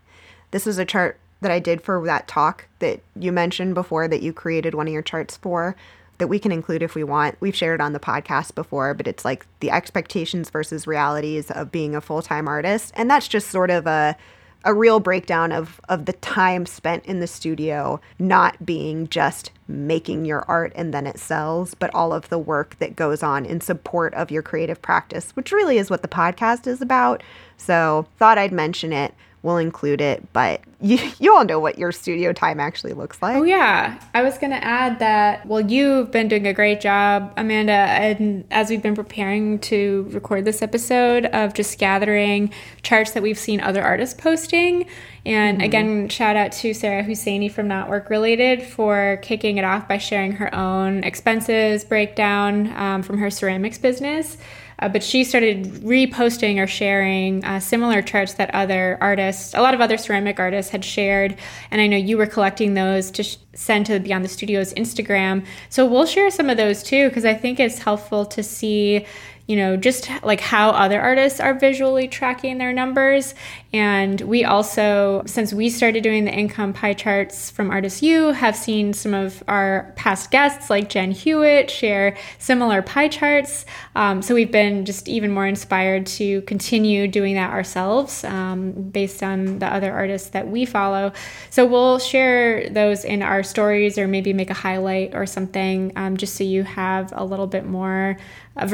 this 0.50 0.66
was 0.66 0.78
a 0.78 0.84
chart 0.84 1.18
that 1.40 1.50
I 1.50 1.58
did 1.58 1.80
for 1.80 2.04
that 2.06 2.28
talk 2.28 2.66
that 2.78 3.00
you 3.16 3.32
mentioned 3.32 3.74
before 3.74 4.06
that 4.06 4.22
you 4.22 4.32
created 4.32 4.74
one 4.74 4.86
of 4.86 4.92
your 4.92 5.02
charts 5.02 5.36
for 5.38 5.74
that 6.22 6.28
we 6.28 6.38
can 6.38 6.52
include 6.52 6.84
if 6.84 6.94
we 6.94 7.02
want. 7.02 7.36
We've 7.40 7.56
shared 7.56 7.80
it 7.80 7.82
on 7.82 7.94
the 7.94 7.98
podcast 7.98 8.54
before, 8.54 8.94
but 8.94 9.08
it's 9.08 9.24
like 9.24 9.44
the 9.58 9.72
expectations 9.72 10.50
versus 10.50 10.86
realities 10.86 11.50
of 11.50 11.72
being 11.72 11.96
a 11.96 12.00
full-time 12.00 12.46
artist. 12.46 12.92
And 12.94 13.10
that's 13.10 13.26
just 13.26 13.48
sort 13.48 13.70
of 13.70 13.88
a 13.88 14.16
a 14.64 14.72
real 14.72 15.00
breakdown 15.00 15.50
of 15.50 15.80
of 15.88 16.04
the 16.04 16.12
time 16.12 16.64
spent 16.64 17.04
in 17.06 17.18
the 17.18 17.26
studio 17.26 18.00
not 18.20 18.64
being 18.64 19.08
just 19.08 19.50
making 19.66 20.24
your 20.24 20.44
art 20.46 20.72
and 20.76 20.94
then 20.94 21.08
it 21.08 21.18
sells, 21.18 21.74
but 21.74 21.92
all 21.92 22.12
of 22.12 22.28
the 22.28 22.38
work 22.38 22.78
that 22.78 22.94
goes 22.94 23.24
on 23.24 23.44
in 23.44 23.60
support 23.60 24.14
of 24.14 24.30
your 24.30 24.42
creative 24.42 24.80
practice, 24.80 25.32
which 25.32 25.50
really 25.50 25.76
is 25.76 25.90
what 25.90 26.02
the 26.02 26.06
podcast 26.06 26.68
is 26.68 26.80
about. 26.80 27.20
So, 27.56 28.06
thought 28.20 28.38
I'd 28.38 28.52
mention 28.52 28.92
it 28.92 29.12
we'll 29.42 29.56
include 29.56 30.00
it. 30.00 30.32
But 30.32 30.60
you, 30.80 30.98
you 31.18 31.34
all 31.34 31.44
know 31.44 31.58
what 31.58 31.78
your 31.78 31.92
studio 31.92 32.32
time 32.32 32.60
actually 32.60 32.92
looks 32.92 33.20
like. 33.22 33.36
Oh, 33.36 33.42
yeah. 33.42 34.00
I 34.14 34.22
was 34.22 34.38
going 34.38 34.50
to 34.50 34.64
add 34.64 34.98
that, 34.98 35.46
well, 35.46 35.60
you've 35.60 36.10
been 36.10 36.28
doing 36.28 36.46
a 36.46 36.52
great 36.52 36.80
job, 36.80 37.32
Amanda, 37.36 37.72
and 37.72 38.44
as 38.50 38.70
we've 38.70 38.82
been 38.82 38.96
preparing 38.96 39.58
to 39.60 40.08
record 40.10 40.44
this 40.44 40.62
episode 40.62 41.26
of 41.26 41.54
just 41.54 41.78
gathering 41.78 42.52
charts 42.82 43.12
that 43.12 43.22
we've 43.22 43.38
seen 43.38 43.60
other 43.60 43.82
artists 43.82 44.20
posting. 44.20 44.86
And 45.24 45.58
mm-hmm. 45.58 45.64
again, 45.64 46.08
shout 46.08 46.34
out 46.34 46.52
to 46.52 46.74
Sarah 46.74 47.04
Husseini 47.04 47.50
from 47.50 47.68
Not 47.68 47.88
Work 47.88 48.10
Related 48.10 48.62
for 48.62 49.18
kicking 49.22 49.58
it 49.58 49.64
off 49.64 49.86
by 49.86 49.98
sharing 49.98 50.32
her 50.32 50.52
own 50.54 51.04
expenses 51.04 51.84
breakdown 51.84 52.76
um, 52.76 53.02
from 53.02 53.18
her 53.18 53.30
ceramics 53.30 53.78
business. 53.78 54.36
Uh, 54.82 54.88
but 54.88 55.02
she 55.02 55.22
started 55.22 55.64
reposting 55.84 56.60
or 56.60 56.66
sharing 56.66 57.44
uh, 57.44 57.60
similar 57.60 58.02
charts 58.02 58.34
that 58.34 58.52
other 58.52 58.98
artists, 59.00 59.54
a 59.54 59.60
lot 59.60 59.74
of 59.74 59.80
other 59.80 59.96
ceramic 59.96 60.40
artists 60.40 60.72
had 60.72 60.84
shared. 60.84 61.36
And 61.70 61.80
I 61.80 61.86
know 61.86 61.96
you 61.96 62.18
were 62.18 62.26
collecting 62.26 62.74
those 62.74 63.10
to 63.12 63.22
sh- 63.22 63.36
send 63.54 63.86
to 63.86 64.00
Beyond 64.00 64.24
the 64.24 64.28
Studios 64.28 64.74
Instagram. 64.74 65.46
So 65.68 65.86
we'll 65.86 66.06
share 66.06 66.30
some 66.30 66.50
of 66.50 66.56
those 66.56 66.82
too, 66.82 67.08
because 67.08 67.24
I 67.24 67.34
think 67.34 67.60
it's 67.60 67.78
helpful 67.78 68.26
to 68.26 68.42
see 68.42 69.06
you 69.46 69.56
know, 69.56 69.76
just 69.76 70.08
like 70.22 70.40
how 70.40 70.70
other 70.70 71.00
artists 71.00 71.40
are 71.40 71.54
visually 71.54 72.06
tracking 72.06 72.58
their 72.58 72.72
numbers. 72.72 73.34
And 73.72 74.20
we 74.20 74.44
also, 74.44 75.22
since 75.26 75.52
we 75.52 75.68
started 75.68 76.02
doing 76.02 76.24
the 76.24 76.32
income 76.32 76.72
pie 76.72 76.92
charts 76.92 77.50
from 77.50 77.70
Artist 77.70 78.02
U, 78.02 78.32
have 78.32 78.54
seen 78.54 78.92
some 78.92 79.14
of 79.14 79.42
our 79.48 79.92
past 79.96 80.30
guests 80.30 80.70
like 80.70 80.88
Jen 80.88 81.10
Hewett 81.10 81.70
share 81.70 82.16
similar 82.38 82.82
pie 82.82 83.08
charts. 83.08 83.64
Um, 83.96 84.22
so 84.22 84.34
we've 84.34 84.52
been 84.52 84.84
just 84.84 85.08
even 85.08 85.30
more 85.32 85.46
inspired 85.46 86.06
to 86.06 86.42
continue 86.42 87.08
doing 87.08 87.34
that 87.34 87.50
ourselves 87.50 88.24
um, 88.24 88.72
based 88.72 89.22
on 89.22 89.58
the 89.58 89.66
other 89.66 89.92
artists 89.92 90.30
that 90.30 90.48
we 90.48 90.66
follow. 90.66 91.12
So 91.50 91.66
we'll 91.66 91.98
share 91.98 92.68
those 92.68 93.04
in 93.04 93.22
our 93.22 93.42
stories 93.42 93.98
or 93.98 94.06
maybe 94.06 94.32
make 94.32 94.50
a 94.50 94.54
highlight 94.54 95.14
or 95.14 95.26
something 95.26 95.92
um, 95.96 96.16
just 96.16 96.36
so 96.36 96.44
you 96.44 96.62
have 96.62 97.12
a 97.16 97.24
little 97.24 97.46
bit 97.46 97.64
more 97.64 98.18
a 98.56 98.66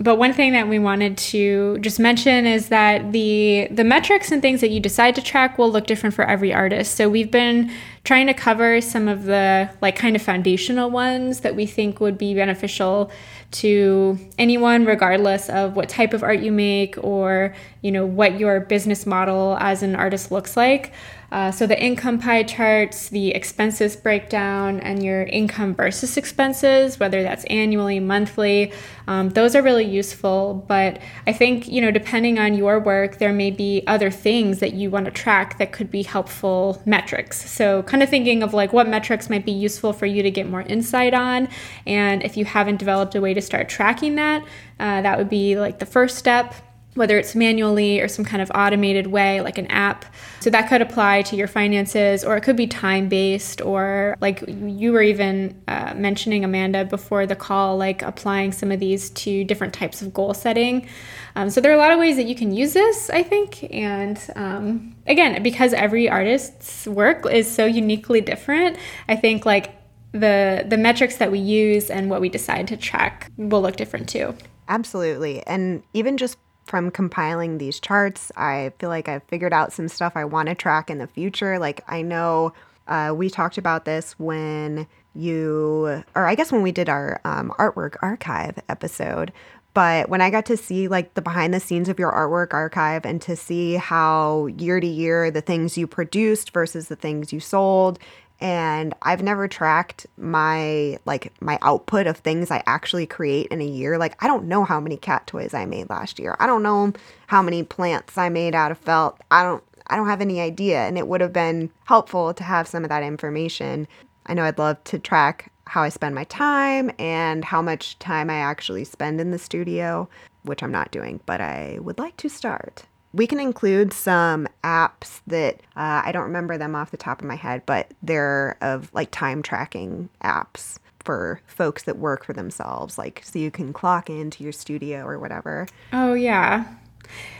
But 0.00 0.14
one 0.14 0.32
thing 0.32 0.52
that 0.52 0.68
we 0.68 0.78
wanted 0.78 1.18
to 1.18 1.78
just 1.78 1.98
mention 1.98 2.46
is 2.46 2.68
that 2.68 3.10
the 3.10 3.66
the 3.72 3.82
metrics 3.82 4.30
and 4.30 4.40
things 4.40 4.60
that 4.60 4.70
you 4.70 4.78
decide 4.78 5.16
to 5.16 5.22
track 5.22 5.58
will 5.58 5.72
look 5.72 5.88
different 5.88 6.14
for 6.14 6.24
every 6.24 6.54
artist. 6.54 6.94
So 6.94 7.08
we've 7.08 7.32
been 7.32 7.72
trying 8.04 8.28
to 8.28 8.34
cover 8.34 8.80
some 8.80 9.08
of 9.08 9.24
the 9.24 9.68
like 9.82 9.96
kind 9.96 10.14
of 10.14 10.22
foundational 10.22 10.88
ones 10.88 11.40
that 11.40 11.56
we 11.56 11.66
think 11.66 11.98
would 11.98 12.16
be 12.16 12.32
beneficial 12.32 13.10
to 13.50 14.16
anyone 14.38 14.84
regardless 14.84 15.48
of 15.48 15.74
what 15.74 15.88
type 15.88 16.12
of 16.12 16.22
art 16.22 16.38
you 16.40 16.52
make 16.52 16.94
or, 17.02 17.54
you 17.82 17.90
know, 17.90 18.06
what 18.06 18.38
your 18.38 18.60
business 18.60 19.04
model 19.04 19.56
as 19.58 19.82
an 19.82 19.96
artist 19.96 20.30
looks 20.30 20.56
like. 20.56 20.92
Uh, 21.30 21.50
so 21.50 21.66
the 21.66 21.78
income 21.78 22.18
pie 22.18 22.42
charts, 22.42 23.10
the 23.10 23.30
expenses 23.34 23.96
breakdown, 23.96 24.80
and 24.80 25.02
your 25.02 25.24
income 25.24 25.74
versus 25.74 26.16
expenses, 26.16 26.98
whether 26.98 27.22
that's 27.22 27.44
annually, 27.44 28.00
monthly, 28.00 28.72
um, 29.06 29.28
those 29.30 29.54
are 29.54 29.62
really 29.62 29.84
useful. 29.84 30.64
But 30.68 31.00
I 31.26 31.32
think, 31.32 31.68
you 31.68 31.82
know, 31.82 31.90
depending 31.90 32.38
on 32.38 32.54
your 32.54 32.80
work, 32.80 33.18
there 33.18 33.32
may 33.32 33.50
be 33.50 33.82
other 33.86 34.10
things 34.10 34.60
that 34.60 34.72
you 34.72 34.90
want 34.90 35.04
to 35.04 35.10
track 35.10 35.58
that 35.58 35.72
could 35.72 35.90
be 35.90 36.02
helpful 36.02 36.82
metrics. 36.86 37.50
So 37.50 37.82
kind 37.82 38.02
of 38.02 38.08
thinking 38.08 38.42
of 38.42 38.54
like 38.54 38.72
what 38.72 38.88
metrics 38.88 39.28
might 39.28 39.44
be 39.44 39.52
useful 39.52 39.92
for 39.92 40.06
you 40.06 40.22
to 40.22 40.30
get 40.30 40.48
more 40.48 40.62
insight 40.62 41.12
on. 41.12 41.48
And 41.86 42.22
if 42.22 42.38
you 42.38 42.46
haven't 42.46 42.78
developed 42.78 43.14
a 43.14 43.20
way 43.20 43.34
to 43.34 43.42
start 43.42 43.68
tracking 43.68 44.14
that, 44.14 44.42
uh, 44.80 45.02
that 45.02 45.18
would 45.18 45.28
be 45.28 45.58
like 45.58 45.78
the 45.78 45.86
first 45.86 46.16
step 46.16 46.54
whether 46.98 47.16
it's 47.16 47.34
manually 47.34 48.00
or 48.00 48.08
some 48.08 48.24
kind 48.24 48.42
of 48.42 48.50
automated 48.54 49.06
way, 49.06 49.40
like 49.40 49.56
an 49.56 49.66
app. 49.68 50.04
So 50.40 50.50
that 50.50 50.68
could 50.68 50.82
apply 50.82 51.22
to 51.22 51.36
your 51.36 51.48
finances, 51.48 52.24
or 52.24 52.36
it 52.36 52.42
could 52.42 52.56
be 52.56 52.66
time 52.66 53.08
based, 53.08 53.60
or 53.60 54.16
like 54.20 54.44
you 54.46 54.92
were 54.92 55.02
even 55.02 55.60
uh, 55.68 55.94
mentioning, 55.96 56.44
Amanda, 56.44 56.84
before 56.84 57.26
the 57.26 57.36
call, 57.36 57.76
like 57.76 58.02
applying 58.02 58.52
some 58.52 58.70
of 58.70 58.80
these 58.80 59.10
to 59.10 59.44
different 59.44 59.72
types 59.72 60.02
of 60.02 60.12
goal 60.12 60.34
setting. 60.34 60.88
Um, 61.36 61.50
so 61.50 61.60
there 61.60 61.70
are 61.70 61.74
a 61.74 61.78
lot 61.78 61.92
of 61.92 61.98
ways 61.98 62.16
that 62.16 62.26
you 62.26 62.34
can 62.34 62.52
use 62.52 62.72
this, 62.72 63.10
I 63.10 63.22
think. 63.22 63.72
And 63.72 64.18
um, 64.34 64.96
again, 65.06 65.42
because 65.42 65.72
every 65.72 66.08
artist's 66.08 66.86
work 66.86 67.24
is 67.26 67.50
so 67.50 67.64
uniquely 67.64 68.20
different, 68.20 68.76
I 69.08 69.16
think 69.16 69.46
like 69.46 69.74
the 70.12 70.64
the 70.66 70.78
metrics 70.78 71.16
that 71.16 71.30
we 71.30 71.38
use 71.38 71.90
and 71.90 72.08
what 72.10 72.20
we 72.20 72.28
decide 72.28 72.66
to 72.68 72.76
track 72.76 73.30
will 73.36 73.62
look 73.62 73.76
different 73.76 74.08
too. 74.08 74.34
Absolutely. 74.68 75.46
And 75.46 75.82
even 75.92 76.16
just 76.16 76.38
from 76.68 76.90
compiling 76.90 77.58
these 77.58 77.80
charts, 77.80 78.30
I 78.36 78.72
feel 78.78 78.90
like 78.90 79.08
I've 79.08 79.22
figured 79.24 79.52
out 79.52 79.72
some 79.72 79.88
stuff 79.88 80.12
I 80.14 80.24
want 80.24 80.48
to 80.48 80.54
track 80.54 80.90
in 80.90 80.98
the 80.98 81.06
future. 81.06 81.58
Like, 81.58 81.82
I 81.88 82.02
know 82.02 82.52
uh, 82.86 83.12
we 83.16 83.30
talked 83.30 83.58
about 83.58 83.84
this 83.84 84.18
when 84.18 84.86
you, 85.14 86.02
or 86.14 86.26
I 86.26 86.34
guess 86.34 86.52
when 86.52 86.62
we 86.62 86.72
did 86.72 86.88
our 86.88 87.20
um, 87.24 87.52
artwork 87.58 87.96
archive 88.02 88.58
episode. 88.68 89.32
But 89.74 90.08
when 90.08 90.20
I 90.20 90.30
got 90.30 90.46
to 90.46 90.56
see 90.56 90.88
like 90.88 91.14
the 91.14 91.22
behind 91.22 91.54
the 91.54 91.60
scenes 91.60 91.88
of 91.88 91.98
your 91.98 92.10
artwork 92.10 92.52
archive 92.52 93.04
and 93.04 93.20
to 93.22 93.36
see 93.36 93.74
how 93.74 94.46
year 94.46 94.80
to 94.80 94.86
year 94.86 95.30
the 95.30 95.40
things 95.40 95.78
you 95.78 95.86
produced 95.86 96.52
versus 96.52 96.88
the 96.88 96.96
things 96.96 97.32
you 97.32 97.40
sold 97.40 97.98
and 98.40 98.94
I've 99.02 99.22
never 99.22 99.48
tracked 99.48 100.06
my 100.16 100.98
like 101.04 101.32
my 101.40 101.58
output 101.62 102.06
of 102.06 102.18
things 102.18 102.50
I 102.50 102.62
actually 102.66 103.06
create 103.06 103.48
in 103.48 103.60
a 103.60 103.66
year. 103.66 103.98
Like 103.98 104.22
I 104.22 104.26
don't 104.26 104.46
know 104.46 104.64
how 104.64 104.80
many 104.80 104.96
cat 104.96 105.26
toys 105.26 105.54
I 105.54 105.64
made 105.64 105.90
last 105.90 106.18
year. 106.18 106.36
I 106.38 106.46
don't 106.46 106.62
know 106.62 106.92
how 107.26 107.42
many 107.42 107.62
plants 107.62 108.16
I 108.16 108.28
made 108.28 108.54
out 108.54 108.70
of 108.70 108.78
felt. 108.78 109.18
I 109.30 109.42
don't 109.42 109.64
I 109.88 109.96
don't 109.96 110.06
have 110.06 110.20
any 110.20 110.40
idea 110.40 110.80
and 110.80 110.96
it 110.98 111.08
would 111.08 111.20
have 111.20 111.32
been 111.32 111.70
helpful 111.84 112.32
to 112.34 112.44
have 112.44 112.68
some 112.68 112.84
of 112.84 112.90
that 112.90 113.02
information. 113.02 113.88
I 114.26 114.34
know 114.34 114.44
I'd 114.44 114.58
love 114.58 114.82
to 114.84 114.98
track 114.98 115.50
how 115.66 115.82
I 115.82 115.88
spend 115.88 116.14
my 116.14 116.24
time 116.24 116.90
and 116.98 117.44
how 117.44 117.60
much 117.60 117.98
time 117.98 118.30
I 118.30 118.36
actually 118.36 118.84
spend 118.84 119.20
in 119.20 119.30
the 119.32 119.38
studio, 119.38 120.08
which 120.42 120.62
I'm 120.62 120.72
not 120.72 120.90
doing, 120.90 121.20
but 121.26 121.40
I 121.40 121.78
would 121.80 121.98
like 121.98 122.16
to 122.18 122.28
start. 122.28 122.84
We 123.12 123.26
can 123.26 123.40
include 123.40 123.92
some 123.92 124.46
apps 124.62 125.20
that 125.26 125.56
uh, 125.76 126.02
I 126.04 126.12
don't 126.12 126.24
remember 126.24 126.58
them 126.58 126.74
off 126.74 126.90
the 126.90 126.96
top 126.96 127.20
of 127.20 127.26
my 127.26 127.36
head, 127.36 127.62
but 127.66 127.92
they're 128.02 128.56
of 128.60 128.92
like 128.92 129.10
time 129.10 129.42
tracking 129.42 130.08
apps 130.22 130.78
for 131.00 131.40
folks 131.46 131.84
that 131.84 131.96
work 131.96 132.24
for 132.24 132.34
themselves, 132.34 132.98
like 132.98 133.22
so 133.24 133.38
you 133.38 133.50
can 133.50 133.72
clock 133.72 134.10
into 134.10 134.42
your 134.42 134.52
studio 134.52 135.06
or 135.06 135.18
whatever. 135.18 135.66
Oh, 135.92 136.12
yeah. 136.12 136.66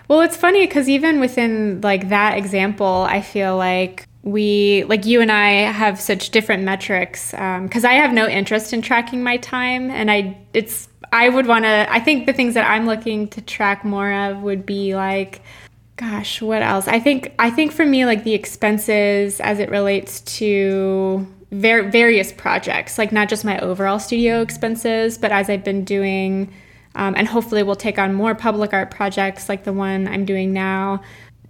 Well, 0.09 0.23
it's 0.23 0.37
funny 0.37 0.67
because 0.67 0.89
even 0.89 1.21
within 1.21 1.83
like 1.83 2.09
that 2.09 2.39
example, 2.39 3.07
I 3.09 3.21
feel 3.21 3.57
like 3.57 4.09
we 4.23 4.85
like 4.85 5.05
you 5.05 5.21
and 5.21 5.31
I 5.31 5.51
have 5.71 6.01
such 6.01 6.31
different 6.31 6.63
metrics 6.63 7.31
because 7.31 7.85
um, 7.85 7.91
I 7.91 7.95
have 7.95 8.13
no 8.13 8.27
interest 8.27 8.73
in 8.73 8.83
tracking 8.83 9.23
my 9.23 9.37
time, 9.37 9.91
and 9.91 10.11
I 10.11 10.39
it's 10.55 10.88
I 11.13 11.29
would 11.29 11.47
want 11.47 11.65
to. 11.65 11.87
I 11.91 12.01
think 12.01 12.27
the 12.27 12.33
things 12.33 12.55
that 12.55 12.69
I'm 12.69 12.87
looking 12.87 13.29
to 13.29 13.41
track 13.41 13.85
more 13.85 14.13
of 14.13 14.43
would 14.43 14.67
be 14.67 14.95
like, 14.95 15.43
gosh, 15.97 16.41
what 16.41 16.63
else? 16.63 16.89
I 16.89 17.01
think 17.01 17.35
I 17.39 17.51
think 17.51 17.73
for 17.73 17.87
me, 17.87 18.05
like 18.05 18.25
the 18.25 18.35
expenses 18.35 19.41
as 19.41 19.59
it 19.59 19.71
relates 19.71 20.21
to 20.39 21.27
ver- 21.51 21.91
various 21.91 22.33
projects, 22.33 22.99
like 22.99 23.13
not 23.13 23.29
just 23.29 23.45
my 23.45 23.59
overall 23.61 23.99
studio 23.99 24.43
expenses, 24.43 25.19
but 25.19 25.33
as 25.33 25.51
I've 25.51 25.65
been 25.65 25.85
doing, 25.85 26.53
um, 26.95 27.15
and 27.17 27.27
hopefully 27.27 27.63
we'll 27.63 27.77
take 27.77 27.99
on 27.99 28.15
more 28.15 28.35
public 28.35 28.73
art 28.73 28.91
projects 28.91 29.49
like 29.49 29.65
the 29.65 29.73
one 29.73 30.09
I'm 30.09 30.25
doing 30.25 30.53
now. 30.53 31.03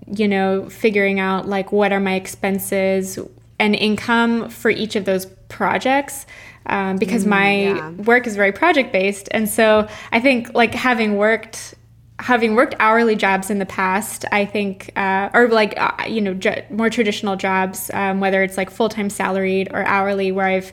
You 0.07 0.27
know, 0.27 0.71
figuring 0.71 1.21
out 1.21 1.47
like 1.47 1.71
what 1.71 1.93
are 1.93 2.01
my 2.01 2.15
expenses 2.15 3.19
and 3.59 3.75
income 3.75 4.49
for 4.49 4.71
each 4.71 4.97
of 4.97 5.05
those 5.05 5.27
projects 5.49 6.27
um, 6.67 6.97
because 6.97 7.25
mm, 7.25 7.29
my 7.29 7.63
yeah. 7.63 7.91
work 7.91 8.27
is 8.27 8.37
very 8.37 8.53
project 8.53 8.93
based. 8.93 9.29
And 9.33 9.49
so 9.49 9.89
I 10.13 10.21
think 10.21 10.55
like 10.55 10.75
having 10.75 11.17
worked 11.17 11.75
having 12.21 12.57
worked 12.57 12.75
hourly 12.81 13.15
jobs 13.15 13.49
in 13.49 13.61
the 13.61 13.67
past, 13.67 14.25
I 14.33 14.45
think, 14.45 14.91
uh, 14.97 15.31
or 15.33 15.47
like, 15.49 15.75
uh, 15.79 16.05
you 16.09 16.21
know, 16.21 16.37
more 16.69 16.91
traditional 16.91 17.37
jobs, 17.37 17.93
um, 17.95 18.19
whether 18.19 18.43
it's 18.43 18.57
like 18.57 18.71
full 18.71 18.89
time 18.89 19.09
salaried 19.09 19.69
or 19.73 19.85
hourly, 19.85 20.33
where 20.33 20.47
I've 20.47 20.73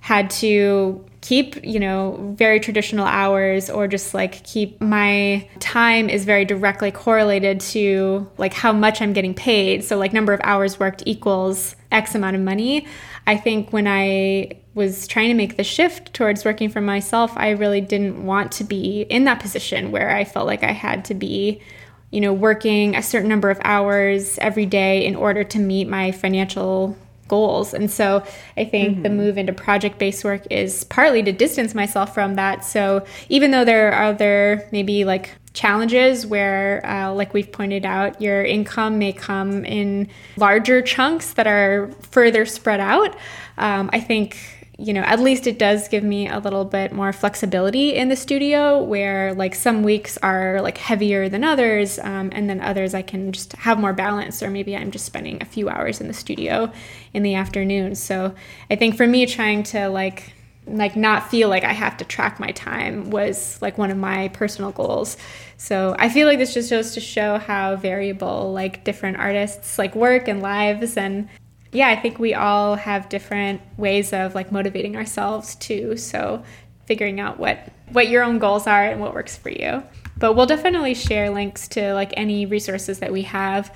had 0.00 0.28
to 0.30 1.04
keep, 1.22 1.64
you 1.64 1.78
know, 1.78 2.34
very 2.36 2.60
traditional 2.60 3.06
hours 3.06 3.70
or 3.70 3.88
just 3.88 4.12
like 4.12 4.44
keep 4.44 4.80
my 4.80 5.48
time 5.60 6.10
is 6.10 6.24
very 6.24 6.44
directly 6.44 6.90
correlated 6.90 7.60
to 7.60 8.28
like 8.38 8.52
how 8.52 8.72
much 8.72 9.00
I'm 9.00 9.12
getting 9.12 9.32
paid. 9.32 9.84
So, 9.84 9.96
like, 9.96 10.12
number 10.12 10.32
of 10.32 10.40
hours 10.42 10.78
worked 10.78 11.04
equals 11.06 11.74
X 11.90 12.14
amount 12.14 12.36
of 12.36 12.42
money. 12.42 12.86
I 13.26 13.36
think 13.36 13.72
when 13.72 13.86
I 13.86 14.58
was 14.74 15.06
trying 15.06 15.28
to 15.28 15.34
make 15.34 15.56
the 15.56 15.64
shift 15.64 16.12
towards 16.12 16.44
working 16.44 16.68
for 16.68 16.80
myself, 16.80 17.32
I 17.36 17.50
really 17.50 17.80
didn't 17.80 18.26
want 18.26 18.50
to 18.52 18.64
be 18.64 19.02
in 19.02 19.24
that 19.24 19.38
position 19.38 19.92
where 19.92 20.14
I 20.14 20.24
felt 20.24 20.46
like 20.46 20.64
I 20.64 20.72
had 20.72 21.04
to 21.06 21.14
be, 21.14 21.62
you 22.10 22.20
know, 22.20 22.32
working 22.32 22.96
a 22.96 23.02
certain 23.02 23.28
number 23.28 23.48
of 23.48 23.60
hours 23.62 24.38
every 24.38 24.66
day 24.66 25.06
in 25.06 25.14
order 25.14 25.44
to 25.44 25.58
meet 25.60 25.88
my 25.88 26.10
financial 26.10 26.96
goals. 27.32 27.72
And 27.72 27.90
so 27.90 28.22
I 28.58 28.64
think 28.66 28.90
mm-hmm. 28.90 29.02
the 29.04 29.08
move 29.08 29.38
into 29.38 29.54
project 29.54 29.98
based 29.98 30.22
work 30.22 30.42
is 30.50 30.84
partly 30.84 31.22
to 31.22 31.32
distance 31.32 31.74
myself 31.74 32.12
from 32.12 32.34
that. 32.34 32.62
So 32.62 33.06
even 33.30 33.52
though 33.52 33.64
there 33.64 33.90
are 33.90 34.12
other 34.12 34.68
maybe 34.70 35.06
like 35.06 35.30
challenges 35.54 36.26
where, 36.26 36.84
uh, 36.84 37.10
like 37.14 37.32
we've 37.32 37.50
pointed 37.50 37.86
out, 37.86 38.20
your 38.20 38.44
income 38.44 38.98
may 38.98 39.14
come 39.14 39.64
in 39.64 40.08
larger 40.36 40.82
chunks 40.82 41.32
that 41.32 41.46
are 41.46 41.90
further 42.10 42.44
spread 42.44 42.80
out. 42.80 43.16
Um, 43.56 43.88
I 43.94 44.00
think 44.00 44.36
you 44.78 44.92
know, 44.92 45.02
at 45.02 45.20
least 45.20 45.46
it 45.46 45.58
does 45.58 45.88
give 45.88 46.02
me 46.02 46.28
a 46.28 46.38
little 46.38 46.64
bit 46.64 46.92
more 46.92 47.12
flexibility 47.12 47.94
in 47.94 48.08
the 48.08 48.16
studio 48.16 48.82
where 48.82 49.34
like 49.34 49.54
some 49.54 49.82
weeks 49.82 50.16
are 50.18 50.60
like 50.62 50.78
heavier 50.78 51.28
than 51.28 51.44
others, 51.44 51.98
um, 51.98 52.30
and 52.32 52.48
then 52.48 52.60
others 52.60 52.94
I 52.94 53.02
can 53.02 53.32
just 53.32 53.52
have 53.52 53.78
more 53.78 53.92
balance, 53.92 54.42
or 54.42 54.50
maybe 54.50 54.76
I'm 54.76 54.90
just 54.90 55.04
spending 55.04 55.42
a 55.42 55.44
few 55.44 55.68
hours 55.68 56.00
in 56.00 56.08
the 56.08 56.14
studio 56.14 56.72
in 57.12 57.22
the 57.22 57.34
afternoon. 57.34 57.94
So 57.94 58.34
I 58.70 58.76
think 58.76 58.96
for 58.96 59.06
me, 59.06 59.26
trying 59.26 59.62
to 59.64 59.88
like 59.88 60.32
like 60.66 60.94
not 60.94 61.28
feel 61.28 61.48
like 61.48 61.64
I 61.64 61.72
have 61.72 61.96
to 61.96 62.04
track 62.04 62.38
my 62.38 62.52
time 62.52 63.10
was 63.10 63.60
like 63.60 63.78
one 63.78 63.90
of 63.90 63.96
my 63.96 64.28
personal 64.28 64.70
goals. 64.70 65.16
So 65.56 65.96
I 65.98 66.08
feel 66.08 66.28
like 66.28 66.38
this 66.38 66.54
just 66.54 66.70
goes 66.70 66.94
to 66.94 67.00
show 67.00 67.38
how 67.38 67.76
variable 67.76 68.52
like 68.52 68.84
different 68.84 69.16
artists 69.16 69.76
like 69.76 69.94
work 69.96 70.28
and 70.28 70.40
lives 70.40 70.96
and 70.96 71.28
yeah, 71.72 71.88
I 71.88 71.96
think 71.96 72.18
we 72.18 72.34
all 72.34 72.76
have 72.76 73.08
different 73.08 73.60
ways 73.76 74.12
of 74.12 74.34
like 74.34 74.52
motivating 74.52 74.96
ourselves 74.96 75.54
too. 75.56 75.96
So 75.96 76.44
figuring 76.86 77.20
out 77.20 77.38
what 77.38 77.72
what 77.90 78.08
your 78.08 78.22
own 78.22 78.38
goals 78.38 78.66
are 78.66 78.84
and 78.84 79.00
what 79.00 79.14
works 79.14 79.36
for 79.36 79.50
you. 79.50 79.82
But 80.16 80.34
we'll 80.34 80.46
definitely 80.46 80.94
share 80.94 81.30
links 81.30 81.68
to 81.68 81.94
like 81.94 82.12
any 82.16 82.46
resources 82.46 82.98
that 83.00 83.12
we 83.12 83.22
have 83.22 83.74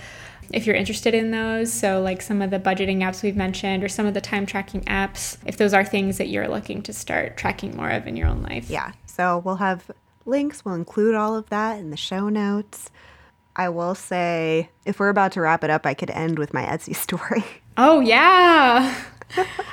if 0.53 0.67
you're 0.67 0.77
interested 0.77 1.15
in 1.15 1.31
those. 1.31 1.73
So, 1.73 2.01
like 2.03 2.23
some 2.23 2.43
of 2.43 2.51
the 2.51 2.59
budgeting 2.59 2.99
apps 2.99 3.23
we've 3.23 3.37
mentioned, 3.37 3.83
or 3.83 3.89
some 3.89 4.07
of 4.07 4.15
the 4.15 4.21
time 4.21 4.47
tracking 4.47 4.83
apps, 4.83 5.39
if 5.47 5.57
those 5.57 5.75
are 5.75 5.85
things 5.85 6.19
that 6.19 6.29
you're 6.29 6.49
looking 6.49 6.83
to 6.83 6.93
start 6.93 7.37
tracking 7.37 7.77
more 7.77 7.91
of 7.91 8.07
in 8.07 8.17
your 8.17 8.29
own 8.29 8.43
life. 8.43 8.71
Yeah. 8.71 8.93
So, 9.07 9.39
we'll 9.45 9.57
have 9.57 9.91
links, 10.25 10.65
we'll 10.65 10.75
include 10.75 11.15
all 11.15 11.35
of 11.35 11.49
that 11.51 11.79
in 11.79 11.91
the 11.91 11.97
show 11.97 12.29
notes. 12.29 12.91
I 13.57 13.71
will 13.71 13.95
say, 13.95 14.69
if 14.85 15.01
we're 15.01 15.09
about 15.09 15.33
to 15.33 15.41
wrap 15.41 15.65
it 15.65 15.71
up, 15.71 15.87
I 15.87 15.95
could 15.95 16.11
end 16.11 16.39
with 16.39 16.53
my 16.53 16.65
Etsy 16.65 16.95
story. 17.07 17.45
Oh, 17.77 18.01
yeah. 18.01 18.95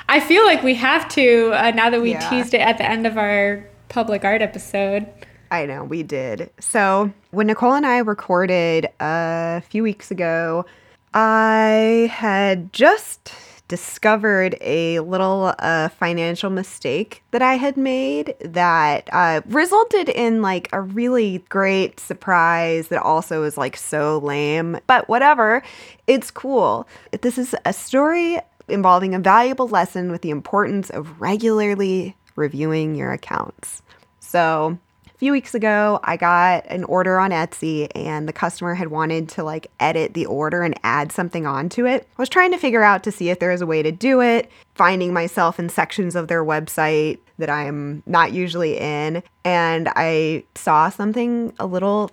I 0.08 0.20
feel 0.20 0.44
like 0.44 0.62
we 0.62 0.74
have 0.74 1.08
to 1.10 1.52
uh, 1.54 1.70
now 1.70 1.88
that 1.90 2.02
we 2.02 2.12
yeah. 2.12 2.28
teased 2.28 2.54
it 2.54 2.60
at 2.60 2.78
the 2.78 2.84
end 2.84 3.06
of 3.06 3.16
our 3.16 3.64
public 3.88 4.24
art 4.24 4.42
episode. 4.42 5.06
I 5.50 5.66
know, 5.66 5.84
we 5.84 6.02
did. 6.02 6.50
So, 6.58 7.12
when 7.30 7.46
Nicole 7.46 7.74
and 7.74 7.86
I 7.86 7.98
recorded 7.98 8.88
a 8.98 9.62
few 9.68 9.84
weeks 9.84 10.10
ago, 10.10 10.66
I 11.12 12.10
had 12.12 12.72
just 12.72 13.32
discovered 13.74 14.56
a 14.60 15.00
little 15.00 15.52
uh, 15.58 15.88
financial 15.88 16.48
mistake 16.48 17.24
that 17.32 17.42
I 17.42 17.54
had 17.54 17.76
made 17.76 18.36
that 18.40 19.08
uh, 19.10 19.40
resulted 19.46 20.08
in 20.08 20.42
like 20.42 20.68
a 20.72 20.80
really 20.80 21.38
great 21.48 21.98
surprise 21.98 22.86
that 22.86 23.02
also 23.02 23.42
is 23.42 23.58
like 23.58 23.76
so 23.76 24.18
lame. 24.18 24.78
But 24.86 25.08
whatever, 25.08 25.60
it's 26.06 26.30
cool. 26.30 26.86
This 27.20 27.36
is 27.36 27.56
a 27.64 27.72
story 27.72 28.38
involving 28.68 29.12
a 29.12 29.18
valuable 29.18 29.66
lesson 29.66 30.12
with 30.12 30.22
the 30.22 30.30
importance 30.30 30.88
of 30.90 31.20
regularly 31.20 32.14
reviewing 32.36 32.94
your 32.94 33.10
accounts. 33.10 33.82
So, 34.20 34.78
few 35.24 35.32
weeks 35.32 35.54
ago, 35.54 36.00
I 36.04 36.18
got 36.18 36.66
an 36.66 36.84
order 36.84 37.18
on 37.18 37.30
Etsy 37.30 37.88
and 37.94 38.28
the 38.28 38.32
customer 38.34 38.74
had 38.74 38.88
wanted 38.88 39.26
to 39.30 39.42
like 39.42 39.70
edit 39.80 40.12
the 40.12 40.26
order 40.26 40.62
and 40.62 40.78
add 40.84 41.12
something 41.12 41.46
onto 41.46 41.86
it. 41.86 42.06
I 42.18 42.20
was 42.20 42.28
trying 42.28 42.50
to 42.50 42.58
figure 42.58 42.82
out 42.82 43.02
to 43.04 43.10
see 43.10 43.30
if 43.30 43.38
there 43.38 43.50
was 43.50 43.62
a 43.62 43.66
way 43.66 43.82
to 43.82 43.90
do 43.90 44.20
it, 44.20 44.50
finding 44.74 45.14
myself 45.14 45.58
in 45.58 45.70
sections 45.70 46.14
of 46.14 46.28
their 46.28 46.44
website 46.44 47.20
that 47.38 47.48
I'm 47.48 48.02
not 48.04 48.34
usually 48.34 48.76
in. 48.76 49.22
And 49.46 49.88
I 49.96 50.44
saw 50.56 50.90
something 50.90 51.54
a 51.58 51.64
little 51.64 52.10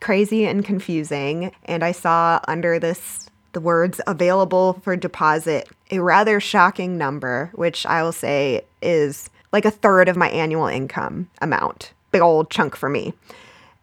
crazy 0.00 0.46
and 0.46 0.64
confusing. 0.64 1.52
And 1.66 1.84
I 1.84 1.92
saw 1.92 2.40
under 2.48 2.78
this 2.78 3.28
the 3.52 3.60
words 3.60 4.00
available 4.06 4.80
for 4.82 4.96
deposit, 4.96 5.68
a 5.90 5.98
rather 5.98 6.40
shocking 6.40 6.96
number, 6.96 7.50
which 7.52 7.84
I 7.84 8.02
will 8.02 8.12
say 8.12 8.64
is 8.80 9.28
like 9.52 9.66
a 9.66 9.70
third 9.70 10.08
of 10.08 10.16
my 10.16 10.30
annual 10.30 10.66
income 10.66 11.28
amount 11.42 11.92
big 12.14 12.22
old 12.22 12.48
chunk 12.48 12.76
for 12.76 12.88
me. 12.88 13.12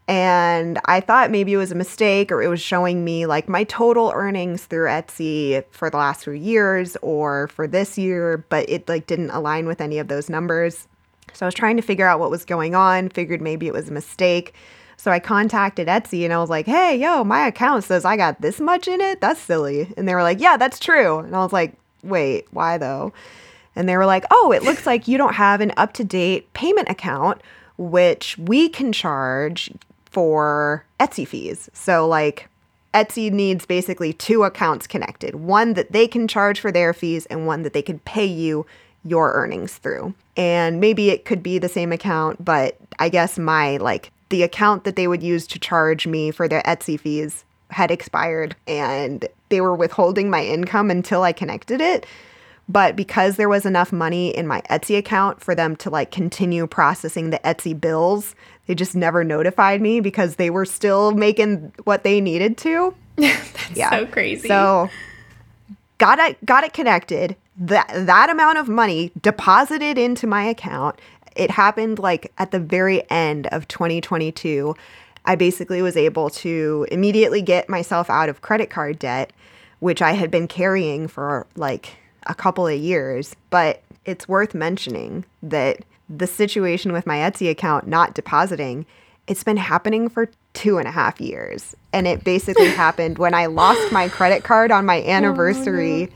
And 0.08 0.80
I 0.86 1.02
thought 1.02 1.32
maybe 1.32 1.52
it 1.52 1.58
was 1.58 1.72
a 1.72 1.76
mistake 1.76 2.32
or 2.32 2.42
it 2.42 2.48
was 2.48 2.62
showing 2.62 3.04
me 3.04 3.26
like 3.26 3.50
my 3.50 3.66
total 3.66 4.12
earnings 4.16 4.66
through 4.66 4.88
Etsy 4.88 5.64
for 5.72 5.90
the 5.90 5.98
last 5.98 6.24
few 6.24 6.34
years 6.34 6.96
or 7.02 7.50
for 7.50 7.68
this 7.68 7.98
year, 7.98 8.46
but 8.48 8.70
it 8.70 8.88
like 8.88 9.06
didn't 9.06 9.32
align 9.32 9.68
with 9.68 9.82
any 9.82 10.00
of 10.00 10.08
those 10.08 10.30
numbers. 10.30 10.88
So 11.34 11.46
I 11.46 11.48
was 11.48 11.54
trying 11.54 11.76
to 11.76 11.84
figure 11.84 12.08
out 12.08 12.22
what 12.22 12.32
was 12.32 12.46
going 12.46 12.74
on, 12.74 13.10
figured 13.10 13.42
maybe 13.42 13.68
it 13.68 13.74
was 13.74 13.90
a 13.90 13.94
mistake. 13.94 14.54
So 14.96 15.12
I 15.12 15.20
contacted 15.20 15.88
Etsy 15.88 16.24
and 16.24 16.34
I 16.34 16.40
was 16.40 16.50
like, 16.50 16.68
hey, 16.68 16.96
yo, 16.96 17.26
my 17.26 17.48
account 17.48 17.84
says 17.84 18.06
I 18.06 18.16
got 18.16 18.40
this 18.40 18.62
much 18.62 18.88
in 18.88 19.02
it. 19.02 19.20
That's 19.20 19.42
silly. 19.42 19.94
And 19.98 20.08
they 20.08 20.16
were 20.16 20.24
like, 20.24 20.40
yeah, 20.40 20.56
that's 20.56 20.80
true. 20.80 21.20
And 21.20 21.36
I 21.36 21.40
was 21.40 21.52
like, 21.52 21.74
wait, 22.02 22.48
why 22.52 22.78
though? 22.78 23.12
And 23.76 23.90
they 23.90 23.98
were 23.98 24.06
like, 24.06 24.26
oh, 24.32 24.54
it 24.54 24.64
looks 24.64 24.86
like 24.86 25.08
you 25.08 25.18
don't 25.18 25.36
have 25.36 25.62
an 25.62 25.74
up 25.78 25.94
to 25.94 26.04
date 26.04 26.52
payment 26.54 26.90
account 26.90 27.42
which 27.82 28.38
we 28.38 28.70
can 28.70 28.94
charge 28.94 29.72
for 30.06 30.86
Etsy 31.00 31.28
fees. 31.28 31.70
So, 31.74 32.08
like, 32.08 32.48
Etsy 32.94 33.32
needs 33.32 33.66
basically 33.66 34.14
two 34.14 34.44
accounts 34.44 34.86
connected 34.86 35.36
one 35.36 35.74
that 35.74 35.92
they 35.92 36.08
can 36.08 36.28
charge 36.28 36.60
for 36.60 36.72
their 36.72 36.94
fees, 36.94 37.26
and 37.28 37.48
one 37.48 37.64
that 37.64 37.74
they 37.74 37.82
can 37.82 38.00
pay 38.00 38.26
you 38.26 38.66
your 39.04 39.34
earnings 39.34 39.76
through. 39.78 40.14
And 40.38 40.80
maybe 40.80 41.10
it 41.10 41.26
could 41.26 41.42
be 41.42 41.58
the 41.58 41.70
same 41.70 41.92
account, 41.92 42.44
but 42.44 42.78
I 43.00 43.10
guess 43.10 43.40
my, 43.40 43.78
like, 43.78 44.12
the 44.30 44.44
account 44.44 44.84
that 44.84 44.96
they 44.96 45.08
would 45.08 45.24
use 45.24 45.48
to 45.48 45.60
charge 45.60 46.06
me 46.06 46.32
for 46.32 46.48
their 46.48 46.62
Etsy 46.62 47.00
fees 47.00 47.44
had 47.72 47.90
expired 47.90 48.56
and 48.68 49.28
they 49.50 49.62
were 49.62 49.76
withholding 49.76 50.30
my 50.30 50.46
income 50.46 50.92
until 50.92 51.24
I 51.24 51.32
connected 51.32 51.82
it. 51.82 52.06
But 52.72 52.96
because 52.96 53.36
there 53.36 53.50
was 53.50 53.66
enough 53.66 53.92
money 53.92 54.30
in 54.30 54.48
my 54.48 54.62
Etsy 54.70 54.98
account 54.98 55.42
for 55.42 55.54
them 55.54 55.76
to 55.78 55.90
like 55.90 56.10
continue 56.10 56.66
processing 56.68 57.30
the 57.30 57.40
Etsy 57.40 57.80
bills, 57.80 58.34
they 58.66 58.76
just 58.76 58.96
never 58.96 59.26
notified 59.26 59.82
me 59.82 60.00
because 60.00 60.38
they 60.38 60.50
were 60.50 60.66
still 60.66 61.12
making 61.12 61.74
what 61.84 62.06
they 62.06 62.22
needed 62.22 62.58
to. 62.60 62.96
That's 63.18 63.72
yeah. 63.76 63.90
so 63.90 64.06
crazy. 64.06 64.48
So 64.48 64.90
got 65.98 66.18
it 66.20 66.44
got 66.46 66.64
it 66.64 66.72
connected. 66.72 67.36
That 67.58 67.90
that 67.94 68.30
amount 68.30 68.58
of 68.58 68.70
money 68.70 69.12
deposited 69.22 69.98
into 69.98 70.26
my 70.26 70.46
account. 70.46 70.98
It 71.36 71.52
happened 71.52 72.00
like 72.00 72.32
at 72.38 72.52
the 72.52 72.60
very 72.60 73.10
end 73.12 73.48
of 73.48 73.68
2022. 73.68 74.76
I 75.26 75.36
basically 75.36 75.82
was 75.82 75.98
able 75.98 76.30
to 76.30 76.88
immediately 76.90 77.42
get 77.42 77.68
myself 77.68 78.10
out 78.10 78.30
of 78.30 78.42
credit 78.42 78.70
card 78.70 78.98
debt, 78.98 79.34
which 79.80 80.02
I 80.02 80.14
had 80.14 80.32
been 80.32 80.48
carrying 80.48 81.10
for 81.10 81.46
like 81.58 81.98
a 82.28 82.36
couple 82.36 82.68
of 82.68 82.78
years, 82.78 83.36
but 83.50 83.82
it's 84.06 84.28
worth 84.28 84.54
mentioning 84.54 85.26
that 85.44 85.80
the 86.10 86.28
situation 86.28 86.92
with 86.92 87.06
my 87.06 87.18
Etsy 87.18 87.50
account 87.50 87.88
not 87.88 88.14
depositing, 88.14 88.86
it's 89.28 89.44
been 89.44 89.58
happening 89.58 90.10
for 90.10 90.30
two 90.54 90.78
and 90.78 90.88
a 90.88 90.92
half 90.92 91.22
years. 91.22 91.76
And 91.94 92.08
it 92.08 92.24
basically 92.24 92.70
happened 92.70 93.18
when 93.18 93.34
I 93.34 93.46
lost 93.46 93.92
my 93.92 94.10
credit 94.10 94.44
card 94.44 94.72
on 94.72 94.86
my 94.86 95.02
oh, 95.02 95.08
anniversary 95.08 96.10
oh 96.12 96.16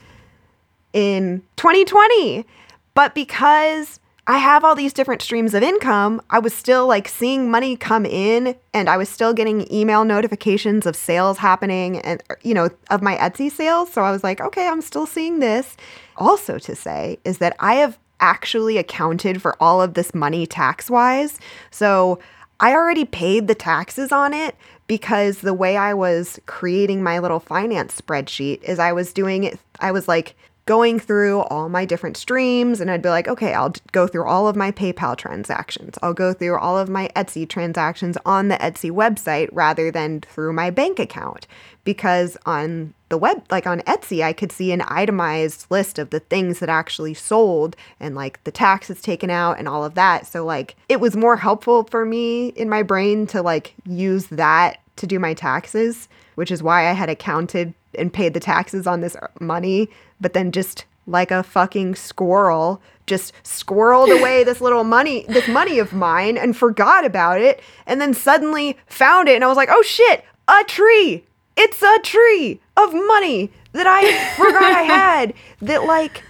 in 0.94 1.42
2020. 1.58 2.46
But 2.94 3.16
because 3.16 4.00
I 4.28 4.40
have 4.40 4.64
all 4.64 4.74
these 4.74 4.94
different 4.94 5.22
streams 5.22 5.54
of 5.54 5.62
income. 5.62 6.20
I 6.32 6.40
was 6.40 6.54
still 6.54 6.88
like 6.88 7.08
seeing 7.08 7.52
money 7.52 7.78
come 7.78 8.08
in 8.08 8.56
and 8.74 8.90
I 8.90 8.98
was 8.98 9.08
still 9.08 9.34
getting 9.34 9.72
email 9.72 10.04
notifications 10.04 10.88
of 10.88 10.96
sales 10.96 11.38
happening 11.38 12.00
and, 12.00 12.24
er, 12.32 12.40
you 12.42 12.56
know, 12.56 12.70
of 12.90 13.04
my 13.04 13.18
Etsy 13.18 13.52
sales. 13.52 13.94
So 13.94 14.02
I 14.02 14.12
was 14.12 14.24
like, 14.24 14.42
okay, 14.42 14.68
I'm 14.68 14.82
still 14.82 15.06
seeing 15.06 15.40
this. 15.40 15.78
Also, 16.18 16.58
to 16.58 16.76
say 16.76 17.20
is 17.24 17.38
that 17.38 17.56
I 17.60 17.76
have 17.76 18.00
actually 18.20 18.80
accounted 18.80 19.44
for 19.44 19.62
all 19.62 19.80
of 19.80 19.94
this 19.94 20.16
money 20.16 20.48
tax 20.48 20.90
wise. 20.90 21.38
So 21.70 22.20
I 22.60 22.74
already 22.74 23.06
paid 23.06 23.48
the 23.48 23.56
taxes 23.56 24.12
on 24.12 24.34
it 24.34 24.56
because 24.88 25.40
the 25.40 25.54
way 25.54 25.78
I 25.78 25.94
was 25.94 26.40
creating 26.48 27.04
my 27.04 27.20
little 27.20 27.40
finance 27.40 28.00
spreadsheet 28.00 28.64
is 28.64 28.80
I 28.80 28.92
was 28.92 29.14
doing 29.14 29.44
it, 29.44 29.60
I 29.80 29.92
was 29.92 30.08
like, 30.08 30.36
going 30.66 31.00
through 31.00 31.42
all 31.42 31.70
my 31.70 31.86
different 31.86 32.18
streams 32.18 32.82
and 32.82 32.90
I'd 32.90 33.02
be 33.02 33.10
like, 33.10 33.28
okay, 33.28 33.54
I'll 33.54 33.74
go 33.92 34.08
through 34.08 34.28
all 34.28 34.48
of 34.48 34.56
my 34.56 34.72
PayPal 34.72 35.16
transactions. 35.16 35.98
I'll 36.02 36.14
go 36.14 36.34
through 36.34 36.58
all 36.58 36.78
of 36.78 36.90
my 36.90 37.10
Etsy 37.16 37.48
transactions 37.48 38.18
on 38.26 38.48
the 38.48 38.56
Etsy 38.58 38.90
website 38.90 39.48
rather 39.52 39.92
than 39.92 40.22
through 40.22 40.54
my 40.54 40.72
bank 40.72 40.98
account. 40.98 41.46
Because 41.84 42.36
on 42.48 42.96
the 43.10 43.18
web, 43.18 43.44
like 43.52 43.68
on 43.68 43.82
Etsy, 43.82 44.24
I 44.24 44.34
could 44.34 44.52
see 44.52 44.72
an 44.72 44.82
itemized 44.88 45.68
list 45.70 46.00
of 46.00 46.10
the 46.10 46.20
things 46.20 46.58
that 46.60 46.70
actually 46.70 47.14
sold 47.14 47.76
and 48.00 48.16
like 48.16 48.44
the 48.44 48.52
taxes 48.52 49.04
taken 49.04 49.30
out 49.30 49.60
and 49.60 49.68
all 49.68 49.86
of 49.86 49.94
that. 49.94 50.26
So, 50.26 50.44
like, 50.44 50.76
it 50.90 51.00
was 51.00 51.16
more 51.16 51.38
helpful 51.38 51.84
for 51.84 52.04
me 52.06 52.48
in 52.48 52.70
my 52.70 52.82
brain 52.82 53.28
to 53.28 53.44
like 53.44 53.76
use 53.86 54.26
that 54.28 54.80
to 54.96 55.06
do 55.06 55.20
my 55.20 55.36
taxes, 55.36 56.10
which 56.34 56.50
is 56.50 56.64
why 56.64 56.90
I 56.90 56.94
had 56.94 57.10
accounted 57.10 57.76
and 57.94 58.12
paid 58.12 58.34
the 58.34 58.40
taxes 58.40 58.88
on 58.88 59.02
this 59.02 59.16
uh, 59.16 59.28
money 59.40 59.90
but 60.20 60.34
then 60.34 60.52
just 60.52 60.86
like 61.08 61.32
a 61.32 61.44
fucking 61.44 61.96
squirrel 61.96 62.82
just 63.06 63.34
squirreled 63.44 64.18
away 64.20 64.44
this 64.44 64.62
little 64.62 64.84
money, 64.84 65.26
this 65.28 65.48
money 65.48 65.80
of 65.80 65.94
mine 65.94 66.38
and 66.38 66.56
forgot 66.58 67.06
about 67.06 67.42
it. 67.42 67.62
And 67.86 68.02
then 68.02 68.14
suddenly 68.14 68.78
found 68.88 69.30
it. 69.30 69.36
And 69.36 69.44
I 69.44 69.48
was 69.48 69.58
like, 69.58 69.70
oh 69.72 69.82
shit, 69.84 70.24
a 70.48 70.64
tree. 70.66 71.24
It's 71.58 71.82
a 71.82 72.00
tree 72.00 72.60
of 72.76 72.94
money 72.94 73.52
that 73.74 73.88
I 73.88 74.36
forgot 74.36 74.64
I 74.64 74.82
had. 74.82 75.34
That, 75.62 75.86
like, 75.86 76.22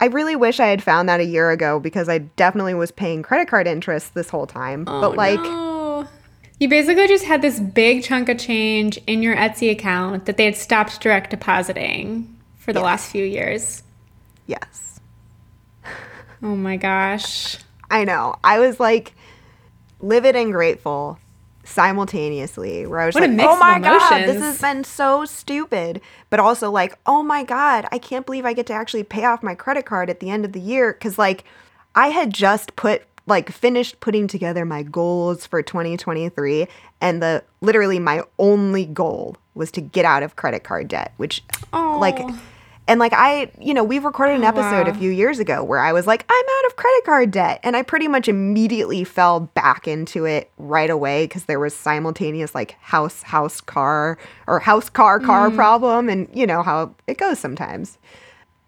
I 0.00 0.06
really 0.06 0.34
wish 0.34 0.58
I 0.58 0.66
had 0.66 0.82
found 0.82 1.08
that 1.08 1.20
a 1.20 1.24
year 1.24 1.50
ago 1.50 1.78
because 1.78 2.08
I 2.08 2.18
definitely 2.18 2.74
was 2.74 2.90
paying 2.90 3.22
credit 3.22 3.48
card 3.48 3.68
interest 3.68 4.14
this 4.14 4.30
whole 4.30 4.46
time. 4.46 4.84
Oh, 4.88 5.00
but, 5.00 5.16
like, 5.16 5.40
no. 5.40 6.08
you 6.58 6.68
basically 6.68 7.06
just 7.06 7.24
had 7.24 7.40
this 7.40 7.60
big 7.60 8.02
chunk 8.02 8.28
of 8.28 8.38
change 8.38 8.98
in 9.06 9.22
your 9.22 9.36
Etsy 9.36 9.70
account 9.70 10.24
that 10.24 10.36
they 10.36 10.44
had 10.44 10.56
stopped 10.56 11.00
direct 11.00 11.30
depositing 11.30 12.35
for 12.66 12.74
the 12.74 12.80
Yes. 12.80 12.84
last 12.84 13.10
few 13.10 13.24
years. 13.24 13.82
yes. 14.46 15.00
Oh 16.42 16.54
my 16.54 16.76
gosh. 16.76 17.56
I 17.90 18.04
know. 18.04 18.34
I 18.44 18.58
was 18.58 18.78
like 18.78 19.14
livid 20.00 20.36
and 20.36 20.52
grateful 20.52 21.18
simultaneously 21.64 22.86
where 22.86 23.00
I 23.00 23.06
was 23.06 23.14
What 23.14 23.22
like, 23.28 23.40
"Oh 23.48 23.56
my 23.56 23.78
god, 23.78 24.00
this 24.26 24.36
emotions." 24.36 24.42
has 24.44 24.60
been 24.60 24.84
so 24.84 25.24
stupid." 25.24 26.00
But 26.28 26.38
also 26.40 26.70
like, 26.70 26.98
"Oh 27.06 27.22
my 27.22 27.42
god, 27.42 27.86
I 27.90 27.98
can't 27.98 28.26
believe 28.26 28.44
I 28.44 28.52
get 28.52 28.66
to 28.66 28.72
actually 28.74 29.02
pay 29.04 29.24
off 29.24 29.42
my 29.42 29.54
credit 29.54 29.86
card 29.86 30.10
at 30.10 30.20
the 30.20 30.28
end 30.30 30.44
of 30.44 30.52
the 30.52 30.60
year 30.60 30.92
cuz 30.92 31.16
like 31.18 31.44
I 31.94 32.08
had 32.08 32.32
just 32.34 32.76
put 32.76 33.02
like 33.26 33.50
finished 33.50 33.98
putting 34.00 34.28
together 34.28 34.64
my 34.64 34.82
goals 34.82 35.46
for 35.46 35.62
2023 35.62 36.68
and 37.00 37.22
the 37.22 37.42
literally 37.60 37.98
my 37.98 38.22
only 38.38 38.84
goal 38.84 39.36
was 39.54 39.70
to 39.72 39.80
get 39.80 40.04
out 40.04 40.22
of 40.22 40.36
credit 40.36 40.62
card 40.64 40.86
debt, 40.88 41.12
which 41.16 41.42
like 41.72 42.18
Aw. 42.20 42.38
And 42.88 43.00
like 43.00 43.12
I, 43.14 43.50
you 43.60 43.74
know, 43.74 43.82
we've 43.82 44.04
recorded 44.04 44.36
an 44.36 44.44
Oh, 44.44 44.48
episode 44.48 44.86
a 44.88 44.94
few 44.94 45.10
years 45.10 45.38
ago 45.38 45.64
where 45.64 45.80
I 45.80 45.92
was 45.92 46.06
like, 46.06 46.24
I'm 46.28 46.44
out 46.58 46.66
of 46.70 46.76
credit 46.76 47.04
card 47.04 47.30
debt. 47.32 47.60
And 47.62 47.76
I 47.76 47.82
pretty 47.82 48.06
much 48.08 48.28
immediately 48.28 49.02
fell 49.02 49.40
back 49.40 49.88
into 49.88 50.24
it 50.24 50.50
right 50.56 50.88
away 50.90 51.24
because 51.24 51.46
there 51.46 51.58
was 51.58 51.74
simultaneous 51.74 52.54
like 52.54 52.76
house, 52.80 53.22
house, 53.22 53.60
car, 53.60 54.18
or 54.46 54.60
house, 54.60 54.88
car, 54.88 55.18
car 55.18 55.50
Mm. 55.50 55.54
problem. 55.54 56.08
And 56.08 56.28
you 56.32 56.46
know 56.46 56.62
how 56.62 56.94
it 57.06 57.18
goes 57.18 57.38
sometimes. 57.38 57.98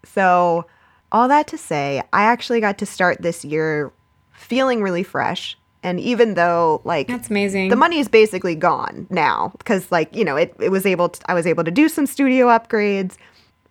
So, 0.05 0.67
all 1.13 1.29
that 1.29 1.47
to 1.49 1.59
say, 1.59 2.03
I 2.13 2.25
actually 2.25 2.61
got 2.61 2.79
to 2.79 2.87
start 2.87 3.23
this 3.23 3.45
year 3.45 3.93
feeling 4.33 4.83
really 4.83 5.03
fresh. 5.03 5.57
And 5.83 6.01
even 6.01 6.35
though 6.35 6.81
like 6.85 7.07
That's 7.07 7.31
amazing. 7.31 7.69
the 7.69 7.77
money 7.77 7.99
is 8.01 8.09
basically 8.09 8.57
gone 8.57 9.07
now 9.11 9.53
because 9.59 9.91
like 9.93 10.15
you 10.15 10.25
know 10.25 10.35
it, 10.37 10.55
it 10.61 10.71
was 10.71 10.85
able 10.85 11.09
to, 11.11 11.31
i 11.31 11.35
was 11.35 11.47
able 11.47 11.63
to 11.63 11.71
do 11.71 11.89
some 11.89 12.05
studio 12.05 12.47
upgrades 12.49 13.17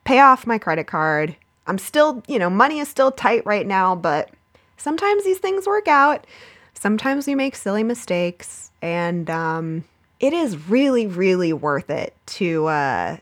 pay 0.07 0.19
off 0.19 0.47
my 0.47 0.57
credit 0.57 0.87
card 0.87 1.35
i'm 1.67 1.77
still 1.77 2.23
you 2.27 2.39
know 2.39 2.49
money 2.49 2.79
is 2.79 2.87
still 2.87 3.11
tight 3.11 3.45
right 3.45 3.67
now 3.67 3.93
but 3.93 4.29
sometimes 4.77 5.25
these 5.25 5.39
things 5.39 5.67
work 5.67 5.87
out 5.87 6.25
sometimes 6.73 7.27
we 7.27 7.35
make 7.35 7.55
silly 7.55 7.83
mistakes 7.83 8.71
and 8.81 9.29
um, 9.29 9.83
it 10.21 10.31
is 10.31 10.69
really 10.69 11.05
really 11.05 11.51
worth 11.51 11.89
it 11.89 12.13
to 12.25 12.67
uh, 12.67 13.17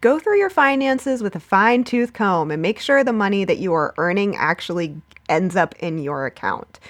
go 0.00 0.18
through 0.18 0.38
your 0.38 0.50
finances 0.50 1.22
with 1.22 1.34
a 1.34 1.40
fine 1.40 1.84
tooth 1.84 2.12
comb 2.12 2.50
and 2.50 2.62
make 2.62 2.80
sure 2.80 3.02
the 3.02 3.12
money 3.12 3.44
that 3.44 3.58
you 3.58 3.72
are 3.72 3.94
earning 3.98 4.36
actually 4.36 5.00
ends 5.28 5.56
up 5.56 5.74
in 5.76 5.98
your 5.98 6.26
account. 6.26 6.80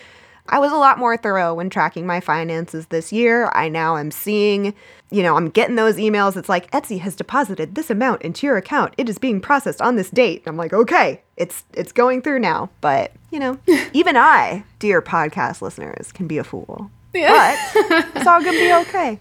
I 0.51 0.59
was 0.59 0.73
a 0.73 0.77
lot 0.77 0.99
more 0.99 1.17
thorough 1.17 1.55
when 1.55 1.71
tracking 1.71 2.07
my 2.07 2.21
finances 2.21 2.87
this 2.87 3.13
year. 3.13 3.51
I 3.55 3.69
now 3.69 3.97
am 3.97 4.11
seeing, 4.11 4.75
you 5.11 5.23
know, 5.23 5.37
I'm 5.37 5.51
getting 5.51 5.77
those 5.77 5.97
emails. 5.97 6.37
It's 6.37 6.49
like 6.49 6.71
Etsy 6.71 7.01
has 7.01 7.15
deposited 7.17 7.75
this 7.75 7.91
amount 7.91 8.23
into 8.23 8.47
your 8.47 8.57
account. 8.57 8.95
It 8.97 9.09
is 9.09 9.19
being 9.19 9.41
processed 9.41 9.83
on 9.83 9.97
this 9.97 10.11
date. 10.11 10.43
I'm 10.47 10.57
like, 10.57 10.73
okay, 10.73 11.23
it's 11.37 11.65
it's 11.75 11.93
going 11.93 12.23
through 12.23 12.41
now. 12.41 12.71
But 12.81 13.13
you 13.31 13.39
know, 13.39 13.59
even 13.93 14.17
I, 14.17 14.65
dear 14.79 15.03
podcast 15.03 15.61
listeners, 15.61 16.13
can 16.13 16.27
be 16.27 16.39
a 16.39 16.45
fool. 16.45 16.91
Yeah. 17.15 17.57
But 17.75 18.07
it's 18.17 18.27
all 18.27 18.43
gonna 18.43 18.53
be 18.53 18.73
okay. 18.89 19.19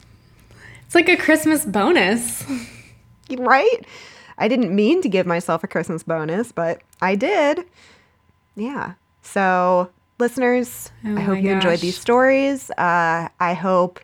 it's 0.86 0.96
like 0.96 1.10
a 1.10 1.18
Christmas 1.18 1.66
bonus. 1.66 2.46
right? 3.38 3.86
I 4.38 4.48
didn't 4.48 4.76
mean 4.76 5.02
to 5.02 5.10
give 5.10 5.26
myself 5.26 5.64
a 5.64 5.68
Christmas 5.68 6.04
bonus, 6.04 6.52
but 6.52 6.82
I 7.02 7.16
did. 7.16 7.66
Yeah. 8.56 8.94
So, 9.22 9.90
listeners, 10.20 10.92
Oh 11.06 11.16
I 11.16 11.22
hope 11.22 11.42
you 11.42 11.52
enjoyed 11.52 11.80
these 11.80 11.98
stories. 11.98 12.72
Uh, 12.72 13.30
I 13.40 13.54
hope 13.54 14.00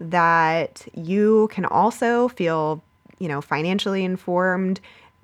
that 0.00 0.86
you 0.94 1.48
can 1.50 1.64
also 1.64 2.28
feel, 2.28 2.82
you 3.18 3.28
know, 3.28 3.40
financially 3.40 4.04
informed 4.04 4.80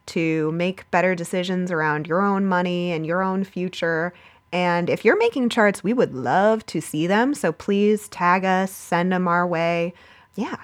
to 0.07 0.51
make 0.53 0.91
better 0.91 1.15
decisions 1.15 1.71
around 1.71 2.07
your 2.07 2.21
own 2.21 2.47
money 2.47 2.93
and 2.93 3.07
your 3.07 3.23
own 3.23 3.45
future. 3.45 4.13
And 4.53 4.91
if 4.91 5.05
you're 5.05 5.19
making 5.19 5.51
charts, 5.51 5.85
we 5.85 5.93
would 5.93 6.15
love 6.15 6.67
to 6.67 6.81
see 6.81 7.07
them. 7.07 7.35
So 7.35 7.53
please 7.53 8.09
tag 8.09 8.45
us, 8.45 8.73
send 8.73 9.13
them 9.13 9.29
our 9.29 9.47
way. 9.47 9.95
Yeah. 10.35 10.57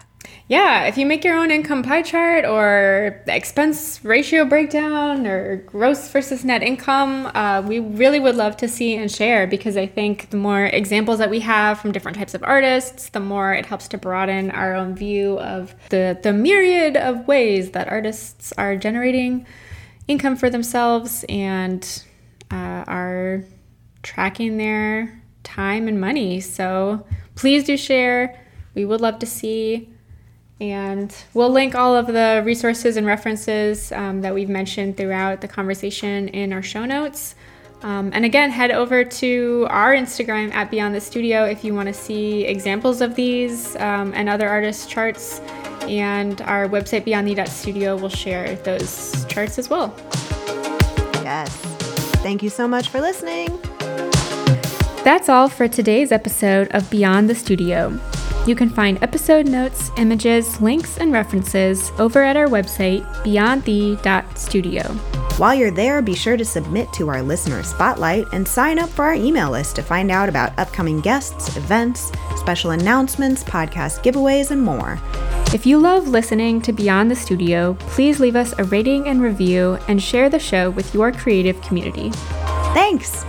Yeah, 0.48 0.84
if 0.84 0.96
you 0.96 1.06
make 1.06 1.24
your 1.24 1.36
own 1.36 1.50
income 1.50 1.82
pie 1.82 2.02
chart 2.02 2.44
or 2.44 3.20
expense 3.26 4.04
ratio 4.04 4.44
breakdown 4.44 5.26
or 5.26 5.56
gross 5.56 6.08
versus 6.08 6.44
net 6.44 6.62
income, 6.62 7.26
uh, 7.34 7.62
we 7.66 7.80
really 7.80 8.20
would 8.20 8.36
love 8.36 8.56
to 8.58 8.68
see 8.68 8.94
and 8.94 9.10
share 9.10 9.48
because 9.48 9.76
I 9.76 9.86
think 9.86 10.30
the 10.30 10.36
more 10.36 10.66
examples 10.66 11.18
that 11.18 11.30
we 11.30 11.40
have 11.40 11.80
from 11.80 11.90
different 11.90 12.16
types 12.16 12.32
of 12.32 12.44
artists, 12.44 13.08
the 13.08 13.18
more 13.18 13.54
it 13.54 13.66
helps 13.66 13.88
to 13.88 13.98
broaden 13.98 14.52
our 14.52 14.72
own 14.74 14.94
view 14.94 15.40
of 15.40 15.74
the, 15.88 16.16
the 16.22 16.32
myriad 16.32 16.96
of 16.96 17.26
ways 17.26 17.72
that 17.72 17.88
artists 17.88 18.52
are 18.56 18.76
generating 18.76 19.44
income 20.06 20.36
for 20.36 20.48
themselves 20.48 21.24
and 21.28 22.04
uh, 22.52 22.84
are 22.86 23.42
tracking 24.04 24.58
their 24.58 25.20
time 25.42 25.88
and 25.88 26.00
money. 26.00 26.38
So 26.38 27.04
please 27.34 27.64
do 27.64 27.76
share. 27.76 28.40
We 28.74 28.84
would 28.84 29.00
love 29.00 29.18
to 29.18 29.26
see. 29.26 29.90
And 30.60 31.14
we'll 31.34 31.50
link 31.50 31.74
all 31.74 31.94
of 31.94 32.06
the 32.06 32.42
resources 32.44 32.96
and 32.96 33.06
references 33.06 33.92
um, 33.92 34.22
that 34.22 34.32
we've 34.34 34.48
mentioned 34.48 34.96
throughout 34.96 35.42
the 35.42 35.48
conversation 35.48 36.28
in 36.28 36.52
our 36.52 36.62
show 36.62 36.86
notes. 36.86 37.34
Um, 37.82 38.10
and 38.14 38.24
again, 38.24 38.50
head 38.50 38.70
over 38.70 39.04
to 39.04 39.66
our 39.68 39.92
Instagram 39.94 40.52
at 40.54 40.70
Beyond 40.70 40.94
the 40.94 41.00
Studio 41.00 41.44
if 41.44 41.62
you 41.62 41.74
want 41.74 41.88
to 41.88 41.94
see 41.94 42.44
examples 42.44 43.02
of 43.02 43.14
these 43.14 43.76
um, 43.76 44.12
and 44.14 44.28
other 44.28 44.48
artist 44.48 44.88
charts. 44.88 45.40
And 45.82 46.40
our 46.42 46.66
website, 46.68 47.04
beyondthe.studio, 47.04 47.96
will 47.98 48.08
share 48.08 48.56
those 48.56 49.26
charts 49.26 49.58
as 49.58 49.68
well. 49.68 49.94
Yes. 51.22 51.54
Thank 52.22 52.42
you 52.42 52.50
so 52.50 52.66
much 52.66 52.88
for 52.88 53.00
listening. 53.00 53.60
That's 55.04 55.28
all 55.28 55.48
for 55.48 55.68
today's 55.68 56.10
episode 56.10 56.68
of 56.72 56.90
Beyond 56.90 57.28
the 57.30 57.34
Studio. 57.34 58.00
You 58.46 58.54
can 58.54 58.70
find 58.70 59.02
episode 59.02 59.48
notes, 59.48 59.90
images, 59.96 60.60
links, 60.60 60.98
and 60.98 61.12
references 61.12 61.90
over 61.98 62.22
at 62.22 62.36
our 62.36 62.46
website, 62.46 63.04
beyondthe.studio. 63.24 64.82
While 65.36 65.54
you're 65.56 65.72
there, 65.72 66.00
be 66.00 66.14
sure 66.14 66.36
to 66.36 66.44
submit 66.44 66.92
to 66.92 67.08
our 67.08 67.22
listener 67.22 67.64
spotlight 67.64 68.24
and 68.32 68.46
sign 68.46 68.78
up 68.78 68.88
for 68.88 69.04
our 69.04 69.14
email 69.14 69.50
list 69.50 69.74
to 69.76 69.82
find 69.82 70.12
out 70.12 70.28
about 70.28 70.56
upcoming 70.60 71.00
guests, 71.00 71.56
events, 71.56 72.12
special 72.36 72.70
announcements, 72.70 73.42
podcast 73.42 74.04
giveaways, 74.04 74.52
and 74.52 74.62
more. 74.62 75.00
If 75.52 75.66
you 75.66 75.78
love 75.78 76.06
listening 76.06 76.62
to 76.62 76.72
Beyond 76.72 77.10
the 77.10 77.16
Studio, 77.16 77.74
please 77.80 78.20
leave 78.20 78.36
us 78.36 78.54
a 78.58 78.64
rating 78.64 79.08
and 79.08 79.20
review 79.20 79.76
and 79.88 80.00
share 80.00 80.30
the 80.30 80.38
show 80.38 80.70
with 80.70 80.94
your 80.94 81.10
creative 81.10 81.60
community. 81.62 82.10
Thanks! 82.74 83.24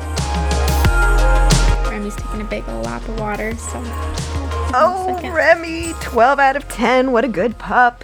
Remy's 1.89 2.15
taking 2.15 2.41
a 2.41 2.47
big 2.47 2.67
lap 2.67 3.01
of 3.07 3.19
water, 3.19 3.55
so. 3.55 4.26
Oh. 4.73 5.19
Remy, 5.33 5.93
12 6.01 6.39
out 6.39 6.55
of 6.55 6.67
10. 6.67 7.11
What 7.11 7.23
a 7.23 7.27
good 7.27 7.57
pup. 7.57 8.03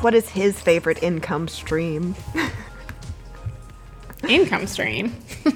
What 0.00 0.14
is 0.14 0.28
his 0.28 0.60
favorite 0.60 1.02
income 1.02 1.46
stream? 1.48 2.14
Income 4.28 4.66
stream. 4.66 5.14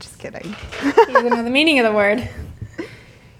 Just 0.00 0.18
kidding. 0.18 0.54
You 0.82 1.12
don't 1.12 1.30
know 1.30 1.42
the 1.42 1.50
meaning 1.50 1.78
of 1.78 1.84
the 1.86 1.92
word. 1.92 2.28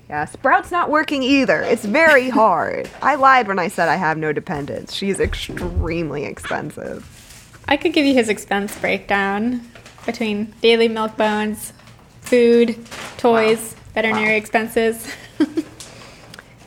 Yeah, 0.09 0.27
Sprout's 0.27 0.71
not 0.71 0.91
working 0.91 1.23
either. 1.23 1.63
It's 1.63 1.87
very 1.87 2.29
hard. 2.29 2.91
I 3.01 3.15
lied 3.15 3.49
when 3.49 3.59
I 3.59 3.69
said 3.69 3.89
I 3.89 3.95
have 3.97 4.19
no 4.19 4.31
dependents. 4.31 4.93
She's 4.93 5.19
extremely 5.19 6.25
expensive. 6.27 7.59
I 7.67 7.79
could 7.79 7.95
give 7.95 8.05
you 8.05 8.13
his 8.13 8.29
expense 8.29 8.79
breakdown 8.79 9.67
between 10.05 10.53
daily 10.61 10.89
milk 10.89 11.17
bones, 11.17 11.73
food, 12.21 12.77
toys, 13.17 13.75
veterinary 13.95 14.37
expenses. 14.37 15.07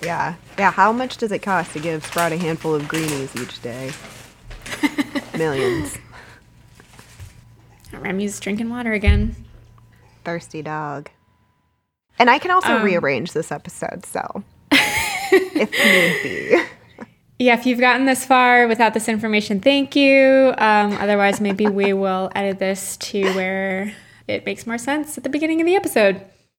Yeah. 0.02 0.36
Yeah, 0.60 0.70
how 0.72 0.92
much 0.92 1.18
does 1.18 1.32
it 1.32 1.40
cost 1.40 1.72
to 1.74 1.80
give 1.80 2.06
Sprout 2.06 2.32
a 2.32 2.38
handful 2.38 2.76
of 2.76 2.88
greenies 2.88 3.36
each 3.36 3.60
day? 3.64 3.92
Millions. 5.38 5.98
Remy's 7.92 8.40
drinking 8.40 8.70
water 8.70 8.94
again. 8.94 9.36
Thirsty 10.24 10.62
dog. 10.62 11.10
And 12.20 12.30
I 12.30 12.38
can 12.38 12.52
also 12.52 12.76
Um. 12.76 12.84
rearrange 12.84 13.32
this 13.34 13.52
episode, 13.52 14.06
so 14.06 14.44
if 14.72 15.72
need 15.72 16.24
be. 16.24 16.64
Yeah, 17.40 17.58
if 17.58 17.66
you've 17.66 17.80
gotten 17.80 18.06
this 18.06 18.26
far 18.26 18.68
without 18.68 18.94
this 18.94 19.10
information, 19.10 19.60
thank 19.60 19.96
you. 19.96 20.54
Um, 20.58 20.94
otherwise, 21.00 21.42
maybe 21.42 21.66
we 21.68 21.94
will 21.94 22.32
edit 22.36 22.60
this 22.60 22.96
to 22.98 23.24
where 23.34 23.92
it 24.28 24.46
makes 24.46 24.68
more 24.68 24.78
sense 24.78 25.18
at 25.18 25.24
the 25.24 25.30
beginning 25.30 25.62
of 25.62 25.66
the 25.66 25.76
episode. 25.76 26.22